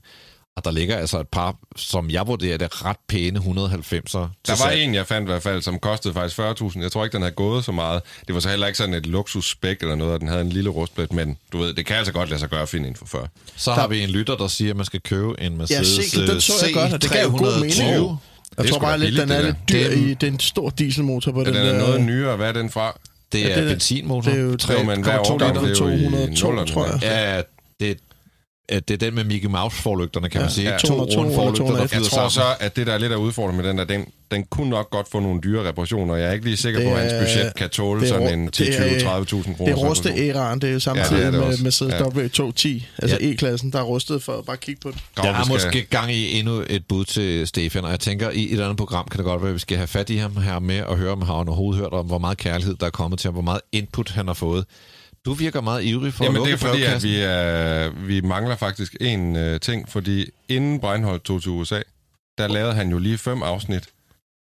Og 0.56 0.64
der 0.64 0.70
ligger 0.70 0.96
altså 0.96 1.20
et 1.20 1.28
par, 1.28 1.56
som 1.76 2.10
jeg 2.10 2.26
vurderer 2.26 2.56
det, 2.58 2.84
ret 2.84 2.96
pæne 3.08 3.38
190'er. 3.40 4.18
Der 4.46 4.64
var 4.64 4.70
en, 4.70 4.94
jeg 4.94 5.06
fandt 5.06 5.28
i 5.28 5.30
hvert 5.30 5.42
fald, 5.42 5.62
som 5.62 5.78
kostede 5.78 6.14
faktisk 6.14 6.38
40.000. 6.40 6.82
Jeg 6.82 6.92
tror 6.92 7.04
ikke, 7.04 7.14
den 7.14 7.22
havde 7.22 7.34
gået 7.34 7.64
så 7.64 7.72
meget. 7.72 8.02
Det 8.26 8.34
var 8.34 8.40
så 8.40 8.48
heller 8.48 8.66
ikke 8.66 8.76
sådan 8.76 8.94
et 8.94 9.06
luksusspæk 9.06 9.76
eller 9.80 9.94
noget, 9.94 10.14
og 10.14 10.20
den 10.20 10.28
havde 10.28 10.40
en 10.40 10.48
lille 10.50 10.70
rustplet, 10.70 11.12
men 11.12 11.36
du 11.52 11.58
ved, 11.58 11.74
det 11.74 11.86
kan 11.86 11.96
altså 11.96 12.12
godt 12.12 12.28
lade 12.28 12.40
sig 12.40 12.48
gøre 12.50 12.62
at 12.62 12.68
finde 12.68 12.88
en 12.88 12.96
for 12.96 13.06
40. 13.06 13.28
Så 13.56 13.72
har 13.72 13.86
vi 13.88 14.02
en 14.02 14.08
lytter, 14.10 14.36
der 14.36 14.46
siger, 14.48 14.70
at 14.70 14.76
man 14.76 14.86
skal 14.86 15.00
købe 15.00 15.28
en 15.40 15.52
Ja, 15.52 15.58
Mercedes 15.58 15.88
se, 16.10 16.26
den 16.26 16.40
så 16.40 16.66
jeg 16.66 16.74
godt, 16.74 16.92
og 16.92 17.02
det 17.02 17.10
gav 17.10 17.24
jo 17.30 17.36
god 17.38 17.60
mening. 17.60 17.72
C320. 17.72 18.16
Jeg 18.58 18.64
Det 18.64 18.72
tror 18.72 18.80
bare 18.80 18.98
lidt, 18.98 19.16
den 19.20 19.30
er 19.30 19.42
lidt 19.42 19.56
dyr 19.68 19.78
der. 19.78 19.90
i 19.90 20.14
den 20.14 20.40
store 20.40 20.72
dieselmotor 20.78 21.32
på 21.32 21.40
Ja, 21.40 21.44
den 21.46 21.54
den 21.54 21.62
er 21.66 21.72
der. 21.72 21.78
noget 21.78 22.00
nyere. 22.00 22.36
Hvad 22.36 22.48
er 22.48 22.52
den 22.52 22.70
fra? 22.70 22.98
Det 23.32 23.40
Ja, 23.40 23.48
er 23.48 23.54
det 23.54 23.64
er- 23.64 23.68
benzinmotor. 23.68 24.30
Det 24.30 24.38
er 24.38 24.42
jo 24.42 24.56
Jo, 24.78 24.82
men 24.82 25.02
hvad 25.02 25.14
3,2 25.14 25.32
årgang? 25.32 25.54
liter, 25.54 25.66
Det 25.68 25.80
er 25.80 25.84
jo 25.86 26.30
i 26.32 26.36
202, 26.36 26.46
nullerne, 26.46 26.70
tror 26.72 26.86
jeg. 26.86 26.98
Ja, 27.02 27.42
det, 27.86 27.98
det 28.68 28.90
er 28.90 28.96
den 28.96 29.14
med 29.14 29.24
Mickey 29.24 29.48
Mouse-forlygterne, 29.48 30.28
kan 30.28 30.40
man 30.40 30.48
Ja, 30.48 30.54
sige. 30.54 30.70
ja. 30.70 30.78
To 30.78 30.86
202 30.86 31.18
runde 31.20 31.30
eller 31.32 31.36
forlygter, 31.36 31.64
der 31.64 31.70
201. 31.86 31.92
Jeg 31.94 32.02
tror 32.02 32.28
så, 32.28 32.42
at 32.60 32.76
det, 32.76 32.86
der 32.86 32.92
er 32.92 32.98
lidt 32.98 33.12
af 33.12 33.16
udfordringen 33.16 33.62
med 33.62 33.70
den 33.70 33.78
der, 33.78 33.84
den, 33.84 34.04
den 34.30 34.44
kunne 34.50 34.70
nok 34.70 34.90
godt 34.90 35.06
få 35.12 35.20
nogle 35.20 35.40
dyre 35.40 35.68
reparationer. 35.68 36.16
Jeg 36.16 36.28
er 36.28 36.32
ikke 36.32 36.44
lige 36.44 36.56
sikker 36.56 36.80
Det 36.80 36.88
på, 36.88 36.94
at 36.94 37.00
hans 37.00 37.12
budget 37.12 37.54
kan 37.54 37.70
tåle 37.70 38.00
det 38.00 38.10
er 38.10 38.12
sådan 38.14 38.38
en 38.38 38.46
det 38.46 38.78
er- 38.80 39.20
10-20-30.000 39.20 39.56
kroner. 39.56 39.74
Det 39.74 39.82
er 39.82 39.88
rustet 39.88 40.12
æraen, 40.16 40.60
det 40.60 40.68
er 40.68 40.72
jo 40.72 40.80
samtidig 40.80 41.10
Ja, 41.10 41.16
det 41.18 41.26
er 41.26 41.30
det 41.30 41.40
med 41.40 41.48
også. 41.48 41.62
Mercedes 41.62 41.92
Ja. 41.94 42.00
W210, 42.00 42.82
altså 42.98 43.18
Ja. 43.20 43.30
E-klassen, 43.30 43.72
der 43.72 43.78
er 43.78 43.82
rustet 43.82 44.22
for 44.22 44.42
bare 44.46 44.54
at 44.54 44.60
kigge 44.60 44.80
på 44.80 44.90
den. 44.90 45.00
Der 45.16 45.22
er 45.22 45.44
måske 45.48 45.82
gang 45.90 46.12
i 46.12 46.38
endnu 46.38 46.62
et 46.70 46.82
bud 46.88 47.04
til 47.04 47.46
Stefan, 47.46 47.84
og 47.84 47.90
jeg 47.90 48.00
tænker, 48.00 48.30
i 48.30 48.44
et 48.44 48.52
eller 48.52 48.64
andet 48.64 48.78
program 48.78 49.08
kan 49.10 49.18
det 49.18 49.24
godt 49.24 49.42
være, 49.42 49.48
at 49.48 49.54
vi 49.54 49.58
skal 49.60 49.76
have 49.76 49.86
fat 49.86 50.10
i 50.10 50.16
ham 50.16 50.36
her 50.36 50.58
med 50.58 50.82
og 50.82 50.96
høre, 50.96 51.12
om 51.12 51.18
han 51.18 51.26
har 51.26 51.34
overhovedet 51.34 51.80
hørt 51.82 51.92
om, 51.92 52.06
hvor 52.06 52.18
meget 52.18 52.38
kærlighed 52.38 52.74
der 52.80 52.86
er 52.86 52.90
kommet 52.90 53.18
til 53.20 53.28
ham, 53.28 53.32
hvor 53.34 53.42
meget 53.42 53.60
input 53.72 54.10
han 54.10 54.26
har 54.26 54.34
fået. 54.34 54.64
Du 55.26 55.32
virker 55.32 55.60
meget 55.60 55.84
ivrig 55.84 56.14
for 56.14 56.24
Jamen 56.24 56.36
at 56.36 56.46
det 56.46 56.50
lukke 56.50 56.66
er 56.66 56.70
fordi, 56.70 56.82
at 56.82 57.02
vi, 57.02 57.16
er, 57.16 57.88
vi 58.06 58.20
mangler 58.20 58.56
faktisk 58.56 58.96
en 59.00 59.36
uh, 59.36 59.60
ting, 59.60 59.88
fordi 59.88 60.30
inden 60.48 60.80
Breinholt 60.80 61.24
tog 61.24 61.42
til 61.42 61.50
USA, 61.50 61.80
der 62.38 62.48
lavede 62.48 62.74
han 62.74 62.90
jo 62.90 62.98
lige 62.98 63.18
fem 63.18 63.42
afsnit 63.42 63.84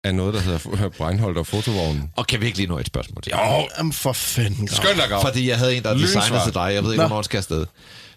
af 0.05 0.15
noget, 0.15 0.35
der 0.35 0.41
hedder 0.41 0.89
Breinholt 0.99 1.39
og 1.39 1.47
fotovognen. 1.47 2.11
Og 2.17 2.27
kan 2.27 2.41
vi 2.41 2.47
ikke 2.47 2.59
lige 2.59 2.69
nå 2.69 2.79
et 2.79 2.87
spørgsmål 2.87 3.23
til? 3.23 3.33
Jo, 3.37 3.69
Jamen 3.79 3.93
for 3.93 4.13
fanden, 4.13 4.69
skønt 4.69 4.97
dig. 4.97 5.19
Fordi 5.23 5.49
jeg 5.49 5.59
havde 5.59 5.77
en, 5.77 5.83
der 5.83 5.95
designede 5.95 6.45
til 6.45 6.55
dig. 6.55 6.71
Jeg 6.75 6.85
ved 6.85 6.93
ikke, 6.93 7.03
Nå. 7.03 7.09
hvornår 7.09 7.23
skal 7.23 7.37
afsted. 7.37 7.67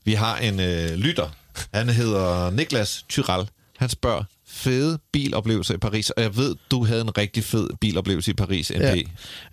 Vi 0.05 0.14
har 0.14 0.38
en 0.38 0.60
øh, 0.60 0.89
lytter. 0.89 1.30
Han 1.74 1.89
hedder 1.89 2.49
Niklas 2.49 3.05
Tyrell. 3.10 3.49
Han 3.78 3.89
spørger, 3.89 4.24
fede 4.47 4.99
biloplevelser 5.14 5.74
i 5.74 5.78
Paris. 5.78 6.10
Og 6.10 6.24
jeg 6.24 6.38
ved, 6.38 6.55
du 6.72 6.86
havde 6.86 7.01
en 7.01 7.18
rigtig 7.18 7.43
fed 7.43 7.70
biloplevelse 7.82 8.32
i 8.32 8.34
Paris, 8.34 8.72
NP. 8.76 9.07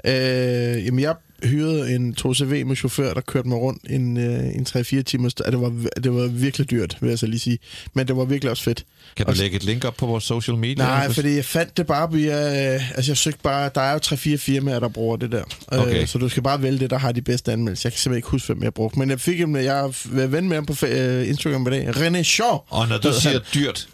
Ja. 0.05 0.77
Øh, 0.77 0.87
jamen, 0.87 1.01
jeg 1.01 1.15
hyrede 1.45 1.95
en 1.95 2.15
2CV 2.21 2.45
med 2.65 2.77
chauffør, 2.77 3.15
der 3.15 3.21
kørte 3.21 3.49
mig 3.49 3.59
rundt 3.59 3.83
en, 3.91 4.17
øh, 4.17 4.45
en 4.55 4.67
3-4 4.69 5.03
timer. 5.03 5.29
Det 5.29 5.61
var, 5.61 5.73
det 6.03 6.15
var 6.15 6.27
virkelig 6.27 6.71
dyrt, 6.71 6.97
vil 7.01 7.09
jeg 7.09 7.19
så 7.19 7.27
lige 7.27 7.41
sige. 7.41 7.59
Men 7.95 8.09
det 8.09 8.17
var 8.17 8.25
virkelig 8.25 8.51
også 8.51 8.63
fedt. 8.63 8.85
Kan 9.17 9.27
du 9.27 9.31
Og- 9.31 9.37
lægge 9.37 9.57
et 9.57 9.65
link 9.65 9.85
op 9.85 9.95
på 9.97 10.07
vores 10.07 10.25
social 10.25 10.57
media? 10.57 10.85
Nej, 10.85 11.13
fordi 11.13 11.35
jeg 11.37 11.45
fandt 11.45 11.77
det 11.77 11.87
bare 11.87 12.13
via... 12.13 12.75
Øh, 12.75 12.97
altså, 12.97 13.11
jeg 13.11 13.17
søgte 13.17 13.41
bare... 13.43 13.71
Der 13.75 13.81
er 13.81 13.93
jo 13.93 13.99
3-4 14.05 14.37
firmaer, 14.37 14.81
der 14.81 14.89
bruger 14.89 15.17
det 15.17 15.33
der. 15.33 15.43
Okay. 15.69 16.01
Øh, 16.03 16.07
så 16.07 16.19
du 16.19 16.29
skal 16.29 16.43
bare 16.43 16.63
vælge 16.63 16.79
det, 16.79 16.91
der 16.91 16.99
har 16.99 17.13
de 17.13 17.23
bedste 17.23 17.53
anmeldelser. 17.53 17.89
Jeg 17.89 17.93
kan 17.93 17.99
simpelthen 18.01 18.19
ikke 18.19 18.29
huske, 18.29 18.47
hvem 18.47 18.63
jeg 18.63 18.75
brugte. 18.75 18.99
Men 18.99 19.11
jeg 19.11 19.21
fik 19.21 19.39
dem... 19.39 19.57
Jeg 19.57 19.93
været 20.05 20.33
ven 20.33 20.49
med 20.49 20.57
ham 20.57 20.67
på 20.67 20.87
øh, 20.87 21.29
Instagram 21.29 21.67
i 21.67 21.71
dag. 21.71 21.89
René 21.89 22.23
Shaw. 22.23 22.59
Og 22.69 22.89
når 22.89 22.99
du 22.99 23.13
siger 23.21 23.39
dyrt, 23.55 23.89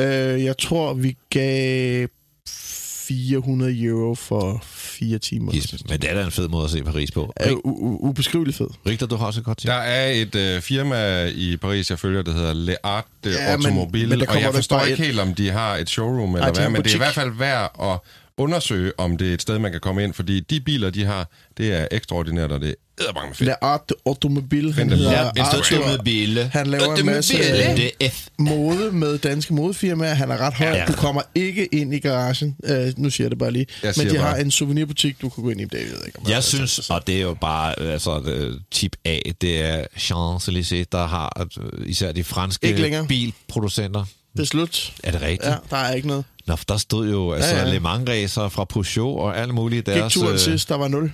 Øh, 0.00 0.44
jeg 0.44 0.58
tror, 0.58 0.94
vi 0.94 1.16
gav 1.30 2.06
400 2.48 3.82
euro 3.84 4.14
for 4.14 4.64
fire 4.98 5.18
timer. 5.18 5.52
Gispen, 5.52 5.78
men 5.88 6.00
det 6.00 6.10
er 6.10 6.14
da 6.14 6.24
en 6.24 6.30
fed 6.30 6.48
måde 6.48 6.64
at 6.64 6.70
se 6.70 6.82
Paris 6.82 7.10
på. 7.10 7.32
Er 7.36 7.50
u- 7.50 7.54
u- 7.54 8.06
ubeskriveligt 8.08 8.56
fed. 8.56 8.66
Rigtig, 8.86 9.10
du 9.10 9.16
har 9.16 9.26
også 9.26 9.40
et 9.40 9.44
godt 9.46 9.58
tip. 9.58 9.68
Der 9.68 9.74
er 9.74 10.10
et 10.10 10.34
øh, 10.34 10.60
firma 10.62 11.24
i 11.26 11.56
Paris, 11.56 11.90
jeg 11.90 11.98
følger, 11.98 12.22
der 12.22 12.32
hedder 12.32 12.52
Le 12.54 12.76
Art 12.86 13.04
Ja, 13.24 13.30
men- 13.30 13.38
Automobile, 13.66 14.08
men 14.08 14.20
der 14.20 14.26
og 14.26 14.40
jeg 14.40 14.54
forstår 14.54 14.80
ikke 14.84 15.02
helt, 15.04 15.20
om 15.20 15.34
de 15.34 15.50
har 15.50 15.76
et 15.76 15.90
showroom 15.90 16.34
eller 16.34 16.46
Ej, 16.46 16.50
de 16.52 16.60
har 16.60 16.62
hvad, 16.62 16.66
en 16.66 16.72
men 16.72 16.82
det 16.82 16.90
er 16.90 16.94
i 16.94 16.98
hvert 16.98 17.14
fald 17.14 17.30
værd 17.38 17.76
at 17.82 17.98
undersøge, 18.38 18.92
om 18.98 19.16
det 19.16 19.28
er 19.30 19.34
et 19.34 19.42
sted, 19.42 19.58
man 19.58 19.72
kan 19.72 19.80
komme 19.80 20.04
ind, 20.04 20.14
fordi 20.14 20.40
de 20.40 20.60
biler, 20.60 20.90
de 20.90 21.04
har, 21.04 21.28
det 21.58 21.72
er 21.72 21.86
ekstraordinært, 21.90 22.52
og 22.52 22.60
det 22.60 22.68
er 22.68 22.74
edderbange 23.00 23.34
fedt. 23.34 23.46
Le 23.46 23.64
Art 23.64 23.92
Automobile. 24.06 24.72
Han 24.72 24.90
hedder 24.90 25.30
automobile. 25.36 26.44
Han 26.52 26.66
laver 26.66 26.94
en 26.96 27.06
masse 27.06 27.36
Det 27.76 28.12
F. 28.12 28.26
mode 28.38 28.92
med 28.92 29.18
danske 29.18 29.54
modefirmaer. 29.54 30.14
Han 30.14 30.30
er 30.30 30.36
ret 30.36 30.54
høj. 30.54 30.68
Ja. 30.68 30.84
Du 30.86 30.92
kommer 30.92 31.22
ikke 31.34 31.66
ind 31.74 31.94
i 31.94 31.98
garagen. 31.98 32.56
Øh, 32.64 32.92
nu 32.96 33.10
siger 33.10 33.24
jeg 33.24 33.30
det 33.30 33.38
bare 33.38 33.50
lige. 33.50 33.66
Jeg 33.82 33.94
Men 33.96 34.10
de 34.10 34.16
har 34.18 34.30
bare- 34.30 34.40
en 34.40 34.50
souvenirbutik, 34.50 35.20
du 35.22 35.28
kan 35.28 35.44
gå 35.44 35.50
ind 35.50 35.60
i. 35.60 35.64
Det 35.64 35.72
ved 35.72 35.80
jeg 35.80 36.06
ikke, 36.06 36.18
om 36.18 36.30
Jeg 36.30 36.44
synes, 36.44 36.90
og 36.90 37.06
det 37.06 37.16
er 37.16 37.20
jo 37.22 37.34
bare 37.40 37.80
altså, 37.80 38.20
det, 38.20 38.58
tip 38.70 38.96
A, 39.04 39.18
det 39.40 39.64
er 39.64 39.84
Champs-Élysées, 39.96 40.84
der 40.92 41.06
har 41.06 41.46
øh, 41.60 41.88
især 41.88 42.12
de 42.12 42.18
Ikke 42.18 42.28
franske 42.28 43.04
bilproducenter. 43.08 44.04
Det 44.36 44.42
er 44.42 44.46
slut. 44.46 44.92
Er 45.04 45.10
det 45.10 45.22
rigtigt? 45.22 45.44
Ja, 45.50 45.54
der 45.70 45.76
er 45.76 45.92
ikke 45.92 46.08
noget. 46.08 46.24
Nå, 46.46 46.56
for 46.56 46.64
der 46.68 46.76
stod 46.76 47.10
jo 47.10 47.32
altså 47.32 47.56
Ja, 47.56 47.66
ja. 47.66 47.72
Le 47.72 47.80
Mans 47.80 48.08
racer 48.08 48.48
fra 48.48 48.64
Peugeot 48.64 49.20
og 49.20 49.38
alle 49.38 49.54
mulige 49.54 49.82
Gik 49.82 49.86
deres... 49.94 50.12
turen 50.14 50.32
øh, 50.32 50.38
sidst, 50.38 50.68
der 50.68 50.74
var 50.76 50.88
0. 50.88 51.12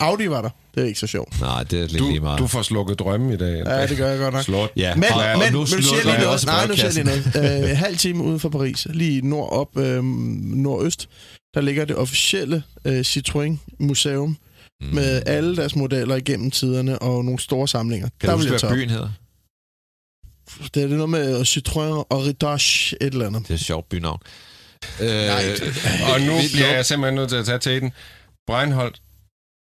Audi 0.00 0.30
var 0.30 0.42
der. 0.42 0.48
Det 0.74 0.82
er 0.82 0.86
ikke 0.86 1.00
så 1.00 1.06
sjovt. 1.06 1.40
Nej, 1.40 1.62
det 1.62 1.78
er 1.78 1.80
lidt 1.80 1.92
lige 1.92 2.16
Du, 2.18 2.22
meget. 2.22 2.38
du 2.38 2.46
får 2.46 2.62
slukket 2.62 2.98
drømme 2.98 3.34
i 3.34 3.36
dag. 3.36 3.62
Ja, 3.66 3.86
det 3.86 3.96
gør 3.96 4.08
jeg 4.10 4.18
godt 4.18 4.34
nok. 4.34 4.42
Slot. 4.44 4.70
Ja, 4.76 4.94
Men, 4.94 5.04
og, 5.04 5.20
men, 5.20 5.26
og 5.34 5.38
men 5.38 5.52
nu 5.52 5.58
nu 5.58 5.66
siger 5.66 5.82
slutter 5.82 5.96
jeg 5.98 6.04
lige 6.06 6.16
noget. 6.18 6.28
også 6.34 6.46
Nej, 6.46 6.66
nu 6.66 6.74
siger 6.76 6.86
jeg 6.86 7.04
lige 7.04 7.22
noget. 7.34 7.70
Øh, 7.70 7.76
halv 7.78 7.96
time 7.96 8.22
uden 8.24 8.40
for 8.40 8.48
Paris, 8.48 8.86
lige 8.90 9.28
nord 9.28 9.52
op, 9.52 9.78
øh, 9.78 10.04
nordøst, 10.04 11.08
der 11.54 11.60
ligger 11.60 11.84
det 11.84 11.96
officielle 11.96 12.62
øh, 12.84 13.00
Citroën 13.00 13.56
Museum 13.80 14.36
Mm. 14.80 14.94
med 14.94 15.22
alle 15.26 15.56
deres 15.56 15.76
modeller 15.76 16.16
igennem 16.16 16.50
tiderne 16.50 16.98
og 16.98 17.24
nogle 17.24 17.40
store 17.40 17.68
samlinger. 17.68 18.08
Kan 18.20 18.28
der 18.30 18.36
du 18.36 18.42
vil 18.42 18.50
huske, 18.50 18.66
hvad 18.66 18.76
byen 18.76 18.90
hedder? 18.90 19.08
Det 20.74 20.82
er 20.82 20.86
det 20.86 20.96
noget 20.96 21.10
med 21.10 21.40
Citroën 21.42 22.06
og 22.10 22.26
Ridache, 22.26 22.96
et 23.00 23.12
eller 23.12 23.26
andet. 23.26 23.42
Det 23.42 23.50
er 23.50 23.54
et 23.54 23.60
sjovt 23.60 23.88
bynavn. 23.88 24.18
Øh, 25.00 25.08
Og 26.14 26.20
nu 26.20 26.32
bliver 26.52 26.72
jeg 26.74 26.86
simpelthen 26.86 27.14
nødt 27.14 27.28
til 27.28 27.36
at 27.36 27.46
tage 27.46 27.58
teten. 27.58 27.92
Breinholt 28.46 29.02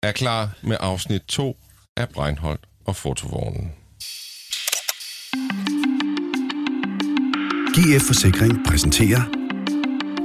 er 0.04 0.12
klar 0.12 0.50
med 0.62 0.78
afsnit 0.80 1.22
2 1.28 1.58
af 1.98 2.10
Breinholt 2.10 2.60
og 2.86 2.96
fotovognen. 2.96 3.72
GF 7.76 8.02
Forsikring 8.08 8.60
præsenterer 8.68 9.22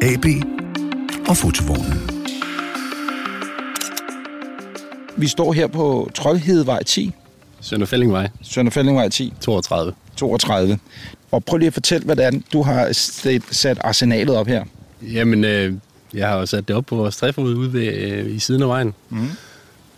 AB 0.03 0.27
og 1.29 1.37
fotovognen. 1.37 2.11
Vi 5.17 5.29
står 5.29 5.53
her 5.53 5.67
på 5.67 6.11
Troldhedevej 6.15 6.83
10, 6.83 7.13
Sønder 7.67 7.87
Fællingvej, 7.87 8.29
Sønderfældingvej 8.43 9.09
10, 9.09 9.33
32. 9.41 9.93
32. 10.17 10.79
Og 11.31 11.45
prøv 11.45 11.59
lige 11.59 11.67
at 11.67 11.73
fortælle, 11.75 12.05
hvordan 12.05 12.45
du 12.53 12.63
har 12.63 12.93
sat, 12.93 13.43
sat 13.51 13.79
arsenalet 13.81 14.37
op 14.37 14.47
her. 14.47 14.65
Jamen, 15.03 15.45
øh, 15.45 15.73
jeg 16.15 16.29
har 16.29 16.39
jo 16.39 16.47
sat 16.47 16.69
det 16.69 16.77
op 16.77 16.87
på 16.87 16.97
vores 16.97 17.17
træfod 17.17 17.55
ude 17.55 17.73
ved, 17.73 17.93
øh, 17.93 18.35
i 18.35 18.39
siden 18.39 18.63
af 18.63 18.69
vejen. 18.69 18.95
Mm. 19.11 19.29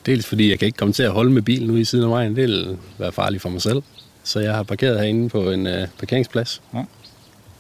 Dels 0.06 0.26
fordi 0.26 0.50
jeg 0.50 0.58
kan 0.58 0.66
ikke 0.66 0.76
komme 0.76 0.92
til 0.94 1.02
at 1.02 1.10
holde 1.10 1.30
med 1.30 1.42
bilen 1.42 1.70
ude 1.70 1.80
i 1.80 1.84
siden 1.84 2.04
af 2.04 2.10
vejen. 2.10 2.36
Det 2.36 2.42
vil 2.48 2.76
være 2.98 3.12
farligt 3.12 3.42
for 3.42 3.48
mig 3.48 3.62
selv. 3.62 3.82
Så 4.24 4.40
jeg 4.40 4.54
har 4.54 4.62
parkeret 4.62 5.00
herinde 5.00 5.28
på 5.28 5.50
en 5.50 5.66
øh, 5.66 5.88
parkeringsplads 5.98 6.62
Ja. 6.74 6.82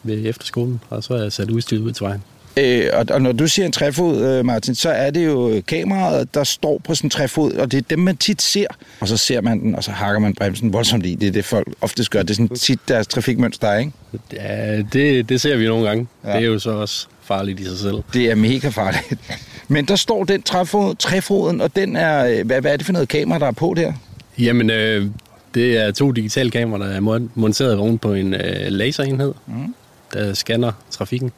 ved 0.02 0.26
efterskolen, 0.26 0.80
og 0.90 1.04
så 1.04 1.14
har 1.16 1.22
jeg 1.22 1.32
sat 1.32 1.50
udstyret 1.50 1.80
ud 1.80 1.92
til 1.92 2.04
vejen. 2.04 2.22
Øh, 2.58 2.90
og, 2.92 3.06
og 3.10 3.22
når 3.22 3.32
du 3.32 3.46
siger 3.48 3.66
en 3.66 3.72
træfod, 3.72 4.24
øh, 4.24 4.44
Martin, 4.44 4.74
så 4.74 4.90
er 4.90 5.10
det 5.10 5.26
jo 5.26 5.62
kameraet, 5.68 6.34
der 6.34 6.44
står 6.44 6.80
på 6.84 6.94
sådan 6.94 7.06
en 7.06 7.10
træfod, 7.10 7.52
og 7.52 7.72
det 7.72 7.78
er 7.78 7.82
dem, 7.90 7.98
man 7.98 8.16
tit 8.16 8.42
ser. 8.42 8.66
Og 9.00 9.08
så 9.08 9.16
ser 9.16 9.40
man 9.40 9.60
den, 9.60 9.74
og 9.74 9.84
så 9.84 9.90
hakker 9.90 10.20
man 10.20 10.34
bremsen 10.34 10.72
voldsomt 10.72 11.06
i. 11.06 11.14
Det 11.14 11.28
er 11.28 11.32
det, 11.32 11.44
folk 11.44 11.68
oftest 11.80 12.10
gør. 12.10 12.22
Det 12.22 12.30
er 12.30 12.34
sådan 12.34 12.48
tit 12.48 12.78
deres 12.88 13.06
trafikmønster, 13.06 13.74
ikke? 13.74 13.92
Ja, 14.32 14.82
det, 14.92 15.28
det 15.28 15.40
ser 15.40 15.56
vi 15.56 15.66
nogle 15.66 15.88
gange. 15.88 16.06
Ja. 16.24 16.28
Det 16.32 16.36
er 16.36 16.46
jo 16.46 16.58
så 16.58 16.70
også 16.70 17.06
farligt 17.22 17.60
i 17.60 17.64
sig 17.64 17.78
selv. 17.78 17.96
Det 18.12 18.30
er 18.30 18.34
mega 18.34 18.68
farligt. 18.68 19.14
Men 19.68 19.84
der 19.84 19.96
står 19.96 20.24
den 20.24 20.42
træfod, 20.42 20.94
træfoden, 20.94 21.60
og 21.60 21.76
den 21.76 21.96
er... 21.96 22.24
øh, 22.26 22.46
Hvad, 22.46 22.60
hvad 22.60 22.72
er 22.72 22.76
det 22.76 22.86
for 22.86 22.92
noget 22.92 23.08
kamera, 23.08 23.38
der 23.38 23.46
er 23.46 23.50
på 23.52 23.74
der? 23.76 23.92
Jamen, 24.38 24.70
øh, 24.70 25.06
det 25.54 25.76
er 25.78 25.90
to 25.90 26.12
digitale 26.12 26.50
kameraer, 26.50 26.88
der 26.90 26.96
er 26.96 27.18
mon- 27.18 27.30
monteret 27.34 27.76
oven 27.78 27.98
på 27.98 28.14
en 28.14 28.34
øh, 28.34 28.66
laserenhed, 28.68 29.34
Mm. 29.46 29.74
der 30.12 30.34
scanner 30.34 30.72
trafikken. 30.90 31.32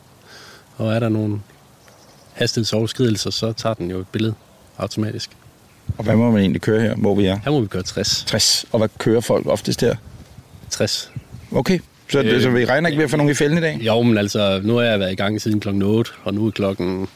Og 0.81 0.95
er 0.95 0.99
der 0.99 1.09
nogle 1.09 1.41
hastighedsoverskridelser, 2.33 3.31
så 3.31 3.53
tager 3.53 3.75
den 3.75 3.91
jo 3.91 3.99
et 3.99 4.07
billede 4.09 4.35
automatisk. 4.79 5.31
Og 5.99 6.05
hvad 6.05 6.17
må 6.17 6.31
man 6.31 6.41
egentlig 6.41 6.63
køre 6.63 6.81
her, 6.81 6.95
hvor 6.95 7.15
vi 7.15 7.27
er? 7.27 7.39
Her 7.45 7.51
må 7.51 7.61
vi 7.61 7.67
køre 7.67 7.83
60. 7.83 8.25
60. 8.27 8.67
Og 8.73 8.79
hvad 8.79 8.89
kører 8.99 9.21
folk 9.21 9.47
oftest 9.47 9.81
her? 9.81 9.95
60. 10.71 11.13
Okay. 11.53 11.79
Så, 12.09 12.21
øh, 12.21 12.43
så 12.43 12.51
vi 12.51 12.65
regner 12.65 12.89
ikke 12.89 12.99
ved 12.99 13.05
at 13.05 13.11
få 13.11 13.17
nogen 13.17 13.31
i 13.31 13.35
fælden 13.35 13.59
i 13.59 13.61
dag? 13.61 13.79
Jo, 13.81 14.03
men 14.03 14.19
altså, 14.19 14.61
nu 14.65 14.75
har 14.75 14.83
jeg 14.83 15.01
været 15.01 15.13
i 15.13 15.15
gang 15.15 15.41
siden 15.41 15.61
klokken 15.61 15.83
8, 15.83 16.11
og 16.25 16.35
nu 16.35 16.47
er 16.47 16.51
klokken... 16.51 17.09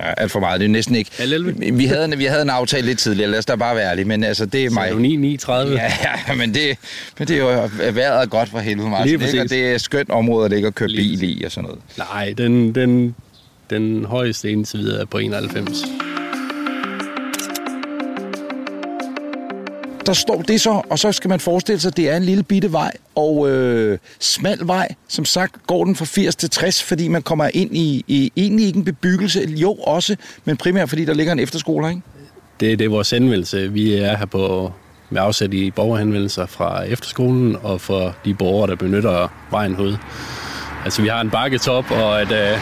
Ja, 0.00 0.12
alt 0.16 0.30
for 0.32 0.40
meget. 0.40 0.60
Det 0.60 0.66
er 0.66 0.70
næsten 0.70 0.94
ikke... 0.96 1.10
Halv 1.18 1.32
11. 1.32 1.54
Vi 1.76 1.84
havde, 1.86 2.04
en- 2.04 2.18
vi 2.18 2.24
havde 2.24 2.42
en 2.42 2.50
aftale 2.50 2.86
lidt 2.86 2.98
tidligere, 2.98 3.30
lad 3.30 3.38
os 3.38 3.46
da 3.46 3.54
bare 3.56 3.76
være 3.76 3.90
ærlige, 3.90 4.04
men 4.04 4.24
altså, 4.24 4.46
det 4.46 4.64
er 4.64 4.70
mig. 4.70 4.88
Så 4.92 4.98
9, 4.98 5.36
9.30. 5.36 5.52
Ja, 5.52 5.92
ja, 6.28 6.34
men 6.34 6.54
det, 6.54 6.78
men 7.18 7.28
det 7.28 7.36
er 7.36 7.40
jo 7.40 7.68
vejret 7.92 8.22
er 8.22 8.26
godt 8.26 8.48
for 8.48 8.58
helvede, 8.58 8.88
Martin. 8.88 9.04
Lige 9.06 9.14
ikke? 9.14 9.24
Og 9.24 9.30
præcis. 9.40 9.50
det 9.50 9.66
er 9.74 9.78
skønt 9.78 10.10
område 10.10 10.44
at 10.44 10.50
ligge 10.50 10.68
og 10.68 10.74
køre 10.74 10.88
Lige 10.88 11.18
bil 11.18 11.40
i 11.40 11.44
og 11.44 11.52
sådan 11.52 11.64
noget. 11.68 11.80
Nej, 11.98 12.34
den, 12.38 12.74
den, 12.74 13.14
den 13.70 14.04
højeste 14.04 14.50
indtil 14.50 14.78
videre 14.80 15.00
er 15.00 15.04
på 15.04 15.18
91. 15.18 15.84
der 20.06 20.12
står 20.12 20.42
det 20.42 20.60
så, 20.60 20.82
og 20.90 20.98
så 20.98 21.12
skal 21.12 21.28
man 21.28 21.40
forestille 21.40 21.80
sig, 21.80 21.88
at 21.88 21.96
det 21.96 22.08
er 22.08 22.16
en 22.16 22.22
lille 22.22 22.42
bitte 22.42 22.72
vej, 22.72 22.92
og 23.14 23.50
øh, 23.50 23.98
smal 24.20 24.58
vej. 24.62 24.88
Som 25.08 25.24
sagt 25.24 25.66
går 25.66 25.84
den 25.84 25.96
fra 25.96 26.04
80 26.04 26.36
til 26.36 26.50
60, 26.50 26.82
fordi 26.82 27.08
man 27.08 27.22
kommer 27.22 27.50
ind 27.54 27.76
i, 27.76 28.04
i 28.06 28.32
egentlig 28.36 28.66
ikke 28.66 28.78
en 28.78 28.84
bebyggelse, 28.84 29.40
jo 29.48 29.72
også, 29.72 30.16
men 30.44 30.56
primært 30.56 30.88
fordi 30.88 31.04
der 31.04 31.14
ligger 31.14 31.32
en 31.32 31.38
efterskole, 31.38 31.88
ikke? 31.88 32.00
Det, 32.60 32.78
det 32.78 32.84
er 32.84 32.88
vores 32.88 33.12
anmeldelse. 33.12 33.72
Vi 33.72 33.94
er 33.94 34.16
her 34.16 34.26
på 34.26 34.72
med 35.10 35.20
afsæt 35.22 35.54
i 35.54 35.70
borgerhenvendelser 35.70 36.46
fra 36.46 36.82
efterskolen 36.82 37.56
og 37.62 37.80
for 37.80 38.14
de 38.24 38.34
borgere, 38.34 38.70
der 38.70 38.76
benytter 38.76 39.28
vejen 39.50 39.74
hoved. 39.74 39.96
Altså, 40.84 41.02
vi 41.02 41.08
har 41.08 41.20
en 41.20 41.30
bakketop 41.30 41.90
og 41.90 42.22
et, 42.22 42.32
øh, 42.32 42.58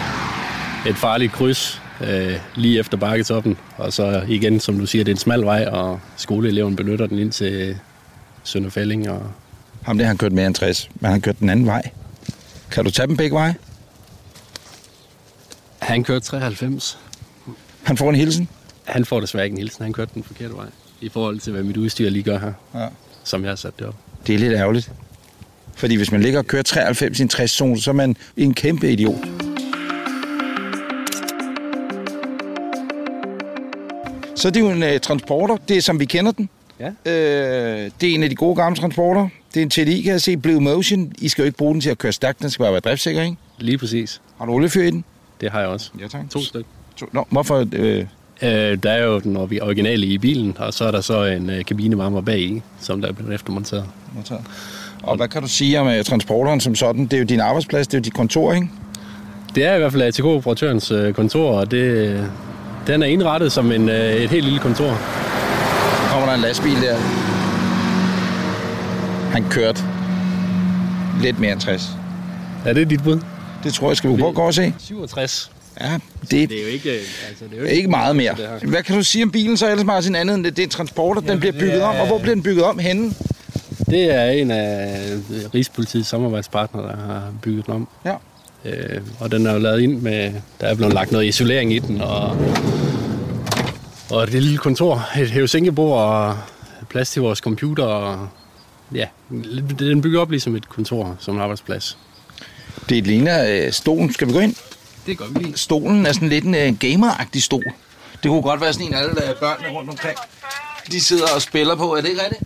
et 0.87 0.97
farligt 0.97 1.33
kryds 1.33 1.83
øh, 2.01 2.39
lige 2.57 2.79
efter 2.79 2.97
bakketoppen. 2.97 3.57
Og 3.77 3.93
så 3.93 4.25
igen, 4.29 4.61
som 4.61 4.79
du 4.79 4.87
siger, 4.87 5.05
det 5.05 5.11
er 5.13 5.15
en 5.15 5.21
smal 5.21 5.41
vej, 5.45 5.65
og 5.67 6.01
skoleeleven 6.17 6.77
benytter 6.77 7.07
den 7.07 7.19
ind 7.19 7.33
til 7.33 7.79
Sønderfælling. 8.45 9.11
Og... 9.11 9.23
Ham 9.83 9.99
der, 9.99 10.07
han 10.07 10.17
kørt 10.19 10.33
mere 10.33 10.47
end 10.47 10.55
60, 10.55 10.91
men 10.95 11.11
han 11.11 11.21
kørt 11.21 11.39
den 11.41 11.49
anden 11.51 11.67
vej. 11.67 11.83
Kan 12.71 12.85
du 12.85 12.91
tage 12.91 13.07
dem 13.07 13.17
begge 13.17 13.35
veje? 13.35 13.55
Han 15.79 16.05
kørte 16.05 16.25
93. 16.27 16.99
Han 17.83 17.97
får 17.97 18.11
en 18.11 18.15
hilsen? 18.17 18.49
Han 18.85 19.05
får 19.05 19.21
desværre 19.21 19.45
ikke 19.45 19.55
en 19.55 19.59
hilsen. 19.59 19.83
Han 19.85 19.93
kørte 19.93 20.11
den 20.15 20.23
forkerte 20.23 20.55
vej 20.55 20.67
i 21.01 21.09
forhold 21.09 21.41
til, 21.41 21.53
hvad 21.53 21.63
mit 21.63 21.77
udstyr 21.77 22.11
lige 22.11 22.23
gør 22.23 22.39
her, 22.39 22.53
Ja. 22.75 22.87
som 23.25 23.43
jeg 23.43 23.51
har 23.51 23.57
sat 23.57 23.79
det 23.79 23.87
op. 23.87 23.95
Det 24.27 24.35
er 24.35 24.39
lidt 24.39 24.53
ærgerligt. 24.53 24.93
Fordi 25.77 25.95
hvis 25.97 26.13
man 26.13 26.21
ligger 26.21 26.39
og 26.39 26.47
kører 26.47 26.63
93 26.63 27.19
i 27.21 27.23
en 27.23 27.31
60-zone, 27.35 27.81
så 27.81 27.91
er 27.91 27.95
man 27.95 28.17
en 28.37 28.55
kæmpe 28.55 28.93
idiot. 28.93 29.15
Så 34.45 34.51
det 34.51 34.57
er 34.57 34.61
jo 34.61 34.71
en 34.71 34.83
uh, 34.83 35.01
transporter, 35.03 35.57
det 35.69 35.77
er 35.77 35.81
som 35.81 36.01
vi 36.01 36.05
kender 36.05 36.33
den. 36.33 36.49
Ja. 36.81 36.87
Øh, 36.87 37.91
det 38.01 38.11
er 38.11 38.15
en 38.15 38.23
af 38.23 38.31
de 38.31 38.35
gode 38.35 38.57
gamle 38.57 38.77
transporter. 38.77 39.29
Det 39.55 39.61
er 39.61 39.63
en 39.63 39.71
TDI, 39.71 40.03
kan 40.03 40.13
jeg 40.13 40.21
se. 40.21 40.37
Blue 40.37 40.61
Motion. 40.61 41.13
I 41.19 41.29
skal 41.29 41.43
jo 41.43 41.47
ikke 41.47 41.59
bruge 41.59 41.73
den 41.73 41.81
til 41.81 41.91
at 41.91 41.99
køre 41.99 42.13
stærkt, 42.13 42.43
den 42.43 42.51
skal 42.51 42.63
bare 42.63 42.73
være 42.73 42.81
driftsikker, 42.81 43.23
ikke? 43.23 43.37
Lige 43.59 43.79
præcis. 43.79 44.21
Har 44.39 44.47
du 44.47 44.53
oliefyr 44.53 44.83
i 44.83 44.91
den? 44.91 45.05
Det 45.41 45.51
har 45.51 45.61
jeg 45.61 45.69
også. 45.69 45.91
Ja, 46.01 46.09
tak. 46.09 46.31
To 46.31 46.41
stykker. 46.41 46.69
Nå, 47.13 47.27
hvorfor? 47.31 47.67
Øh, 47.73 48.07
Øh, 48.43 48.79
der 48.83 48.91
er 48.91 49.05
jo 49.05 49.19
den 49.19 49.37
originale 49.37 50.07
i 50.07 50.19
bilen, 50.19 50.57
og 50.59 50.75
så 50.75 50.85
er 50.85 50.91
der 50.91 51.01
så 51.01 51.25
en 51.25 51.51
øh, 51.51 51.65
kabinevarmer 51.65 52.21
bag 52.21 52.41
i, 52.41 52.63
som 52.81 53.01
der 53.01 53.09
er 53.09 53.13
blevet 53.13 53.35
eftermonteret. 53.35 53.85
modtaget. 54.15 54.43
og 55.03 55.17
hvad 55.17 55.29
kan 55.29 55.43
du 55.43 55.49
sige 55.49 55.81
om 55.81 55.87
uh, 55.87 56.03
transporteren 56.05 56.61
som 56.61 56.75
sådan? 56.75 57.03
Det 57.07 57.13
er 57.13 57.19
jo 57.19 57.25
din 57.25 57.41
arbejdsplads, 57.41 57.87
det 57.87 57.95
er 57.95 57.99
jo 57.99 58.03
dit 58.03 58.15
kontor, 58.15 58.53
ikke? 58.53 58.69
Det 59.55 59.65
er 59.65 59.75
i 59.75 59.79
hvert 59.79 59.93
fald 59.93 60.03
ATK-operatørens 60.03 60.91
øh, 60.91 61.15
kontor, 61.15 61.59
og 61.59 61.71
det, 61.71 62.31
den 62.87 63.03
er 63.03 63.07
indrettet 63.07 63.53
som 63.53 63.73
en, 63.73 63.89
øh, 63.89 64.15
et 64.15 64.31
helt 64.31 64.45
lille 64.45 64.59
kontor. 64.59 64.89
Så 66.03 66.09
kommer 66.11 66.27
der 66.27 66.35
en 66.35 66.41
lastbil 66.41 66.83
der. 66.83 66.97
Han 69.33 69.45
kørte 69.51 69.83
lidt 71.23 71.39
mere 71.41 71.53
end 71.53 71.61
60. 71.61 71.89
Er 72.67 72.73
det 72.73 72.91
dit 72.91 73.03
bud? 73.05 73.21
Det 73.65 73.75
tror 73.75 73.91
jeg, 73.91 73.97
skal 73.97 74.11
vi 74.11 74.17
prøve 74.17 74.29
at 74.29 74.35
gå 74.35 74.43
og 74.43 74.55
se. 74.55 74.75
67. 74.79 75.51
Ja, 75.81 75.99
det, 76.21 76.31
Det 76.31 76.59
er 76.59 76.63
jo 76.63 76.69
ikke, 76.69 76.91
øh, 76.91 77.01
altså, 77.29 77.45
det 77.51 77.57
er 77.57 77.61
jo 77.61 77.65
ikke 77.67 77.89
meget 77.89 78.17
mere. 78.17 78.35
Hvad 78.63 78.83
kan 78.83 78.97
du 78.97 79.03
sige 79.03 79.25
om 79.25 79.31
bilen 79.31 79.57
så 79.57 79.71
ellers, 79.71 79.87
Martin, 79.87 80.15
andet 80.15 80.35
end 80.35 80.45
det, 80.45 80.57
det 80.57 80.63
er 80.63 80.67
en 80.67 80.71
transporter, 80.71 81.21
den 81.21 81.41
bliver 81.41 81.53
bygget 81.53 81.83
om? 81.83 81.95
er- 81.95 82.01
Og 82.01 82.07
hvor 82.07 82.19
bliver 82.19 82.35
den 82.35 82.43
bygget 82.43 82.65
om 82.65 82.79
henne? 82.79 83.13
Det 83.91 84.15
er 84.15 84.25
en 84.31 84.51
af 84.51 84.97
Rigspolitiets 85.55 86.09
samarbejdspartnere, 86.09 86.85
der 86.87 86.97
har 86.97 87.23
bygget 87.43 87.67
den 87.67 87.75
om. 87.75 87.89
Ja. 88.05 88.15
Øh, 88.65 89.01
og 89.21 89.33
den 89.33 89.47
er 89.47 89.53
jo 89.53 89.59
lavet 89.59 89.81
ind 89.81 90.01
med, 90.01 90.33
der 90.61 90.67
er 90.67 90.75
blevet 90.75 90.95
lagt 90.95 91.13
noget 91.13 91.27
isolering 91.27 91.73
i 91.73 91.79
den, 91.79 92.01
og, 92.01 92.37
og 94.11 94.23
et 94.23 94.29
lille 94.29 94.59
kontor, 94.59 95.09
et 95.19 95.31
hævesænkebord 95.31 96.01
og 96.01 96.39
plads 96.89 97.11
til 97.11 97.23
vores 97.23 97.39
computer. 97.39 97.85
Og, 97.85 98.29
ja, 98.95 99.07
den 99.79 100.03
bygger 100.03 100.21
op 100.21 100.31
ligesom 100.31 100.57
et 100.57 100.69
kontor, 100.69 101.17
som 101.19 101.35
en 101.35 101.41
arbejdsplads. 101.41 101.99
Det 102.89 103.07
ligner 103.07 103.45
øh, 103.49 103.73
stolen. 103.73 104.13
Skal 104.13 104.29
vi 104.29 104.33
gå 104.33 104.39
ind? 104.39 104.55
Det 105.07 105.19
gør 105.19 105.25
vi 105.35 105.45
lige. 105.45 105.57
Stolen 105.57 106.07
er 106.07 106.13
sådan 106.13 106.29
lidt 106.29 106.45
en 106.45 106.55
øh, 106.55 106.79
gameragtig 106.79 107.43
stol. 107.43 107.65
Det 108.23 108.29
kunne 108.29 108.43
godt 108.43 108.61
være 108.61 108.73
sådan 108.73 108.87
en, 108.87 108.95
alle 108.95 109.29
øh, 109.31 109.37
børnene 109.41 109.79
rundt 109.79 109.91
omkring. 109.91 110.19
De 110.93 111.01
sidder 111.01 111.27
og 111.35 111.43
spiller 111.43 111.77
på. 111.77 111.95
Er 111.95 112.01
det 112.01 112.09
ikke 112.09 112.21
rigtigt? 112.23 112.43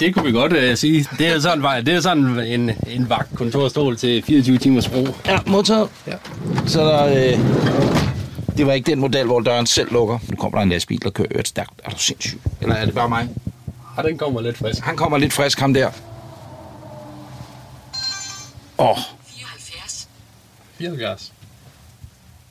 Det 0.00 0.14
kunne 0.14 0.24
vi 0.24 0.32
godt 0.32 0.52
uh, 0.52 0.74
sige. 0.76 1.06
Det 1.18 1.26
er 1.26 1.40
sådan, 1.40 1.62
vej- 1.62 1.80
det 1.80 1.94
er 1.94 2.00
sådan 2.00 2.38
en, 2.40 2.70
en 2.86 3.08
vagt 3.08 3.34
kontorstol 3.34 3.96
til 3.96 4.22
24 4.22 4.58
timers 4.58 4.88
brug. 4.88 5.08
Ja, 5.26 5.38
modtaget. 5.46 5.88
Ja. 6.06 6.14
Så 6.66 6.82
er 6.82 7.06
der... 7.06 7.32
Øh, 7.32 7.38
det 8.56 8.66
var 8.66 8.72
ikke 8.72 8.90
den 8.90 9.00
model, 9.00 9.26
hvor 9.26 9.40
døren 9.40 9.66
selv 9.66 9.92
lukker. 9.92 10.18
Nu 10.28 10.36
kommer 10.36 10.58
der 10.58 10.62
en 10.62 10.68
lastbil, 10.68 11.02
der 11.02 11.10
kører 11.10 11.28
øvrigt 11.30 11.48
stærkt. 11.48 11.80
Er 11.84 11.90
du 11.90 11.98
sindssyg? 11.98 12.40
Eller 12.60 12.74
er 12.74 12.84
det 12.84 12.94
bare 12.94 13.08
mig? 13.08 13.28
Og 13.96 14.04
den 14.04 14.18
kommer 14.18 14.40
lidt 14.40 14.58
frisk. 14.58 14.82
Han 14.82 14.96
kommer 14.96 15.18
lidt 15.18 15.32
frisk, 15.32 15.60
ham 15.60 15.74
der. 15.74 15.86
Åh, 18.78 18.88
oh, 18.90 18.96
74. 19.26 20.08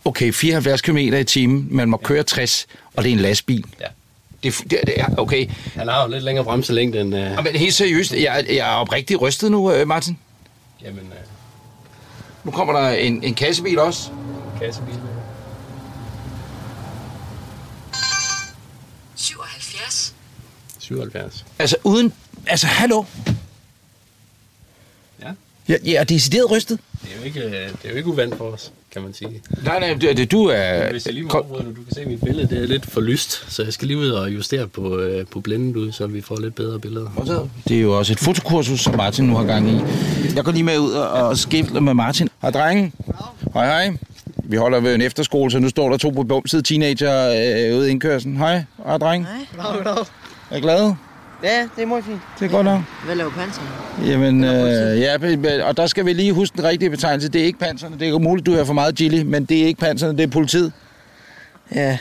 okay, 0.05 0.33
74 0.33 0.81
km 0.81 0.97
i 0.97 1.23
timen. 1.23 1.67
Man 1.71 1.89
må 1.89 1.97
køre 1.97 2.23
60, 2.23 2.67
og 2.95 3.03
det 3.03 3.09
er 3.09 3.13
en 3.13 3.19
lastbil. 3.19 3.65
Ja. 3.81 3.85
Det, 4.43 4.55
er- 4.59 4.63
det, 4.69 4.79
det 4.87 5.19
okay. 5.19 5.49
Han 5.75 5.87
har 5.87 6.03
jo 6.03 6.09
lidt 6.11 6.23
længere 6.23 6.45
bremselængde 6.45 7.01
end... 7.01 7.15
Uh, 7.15 7.43
Men 7.43 7.55
helt 7.55 7.73
seriøst, 7.73 8.13
jeg, 8.13 8.45
jeg 8.49 8.57
er 8.57 8.75
oprigtig 8.75 9.21
rystet 9.21 9.51
nu, 9.51 9.71
øh, 9.71 9.87
Martin. 9.87 10.19
jamen, 10.81 10.99
uh, 11.05 12.45
Nu 12.45 12.51
kommer 12.51 12.73
der 12.79 12.89
en, 12.89 13.23
en 13.23 13.33
kassebil 13.35 13.79
også. 13.79 14.09
kassebil. 14.61 14.95
77. 19.15 20.13
77. 20.79 21.45
Altså 21.59 21.75
uden... 21.83 22.13
Altså, 22.47 22.67
hallo? 22.67 23.03
Ja. 25.21 25.31
Ja, 25.69 25.75
jeg 25.85 25.93
er 25.93 26.03
decideret 26.03 26.51
rystet. 26.51 26.79
Det 27.03 27.11
er 27.13 27.17
jo 27.17 27.23
ikke, 27.23 27.39
øh, 27.39 27.51
det 27.51 27.77
er 27.85 27.89
jo 27.89 27.95
ikke 27.95 28.09
uvandt 28.09 28.37
for 28.37 28.45
os, 28.45 28.71
kan 28.93 29.01
man 29.01 29.13
sige. 29.13 29.41
Nej, 29.63 29.79
nej, 29.79 29.93
det, 30.01 30.17
det, 30.17 30.31
du 30.31 30.43
er... 30.45 30.91
Hvis 30.91 31.05
jeg 31.05 31.13
lige 31.13 31.23
må 31.23 31.29
Kom- 31.29 31.41
afbryde, 31.43 31.63
du 31.75 31.83
kan 31.83 31.93
se 31.93 32.05
mit 32.05 32.21
billede, 32.21 32.47
det 32.47 32.63
er 32.63 32.67
lidt 32.67 32.85
for 32.85 33.01
lyst, 33.01 33.53
så 33.53 33.63
jeg 33.63 33.73
skal 33.73 33.87
lige 33.87 33.97
ud 33.97 34.09
og 34.09 34.29
justere 34.35 34.67
på, 34.67 34.97
øh, 34.99 35.25
på 35.25 35.39
blændet 35.39 35.75
ud, 35.75 35.91
så 35.91 36.07
vi 36.07 36.21
får 36.21 36.39
lidt 36.41 36.55
bedre 36.55 36.79
billeder. 36.79 37.45
Det 37.67 37.77
er 37.77 37.81
jo 37.81 37.97
også 37.97 38.13
et 38.13 38.19
fotokursus, 38.19 38.79
som 38.79 38.95
Martin 38.97 39.25
nu 39.25 39.35
har 39.35 39.43
gang 39.43 39.69
i. 39.69 39.79
Jeg 40.35 40.43
går 40.43 40.51
lige 40.51 40.63
med 40.63 40.77
ud 40.79 40.91
og, 40.91 41.09
og 41.09 41.37
skifter 41.37 41.79
med 41.79 41.93
Martin. 41.93 42.29
Hej, 42.41 42.51
drenge. 42.51 42.91
Hej, 43.53 43.65
hej. 43.65 43.97
Vi 44.43 44.57
holder 44.57 44.79
ved 44.79 44.95
en 44.95 45.01
efterskole, 45.01 45.51
så 45.51 45.59
nu 45.59 45.69
står 45.69 45.89
der 45.89 45.97
to 45.97 46.09
på 46.09 46.23
bumsede 46.23 46.61
teenager 46.61 47.29
øh, 47.29 47.77
ude 47.77 47.87
i 47.87 47.91
indkørslen. 47.91 48.37
Hej, 48.37 48.63
hej, 48.85 48.97
dreng. 48.97 49.27
Goddag, 49.57 49.73
goddag. 49.83 50.05
Er 50.51 50.57
I 50.57 50.61
glade? 50.61 50.95
Ja, 51.43 51.67
det 51.75 51.81
er 51.81 51.85
meget 51.85 52.05
fint. 52.05 52.19
Det 52.39 52.45
er 52.45 52.49
godt 52.49 52.65
nok. 52.65 52.81
Hvad 53.05 53.15
laver 53.15 53.31
panserne? 53.31 53.67
Jamen, 54.05 54.43
øh, 54.43 54.99
ja, 54.99 55.63
og 55.67 55.77
der 55.77 55.87
skal 55.87 56.05
vi 56.05 56.13
lige 56.13 56.33
huske 56.33 56.57
den 56.57 56.63
rigtige 56.65 56.89
betegnelse. 56.89 57.29
Det 57.29 57.41
er 57.41 57.45
ikke 57.45 57.59
panserne. 57.59 57.99
Det 57.99 58.07
er 58.09 58.17
muligt, 58.19 58.45
du 58.45 58.55
har 58.55 58.63
for 58.63 58.73
meget 58.73 58.97
chili, 58.97 59.23
men 59.23 59.45
det 59.45 59.61
er 59.61 59.65
ikke 59.67 59.79
panserne, 59.79 60.17
det 60.17 60.23
er 60.23 60.27
politiet. 60.27 60.71
Ja, 61.75 61.97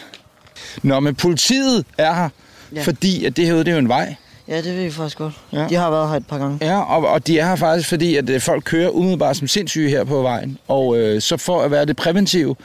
Nå, 0.82 1.00
men 1.00 1.14
politiet 1.14 1.84
er 1.98 2.14
her, 2.14 2.28
ja. 2.74 2.82
Fordi 2.82 3.24
at 3.24 3.36
det 3.36 3.46
her 3.46 3.54
det 3.54 3.68
er 3.68 3.72
jo 3.72 3.78
en 3.78 3.88
vej. 3.88 4.14
ja 4.48 4.56
det 4.56 4.76
ved 4.76 4.82
vi 4.84 4.90
faktisk 4.90 5.18
godt. 5.18 5.34
Ja. 5.52 5.66
De 5.70 5.74
har 5.74 5.90
været 5.90 6.08
her 6.08 6.16
et 6.16 6.26
par 6.26 6.38
gange. 6.38 6.58
Ja, 6.60 6.80
og, 6.80 7.08
og 7.08 7.26
de 7.26 7.38
er 7.38 7.46
her 7.46 7.56
faktisk, 7.56 7.88
fordi 7.88 8.16
at 8.16 8.30
øh, 8.30 8.40
folk 8.40 8.64
kører 8.64 8.88
umiddelbart 8.90 9.36
som 9.36 9.48
sindssyge 9.48 9.88
her 9.90 10.04
på 10.04 10.22
vejen. 10.22 10.58
Og 10.68 10.98
øh, 10.98 11.20
så 11.20 11.36
for 11.36 11.60
at 11.62 11.70
være 11.70 11.84
det 11.84 11.96
præventive, 11.96 12.56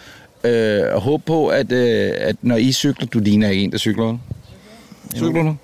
øh, 0.43 0.81
og 0.93 1.01
håbe 1.01 1.23
på, 1.25 1.47
at, 1.47 1.71
øh, 1.71 2.11
at 2.17 2.35
når 2.41 2.55
I 2.55 2.71
cykler, 2.71 3.07
du 3.07 3.19
ligner 3.19 3.49
ikke 3.49 3.63
en, 3.63 3.71
der 3.71 3.77
cykler. 3.77 4.17
Du? 5.19 5.55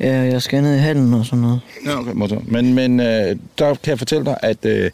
Ja, 0.00 0.12
jeg 0.12 0.42
skal 0.42 0.62
ned 0.62 0.74
i 0.74 0.78
hallen 0.78 1.14
og 1.14 1.26
sådan 1.26 1.42
noget. 1.42 1.60
Ja, 1.86 1.98
okay. 1.98 2.12
modtaget. 2.14 2.52
Men, 2.52 2.74
men 2.74 3.00
øh, 3.00 3.36
der 3.58 3.74
kan 3.74 3.90
jeg 3.90 3.98
fortælle 3.98 4.24
dig, 4.24 4.36
at 4.42 4.64
øh, 4.64 4.90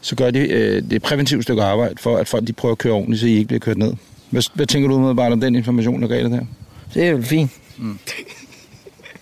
så 0.00 0.16
gør 0.16 0.30
de 0.30 0.38
øh, 0.38 0.82
det 0.90 1.02
præventive 1.02 1.42
stykke 1.42 1.62
arbejde 1.62 1.94
for, 1.98 2.16
at 2.16 2.28
folk 2.28 2.46
de 2.46 2.52
prøver 2.52 2.72
at 2.72 2.78
køre 2.78 2.92
ordentligt, 2.92 3.20
så 3.20 3.26
I 3.26 3.30
ikke 3.30 3.46
bliver 3.46 3.60
kørt 3.60 3.78
ned. 3.78 3.92
Hvad, 4.30 4.42
hvad 4.54 4.66
tænker 4.66 4.88
du 4.88 4.94
umiddelbart 4.94 5.32
om 5.32 5.40
den 5.40 5.54
information, 5.54 6.02
der 6.02 6.08
gav 6.08 6.22
dig 6.22 6.30
der? 6.30 6.40
Det 6.94 7.04
er 7.04 7.10
jo 7.10 7.22
fint. 7.22 7.50
Mm. 7.78 7.98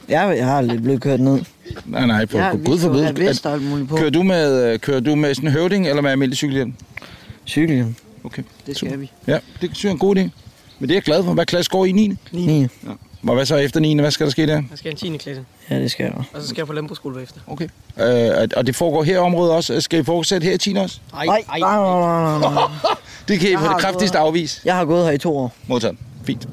Jeg, 0.09 0.35
jeg 0.37 0.47
har 0.47 0.61
lidt 0.61 0.83
blevet 0.83 1.01
kørt 1.01 1.21
ned. 1.21 1.41
Nej, 1.85 2.07
nej, 2.07 2.27
for, 2.27 2.39
Jeg 2.39 2.51
for 2.53 2.65
gud 2.65 2.79
forbyde. 2.79 3.87
På. 3.87 3.97
Kører 3.97 4.11
du 4.11 4.23
med, 4.23 4.73
øh, 4.73 4.79
kører 4.79 5.01
du 5.01 5.15
med 5.15 5.35
sådan 5.35 5.49
en 5.49 5.53
høvding, 5.53 5.89
eller 5.89 6.03
med 6.03 6.11
almindelig 6.11 6.37
cykelhjelm? 6.37 6.75
Cykelhjem. 7.47 7.95
Okay. 8.25 8.43
Det 8.67 8.77
skal 8.77 9.01
vi. 9.01 9.11
Ja, 9.27 9.39
det 9.61 9.71
synes 9.73 9.85
jeg 9.85 9.89
er 9.89 9.93
en 9.93 9.99
god 9.99 10.17
idé. 10.17 10.21
Men 10.79 10.89
det 10.89 10.91
er 10.91 10.95
jeg 10.95 11.03
glad 11.03 11.25
for. 11.25 11.33
Hvad 11.33 11.47
klasse 11.47 11.71
går 11.71 11.85
I 11.85 11.89
i 11.89 11.93
9? 11.93 12.17
9. 12.33 12.67
Og 13.29 13.35
hvad 13.35 13.47
så 13.47 13.57
efter 13.57 13.81
9? 13.81 14.01
Hvad 14.01 14.11
skal 14.11 14.27
der 14.27 14.31
ske 14.31 14.47
der? 14.47 14.55
Jeg 14.55 14.65
skal 14.75 14.91
en 14.91 14.97
10. 14.97 15.17
klasse, 15.17 15.45
Ja, 15.71 15.79
det 15.81 15.91
skal 15.91 16.05
jeg. 16.05 16.13
og 16.33 16.43
så 16.43 16.49
skal 16.49 16.57
jeg 16.61 16.67
på 16.67 16.73
landbrugsskole 16.73 17.15
bagefter. 17.15 17.41
Okay. 17.47 17.69
Øh, 18.01 18.49
og 18.57 18.67
det 18.67 18.77
foregår 18.77 19.03
her 19.03 19.15
i 19.15 19.19
området 19.19 19.53
også. 19.55 19.81
Skal 19.81 20.01
I 20.01 20.05
fortsætte 20.05 20.45
her 20.45 20.55
i 20.55 20.59
10 20.59 20.75
også? 20.77 20.99
Ej, 21.15 21.27
Nej, 21.27 21.43
nej, 21.49 21.59
nej, 21.61 22.39
nej, 22.39 22.39
nej. 22.55 22.63
Det 23.29 23.41
kan 23.41 23.49
I 23.49 23.53
Jeg 23.53 23.61
på 23.61 23.67
det 23.67 23.79
kraftigste 23.81 24.19
gået- 24.19 24.27
afvise. 24.27 24.61
Jeg 24.65 24.75
har 24.77 24.85
gået 24.85 25.05
her 25.05 25.13
i 25.13 25.19
to 25.19 25.37
år. 25.39 25.53
Modtaget. 25.67 25.97
Fint. 26.25 26.49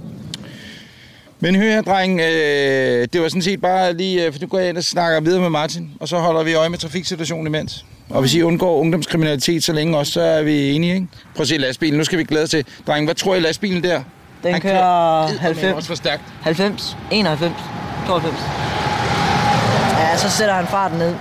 Men 1.40 1.56
hør 1.56 1.70
her, 1.70 1.82
dreng. 1.82 2.20
Øh, 2.22 3.08
det 3.14 3.22
var 3.22 3.28
sådan 3.30 3.42
set 3.42 3.62
bare 3.62 3.94
lige... 3.98 4.26
Øh, 4.26 4.34
for 4.34 4.42
nu 4.42 4.48
går 4.48 4.60
jeg 4.60 4.70
ind 4.70 4.78
og 4.78 4.84
snakker 4.84 5.20
videre 5.22 5.42
med 5.42 5.50
Martin. 5.50 5.92
Og 6.00 6.08
så 6.08 6.18
holder 6.18 6.44
vi 6.44 6.54
øje 6.54 6.70
med 6.70 6.78
trafiksituationen 6.78 7.48
imens. 7.48 7.86
Og 8.10 8.22
hvis 8.22 8.34
I 8.34 8.42
undgår 8.42 8.78
ungdomskriminalitet 8.80 9.64
så 9.64 9.74
længe 9.74 9.98
også, 9.98 10.12
så 10.12 10.22
er 10.22 10.44
vi 10.44 10.72
enige, 10.72 10.94
ikke? 10.94 11.08
Prøv 11.36 11.42
at 11.42 11.48
se 11.48 11.58
lastbilen. 11.58 11.98
Nu 11.98 12.04
skal 12.04 12.20
vi 12.20 12.24
glæde 12.24 12.48
til. 12.48 12.66
Dreng, 12.88 13.06
hvad 13.06 13.16
tror 13.16 13.36
I 13.36 13.40
lastbilen 13.40 13.84
der? 13.84 14.02
Den 14.44 14.54
Han 14.54 14.62
kører 14.62 15.24
Eddermame 15.24 15.40
90, 15.40 15.76
også 15.76 15.88
for 15.88 15.96
stærkt. 15.96 16.22
90, 16.42 16.98
91, 17.12 17.54
92. 18.08 18.36
Ja, 20.00 20.18
så 20.18 20.30
sætter 20.30 20.54
han 20.56 20.68
farten 20.68 20.98
ned. 20.98 21.16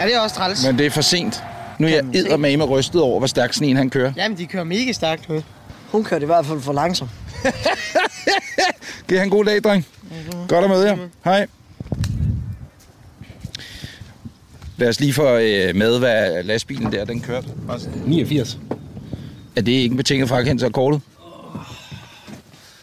Ja, 0.00 0.06
det 0.06 0.14
er 0.14 0.20
også 0.20 0.36
træls. 0.36 0.66
Men 0.66 0.78
det 0.78 0.86
er 0.86 0.90
for 0.90 1.00
sent. 1.00 1.44
Nu 1.78 1.86
er 1.86 1.90
jeg 1.90 2.04
eddermame 2.14 2.64
rystet 2.64 3.00
over, 3.02 3.18
hvor 3.18 3.26
stærk 3.26 3.52
sådan 3.52 3.68
en 3.68 3.76
han 3.76 3.90
kører. 3.90 4.12
Jamen, 4.16 4.38
de 4.38 4.46
kører 4.46 4.64
mega 4.64 4.92
stærkt 4.92 5.28
nu. 5.28 5.42
Hun 5.92 6.04
kørte 6.04 6.22
i 6.22 6.26
hvert 6.26 6.46
fald 6.46 6.60
for 6.60 6.72
langsomt. 6.72 7.10
Giv 9.08 9.18
han 9.18 9.26
en 9.26 9.30
god 9.30 9.44
dag, 9.44 9.62
dreng. 9.62 9.86
Godt 10.48 10.64
at 10.64 10.70
møde 10.70 10.86
jer. 10.86 10.96
Hej. 11.24 11.46
Lad 14.76 14.88
os 14.88 15.00
lige 15.00 15.12
få 15.12 15.28
øh, 15.28 15.74
med, 15.76 15.98
hvad 15.98 16.42
lastbilen 16.42 16.92
der, 16.92 17.04
den 17.04 17.20
kørte. 17.20 17.46
89. 18.06 18.58
Er 19.56 19.60
det 19.60 19.72
ikke 19.72 19.92
en 19.92 19.96
betinget 19.96 20.28
frakendelse 20.28 20.66
af 20.66 20.72
kortet? 20.72 21.00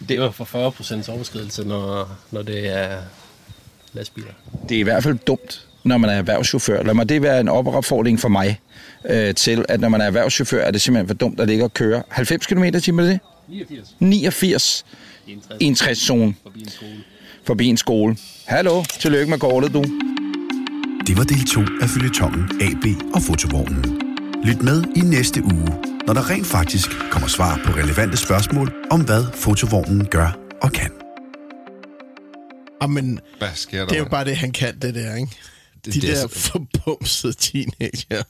Det 0.10 0.20
var 0.22 0.32
for 0.32 0.46
40 0.46 0.72
procents 0.72 1.10
overskridelse, 1.10 1.64
når, 1.64 2.18
når 2.32 2.42
det 2.42 2.68
er 2.78 2.98
lastbiler. 3.94 4.28
Det 4.70 4.76
er 4.76 4.80
i 4.80 4.84
hvert 4.84 5.04
fald 5.04 5.18
dumt, 5.28 5.68
når 5.84 5.98
man 5.98 6.10
er 6.10 6.14
erhvervschauffør. 6.14 6.84
Lad 6.84 6.94
mig 6.94 7.10
det 7.10 7.22
være 7.22 7.40
en 7.40 7.48
opfordring 7.48 8.20
for 8.20 8.30
mig 8.30 8.60
øh, 9.10 9.36
til, 9.36 9.66
at 9.70 9.80
når 9.80 9.90
man 9.90 10.02
er 10.02 10.06
erhvervschauffør, 10.06 10.64
er 10.64 10.72
det 10.72 10.82
simpelthen 10.82 11.08
for 11.08 11.14
dumt 11.14 11.40
at 11.40 11.48
ligge 11.48 11.64
og 11.64 11.74
køre 11.74 12.04
90 12.10 12.46
km 12.48 12.64
i 12.64 12.72
timen, 12.72 13.06
det? 13.06 13.20
89. 13.48 13.96
89 14.00 14.86
i 15.60 15.66
en 15.66 15.76
60 15.76 15.98
zone 15.98 16.36
Forbi 16.44 16.60
en 16.62 16.68
skole. 16.70 17.04
forbi 17.44 17.66
en 17.68 17.78
skole. 17.78 18.18
Hallo, 18.46 18.84
tillykke 19.00 19.30
med 19.30 19.40
kortet, 19.40 19.74
du. 19.74 19.84
Det 21.08 21.18
var 21.18 21.24
del 21.24 21.46
2 21.46 21.62
af 21.82 21.90
følgetongen 21.90 22.62
AB 22.62 22.86
og 23.16 23.22
fotovognen. 23.22 24.02
Lyt 24.44 24.62
med 24.62 24.84
i 24.96 25.00
næste 25.00 25.44
uge, 25.44 25.68
når 26.08 26.14
der 26.14 26.30
rent 26.30 26.48
faktisk 26.48 26.90
kommer 27.12 27.28
svar 27.28 27.60
på 27.66 27.72
relevante 27.72 28.18
spørgsmål 28.18 28.74
om, 28.92 29.02
hvad 29.06 29.26
fotovognen 29.34 30.06
gør 30.06 30.38
og 30.62 30.72
kan. 30.72 30.92
Jamen, 32.82 33.20
Hvad 33.38 33.50
sker 33.56 33.80
der? 33.80 33.86
det 33.88 33.96
er 33.96 34.00
jo 34.00 34.10
bare 34.10 34.26
det, 34.26 34.38
han 34.38 34.52
kan, 34.52 34.80
det 34.80 34.96
der, 34.96 35.16
ikke? 35.16 35.32
De 35.86 35.92
det 35.92 36.04
er 36.04 36.14
der 36.14 36.28
så- 36.28 36.40
forbumsede 36.52 37.34
teenager. 37.34 38.24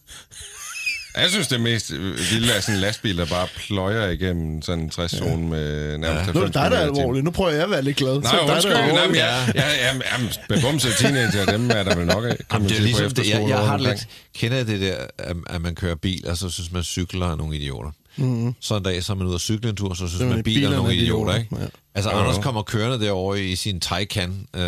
Jeg 1.17 1.29
synes, 1.29 1.47
det 1.47 1.61
mest 1.61 1.91
vilde 2.31 2.53
er 2.53 2.59
sådan 2.61 2.75
en 2.75 2.81
lastbil, 2.81 3.17
der 3.17 3.25
bare 3.25 3.47
pløjer 3.55 4.09
igennem 4.09 4.61
sådan 4.61 4.83
en 4.83 4.91
60-zone 4.93 5.47
med 5.47 5.97
nærmest 5.97 6.33
Nu 6.33 6.41
er 6.41 6.43
90 6.43 6.45
det 6.45 6.53
dig, 6.53 6.71
der 6.71 6.77
er 6.77 6.81
alvorlig. 6.81 7.23
Nu 7.23 7.31
prøver 7.31 7.51
jeg 7.51 7.63
at 7.63 7.69
være 7.69 7.81
lidt 7.81 7.97
glad. 7.97 8.21
Nej, 8.21 8.31
Så 8.31 8.37
det 8.37 8.47
dig, 8.47 8.55
undskyld. 8.55 8.73
der 8.73 8.79
er 8.79 8.93
Nej, 8.93 9.07
men 9.07 9.15
jeg, 9.15 9.51
jeg, 9.55 9.63
jeg, 9.81 10.01
jeg, 10.21 10.29
bebumsede 10.49 10.93
teenager, 10.93 11.45
dem 11.45 11.69
er 11.71 11.83
der 11.83 11.95
vel 11.95 12.05
nok 12.05 12.23
af. 12.25 12.37
Jamen, 12.53 12.69
det 12.69 12.77
er 12.77 12.81
ligesom 12.81 13.11
det, 13.11 13.29
jeg, 13.29 13.45
jeg 13.49 13.59
har 13.59 13.77
lidt, 13.77 14.07
kender 14.37 14.63
det 14.63 14.81
der, 14.81 14.95
at, 15.17 15.35
at 15.47 15.61
man 15.61 15.75
kører 15.75 15.95
bil, 15.95 16.27
og 16.27 16.37
så 16.37 16.49
synes 16.49 16.71
man, 16.71 16.83
cykler 16.83 17.31
er 17.31 17.35
nogle 17.35 17.55
idioter. 17.55 17.91
Mm-hmm. 18.17 18.55
Så 18.59 18.75
en 18.77 18.83
dag, 18.83 19.03
så 19.03 19.13
er 19.13 19.17
man 19.17 19.27
ude 19.27 19.35
og 19.35 19.41
cykle 19.41 19.69
en 19.69 19.75
tur, 19.75 19.93
så 19.93 20.07
synes 20.07 20.23
man, 20.23 20.43
biler 20.43 20.69
er 20.69 20.75
nogle 20.75 20.95
idioter, 20.95 21.35
ikke? 21.35 21.55
ja. 21.59 21.65
Altså, 21.95 22.11
jo. 22.11 22.17
Anders 22.17 22.43
kommer 22.43 22.61
kørende 22.61 23.05
derovre 23.05 23.43
i 23.43 23.55
sin 23.55 23.79
Taycan 23.79 24.47
øh, 24.55 24.61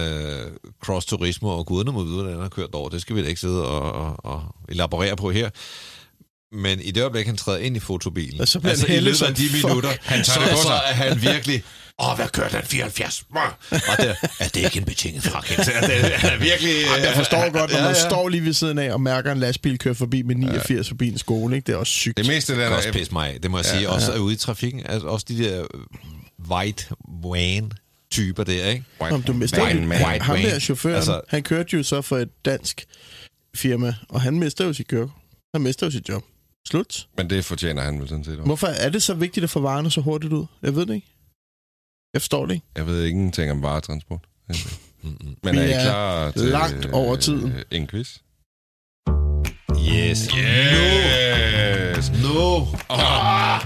Cross 0.84 1.06
Turismo, 1.06 1.50
og 1.50 1.66
guderne 1.66 1.92
må 1.92 2.04
vide, 2.04 2.16
hvordan 2.16 2.34
han 2.34 2.42
har 2.42 2.50
kørt 2.50 2.70
over. 2.74 2.90
Det 2.90 3.02
skal 3.02 3.16
vi 3.16 3.22
da 3.22 3.28
ikke 3.28 3.42
sidde 3.42 3.68
og, 3.68 3.92
og, 3.92 4.26
og 4.26 4.56
elaborere 4.70 5.16
på 5.16 5.32
her. 5.32 5.50
Men 6.52 6.82
i 6.82 6.92
det 6.92 7.02
øjeblik, 7.02 7.26
han 7.26 7.38
træder 7.38 7.58
ind 7.60 7.78
i 7.78 7.80
fotobilen, 7.80 8.42
Og 8.42 8.48
så 8.48 8.60
bliver 8.60 8.70
altså 8.72 8.88
han 8.88 8.94
i 8.96 9.00
hældet 9.00 9.20
løbet 9.22 9.30
af 9.30 9.36
de 9.36 9.50
fuck. 9.50 9.64
minutter, 9.64 9.90
Han 10.02 10.24
tager 10.24 10.24
så, 10.24 10.40
det 10.42 10.50
på 10.50 10.56
så 10.58 10.62
sig. 10.64 10.82
er 10.86 10.94
han 10.94 11.22
virkelig... 11.22 11.64
Åh, 12.04 12.16
hvad 12.16 12.28
kører 12.28 12.50
den 12.50 12.62
74? 12.64 13.26
Og 13.72 13.80
der, 13.98 14.16
er 14.40 14.48
det 14.48 14.56
ikke 14.64 14.78
en 14.78 14.86
betinget 14.86 15.24
frakendelse? 15.24 15.72
Er 15.78 15.82
det 15.88 16.14
er 16.24 16.38
virkelig... 16.38 16.72
Jamen, 16.92 17.06
jeg 17.06 17.14
forstår 17.16 17.52
godt, 17.52 17.72
når 17.72 17.78
Ja, 17.78 17.84
man 17.86 17.96
ja. 17.96 18.08
står 18.10 18.30
lige 18.30 18.46
ved 18.46 18.54
siden 18.54 18.78
af 18.78 18.94
og 18.94 19.02
mærker 19.02 19.32
en 19.32 19.40
lastbil 19.40 19.78
køre 19.80 19.96
forbi 19.96 20.22
med 20.22 20.36
89 20.36 20.88
forbi 20.88 21.08
en 21.08 21.18
skole. 21.18 21.56
Ikke? 21.56 21.66
Det 21.68 21.74
er 21.74 21.78
også 21.78 21.92
sygt. 21.94 22.18
Det 22.18 22.28
meste 22.28 22.56
der, 22.60 22.68
kan 22.68 22.78
også 22.78 22.92
pisse 22.92 23.14
mig 23.14 23.34
af, 23.34 23.42
det 23.42 23.52
må 23.52 23.58
jeg 23.58 23.66
ja, 23.66 23.72
sige. 23.78 23.90
Også 23.90 24.18
ude 24.18 24.34
i 24.34 24.38
trafikken, 24.38 24.82
altså 24.86 25.08
også 25.08 25.26
de 25.30 25.44
der 25.44 25.66
white 26.52 26.86
van 27.24 27.72
typer 28.12 28.44
der, 28.44 28.66
ikke? 28.70 28.84
Om 29.00 29.24
du 29.24 29.34
mister 29.34 29.70
jo, 29.70 29.82
man. 29.82 30.06
White 30.06 30.24
ham 30.26 30.38
der 30.38 30.60
chaufføren, 30.60 30.96
Altså- 30.96 31.12
altså, 31.12 31.26
han 31.30 31.44
kørte 31.44 31.78
jo 31.78 31.84
så 31.84 32.02
for 32.02 32.18
et 32.18 32.30
dansk 32.46 32.86
firma, 33.56 33.94
og 34.10 34.22
han 34.22 34.40
mister 34.40 34.66
jo 34.66 34.74
sit 34.74 34.88
kørekort. 34.88 35.16
Han 35.54 35.62
mister 35.62 35.86
jo 35.88 35.92
sit 35.92 36.10
job. 36.10 36.24
Slut. 36.68 37.08
Men 37.18 37.30
det 37.30 37.46
fortjener 37.46 37.82
han 37.82 38.00
vel 38.00 38.10
sådan 38.10 38.24
set 38.24 38.34
også. 38.34 38.46
Hvorfor 38.46 38.68
er 38.68 38.90
det 38.90 39.04
så 39.04 39.14
vigtigt 39.14 39.44
at 39.44 39.50
få 39.50 39.60
varerne 39.60 39.92
så 39.92 40.02
hurtigt 40.02 40.34
ud? 40.34 40.46
Jeg 40.62 40.76
ved 40.76 40.86
det 40.86 40.94
ikke. 40.96 41.08
Jeg 42.14 42.22
forstår 42.22 42.46
det 42.46 42.54
ikke. 42.54 42.66
Jeg 42.76 42.88
ved 42.88 43.06
ingenting 43.06 43.52
om 43.52 43.62
varetransport. 43.62 44.20
Men 45.44 45.56
er 45.58 45.64
I 45.64 45.84
klar 45.84 46.32
til 46.32 46.42
langt 46.48 46.86
over 46.94 47.16
tiden. 47.16 47.52
øh, 47.52 47.64
en 47.72 47.88
quiz? 47.88 48.18
Yes. 49.88 50.28
Yes! 50.38 52.12
No. 52.24 52.56
Og, 52.88 53.00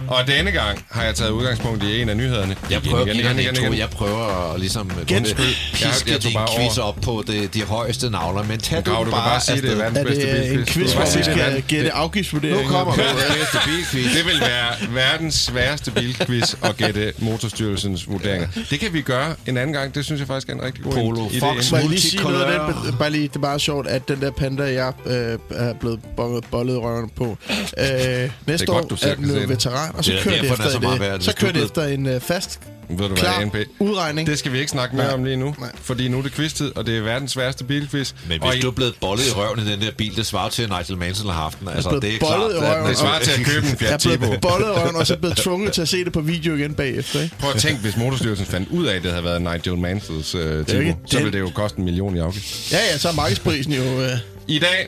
og 0.08 0.28
denne 0.28 0.52
gang 0.52 0.86
har 0.92 1.04
jeg 1.04 1.16
taget 1.16 1.32
udgangspunkt 1.32 1.84
i 1.84 2.02
en 2.02 2.10
af 2.10 2.18
nyhederne. 2.18 2.56
Jeg 2.70 2.82
prøver, 2.82 3.06
igen, 3.06 3.16
igen, 3.16 3.40
igen, 3.40 3.56
igen, 3.56 3.64
igen. 3.64 3.78
jeg 3.78 3.90
prøver 3.90 4.52
at 4.54 4.60
ligesom 4.60 4.92
Genspil. 5.08 5.46
piske 5.74 5.88
Jeg- 5.88 6.14
jeg 6.14 6.24
din 6.24 6.34
bare 6.34 6.48
quiz 6.58 6.78
op 6.78 6.96
på 7.02 7.24
det, 7.28 7.54
de 7.54 7.62
højeste 7.64 8.10
navler, 8.10 8.44
men 8.44 8.60
tag 8.60 8.86
du 8.86 8.92
du 9.06 9.12
bare 9.12 9.42
sige, 9.42 9.62
det 9.62 9.72
er 9.72 9.76
verdens 9.76 9.98
Er 10.00 10.04
bedste 10.04 10.22
det 10.22 10.40
øh, 10.40 10.52
en 10.52 10.58
bilquiz. 10.58 10.74
quiz, 10.74 10.92
hvor 10.94 11.02
bare 11.02 11.14
vi 11.14 11.20
er 11.20 11.24
skal 11.24 11.62
gætte 11.68 11.92
afgiftsvurdering? 11.92 12.62
Nu 12.62 12.68
kommer 12.68 12.96
verdens 12.96 13.24
bedste 13.38 13.58
bilquiz. 13.66 14.14
Det 14.18 14.26
vil 14.26 14.42
være 14.42 14.94
verdens 14.94 15.36
sværeste 15.36 15.92
bilquiz 15.92 16.54
at 16.64 16.78
gætte 16.78 17.14
Motorstyrelsens 17.20 18.08
vurderinger. 18.10 18.48
Det 18.70 18.80
kan 18.80 18.94
vi 18.94 19.02
gøre 19.02 19.36
en 19.46 19.58
anden 19.58 19.74
gang. 19.74 19.96
Det 19.96 20.06
synes 20.06 20.20
jeg 20.20 20.28
faktisk 20.28 20.50
er 20.50 20.54
en 20.54 20.62
rigtig 20.62 20.84
god 20.84 20.94
Polo 20.94 21.28
idé. 21.28 21.40
Fox. 21.40 21.72
Må 21.72 21.78
jeg 21.78 21.88
lige 21.90 22.02
sige 22.02 22.24
noget 22.24 22.42
af 22.44 22.74
det? 22.86 22.98
Bare 23.00 23.10
lige, 23.10 23.28
det 23.28 23.36
er 23.36 23.40
bare 23.40 23.60
sjovt, 23.60 23.88
at 23.88 24.08
den 24.08 24.22
der 24.22 24.32
panda, 24.32 24.64
jeg 24.64 24.94
øh, 25.06 25.40
er 25.52 25.74
blevet 25.74 26.00
bollet, 26.18 26.44
bollet 26.52 26.78
røven 26.82 27.10
på, 27.16 27.38
øh, 27.78 28.30
næste 28.48 28.66
godt, 28.66 28.92
år 29.04 29.08
er 29.08 29.16
den 29.16 29.30
det. 29.30 29.50
veteran, 29.50 29.96
og 29.96 30.06
så 30.06 30.12
er 30.14 30.24
kører 30.24 30.42
det 30.42 30.50
er 30.50 30.54
efter, 30.54 30.70
så 30.70 30.80
meget 30.80 31.02
et, 31.02 31.16
øh, 31.16 31.22
så 31.22 31.36
kører 31.36 31.52
det 31.52 31.64
efter 31.64 31.84
en 31.86 32.06
øh, 32.08 32.22
fast, 32.22 32.60
Ved 32.90 32.98
du 32.98 33.08
hvad, 33.08 33.18
klar 33.18 33.46
NP? 33.46 33.56
udregning. 33.80 34.28
Det 34.28 34.40
skal 34.40 34.52
vi 34.52 34.60
ikke 34.60 34.72
snakke 34.72 34.96
mere 34.96 35.06
Nej. 35.06 35.14
om 35.14 35.24
lige 35.24 35.38
nu, 35.38 35.56
Nej. 35.60 35.70
fordi 35.82 36.08
nu 36.08 36.18
er 36.18 36.22
det 36.22 36.32
quiz-tid, 36.34 36.78
og 36.78 36.86
det 36.86 36.98
er 36.98 37.02
verdens 37.02 37.32
sværeste 37.32 37.64
bilquiz. 37.64 38.14
Men 38.28 38.42
og 38.44 38.50
hvis 38.50 38.58
I- 38.60 38.62
du 38.62 38.68
er 38.68 38.72
blevet 38.72 38.94
bollet 39.02 39.28
i 39.28 39.32
røven 39.32 39.60
i 39.60 39.72
den 39.72 39.82
der 39.82 39.92
bil, 39.98 40.16
det 40.16 40.26
svarer 40.26 40.50
til, 40.50 40.64
at 40.64 40.70
Nigel 40.70 40.98
Mansell 40.98 41.30
har 41.30 41.42
haft 41.42 41.60
den. 41.60 41.68
Altså, 41.68 41.90
blevet 41.90 42.04
det 42.04 42.14
er 42.16 42.18
klart. 42.20 42.76
røven. 42.76 42.90
det 42.90 42.98
svarer 42.98 43.20
til 43.20 43.32
at 43.32 43.46
købe 43.46 43.66
en 43.66 43.70
Jeg 43.72 43.78
Fiat 43.78 43.94
er 43.94 43.98
Tipo. 43.98 44.18
blevet 44.18 44.42
bollet 44.42 44.68
i 44.68 44.72
røven, 44.72 44.96
og 44.96 45.08
så 45.08 45.18
blevet 45.18 45.38
tvunget 45.46 45.74
til 45.74 45.82
at 45.82 45.90
se 45.90 46.04
det 46.06 46.14
på 46.14 46.22
video 46.22 46.56
igen 46.56 46.74
bagefter. 46.74 47.22
Ikke? 47.22 47.36
Prøv 47.40 47.52
at 47.52 47.58
tænke, 47.62 47.82
hvis 47.82 47.98
Motorstyrelsen 47.98 48.46
fandt 48.46 48.70
ud 48.70 48.86
af, 48.86 48.96
at 48.96 49.04
det 49.04 49.12
havde 49.12 49.24
været 49.24 49.42
Nigel 49.42 49.78
Mansells 49.78 50.36
ikke 50.82 50.90
Tipo, 50.92 51.08
så 51.08 51.18
ville 51.18 51.32
det 51.32 51.40
jo 51.40 51.50
koste 51.56 51.80
en 51.80 51.86
million 51.86 52.16
i 52.16 52.20
afgift. 52.20 52.72
Ja, 52.72 52.78
ja, 52.92 52.98
så 52.98 53.10
er 53.10 53.14
markedsprisen 53.14 53.74
jo... 53.74 54.02
Øh, 54.02 54.10
I 54.48 54.60
dag 54.60 54.88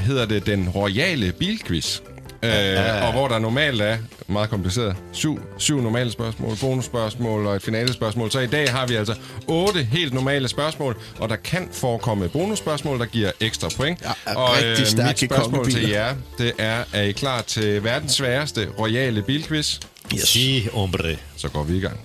hedder 0.00 0.26
det 0.26 0.46
den 0.46 0.68
royale 0.68 1.32
bilquiz. 1.32 2.00
Øh, 2.42 3.02
og 3.02 3.12
hvor 3.12 3.28
der 3.28 3.38
normalt 3.38 3.80
er 3.80 3.98
meget 4.26 4.50
kompliceret 4.50 4.96
syv, 5.12 5.40
syv 5.58 5.80
normale 5.80 6.10
spørgsmål, 6.10 6.56
bonusspørgsmål 6.60 7.46
og 7.46 7.56
et 7.56 7.62
finalespørgsmål. 7.62 8.30
Så 8.30 8.40
i 8.40 8.46
dag 8.46 8.70
har 8.70 8.86
vi 8.86 8.94
altså 8.94 9.14
otte 9.48 9.82
helt 9.82 10.14
normale 10.14 10.48
spørgsmål, 10.48 10.96
og 11.18 11.28
der 11.28 11.36
kan 11.36 11.68
forekomme 11.72 12.28
bonusspørgsmål, 12.28 12.98
der 12.98 13.06
giver 13.06 13.32
ekstra 13.40 13.68
point. 13.76 14.02
Ja, 14.26 14.34
og 14.36 14.56
stærke 14.84 15.18
mit 15.20 15.30
spørgsmål 15.30 15.70
til 15.70 15.88
jer, 15.88 16.14
det 16.38 16.52
er, 16.58 16.84
er 16.92 17.02
I 17.02 17.12
klar 17.12 17.42
til 17.42 17.84
verdens 17.84 18.12
sværeste 18.12 18.68
royale 18.78 19.22
bilquiz? 19.22 19.78
yes. 20.14 20.28
Si, 20.28 20.68
hombre. 20.72 21.16
Så 21.36 21.48
går 21.48 21.62
vi 21.62 21.76
i 21.76 21.80
gang. 21.80 22.00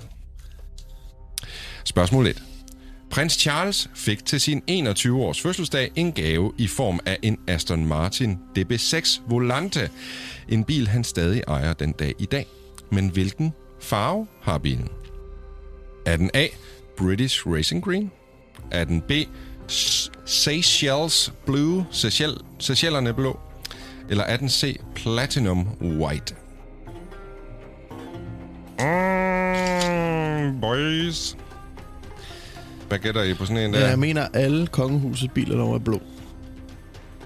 Spørgsmål 1.83 2.27
1. 2.27 2.41
Prins 3.09 3.33
Charles 3.33 3.89
fik 3.95 4.25
til 4.25 4.39
sin 4.39 4.61
21-års 4.71 5.41
fødselsdag 5.41 5.91
en 5.95 6.11
gave 6.11 6.53
i 6.57 6.67
form 6.67 6.99
af 7.05 7.17
en 7.21 7.39
Aston 7.47 7.85
Martin 7.85 8.37
DB6 8.59 9.21
Volante. 9.27 9.89
En 10.49 10.63
bil, 10.63 10.87
han 10.87 11.03
stadig 11.03 11.43
ejer 11.47 11.73
den 11.73 11.91
dag 11.91 12.13
i 12.19 12.25
dag. 12.25 12.45
Men 12.91 13.09
hvilken 13.09 13.53
farve 13.81 14.27
har 14.41 14.57
bilen? 14.57 14.89
Er 16.05 16.17
den 16.17 16.31
A. 16.33 16.47
British 16.97 17.47
Racing 17.47 17.83
Green? 17.83 18.11
Er 18.71 18.83
den 18.83 19.01
B. 19.01 19.11
Seychelles 20.25 21.33
Blue? 21.45 21.85
Seychelles, 21.91 22.41
Seychellerne 22.59 23.13
blå? 23.13 23.39
Eller 24.09 24.23
er 24.23 24.37
den 24.37 24.49
C. 24.49 24.79
Platinum 24.95 25.67
White? 25.81 26.35
Mm, 28.79 30.61
boys. 30.61 31.37
Hvad 32.87 32.99
gætter 32.99 33.23
I 33.23 33.33
på 33.33 33.45
sådan 33.45 33.63
en 33.63 33.73
Ja, 33.73 33.79
der? 33.81 33.87
jeg 33.87 33.99
mener, 33.99 34.27
alle 34.33 34.67
kongehusets 34.67 35.31
biler 35.33 35.57
der 35.57 35.73
er 35.73 35.79
blå. 35.79 36.01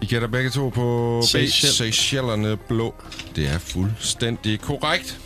I 0.01 0.05
gætter 0.05 0.27
begge 0.27 0.49
to 0.49 0.69
på 0.69 1.19
B. 1.23 1.25
Seychelles. 1.27 1.75
Seychellerne 1.75 2.57
blå. 2.57 2.95
Det 3.35 3.49
er 3.49 3.57
fuldstændig 3.57 4.59
korrekt. 4.61 5.19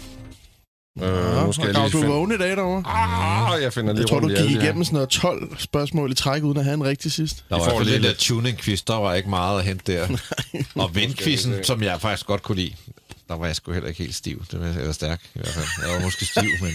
Øh, 1.01 1.07
Ja, 1.07 1.45
nu 1.45 1.51
skal 1.51 1.65
jeg 1.65 1.73
lige 1.73 1.81
du 1.83 1.87
er 1.87 1.89
finde... 1.91 2.07
vågen 2.07 2.31
i 2.31 2.37
dag 2.37 2.49
derovre. 2.57 2.83
Ah, 2.85 3.61
jeg 3.61 3.73
finder 3.73 3.93
lige 3.93 4.01
Jeg 4.01 4.09
tror, 4.09 4.19
du 4.19 4.27
gik 4.27 4.51
igennem 4.63 4.83
sådan 4.83 4.93
noget 4.95 5.09
12 5.09 5.57
spørgsmål 5.59 6.11
i 6.11 6.15
træk, 6.15 6.43
uden 6.43 6.57
at 6.57 6.63
have 6.63 6.73
en 6.73 6.83
rigtig 6.83 7.11
sidst. 7.11 7.43
Der 7.49 7.55
var 7.55 7.61
I 7.61 7.63
i 7.63 7.69
hvert 7.69 7.77
fald 7.77 7.89
lidt 7.89 8.01
lidt- 8.01 8.17
tuning-quiz, 8.17 8.81
der 8.87 8.95
var 8.95 9.13
ikke 9.13 9.29
meget 9.29 9.59
at 9.59 9.65
hente 9.65 9.91
der. 9.93 10.07
og 10.83 10.95
vindquizzen, 10.95 11.53
se. 11.53 11.63
som 11.63 11.83
jeg 11.83 12.01
faktisk 12.01 12.25
godt 12.27 12.43
kunne 12.43 12.55
lide, 12.55 12.73
der 13.29 13.35
var 13.37 13.45
jeg 13.45 13.55
sgu 13.55 13.71
heller 13.71 13.89
ikke 13.89 14.03
helt 14.03 14.15
stiv. 14.15 14.43
Det 14.51 14.59
var, 14.59 14.65
eller 14.67 14.91
stærk 14.93 15.21
i 15.35 15.39
hvert 15.39 15.47
fald. 15.47 15.65
Jeg 15.87 15.95
var 15.95 16.01
måske 16.01 16.25
stiv, 16.25 16.49
men 16.61 16.71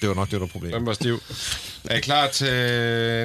det 0.00 0.08
var 0.08 0.14
nok 0.14 0.26
det, 0.26 0.32
der 0.32 0.38
var 0.38 0.46
problemet. 0.46 0.74
Hvem 0.76 0.86
var 0.86 0.92
stiv? 0.92 1.22
Er 1.84 1.96
I 1.96 2.00
klar 2.00 2.28
til 2.28 2.48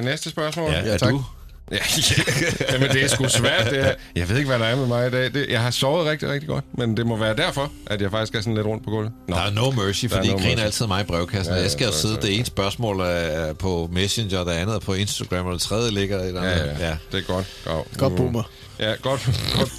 næste 0.04 0.30
spørgsmål? 0.30 0.70
Ja, 0.70 0.78
er 0.78 0.98
tak. 0.98 1.10
du? 1.10 1.24
Ja, 1.70 1.76
ja. 1.80 2.72
Jamen, 2.72 2.88
det 2.90 3.04
er 3.04 3.08
sgu 3.08 3.28
svært. 3.28 3.70
Det 3.70 3.80
er, 3.80 3.94
jeg 4.16 4.28
ved 4.28 4.36
ikke, 4.36 4.48
hvad 4.48 4.58
der 4.58 4.64
er 4.64 4.76
med 4.76 4.86
mig 4.86 5.06
i 5.06 5.10
dag. 5.10 5.34
Det, 5.34 5.46
jeg 5.48 5.60
har 5.62 5.70
sovet 5.70 6.06
rigtig, 6.06 6.28
rigtig 6.28 6.48
godt, 6.48 6.64
men 6.78 6.96
det 6.96 7.06
må 7.06 7.16
være 7.16 7.36
derfor, 7.36 7.72
at 7.86 8.00
jeg 8.02 8.10
faktisk 8.10 8.34
er 8.34 8.40
sådan 8.40 8.54
lidt 8.54 8.66
rundt 8.66 8.84
på 8.84 8.90
gulvet. 8.90 9.12
Nå. 9.28 9.36
Der 9.36 9.42
er 9.42 9.50
no 9.50 9.70
mercy, 9.70 10.04
Der 10.04 10.10
er 10.10 10.16
fordi 10.16 10.28
no 10.28 10.34
griner 10.36 10.50
mercy. 10.50 10.64
altid 10.64 10.86
mig 10.86 11.00
i 11.00 11.04
brevkassen. 11.04 11.46
Ja, 11.46 11.54
Ja, 11.54 11.56
ja, 11.58 11.62
jeg 11.62 11.70
skal 11.70 11.84
jo 11.86 11.92
sidde, 11.92 12.14
sorry, 12.14 12.22
det 12.22 12.34
ene 12.36 12.44
spørgsmål 12.46 13.00
er 13.00 13.52
på 13.52 13.88
Messenger, 13.92 14.44
det 14.44 14.50
andet 14.52 14.74
er 14.74 14.78
på 14.80 14.94
Instagram, 14.94 15.46
og 15.46 15.52
det 15.52 15.60
tredje 15.62 15.90
ligger 15.90 16.24
i 16.24 16.32
der. 16.32 16.44
Ja, 16.44 16.64
ja, 16.64 16.88
ja. 16.88 16.96
Det 17.12 17.18
er 17.18 17.22
godt. 17.32 17.46
Godt, 17.64 17.86
Godt 17.98 18.16
boomer. 18.16 18.42
Ja, 18.78 18.94
godt. 19.02 19.28
godt. 19.58 19.72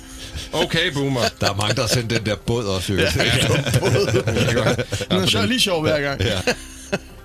Okay, 0.53 0.94
boomer. 0.94 1.19
Der 1.41 1.49
er 1.49 1.56
mange, 1.56 1.76
der 1.76 1.82
har 1.82 1.88
sendt 1.88 2.10
den 2.10 2.26
der 2.26 2.36
båd 2.36 2.65
også. 2.65 2.94
Ja, 2.94 2.99
Den 5.15 5.24
er 5.24 5.26
så 5.26 5.45
lige 5.45 5.60
sjov 5.60 5.82
hver 5.82 6.02
gang. 6.02 6.22
Ja. 6.22 6.40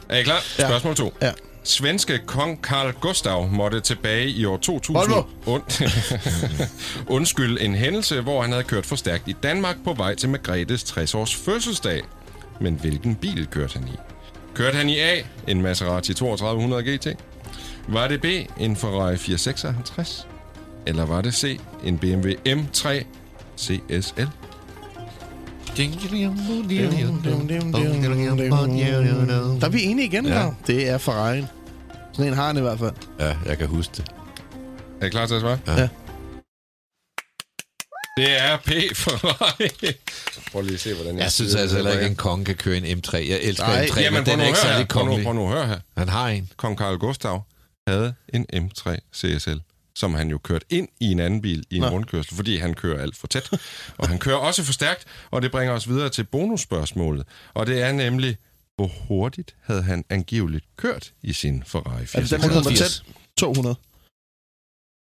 Er 0.09 0.19
I 0.19 0.23
klar? 0.23 0.43
Ja. 0.59 0.69
Spørgsmål 0.69 0.95
2. 0.95 1.15
Ja. 1.23 1.31
Svenske 1.65 2.19
kong 2.27 2.59
Carl 2.63 2.93
Gustav 3.01 3.49
måtte 3.53 3.81
tilbage 3.81 4.29
i 4.31 4.45
år 4.45 4.57
2000 4.57 4.97
Volvo. 4.97 5.23
und, 5.47 5.63
undskyld 7.17 7.59
en 7.61 7.75
hændelse, 7.75 8.21
hvor 8.21 8.43
han 8.43 8.51
havde 8.53 8.65
kørt 8.65 8.87
for 8.87 8.97
stærkt 8.97 9.29
i 9.29 9.35
Danmark 9.43 9.77
på 9.85 9.93
vej 9.95 10.15
til 10.15 10.29
Margrethes 10.29 10.83
60-års 10.83 11.35
fødselsdag. 11.35 12.03
Men 12.61 12.75
hvilken 12.75 13.15
bil 13.15 13.47
kørte 13.51 13.79
han 13.79 13.89
i? 13.89 13.97
Kørte 14.55 14.77
han 14.77 14.89
i 14.89 14.99
A, 14.99 15.15
en 15.49 15.63
Maserati 15.63 16.15
3200 16.15 16.83
GT? 16.97 17.07
Var 17.89 18.09
det 18.09 18.21
B, 18.21 18.25
en 18.61 18.77
Ferrari 18.77 19.17
456? 19.17 20.27
Eller 20.87 21.05
var 21.05 21.21
det 21.21 21.35
C, 21.35 21.61
en 21.85 21.99
BMW 21.99 22.31
M3 22.49 23.05
CSL? 23.59 24.27
Der 29.61 29.67
er 29.67 29.69
vi 29.69 29.83
enige 29.83 30.07
igen, 30.07 30.27
Ja. 30.27 30.41
ja. 30.41 30.51
Det 30.67 30.89
er 30.89 30.99
Ferrari'en. 30.99 31.47
Sådan 32.13 32.27
en 32.33 32.35
har 32.35 32.47
han 32.47 32.57
i 32.57 32.61
hvert 32.61 32.79
fald. 32.79 32.93
ja, 33.21 33.37
jeg 33.47 33.59
kan 33.59 33.67
huske 33.67 33.93
det. 33.97 34.05
Er 35.01 35.07
I 35.07 35.11
klar 35.11 35.27
til 35.27 35.35
at 35.35 35.41
svare? 35.41 35.59
Ja. 35.67 35.73
Ja. 35.81 35.89
Det 38.17 38.41
er 38.41 38.57
P 38.57 38.97
Ferrari. 38.97 39.69
Prøv 40.53 40.63
lige 40.63 40.75
at 40.75 40.81
se, 40.81 40.95
hvordan 40.95 41.15
jeg... 41.15 41.23
Jeg 41.23 41.33
synes 41.33 41.55
altså 41.55 41.77
heller 41.77 41.91
ikke, 41.93 42.05
at 42.05 42.11
en 42.11 42.17
konge 42.17 42.45
kan 42.45 42.55
køre 42.55 42.77
en 42.77 42.85
M3. 42.85 43.17
Jeg 43.17 43.39
elsker 43.43 43.67
Nej, 43.67 43.87
M3, 43.87 44.01
Jamen, 44.01 44.19
men 44.23 44.27
den 44.33 44.41
er 44.41 44.47
ikke 44.47 44.59
her. 44.59 44.69
særlig 44.69 44.89
kongelig. 44.89 45.25
prøv 45.25 45.35
nu 45.35 45.43
at 45.47 45.53
høre 45.53 45.67
her. 45.67 45.79
Han 45.97 46.09
har 46.09 46.29
en. 46.29 46.51
Kong 46.57 46.79
Carl 46.79 46.99
Gustav 46.99 47.43
havde 47.89 48.15
en 48.35 48.47
M3 48.55 48.97
CSL, 49.15 49.57
som 49.95 50.15
han 50.15 50.31
jo 50.31 50.39
kørte 50.39 50.67
ind 50.71 50.89
i 51.01 51.07
en 51.13 51.21
anden 51.21 51.41
bil 51.43 51.65
i 51.71 51.77
en 51.77 51.81
Nå. 51.81 51.89
rundkørsel, 51.89 52.37
fordi 52.37 52.57
han 52.57 52.75
kører 52.75 53.03
alt 53.03 53.17
for 53.17 53.27
tæt. 53.27 53.51
og 53.99 54.09
han 54.09 54.19
kører 54.19 54.37
også 54.37 54.63
for 54.65 54.73
stærkt, 54.73 55.05
og 55.31 55.43
det 55.43 55.51
bringer 55.51 55.75
os 55.75 55.89
videre 55.89 56.09
til 56.09 56.25
bonusspørgsmålet. 56.25 57.27
Og 57.55 57.67
det 57.67 57.83
er 57.83 57.93
nemlig, 57.93 58.37
hvor 58.77 58.87
hurtigt 59.09 59.57
havde 59.63 59.83
han 59.83 60.05
angiveligt 60.11 60.65
kørt 60.77 61.13
i 61.23 61.33
sin 61.33 61.63
Ferrari 61.67 62.03
Er 62.03 62.21
det 62.21 62.31
den, 62.31 62.41
der 62.41 62.47
kommer 62.49 62.57
180. 62.57 63.05
tæt? 63.05 63.15
200. 63.39 63.77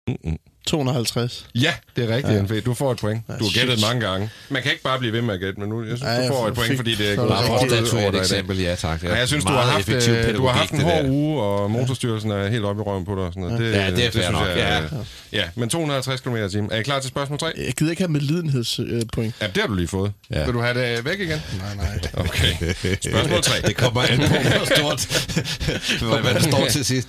Mm-mm. 0.08 0.38
250. 0.66 1.46
Ja, 1.54 1.74
det 1.96 2.10
er 2.10 2.16
rigtigt, 2.16 2.50
Ja. 2.54 2.60
Du 2.60 2.74
får 2.74 2.92
et 2.92 2.98
point. 2.98 3.22
Ja, 3.28 3.34
Du 3.36 3.44
har 3.44 3.52
gættet 3.60 3.80
mange 3.80 4.06
gange. 4.06 4.30
Man 4.48 4.62
kan 4.62 4.70
ikke 4.70 4.82
bare 4.82 4.98
blive 4.98 5.12
ved 5.12 5.22
med 5.22 5.34
at 5.34 5.40
gætte, 5.40 5.60
men 5.60 5.68
nu, 5.68 5.80
jeg 5.84 5.86
synes, 5.96 6.02
Ja, 6.02 6.16
du 6.16 6.22
jeg 6.22 6.28
får 6.30 6.48
et 6.48 6.54
point, 6.54 6.76
fordi 6.76 6.94
det 6.94 7.12
er 7.12 7.20
over 7.20 8.08
et 8.08 8.16
eksempel, 8.16 8.58
ja 8.58 8.74
tak. 8.74 9.02
Ja, 9.04 9.14
jeg 9.14 9.28
synes, 9.28 9.44
du 9.44 9.52
har, 9.52 9.62
haft, 9.62 9.86
du 10.36 10.46
har 10.46 10.52
haft 10.52 10.72
en 10.72 10.80
hård 10.80 11.04
det 11.04 11.10
uge, 11.10 11.42
og 11.42 11.70
Motorstyrelsen 11.70 12.30
er 12.30 12.48
helt 12.48 12.64
oppe 12.64 12.82
i 12.82 12.84
røven 12.84 13.04
på 13.04 13.14
dig. 13.14 13.22
og 13.24 13.32
Sådan 13.32 13.42
noget. 13.48 13.58
Det, 13.60 13.72
Ja, 13.80 13.90
det 13.90 13.98
er 14.06 14.10
fair 14.10 14.10
synes 14.10 14.30
nok, 14.30 14.46
jeg, 14.48 14.84
ja. 15.32 15.38
ja, 15.38 15.44
men 15.54 15.68
250 15.68 16.20
km 16.20 16.36
i 16.36 16.48
timen. 16.50 16.72
Er 16.72 16.76
I 16.76 16.82
klar 16.82 17.00
til 17.00 17.08
spørgsmål 17.08 17.38
3? 17.38 17.46
Jeg 17.56 17.72
gider 17.78 17.90
ikke 17.90 18.02
have 18.02 18.12
medlidenhedspoint. 18.12 19.34
Ja, 19.40 19.46
det 19.46 19.56
har 19.56 19.66
du 19.66 19.74
lige 19.74 19.88
fået. 19.88 20.12
Ja. 20.30 20.44
Vil 20.44 20.54
du 20.54 20.60
have 20.60 20.74
det 20.96 21.04
væk 21.04 21.20
igen? 21.20 21.42
Nej, 21.58 21.74
nej. 21.76 22.00
Okay. 22.14 22.74
Spørgsmål 23.10 23.42
3. 23.42 23.54
Det 23.66 23.76
kommer 23.76 24.02
an 24.02 24.18
på, 24.18 24.24
hvor 24.34 24.74
stort, 24.76 25.06
hvad, 26.10 26.18
hvad 26.22 26.34
der 26.34 26.40
står 26.42 26.66
til 26.70 26.84
sidst. 26.84 27.08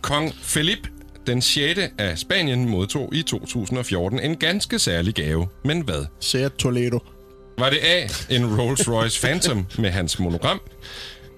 Kong 0.00 0.34
Philip 0.52 0.78
den 1.26 1.42
6. 1.42 1.80
af 1.98 2.18
Spanien 2.18 2.68
modtog 2.68 3.14
i 3.14 3.22
2014 3.22 4.20
en 4.20 4.36
ganske 4.36 4.78
særlig 4.78 5.14
gave. 5.14 5.48
Men 5.64 5.80
hvad? 5.80 6.04
Seat 6.20 6.52
Toledo. 6.52 6.98
Var 7.58 7.70
det 7.70 7.78
A, 7.82 8.08
en 8.34 8.44
Rolls-Royce 8.44 9.26
Phantom 9.26 9.66
med 9.78 9.90
hans 9.90 10.18
monogram? 10.18 10.60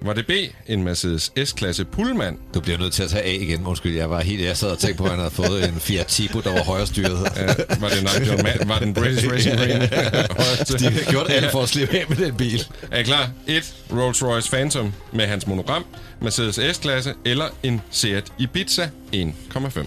Var 0.01 0.13
det 0.13 0.27
B, 0.27 0.31
en 0.67 0.83
Mercedes 0.83 1.31
S-klasse 1.45 1.85
Pullman? 1.85 2.37
Du 2.53 2.59
bliver 2.61 2.77
nødt 2.77 2.93
til 2.93 3.03
at 3.03 3.09
tage 3.09 3.23
A 3.23 3.31
igen. 3.33 3.65
Undskyld, 3.65 3.95
jeg 3.95 4.09
var 4.09 4.21
helt... 4.21 4.41
Jeg 4.43 4.57
sad 4.57 4.69
og 4.71 4.79
tænkte 4.79 4.97
på, 4.97 5.03
at 5.03 5.09
han 5.09 5.19
havde 5.19 5.31
fået 5.31 5.69
en 5.69 5.75
Fiat 5.79 6.05
Tipo, 6.07 6.41
der 6.41 6.51
var 6.53 6.63
højrestyret. 6.63 7.31
Ja, 7.35 7.45
var 7.79 7.89
det 7.89 8.03
Nigel 8.19 8.39
Ma- 8.47 8.67
Var 8.67 8.79
den 8.79 8.93
British 8.93 9.27
Racing 9.31 9.57
Green? 9.57 9.81
De 9.81 10.89
har 10.95 11.11
gjort 11.11 11.29
alt 11.29 11.51
for 11.51 11.61
at 11.61 11.69
slippe 11.69 11.97
af 11.97 12.05
med 12.09 12.17
den 12.17 12.35
bil. 12.35 12.63
Er 12.91 12.97
I 12.99 13.03
klar? 13.03 13.29
1. 13.47 13.75
Rolls-Royce 13.91 14.49
Phantom 14.49 14.93
med 15.13 15.27
hans 15.27 15.47
monogram, 15.47 15.85
Mercedes 16.21 16.75
S-klasse 16.75 17.13
eller 17.25 17.45
en 17.63 17.81
Seat 17.91 18.23
Ibiza 18.37 18.87
1,5. 19.15 19.85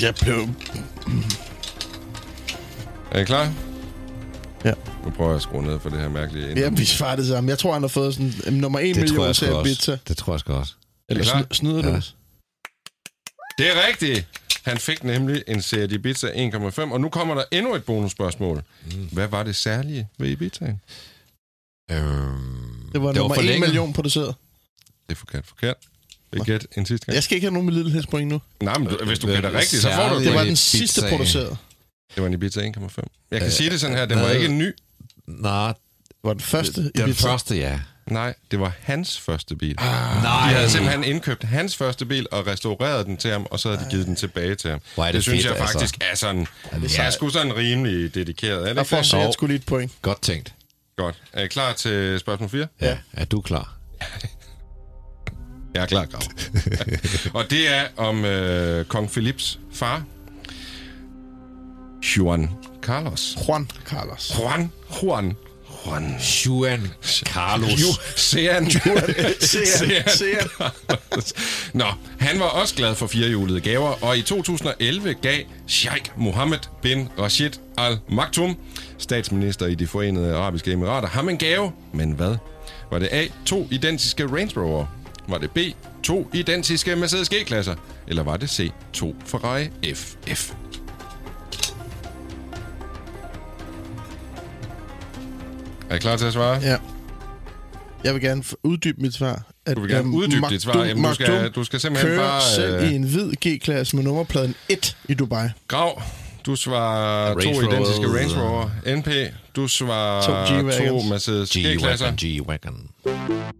Jeg 0.00 0.14
blev... 0.20 0.48
Er 3.10 3.20
I 3.20 3.24
klar? 3.24 3.52
Ja. 4.64 4.72
Nu 5.04 5.10
prøver 5.10 5.30
jeg 5.30 5.36
at 5.36 5.42
skrue 5.42 5.62
ned 5.62 5.80
for 5.80 5.88
det 5.90 6.00
her 6.00 6.08
mærkelige... 6.08 6.60
Ja, 6.60 6.68
vi 6.68 6.84
svarer 6.84 7.16
det 7.16 7.26
samme. 7.26 7.50
Jeg 7.50 7.58
tror, 7.58 7.72
han 7.72 7.82
har 7.82 7.88
fået 7.88 8.14
sådan 8.14 8.32
um, 8.48 8.52
nummer 8.52 8.78
1 8.78 8.94
Det 8.94 9.02
million 9.02 9.34
til. 9.34 9.48
Ibiza. 9.60 9.96
Det 10.08 10.16
tror 10.16 10.32
jeg 10.32 10.40
sgu 10.40 10.52
også. 10.52 10.72
Eller 11.08 11.24
sny- 11.24 11.46
snyder 11.52 11.82
du 11.82 11.88
Ja. 11.88 11.96
os? 11.96 12.16
Det 13.58 13.66
er 13.70 13.86
rigtigt. 13.88 14.26
Han 14.64 14.78
fik 14.78 15.04
nemlig 15.04 15.42
en 15.48 15.62
Seat 15.62 15.92
Ibiza 15.92 16.26
1,5, 16.26 16.80
og 16.92 17.00
nu 17.00 17.08
kommer 17.08 17.34
der 17.34 17.44
endnu 17.50 17.74
et 17.74 17.84
bonusspørgsmål. 17.84 18.62
Mm. 18.84 18.90
Hvad 19.12 19.28
var 19.28 19.42
det 19.42 19.56
særlige 19.56 20.08
ved 20.18 20.28
Ibizaen? 20.28 20.80
Øhm, 21.90 22.00
Det 22.00 22.02
var 22.02 22.08
det 22.92 23.02
var 23.02 23.12
nummer 23.12 23.34
for 23.34 23.40
1 23.42 23.46
længe. 23.46 23.60
million 23.60 23.92
produceret. 23.92 24.34
Det 25.08 25.14
er 25.14 25.18
forkert. 25.18 25.44
Forkert. 25.46 25.76
I 26.32 26.38
gætte 26.38 26.66
en 26.76 26.86
sidste 26.86 27.06
gang? 27.06 27.14
Jeg 27.14 27.22
skal 27.22 27.34
ikke 27.34 27.44
have 27.44 27.52
nogen 27.52 27.66
medlidenhedspoint 27.66 28.28
nu. 28.28 28.40
Nej, 28.62 28.78
men 28.78 28.88
du, 28.88 29.04
hvis 29.04 29.18
du 29.18 29.26
gætter 29.26 29.52
rigtigt, 29.52 29.82
så 29.82 29.92
får 29.94 30.08
du 30.08 30.18
det. 30.18 30.24
Det 30.26 30.34
var 30.34 30.44
den 30.44 30.56
sidste 30.56 31.02
produceret. 31.08 31.56
Det 32.14 32.20
var 32.22 32.26
en 32.26 32.32
Ibiza 32.32 32.60
1,5. 32.60 32.66
Jeg 33.30 33.40
kan 33.40 33.46
Øh, 33.46 33.52
sige 33.52 33.70
det 33.70 33.80
sådan 33.80 33.96
her, 33.96 34.06
den 34.06 34.18
var 34.18 34.30
ikke 34.30 34.48
ny. 34.48 34.72
Nej, 35.26 35.66
Det 35.66 35.74
var 36.24 36.32
den 36.32 36.40
første 36.40 36.82
den 36.82 36.90
Ibiza. 37.04 37.28
første, 37.28 37.56
ja. 37.56 37.80
Nej, 38.06 38.34
det 38.50 38.60
var 38.60 38.72
hans 38.80 39.20
første 39.20 39.56
bil. 39.56 39.74
Nej. 39.80 40.20
De 40.22 40.28
havde 40.54 40.70
simpelthen 40.70 41.04
indkøbt 41.04 41.44
hans 41.44 41.76
første 41.76 42.06
bil 42.06 42.26
og 42.32 42.46
restaureret 42.46 43.06
den 43.06 43.16
til 43.16 43.30
ham, 43.30 43.46
og 43.50 43.60
så 43.60 43.68
havde 43.70 43.84
de 43.84 43.90
givet 43.90 44.06
den 44.06 44.16
tilbage 44.16 44.54
til 44.54 44.70
ham. 44.70 44.80
Hvor 44.94 45.04
er 45.04 45.06
det 45.08 45.14
det 45.14 45.22
synes 45.22 45.36
fedt, 45.44 45.44
jeg 45.54 45.60
altså. 45.60 45.72
faktisk 45.72 45.96
er 46.10 46.16
sådan... 46.16 46.38
det 46.40 46.46
er 46.72 46.94
jeg 46.96 47.06
er 47.06 47.10
sgu 47.10 47.28
sådan 47.28 47.56
rimelig 47.56 48.14
dedikeret. 48.14 48.68
Er 48.70 48.74
det 48.74 48.86
får 48.86 48.96
det? 48.96 49.06
Seat 49.06 49.26
Jo. 49.26 49.32
sgu 49.32 49.46
lige 49.46 49.56
et 49.56 49.66
point. 49.66 49.92
Godt 50.02 50.22
tænkt. 50.22 50.54
Godt. 50.96 51.22
Er 51.32 51.42
I 51.42 51.46
klar 51.46 51.72
til 51.72 52.20
spørgsmål 52.20 52.48
4? 52.50 52.66
Ja. 52.80 52.98
Er 53.12 53.24
du 53.24 53.40
klar? 53.40 53.76
Jeg 55.74 55.82
er 55.82 55.86
klar, 55.86 56.06
Grav. 56.06 56.22
og 57.42 57.50
det 57.50 57.68
er 57.76 57.86
om 57.96 58.24
øh, 58.24 58.84
kong 58.84 59.10
Philips 59.10 59.58
far, 59.72 60.02
Juan 62.16 62.50
Carlos. 62.82 63.36
Juan 63.48 63.70
Carlos. 63.86 64.32
Juan, 64.38 64.72
Juan, 65.02 65.36
Juan. 65.84 66.16
Juan 66.46 66.90
Carlos. 67.24 67.80
Jo, 67.80 67.86
Sean. 68.16 68.70
Sean. 68.70 70.08
Sean. 70.08 70.48
Carlos. 70.88 71.32
Nå, 71.74 71.84
han 72.18 72.40
var 72.40 72.46
også 72.46 72.74
glad 72.74 72.94
for 72.94 73.06
firehjulede 73.06 73.60
gaver, 73.60 74.04
og 74.04 74.18
i 74.18 74.22
2011 74.22 75.14
gav 75.14 75.42
Sheikh 75.66 76.10
Mohammed 76.16 76.58
bin 76.82 77.08
Rashid 77.18 77.52
Al 77.78 77.98
Maktoum, 78.08 78.56
statsminister 78.98 79.66
i 79.66 79.74
de 79.74 79.86
forenede 79.86 80.36
arabiske 80.36 80.72
emirater, 80.72 81.08
ham 81.08 81.28
en 81.28 81.38
gave. 81.38 81.72
Men 81.92 82.12
hvad? 82.12 82.36
Var 82.90 82.98
det 82.98 83.08
A, 83.12 83.26
to 83.46 83.68
identiske 83.70 84.26
Range 84.26 84.60
Rover? 84.60 84.86
Var 85.28 85.38
det 85.38 85.50
B, 85.50 85.58
to 86.02 86.30
identiske 86.32 86.96
Mercedes 86.96 87.28
G-klasser? 87.28 87.74
Eller 88.08 88.22
var 88.22 88.36
det 88.36 88.50
C, 88.50 88.70
to 88.92 89.14
Ferrari 89.26 89.68
FF? 89.94 90.52
Er 95.90 95.94
I 95.94 95.98
klar 95.98 96.16
til 96.16 96.26
at 96.26 96.32
svare? 96.32 96.60
Ja. 96.62 96.76
Jeg 98.04 98.14
vil 98.14 98.22
gerne 98.22 98.42
uddybe 98.62 99.02
mit 99.02 99.14
svar. 99.14 99.42
At, 99.66 99.76
Du 99.76 99.80
vil 99.80 99.90
gerne 99.90 100.08
uddybe 100.08 100.46
dit 100.50 100.62
svar. 100.62 100.84
Jamen, 100.84 101.04
du 101.04 101.14
skal, 101.14 101.50
du 101.50 101.64
skal 101.64 101.80
simpelthen 101.80 102.10
kører 102.16 102.28
bare... 102.28 102.42
selv 102.54 102.74
øh, 102.74 102.92
i 102.92 102.94
en 102.94 103.02
hvid 103.04 103.32
G-klasse 103.46 103.96
med 103.96 104.04
nummerpladen 104.04 104.54
1 104.68 104.96
i 105.08 105.14
Dubai. 105.14 105.48
Grav, 105.68 106.02
du 106.46 106.56
svarer 106.56 107.28
Range 107.34 107.42
to 107.44 107.50
Rover. 107.50 107.72
identiske 107.72 108.06
Range 108.06 108.40
Rover. 108.40 108.96
NP, 108.96 109.34
du 109.56 109.68
svarer 109.68 110.22
To 110.68 110.88
to. 110.88 111.02
Mercedes 111.02 111.50
G-klasser. 111.50 112.12
G-Wagon, 112.16 112.90
G-Wagon. 113.04 113.50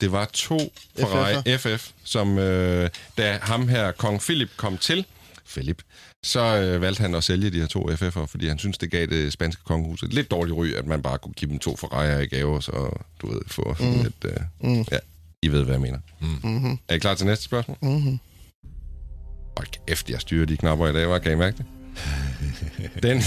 Det 0.00 0.12
var 0.12 0.24
to 0.32 0.58
Ferrari 0.98 1.58
FF, 1.58 1.88
som 2.04 2.38
øh, 2.38 2.90
da 3.18 3.38
ham 3.42 3.68
her, 3.68 3.92
kong 3.92 4.20
Philip, 4.20 4.48
kom 4.56 4.78
til, 4.78 5.04
Philip, 5.52 5.82
så 6.22 6.56
øh, 6.56 6.80
valgte 6.80 7.00
han 7.00 7.14
at 7.14 7.24
sælge 7.24 7.50
de 7.50 7.60
her 7.60 7.66
to 7.66 7.90
FF'er, 7.90 8.26
fordi 8.26 8.48
han 8.48 8.58
synes 8.58 8.78
det 8.78 8.90
gav 8.90 9.06
det 9.06 9.32
spanske 9.32 9.62
kongehus 9.64 10.02
et 10.02 10.14
lidt 10.14 10.30
dårligt 10.30 10.56
ry, 10.56 10.66
at 10.66 10.86
man 10.86 11.02
bare 11.02 11.18
kunne 11.18 11.32
give 11.32 11.50
dem 11.50 11.58
to 11.58 11.76
Ferrari'er 11.80 12.18
i 12.18 12.26
gave, 12.26 12.62
så 12.62 13.02
du 13.22 13.26
ved, 13.32 13.40
få 13.46 13.76
mm. 13.80 14.02
lidt... 14.02 14.24
Øh, 14.24 14.70
mm. 14.70 14.84
Ja, 14.92 14.98
I 15.42 15.48
ved, 15.48 15.64
hvad 15.64 15.74
jeg 15.74 15.80
mener. 15.80 15.98
Mm-hmm. 16.20 16.78
Er 16.88 16.94
I 16.94 16.98
klar 16.98 17.14
til 17.14 17.26
næste 17.26 17.44
spørgsmål? 17.44 17.76
Mm-hmm. 17.82 18.18
Hold 19.56 19.86
kæft, 19.86 20.10
jeg 20.10 20.20
styrer 20.20 20.46
de 20.46 20.56
knapper 20.56 20.88
i 20.88 20.92
dag, 20.92 21.08
var 21.08 21.18
kan 21.18 21.32
I 21.32 21.34
mærke 21.34 21.56
det? 21.56 21.66
Den, 23.02 23.22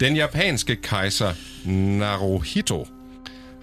den 0.00 0.16
japanske 0.16 0.76
kejser 0.76 1.32
Naruhito 1.98 2.86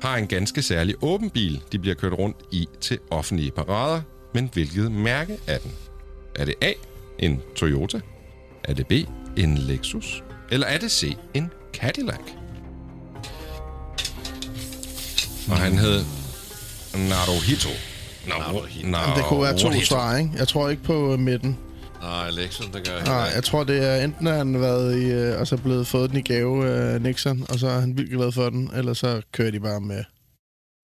har 0.01 0.17
en 0.17 0.27
ganske 0.27 0.61
særlig 0.61 0.95
åben 1.01 1.29
bil, 1.29 1.61
de 1.71 1.79
bliver 1.79 1.95
kørt 1.95 2.13
rundt 2.13 2.37
i 2.51 2.67
til 2.81 2.99
offentlige 3.11 3.51
parader. 3.51 4.01
Men 4.33 4.49
hvilket 4.53 4.91
mærke 4.91 5.37
er 5.47 5.57
den? 5.57 5.71
Er 6.35 6.45
det 6.45 6.55
A, 6.61 6.71
en 7.19 7.41
Toyota? 7.55 7.99
Er 8.63 8.73
det 8.73 8.87
B, 8.87 8.91
en 9.37 9.57
Lexus? 9.57 10.23
Eller 10.51 10.67
er 10.67 10.77
det 10.77 10.91
C, 10.91 11.17
en 11.33 11.51
Cadillac? 11.73 12.19
Og 15.49 15.57
han 15.57 15.77
hed 15.77 16.03
Naruhito. 17.09 17.69
Naruhito. 18.27 18.87
Jamen, 18.87 19.17
det 19.17 19.25
kunne 19.25 19.41
være 19.41 19.57
to 19.57 19.71
svar, 19.71 20.17
ikke? 20.17 20.31
Jeg 20.37 20.47
tror 20.47 20.69
ikke 20.69 20.83
på 20.83 21.13
øh, 21.13 21.19
midten. 21.19 21.57
Nej, 22.01 22.29
Lexus, 22.29 22.65
det 22.65 22.87
gør 22.87 22.95
jeg 22.95 23.05
Nej, 23.05 23.31
jeg 23.35 23.43
tror, 23.43 23.63
det 23.63 23.83
er 23.83 24.03
enten, 24.03 24.27
at 24.27 24.35
han 24.35 24.53
har 24.53 24.61
været 24.61 25.01
i, 25.01 25.05
øh, 25.05 25.39
og 25.39 25.47
så 25.47 25.57
blevet 25.57 25.87
fået 25.87 26.09
den 26.09 26.19
i 26.19 26.21
gave 26.21 26.69
af 26.69 27.01
Nixon, 27.01 27.45
og 27.49 27.59
så 27.59 27.67
er 27.67 27.79
han 27.79 27.97
vildt 27.97 28.11
glad 28.11 28.31
for 28.31 28.49
den, 28.49 28.71
eller 28.75 28.93
så 28.93 29.21
kører 29.31 29.51
de 29.51 29.59
bare 29.59 29.81
med 29.81 30.03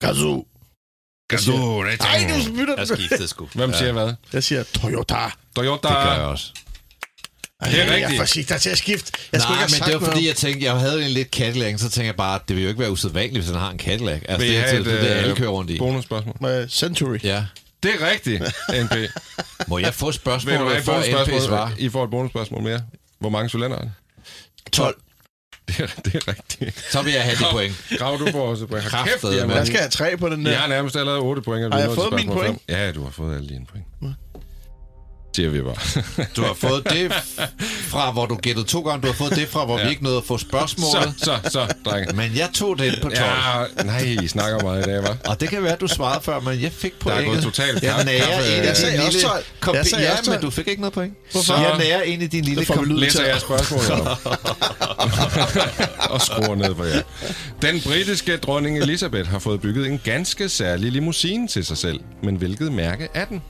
Kazoo. 0.01 0.45
Gazoo, 1.31 1.81
Ej, 1.83 2.31
du 2.35 2.43
spytter 2.43 2.75
Jeg 2.77 2.87
skiftede 2.87 3.27
sgu. 3.27 3.47
Hvem 3.53 3.73
siger 3.73 3.91
hvad? 3.91 4.13
Jeg 4.33 4.43
siger 4.43 4.63
Toyota. 4.63 5.15
Toyota. 5.55 5.87
Det 5.87 5.97
gør 6.03 6.13
jeg 6.13 6.21
også. 6.21 6.45
Ej, 7.61 7.69
Det 7.69 7.79
er 7.79 7.83
Jeg 7.83 7.93
rigtigt. 7.93 8.13
er 8.13 8.17
for 8.17 8.25
sig 8.25 8.49
dig 8.49 8.61
til 8.61 8.69
at 8.69 8.77
skifte. 8.77 9.11
Jeg 9.31 9.41
skulle 9.41 9.55
Nej, 9.55 9.65
ikke 9.65 9.75
men 9.85 9.89
det 9.93 10.01
var 10.01 10.07
fordi, 10.11 10.27
jeg 10.27 10.35
tænkte, 10.35 10.65
jeg 10.65 10.73
havde 10.79 11.05
en 11.05 11.11
lidt 11.11 11.27
Cadillac, 11.29 11.79
så 11.79 11.89
tænker 11.89 12.07
jeg 12.07 12.15
bare, 12.15 12.39
det 12.47 12.55
vil 12.55 12.63
jo 12.63 12.69
ikke 12.69 12.79
være 12.79 12.91
usædvanligt, 12.91 13.37
hvis 13.37 13.45
han 13.47 13.55
har 13.59 13.71
en 13.71 13.79
Cadillac. 13.79 14.21
Altså, 14.29 14.47
det, 14.47 14.57
er 14.57 14.65
et 14.65 14.71
det, 14.77 14.85
det, 14.85 15.01
det, 15.01 15.07
alle 15.07 15.29
øh, 15.31 15.37
kører 15.37 15.49
rundt 15.49 15.71
i. 15.71 15.77
bonusspørgsmål? 15.77 16.35
Med 16.41 16.69
Century. 16.69 17.17
Ja. 17.23 17.45
Det 17.83 17.91
er 18.01 18.11
rigtigt, 18.11 18.43
NP. 18.83 18.95
Må 19.67 19.77
jeg 19.79 19.93
få 19.93 20.11
Vil 20.11 20.13
du 20.59 20.69
NP 20.79 20.85
bonusspørgsmål? 20.85 21.41
svar? 21.41 21.73
I 21.77 21.89
får 21.89 22.03
et 22.03 22.09
bonusspørgsmål 22.09 22.63
mere. 22.63 22.81
Hvor 23.19 23.29
mange 23.29 23.49
cylinder 23.49 23.77
er 23.77 23.81
det? 23.81 23.91
12. 24.71 24.95
Det 25.77 25.79
er, 25.79 26.01
det 26.05 26.15
er 26.15 26.27
rigtigt. 26.27 26.85
Så 26.91 27.01
vil 27.01 27.13
jeg 27.13 27.21
have 27.23 27.35
de 27.35 27.45
point. 27.51 27.73
Grav, 27.97 28.17
du 28.19 28.27
får 28.31 28.47
også 28.47 28.67
point. 28.67 28.83
Kæft, 28.85 29.23
Jeg 29.23 29.47
mange. 29.47 29.65
skal 29.65 29.79
have 29.79 29.89
tre 29.89 30.17
på 30.17 30.29
den 30.29 30.45
der. 30.45 30.51
Jeg 30.51 30.59
har 30.59 30.67
nærmest 30.67 30.95
allerede 30.95 31.19
8 31.21 31.41
point. 31.41 31.73
Har 31.73 31.79
jeg 31.79 31.91
fået 31.91 32.13
mine 32.13 32.31
point? 32.33 32.61
Ja, 32.69 32.91
du 32.91 33.03
har 33.03 33.11
fået 33.11 33.35
alle 33.35 33.49
dine 33.49 33.65
point. 33.65 33.85
Siger 35.35 35.49
vi 35.49 35.61
bare. 35.61 35.75
Du 36.35 36.41
har 36.43 36.53
fået 36.53 36.83
det 36.89 37.13
fra, 37.87 38.11
hvor 38.11 38.25
du 38.25 38.35
gættede 38.35 38.67
to 38.67 38.81
gange. 38.81 39.01
Du 39.01 39.07
har 39.07 39.13
fået 39.13 39.35
det 39.35 39.47
fra, 39.49 39.65
hvor 39.65 39.77
ja. 39.79 39.83
Vi 39.83 39.89
ikke 39.89 40.03
nåede 40.03 40.17
at 40.17 40.23
få 40.27 40.37
spørgsmålet. 40.37 41.13
så, 41.17 41.37
så, 41.43 41.49
så, 41.51 41.73
drenge. 41.85 42.15
Men 42.15 42.31
jeg 42.35 42.49
tog 42.53 42.79
den 42.79 42.93
på 43.01 43.09
12. 43.09 43.13
Ja. 43.15 43.63
Nej, 43.83 44.17
I 44.23 44.27
snakker 44.27 44.59
meget 44.63 44.87
i 44.87 44.89
dag, 44.89 44.99
hva'? 44.99 45.29
Og 45.29 45.39
det 45.41 45.49
kan 45.49 45.63
være, 45.63 45.73
at 45.73 45.81
du 45.81 45.87
svarede 45.87 46.23
før, 46.23 46.39
men 46.39 46.61
jeg 46.61 46.71
fik 46.71 46.93
Der 47.03 47.09
er 47.11 47.15
pointet. 47.15 47.31
gået 47.33 47.43
totalt 47.43 47.83
Jeg 47.83 48.03
nærer 48.05 48.19
kaffe- 48.21 48.47
en 48.55 48.61
af 48.61 48.65
Jeg 48.67 48.77
sagde 48.77 48.91
din 48.97 48.99
også 49.01 49.11
lille... 49.17 49.29
12. 49.29 49.43
Kom, 49.59 49.75
Jeg 49.75 49.85
sagde 49.85 50.03
ja, 50.05 50.11
også 50.11 50.23
12. 50.23 50.37
men 50.37 50.45
du 50.45 50.51
fik 50.51 50.67
ikke 50.67 50.81
noget 50.81 50.93
point. 50.93 51.13
Hvorfor? 51.31 51.53
Jeg 51.53 51.77
nærer 51.77 52.01
en 52.01 52.21
af 52.21 52.29
din 52.29 52.43
lille... 52.43 52.65
lyd 52.85 52.95
Læser 52.97 53.19
til. 53.19 53.27
jeg 53.27 53.41
spørgsmålet 53.41 53.91
op. 53.91 54.37
og 56.09 56.21
skruer 56.21 56.55
ned 56.55 56.75
for 56.75 56.83
jer. 56.83 57.01
Den 57.61 57.81
britiske 57.81 58.37
dronning 58.37 58.77
Elisabeth 58.77 59.29
har 59.29 59.39
fået 59.39 59.61
bygget 59.61 59.87
en 59.87 59.99
ganske 60.03 60.49
særlig 60.49 60.91
limousine 60.91 61.47
til 61.47 61.65
sig 61.65 61.77
selv. 61.77 61.99
Men 62.23 62.35
hvilket 62.35 62.71
mærke 62.71 63.07
er 63.13 63.25
den? 63.25 63.41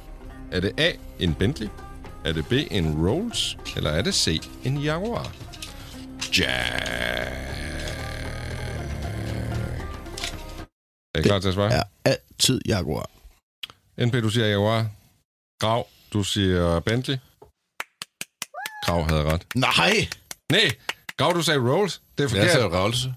Er 0.52 0.60
det 0.60 0.80
A, 0.80 0.91
en 1.19 1.36
Bentley? 1.36 1.68
Er 2.26 2.34
det 2.34 2.45
B, 2.48 2.53
en 2.72 3.07
Rolls? 3.07 3.57
Eller 3.76 3.90
er 3.90 4.02
det 4.02 4.15
C, 4.15 4.41
en 4.64 4.78
Jaguar? 4.78 5.32
Jack. 6.38 6.82
Er 11.15 11.19
I 11.19 11.22
klar 11.22 11.40
til 11.40 11.48
at 11.48 11.53
svare? 11.53 11.72
er 11.73 11.84
altid 12.06 12.61
Jaguar. 12.68 13.10
NP, 14.06 14.14
du 14.14 14.30
siger 14.30 14.48
Jaguar. 14.48 14.90
Grav, 15.60 15.88
du 16.14 16.23
siger 16.23 16.80
Bentley. 16.80 17.18
Grav 18.86 19.03
havde 19.10 19.23
ret. 19.23 19.41
Nej! 19.56 20.07
Nej, 20.52 20.72
Grav, 21.18 21.34
du 21.34 21.41
sagde 21.41 21.60
Rolls. 21.60 22.02
Det 22.18 22.23
er 22.23 22.23
Jeg 22.23 22.30
forkert. 22.30 22.52
sagde 22.52 22.68
Ravelse. 22.68 23.14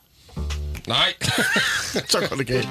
Nej, 0.89 1.12
Så 2.09 2.27
går 2.28 2.36
det 2.36 2.47
galt. 2.47 2.69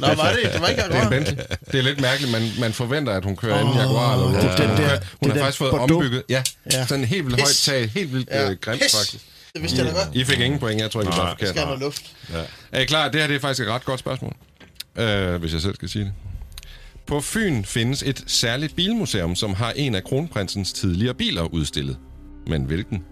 Nå, 0.00 0.06
var 0.14 0.32
det? 0.42 0.52
Det 0.52 0.60
var 0.60 0.68
ikke 0.68 0.82
det 0.82 0.86
er 0.86 0.86
en 0.86 0.92
Jaguar. 0.94 1.08
Bentley. 1.10 1.36
Det 1.72 1.78
er 1.78 1.82
lidt 1.82 2.00
mærkeligt, 2.00 2.32
man, 2.32 2.42
man 2.60 2.72
forventer, 2.72 3.12
at 3.12 3.24
hun 3.24 3.36
kører 3.36 3.60
en 3.60 3.78
Jaguar 3.78 4.12
eller 4.12 4.26
Rolls. 4.26 4.44
det 4.44 4.58
den 4.58 4.68
Hun 4.68 4.76
der- 4.76 4.98
Hun 5.22 5.30
har 5.30 5.38
faktisk 5.38 5.58
fået 5.58 5.70
Bordeaux. 5.70 5.90
ombygget. 5.92 6.22
Ja, 6.28 6.42
Ja. 6.72 6.86
sådan 6.86 7.00
en 7.00 7.06
helt 7.08 7.24
vildt 7.26 7.40
højt 7.40 7.54
tag. 7.54 7.90
Helt 7.90 8.12
vildt 8.12 8.28
Ja. 8.32 8.50
øh, 8.50 8.56
grimt, 8.60 8.82
Pis. 8.82 8.96
faktisk. 8.96 9.24
Det 9.54 9.62
vidste 9.62 9.78
jeg 9.78 9.86
da 9.86 9.90
godt. 9.92 10.08
I 10.14 10.24
fik 10.24 10.40
ingen 10.40 10.60
point, 10.60 10.80
jeg 10.80 10.90
tror 10.90 11.00
ikke, 11.00 11.10
det 11.10 11.18
var 11.18 11.24
Jeg 11.26 11.30
forkert. 11.32 11.48
skal 11.48 11.60
have 11.62 11.66
noget 11.78 11.80
luft. 11.80 12.02
Er 12.72 12.80
I 12.80 12.84
klar? 12.84 13.08
Det 13.08 13.20
her 13.20 13.26
det 13.26 13.36
er 13.36 13.40
faktisk 13.40 13.66
et 13.66 13.72
ret 13.72 13.84
godt 13.84 14.00
spørgsmål, 14.00 14.34
øh, 14.98 15.34
hvis 15.36 15.52
jeg 15.52 15.60
selv 15.60 15.74
skal 15.74 15.88
sige 15.88 16.04
det. 16.04 16.12
På 17.06 17.20
Fyn 17.20 17.64
findes 17.64 18.02
et 18.02 18.24
særligt 18.26 18.76
bilmuseum, 18.76 19.36
som 19.36 19.54
har 19.54 19.72
en 19.76 19.94
af 19.94 20.04
kronprinsens 20.04 20.72
tidligere 20.72 21.14
biler 21.14 21.42
udstillet. 21.42 21.96
Men 22.46 22.62
hvilken? 22.64 23.02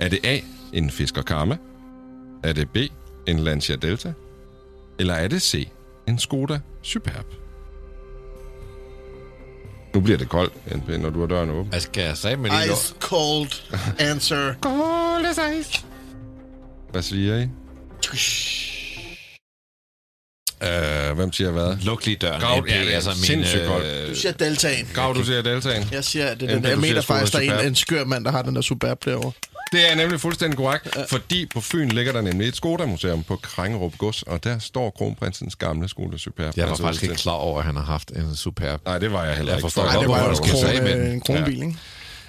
Er 0.00 0.08
det 0.08 0.18
A, 0.24 0.38
en 0.72 0.90
Fisker 0.90 1.22
Karma? 1.22 1.56
Er 2.44 2.52
det 2.52 2.68
B, 2.70 2.76
en 3.28 3.38
Lancia 3.38 3.76
Delta? 3.76 4.12
Eller 4.98 5.14
er 5.14 5.28
det 5.28 5.42
C, 5.42 5.68
en 6.08 6.18
Skoda 6.18 6.60
Superb? 6.82 7.26
Nu 9.94 10.00
bliver 10.00 10.18
det 10.18 10.28
koldt, 10.28 10.76
NP, 10.76 10.88
når 10.88 11.10
du 11.10 11.20
har 11.20 11.26
døren 11.26 11.50
åben. 11.50 11.72
Jeg 11.72 11.82
skal 11.82 12.02
jeg 12.04 12.16
sige 12.16 12.36
med 12.36 12.50
lige 12.50 12.72
Ice 12.72 12.94
cold 13.00 13.48
answer. 13.98 14.54
Hvad 16.90 17.02
siger 17.02 17.38
I? 17.38 17.48
Øh, 20.62 21.16
hvem 21.16 21.32
siger 21.32 21.50
hvad? 21.50 21.76
Luk 21.82 22.06
lige 22.06 22.16
døren. 22.16 22.40
Grav- 22.42 22.64
ja, 22.68 22.80
det 22.80 22.90
er 22.90 22.94
altså 22.94 23.10
min, 23.10 23.16
sindssygt 23.24 23.66
koldt. 23.66 23.86
øh, 23.86 24.08
Du 24.08 24.14
siger 24.14 24.32
deltagen. 24.32 24.88
Grav, 24.94 25.14
du 25.14 25.24
siger 25.24 25.42
Deltaen. 25.42 25.84
Jeg 25.92 26.04
siger, 26.04 26.34
det 26.34 26.50
er 26.50 26.54
den, 26.54 26.64
siger 26.64 26.76
mener 26.76 27.00
Skoda 27.00 27.18
faktisk, 27.18 27.32
der 27.32 27.52
er 27.52 27.60
en, 27.60 27.66
en 27.66 27.74
skør 27.74 28.04
mand, 28.04 28.24
der 28.24 28.30
har 28.30 28.42
den 28.42 28.54
der 28.54 28.60
superb 28.60 29.04
derovre. 29.04 29.32
Det 29.72 29.90
er 29.90 29.94
nemlig 29.94 30.20
fuldstændig 30.20 30.56
korrekt, 30.56 30.96
fordi 31.10 31.46
på 31.46 31.60
Fyn 31.60 31.88
ligger 31.88 32.12
der 32.12 32.20
nemlig 32.20 32.48
et 32.48 32.56
Skoda-museum 32.56 33.22
på 33.22 33.36
Krangerup 33.36 33.98
Gods, 33.98 34.22
og 34.22 34.44
der 34.44 34.58
står 34.58 34.90
kronprinsens 34.90 35.56
gamle 35.56 35.88
Skoda 35.88 36.16
Superb. 36.18 36.56
Jeg 36.56 36.68
var 36.70 36.76
faktisk 36.76 37.02
ikke 37.02 37.14
klar 37.14 37.32
over, 37.32 37.58
at 37.58 37.64
han 37.64 37.76
har 37.76 37.82
haft 37.84 38.10
en 38.10 38.36
superb. 38.36 38.80
Nej, 38.86 38.98
det 38.98 39.12
var 39.12 39.24
jeg 39.24 39.36
heller 39.36 39.52
Jeg 39.52 39.58
ikke. 39.58 39.64
forstår 39.64 39.82
Fuck, 39.82 39.92
godt, 39.94 40.00
det 40.02 40.08
var 40.08 40.14
hvorfor 40.28 40.42
du 40.42 40.42
en, 40.42 40.58
skal 40.58 40.70
sige, 40.70 40.82
men- 40.96 41.06
øh, 41.06 41.12
en 41.14 41.20
kronbil, 41.20 41.54
ikke? 41.62 41.76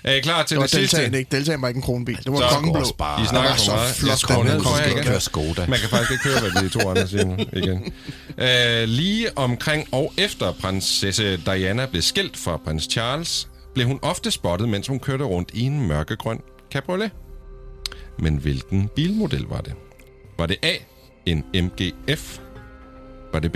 Er 0.04 0.14
I 0.14 0.20
klar 0.20 0.44
til 0.44 0.56
Det 0.56 0.60
var 0.62 0.64
det, 0.68 0.72
sidste? 0.72 0.98
deltagen, 0.98 1.20
ikke? 1.20 1.36
Deltagen 1.36 1.62
var 1.62 1.68
ikke 1.68 1.78
en 1.78 1.82
kronbil. 1.84 2.18
Det 2.24 2.32
var 2.32 2.38
Så- 2.40 2.46
kongeblå. 2.56 2.86
bare- 2.98 3.24
I 3.24 3.26
snakker 3.26 3.56
for 3.56 3.72
meget. 3.76 3.96
flot, 3.96 4.10
Jeg 4.10 4.18
skruer 4.18 4.44
ned 4.44 5.12
jer 5.14 5.20
Skoda. 5.20 5.66
Man 5.68 5.80
kan 5.80 5.90
faktisk 5.90 6.12
ikke 6.12 6.24
høre, 6.24 6.40
hvad 6.52 6.64
de 6.64 6.70
to 6.70 6.90
andre 6.90 7.08
siger 7.08 7.46
igen. 7.54 7.94
Øh, 8.48 8.84
lige 8.88 9.38
omkring 9.38 9.88
og 9.92 10.14
efter 10.18 10.52
prinsesse 10.62 11.38
Diana 11.38 11.86
blev 11.86 12.02
skilt 12.02 12.38
fra 12.38 12.58
prins 12.66 12.88
Charles, 12.92 13.48
blev 13.74 13.88
hun 13.88 14.00
ofte 14.02 14.32
spottet, 14.32 14.70
mens 14.70 14.88
hun 14.88 15.00
kørte 15.00 15.24
rundt 15.24 15.50
i 15.54 15.62
en 15.64 15.88
mørkegrøn 15.88 16.40
cabriolet. 16.72 17.12
Men 18.20 18.36
hvilken 18.38 18.90
bilmodel 18.96 19.46
var 19.50 19.62
det? 19.62 19.74
Var 20.38 20.46
det 20.46 20.58
A, 20.64 20.74
en 21.26 21.44
MGF? 21.54 22.40
Var 23.34 23.40
det 23.40 23.52
B, 23.52 23.56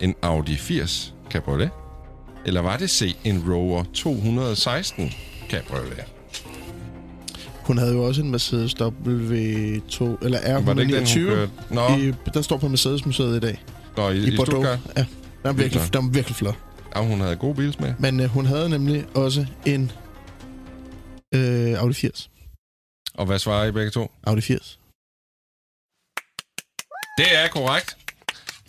en 0.00 0.14
Audi 0.22 0.56
80 0.56 1.14
cabriolet? 1.30 1.70
Eller 2.46 2.60
var 2.60 2.76
det 2.76 2.90
C, 2.90 3.16
en 3.24 3.52
Rover 3.52 3.84
216 3.94 5.10
cabriolet? 5.50 6.04
Hun 7.64 7.78
havde 7.78 7.92
jo 7.92 8.04
også 8.04 8.22
en 8.22 8.30
Mercedes 8.30 8.74
W2, 8.74 8.84
eller 10.24 10.60
Var 10.60 10.74
det 10.74 10.82
ikke 10.82 10.96
den, 10.96 11.06
hun 11.06 11.46
R129. 11.46 11.74
Nå, 11.74 11.96
I, 11.96 12.12
der 12.34 12.42
står 12.42 12.56
på 12.56 12.68
Mercedes-museet 12.68 13.36
i 13.36 13.40
dag. 13.40 13.62
Nå 13.96 14.10
i, 14.10 14.18
I, 14.18 14.32
i 14.32 14.36
Bordeaux. 14.36 14.66
Stuttgart. 14.66 14.78
Ja, 14.96 15.04
den 15.42 15.48
er 15.48 15.52
virkelig, 15.52 15.82
den 15.92 16.04
er 16.04 16.10
virkelig 16.10 16.36
flot. 16.36 16.58
Ja, 16.96 17.02
hun 17.02 17.20
havde 17.20 17.36
god 17.36 17.54
bilsmag. 17.54 17.94
Men 17.98 18.20
øh, 18.20 18.26
hun 18.26 18.46
havde 18.46 18.68
nemlig 18.68 19.04
også 19.14 19.46
en 19.66 19.90
øh, 21.34 21.78
Audi 21.78 21.94
80. 21.94 22.30
Og 23.14 23.26
hvad 23.26 23.38
svarer 23.38 23.66
I 23.66 23.72
begge 23.72 23.90
to? 23.90 24.12
Audi 24.26 24.40
80. 24.40 24.78
Det 27.18 27.26
er 27.34 27.48
korrekt. 27.48 27.96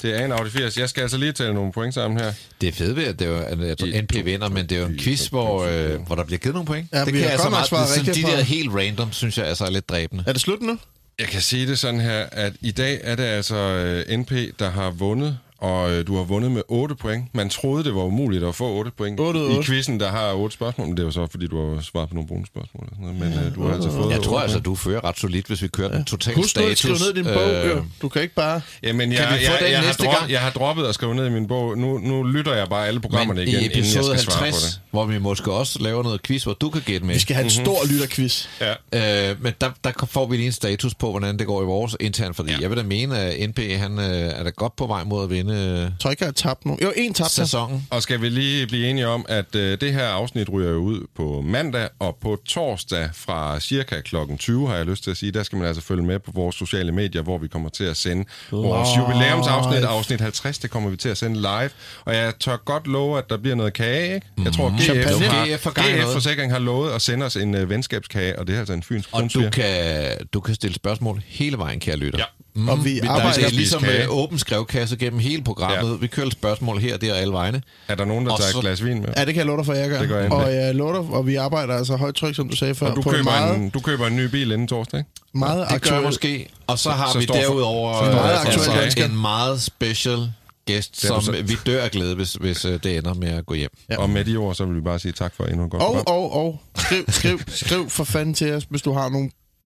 Det 0.01 0.19
er 0.19 0.25
en 0.25 0.31
Audi 0.31 0.49
80. 0.49 0.77
Jeg 0.77 0.89
skal 0.89 1.01
altså 1.01 1.17
lige 1.17 1.31
tælle 1.31 1.53
nogle 1.53 1.71
point 1.71 1.93
sammen 1.93 2.19
her. 2.19 2.33
Det 2.61 2.69
er 2.69 2.73
fedt 2.73 2.95
ved, 2.95 3.03
at 3.03 3.19
det 3.19 3.27
er 3.27 3.31
jo, 3.31 3.65
jeg 3.65 3.77
tror, 3.77 4.01
NP 4.01 4.25
vinder, 4.25 4.49
men 4.49 4.69
det 4.69 4.75
er 4.77 4.81
jo 4.81 4.87
en 4.87 4.99
quiz, 4.99 5.27
hvor, 5.27 5.65
øh, 5.65 6.01
hvor 6.01 6.15
der 6.15 6.23
bliver 6.23 6.39
givet 6.39 6.53
nogle 6.53 6.65
point. 6.67 6.87
Ja, 6.93 7.05
det 7.05 7.13
kan 7.13 7.23
har 7.23 7.29
altså 7.29 7.49
meget, 7.49 7.67
svaret 7.67 7.89
sådan, 7.89 8.15
de 8.15 8.21
der 8.21 8.41
helt 8.41 8.71
random, 8.73 9.11
synes 9.11 9.37
jeg 9.37 9.45
altså 9.45 9.65
er 9.65 9.69
lidt 9.69 9.89
dræbende. 9.89 10.23
Er 10.27 10.31
det 10.33 10.41
slut 10.41 10.61
nu? 10.61 10.77
Jeg 11.19 11.27
kan 11.27 11.41
sige 11.41 11.67
det 11.67 11.79
sådan 11.79 11.99
her, 11.99 12.25
at 12.31 12.53
i 12.61 12.71
dag 12.71 12.99
er 13.03 13.15
det 13.15 13.23
altså 13.23 13.55
øh, 13.55 14.17
NP, 14.17 14.31
der 14.59 14.69
har 14.69 14.89
vundet, 14.89 15.39
og 15.59 15.91
øh, 15.91 16.07
du 16.07 16.15
har 16.17 16.23
vundet 16.23 16.51
med 16.51 16.61
8 16.67 16.95
point. 16.95 17.25
Man 17.33 17.49
troede, 17.49 17.83
det 17.83 17.95
var 17.95 18.01
umuligt 18.01 18.43
at 18.43 18.55
få 18.55 18.67
8 18.73 18.91
point. 18.97 19.19
Otte 19.19 19.39
ud 19.39 19.45
af 19.45 19.49
I 19.49 19.55
otte. 19.57 19.67
quizzen, 19.67 19.99
der 19.99 20.09
har 20.11 20.33
8 20.33 20.53
spørgsmål, 20.53 20.87
men 20.87 20.97
det 20.97 21.05
var 21.05 21.11
så, 21.11 21.27
fordi 21.31 21.47
du 21.47 21.75
har 21.75 21.81
svaret 21.81 22.09
på 22.09 22.15
nogle 22.15 22.27
bonusspørgsmål. 22.27 22.83
og 22.91 22.95
sådan 23.01 23.15
noget, 23.15 23.35
Men 23.37 23.45
øh, 23.47 23.55
du 23.55 23.63
har 23.67 23.73
altså 23.73 23.91
fået 23.91 24.11
Jeg 24.11 24.21
tror 24.23 24.39
altså, 24.39 24.55
point. 24.57 24.65
du 24.65 24.75
fører 24.75 25.03
ret 25.05 25.19
solidt, 25.19 25.47
hvis 25.47 25.61
vi 25.61 25.67
kører 25.67 25.91
den 25.91 26.05
totale 26.05 26.35
Husk 26.35 26.57
nu 26.57 26.63
at 26.63 26.77
status. 26.77 26.97
skrive 26.99 27.13
ned 27.13 27.21
i 27.21 27.23
din 27.27 27.33
bog. 27.33 27.51
Øh, 27.77 27.83
du 28.01 28.09
kan 28.09 28.21
ikke 28.21 28.35
bare... 28.35 28.61
Jamen, 28.83 29.11
jeg, 29.11 29.19
Kan 29.27 29.39
vi 29.39 29.45
få 29.45 29.51
jeg, 29.51 29.59
den 29.61 29.71
jeg, 29.71 29.79
har 29.79 29.85
næste 29.85 30.03
drop, 30.03 30.15
gang? 30.15 30.31
jeg 30.31 30.39
har 30.41 30.49
droppet 30.49 30.83
at 30.85 30.95
skrive 30.95 31.15
ned 31.15 31.25
i 31.25 31.29
min 31.29 31.47
bog. 31.47 31.77
Nu, 31.77 31.97
nu 31.97 32.23
lytter 32.23 32.53
jeg 32.55 32.67
bare 32.69 32.87
alle 32.87 32.99
programmerne 32.99 33.39
men 33.39 33.47
igen, 33.47 33.61
i 33.61 33.63
inden 33.65 33.77
jeg 33.77 33.79
episode 33.79 34.05
skal 34.19 34.19
svare 34.31 34.37
på 34.37 34.43
50, 34.43 34.63
det. 34.73 34.81
hvor 34.91 35.05
vi 35.05 35.17
måske 35.19 35.51
også 35.51 35.79
laver 35.79 36.03
noget 36.03 36.21
quiz, 36.23 36.43
hvor 36.43 36.53
du 36.53 36.69
kan 36.69 36.81
gætte 36.85 37.05
med. 37.05 37.13
Vi 37.13 37.19
skal 37.19 37.35
have 37.35 37.43
en 37.43 37.49
stor 37.49 37.77
lytterquiz. 37.91 38.45
Ja. 38.93 39.29
Øh, 39.31 39.43
men 39.43 39.53
der, 39.61 39.69
der 39.83 39.91
får 40.09 40.25
vi 40.27 40.35
lige 40.35 40.45
en 40.47 40.51
status 40.51 40.95
på, 40.95 41.11
hvordan 41.11 41.39
det 41.39 41.47
går 41.47 41.61
i 41.61 41.65
vores 41.65 41.95
intern, 41.99 42.33
fordi 42.33 42.51
ja. 42.51 42.57
jeg 42.61 42.69
vil 42.69 42.77
da 42.77 42.83
mene, 42.83 43.19
at 43.19 43.49
NP 43.49 43.59
han, 43.59 43.99
øh, 43.99 44.05
er 44.05 44.43
da 44.43 44.49
godt 44.49 44.75
på 44.75 44.87
vej 44.87 45.03
mod 45.03 45.23
at 45.23 45.29
vinde. 45.29 45.44
Vinde 45.45 45.81
Jeg 45.81 45.91
tror 45.99 46.11
ikke, 46.11 46.23
jeg 46.23 46.27
har 46.27 46.33
tabt 46.33 46.65
nogen. 46.65 46.83
Jo, 46.83 46.93
en 46.95 47.13
tabt 47.13 47.37
jeg. 47.37 47.45
sæsonen. 47.47 47.87
Og 47.89 48.01
skal 48.03 48.21
vi 48.21 48.29
lige 48.29 48.67
blive 48.67 48.89
enige 48.89 49.07
om, 49.07 49.25
at 49.29 49.55
øh, 49.55 49.81
det 49.81 49.93
her 49.93 50.07
afsnit 50.07 50.49
ryger 50.51 50.69
jo 50.71 50.77
ud 50.77 51.07
på 51.15 51.41
mandag, 51.45 51.89
og 51.99 52.17
på 52.21 52.37
torsdag 52.45 53.09
fra 53.13 53.59
cirka 53.59 54.01
klokken 54.01 54.37
20, 54.37 54.67
har 54.67 54.75
jeg 54.75 54.85
lyst 54.85 55.03
til 55.03 55.11
at 55.11 55.17
sige, 55.17 55.31
der 55.31 55.43
skal 55.43 55.57
man 55.57 55.67
altså 55.67 55.81
følge 55.81 56.03
med 56.03 56.19
på 56.19 56.31
vores 56.35 56.55
sociale 56.55 56.91
medier, 56.91 57.21
hvor 57.21 57.37
vi 57.37 57.47
kommer 57.47 57.69
til 57.69 57.83
at 57.83 57.97
sende 57.97 58.25
vores 58.51 58.89
jubilæumsafsnit, 58.97 59.83
afsnit 59.83 60.21
50, 60.21 60.57
det 60.57 60.69
kommer 60.69 60.89
vi 60.89 60.97
til 60.97 61.09
at 61.09 61.17
sende 61.17 61.41
live. 61.41 61.69
Og 62.05 62.15
jeg 62.15 62.33
tør 62.39 62.57
godt 62.57 62.87
love, 62.87 63.17
at 63.17 63.29
der 63.29 63.37
bliver 63.37 63.55
noget 63.55 63.73
kage, 63.73 64.15
ikke? 64.15 64.27
Jeg 64.43 64.53
tror, 64.53 64.69
GF, 64.77 64.83
Champagne. 64.83 65.25
har, 65.25 65.45
GF 65.45 65.67
GF 65.67 65.77
noget. 65.77 66.13
Forsikring 66.13 66.51
har 66.51 66.59
lovet 66.59 66.91
at 66.91 67.01
sende 67.01 67.25
os 67.25 67.35
en 67.35 67.55
øh, 67.55 67.69
venskabskage, 67.69 68.39
og 68.39 68.47
det 68.47 68.55
er 68.55 68.59
altså 68.59 68.73
en 68.73 68.83
fynsk 68.83 69.09
Og 69.11 69.33
du 69.33 69.49
kan, 69.51 70.17
du 70.33 70.39
kan 70.39 70.55
stille 70.55 70.75
spørgsmål 70.75 71.23
hele 71.25 71.57
vejen, 71.57 71.79
kære 71.79 71.95
lytter. 71.97 72.19
Ja. 72.19 72.25
Mm, 72.55 72.69
Og 72.69 72.85
vi 72.85 72.99
der 72.99 73.09
arbejder- 73.11 73.45
er 73.45 73.49
ligesom 73.49 73.85
øh, 73.85 74.05
åben 74.09 74.39
skrevkasse 74.39 74.97
gennem 74.97 75.19
hele 75.19 75.43
programmet. 75.43 75.91
Ja. 75.91 75.95
Vi 75.97 76.07
kører 76.07 76.29
spørgsmål 76.29 76.77
her, 76.79 76.97
der 76.97 77.13
og 77.13 77.19
alle 77.19 77.33
vegne. 77.33 77.61
Er 77.87 77.95
der 77.95 78.05
nogen, 78.05 78.25
der 78.25 78.31
Og 78.31 78.39
tager 78.39 78.51
så- 78.51 78.57
et 78.57 78.61
glas 78.61 78.83
vin 78.85 79.01
med? 79.01 79.09
Ja, 79.17 79.25
det 79.25 79.33
kan 79.33 79.35
jeg 79.37 79.45
love 79.45 79.57
dig 79.57 79.65
for, 79.65 79.73
jeg 79.73 79.89
gør. 79.89 79.99
Det 79.99 80.09
gør 80.09 80.19
jeg 80.21 80.31
og 80.31 80.53
jeg 80.55 80.75
lover 80.75 80.91
dig, 80.93 81.01
og 81.01 81.27
vi 81.27 81.35
arbejder 81.35 81.75
altså 81.77 81.95
højt 81.95 82.15
tryk, 82.15 82.35
som 82.35 82.49
du 82.49 82.55
sagde 82.55 82.75
før, 82.75 82.87
Og 82.89 82.95
du 82.95 83.01
på 83.01 83.09
en 83.09 83.15
køber, 83.15 83.23
meget, 83.31 83.55
en, 83.57 83.69
du 83.69 83.79
køber 83.79 84.07
en 84.07 84.15
ny 84.15 84.25
bil 84.25 84.51
inden 84.51 84.67
torsdag, 84.67 84.97
ikke? 84.97 85.09
meget 85.33 85.59
Det 85.59 85.67
gør 85.69 85.75
aktuel... 85.75 86.01
måske. 86.03 86.47
Og 86.67 86.79
så 86.79 86.89
har 86.89 87.11
Så 87.11 87.19
vi 87.19 87.25
for- 87.27 87.33
derudover 87.33 87.99
så 88.03 88.05
øh, 88.09 88.13
meget 88.15 88.39
altså, 88.45 88.71
aktuel 88.95 89.11
en 89.11 89.21
meget 89.21 89.61
special 89.61 90.31
gæst, 90.65 91.01
som 91.01 91.21
så- 91.21 91.31
vi 91.31 91.55
dør 91.65 91.83
af 91.83 91.91
glæde, 91.91 92.15
hvis, 92.15 92.33
hvis 92.33 92.65
øh, 92.65 92.79
det 92.83 92.97
ender 92.97 93.13
med 93.13 93.27
at 93.29 93.45
gå 93.45 93.53
hjem. 93.53 93.69
Ja. 93.89 93.97
Og 93.97 94.09
med 94.09 94.25
de 94.25 94.37
ord, 94.37 94.55
så 94.55 94.65
vil 94.65 94.75
vi 94.75 94.81
bare 94.81 94.99
sige 94.99 95.11
tak 95.11 95.33
for 95.37 95.43
endnu 95.45 95.65
et 95.65 95.71
godt 95.71 95.83
Og, 95.83 96.03
og, 96.07 96.35
og, 96.45 96.59
skriv, 96.77 97.03
skriv, 97.09 97.39
skriv 97.47 97.89
for 97.89 98.03
fanden 98.03 98.33
til 98.33 98.53
os, 98.53 98.63
hvis 98.69 98.81
du 98.81 98.93
har 98.93 99.09
nogen 99.09 99.31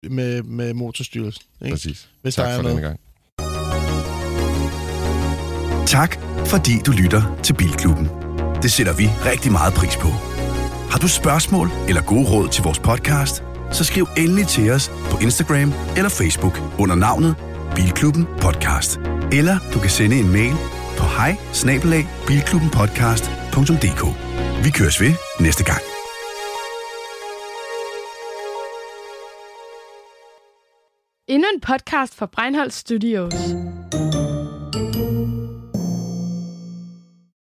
med, 0.10 0.44
med 0.44 0.74
motorstyrelsen. 0.74 1.44
Ikke? 1.62 1.74
Præcis. 1.74 2.10
Hvis 2.22 2.36
tak 2.36 2.46
der 2.46 2.52
er 2.52 2.56
for 2.56 2.64
noget. 2.64 2.76
denne 2.76 2.88
gang. 2.88 3.00
Tak, 5.88 6.20
fordi 6.46 6.72
du 6.86 6.92
lytter 6.92 7.40
til 7.44 7.54
Bilklubben. 7.54 8.10
Det 8.62 8.72
sætter 8.72 8.94
vi 8.94 9.10
rigtig 9.26 9.52
meget 9.52 9.74
pris 9.74 9.96
på. 9.96 10.08
Har 10.92 11.00
du 11.00 11.08
spørgsmål 11.08 11.70
eller 11.88 12.02
gode 12.02 12.30
råd 12.30 12.50
til 12.50 12.64
vores 12.64 12.80
podcast, 12.80 13.44
så 13.72 13.84
skriv 13.84 14.08
endelig 14.18 14.48
til 14.48 14.72
os 14.72 14.92
på 15.10 15.18
Instagram 15.18 15.74
eller 15.98 16.10
Facebook 16.10 16.62
under 16.80 16.96
navnet 16.96 17.36
Bilklubben 17.76 18.26
Podcast. 18.42 19.00
Eller 19.32 19.60
du 19.74 19.80
kan 19.80 19.90
sende 19.90 20.20
en 20.20 20.32
mail 20.32 20.56
på 20.98 21.04
hej 21.04 21.38
Vi 24.64 24.70
køres 24.70 25.02
ved 25.02 25.14
næste 25.40 25.64
gang. 25.64 25.97
Endnu 31.30 31.48
en 31.54 31.60
podcast 31.60 32.16
fra 32.16 32.26
Breinholt 32.26 32.74
Studios. 32.74 33.34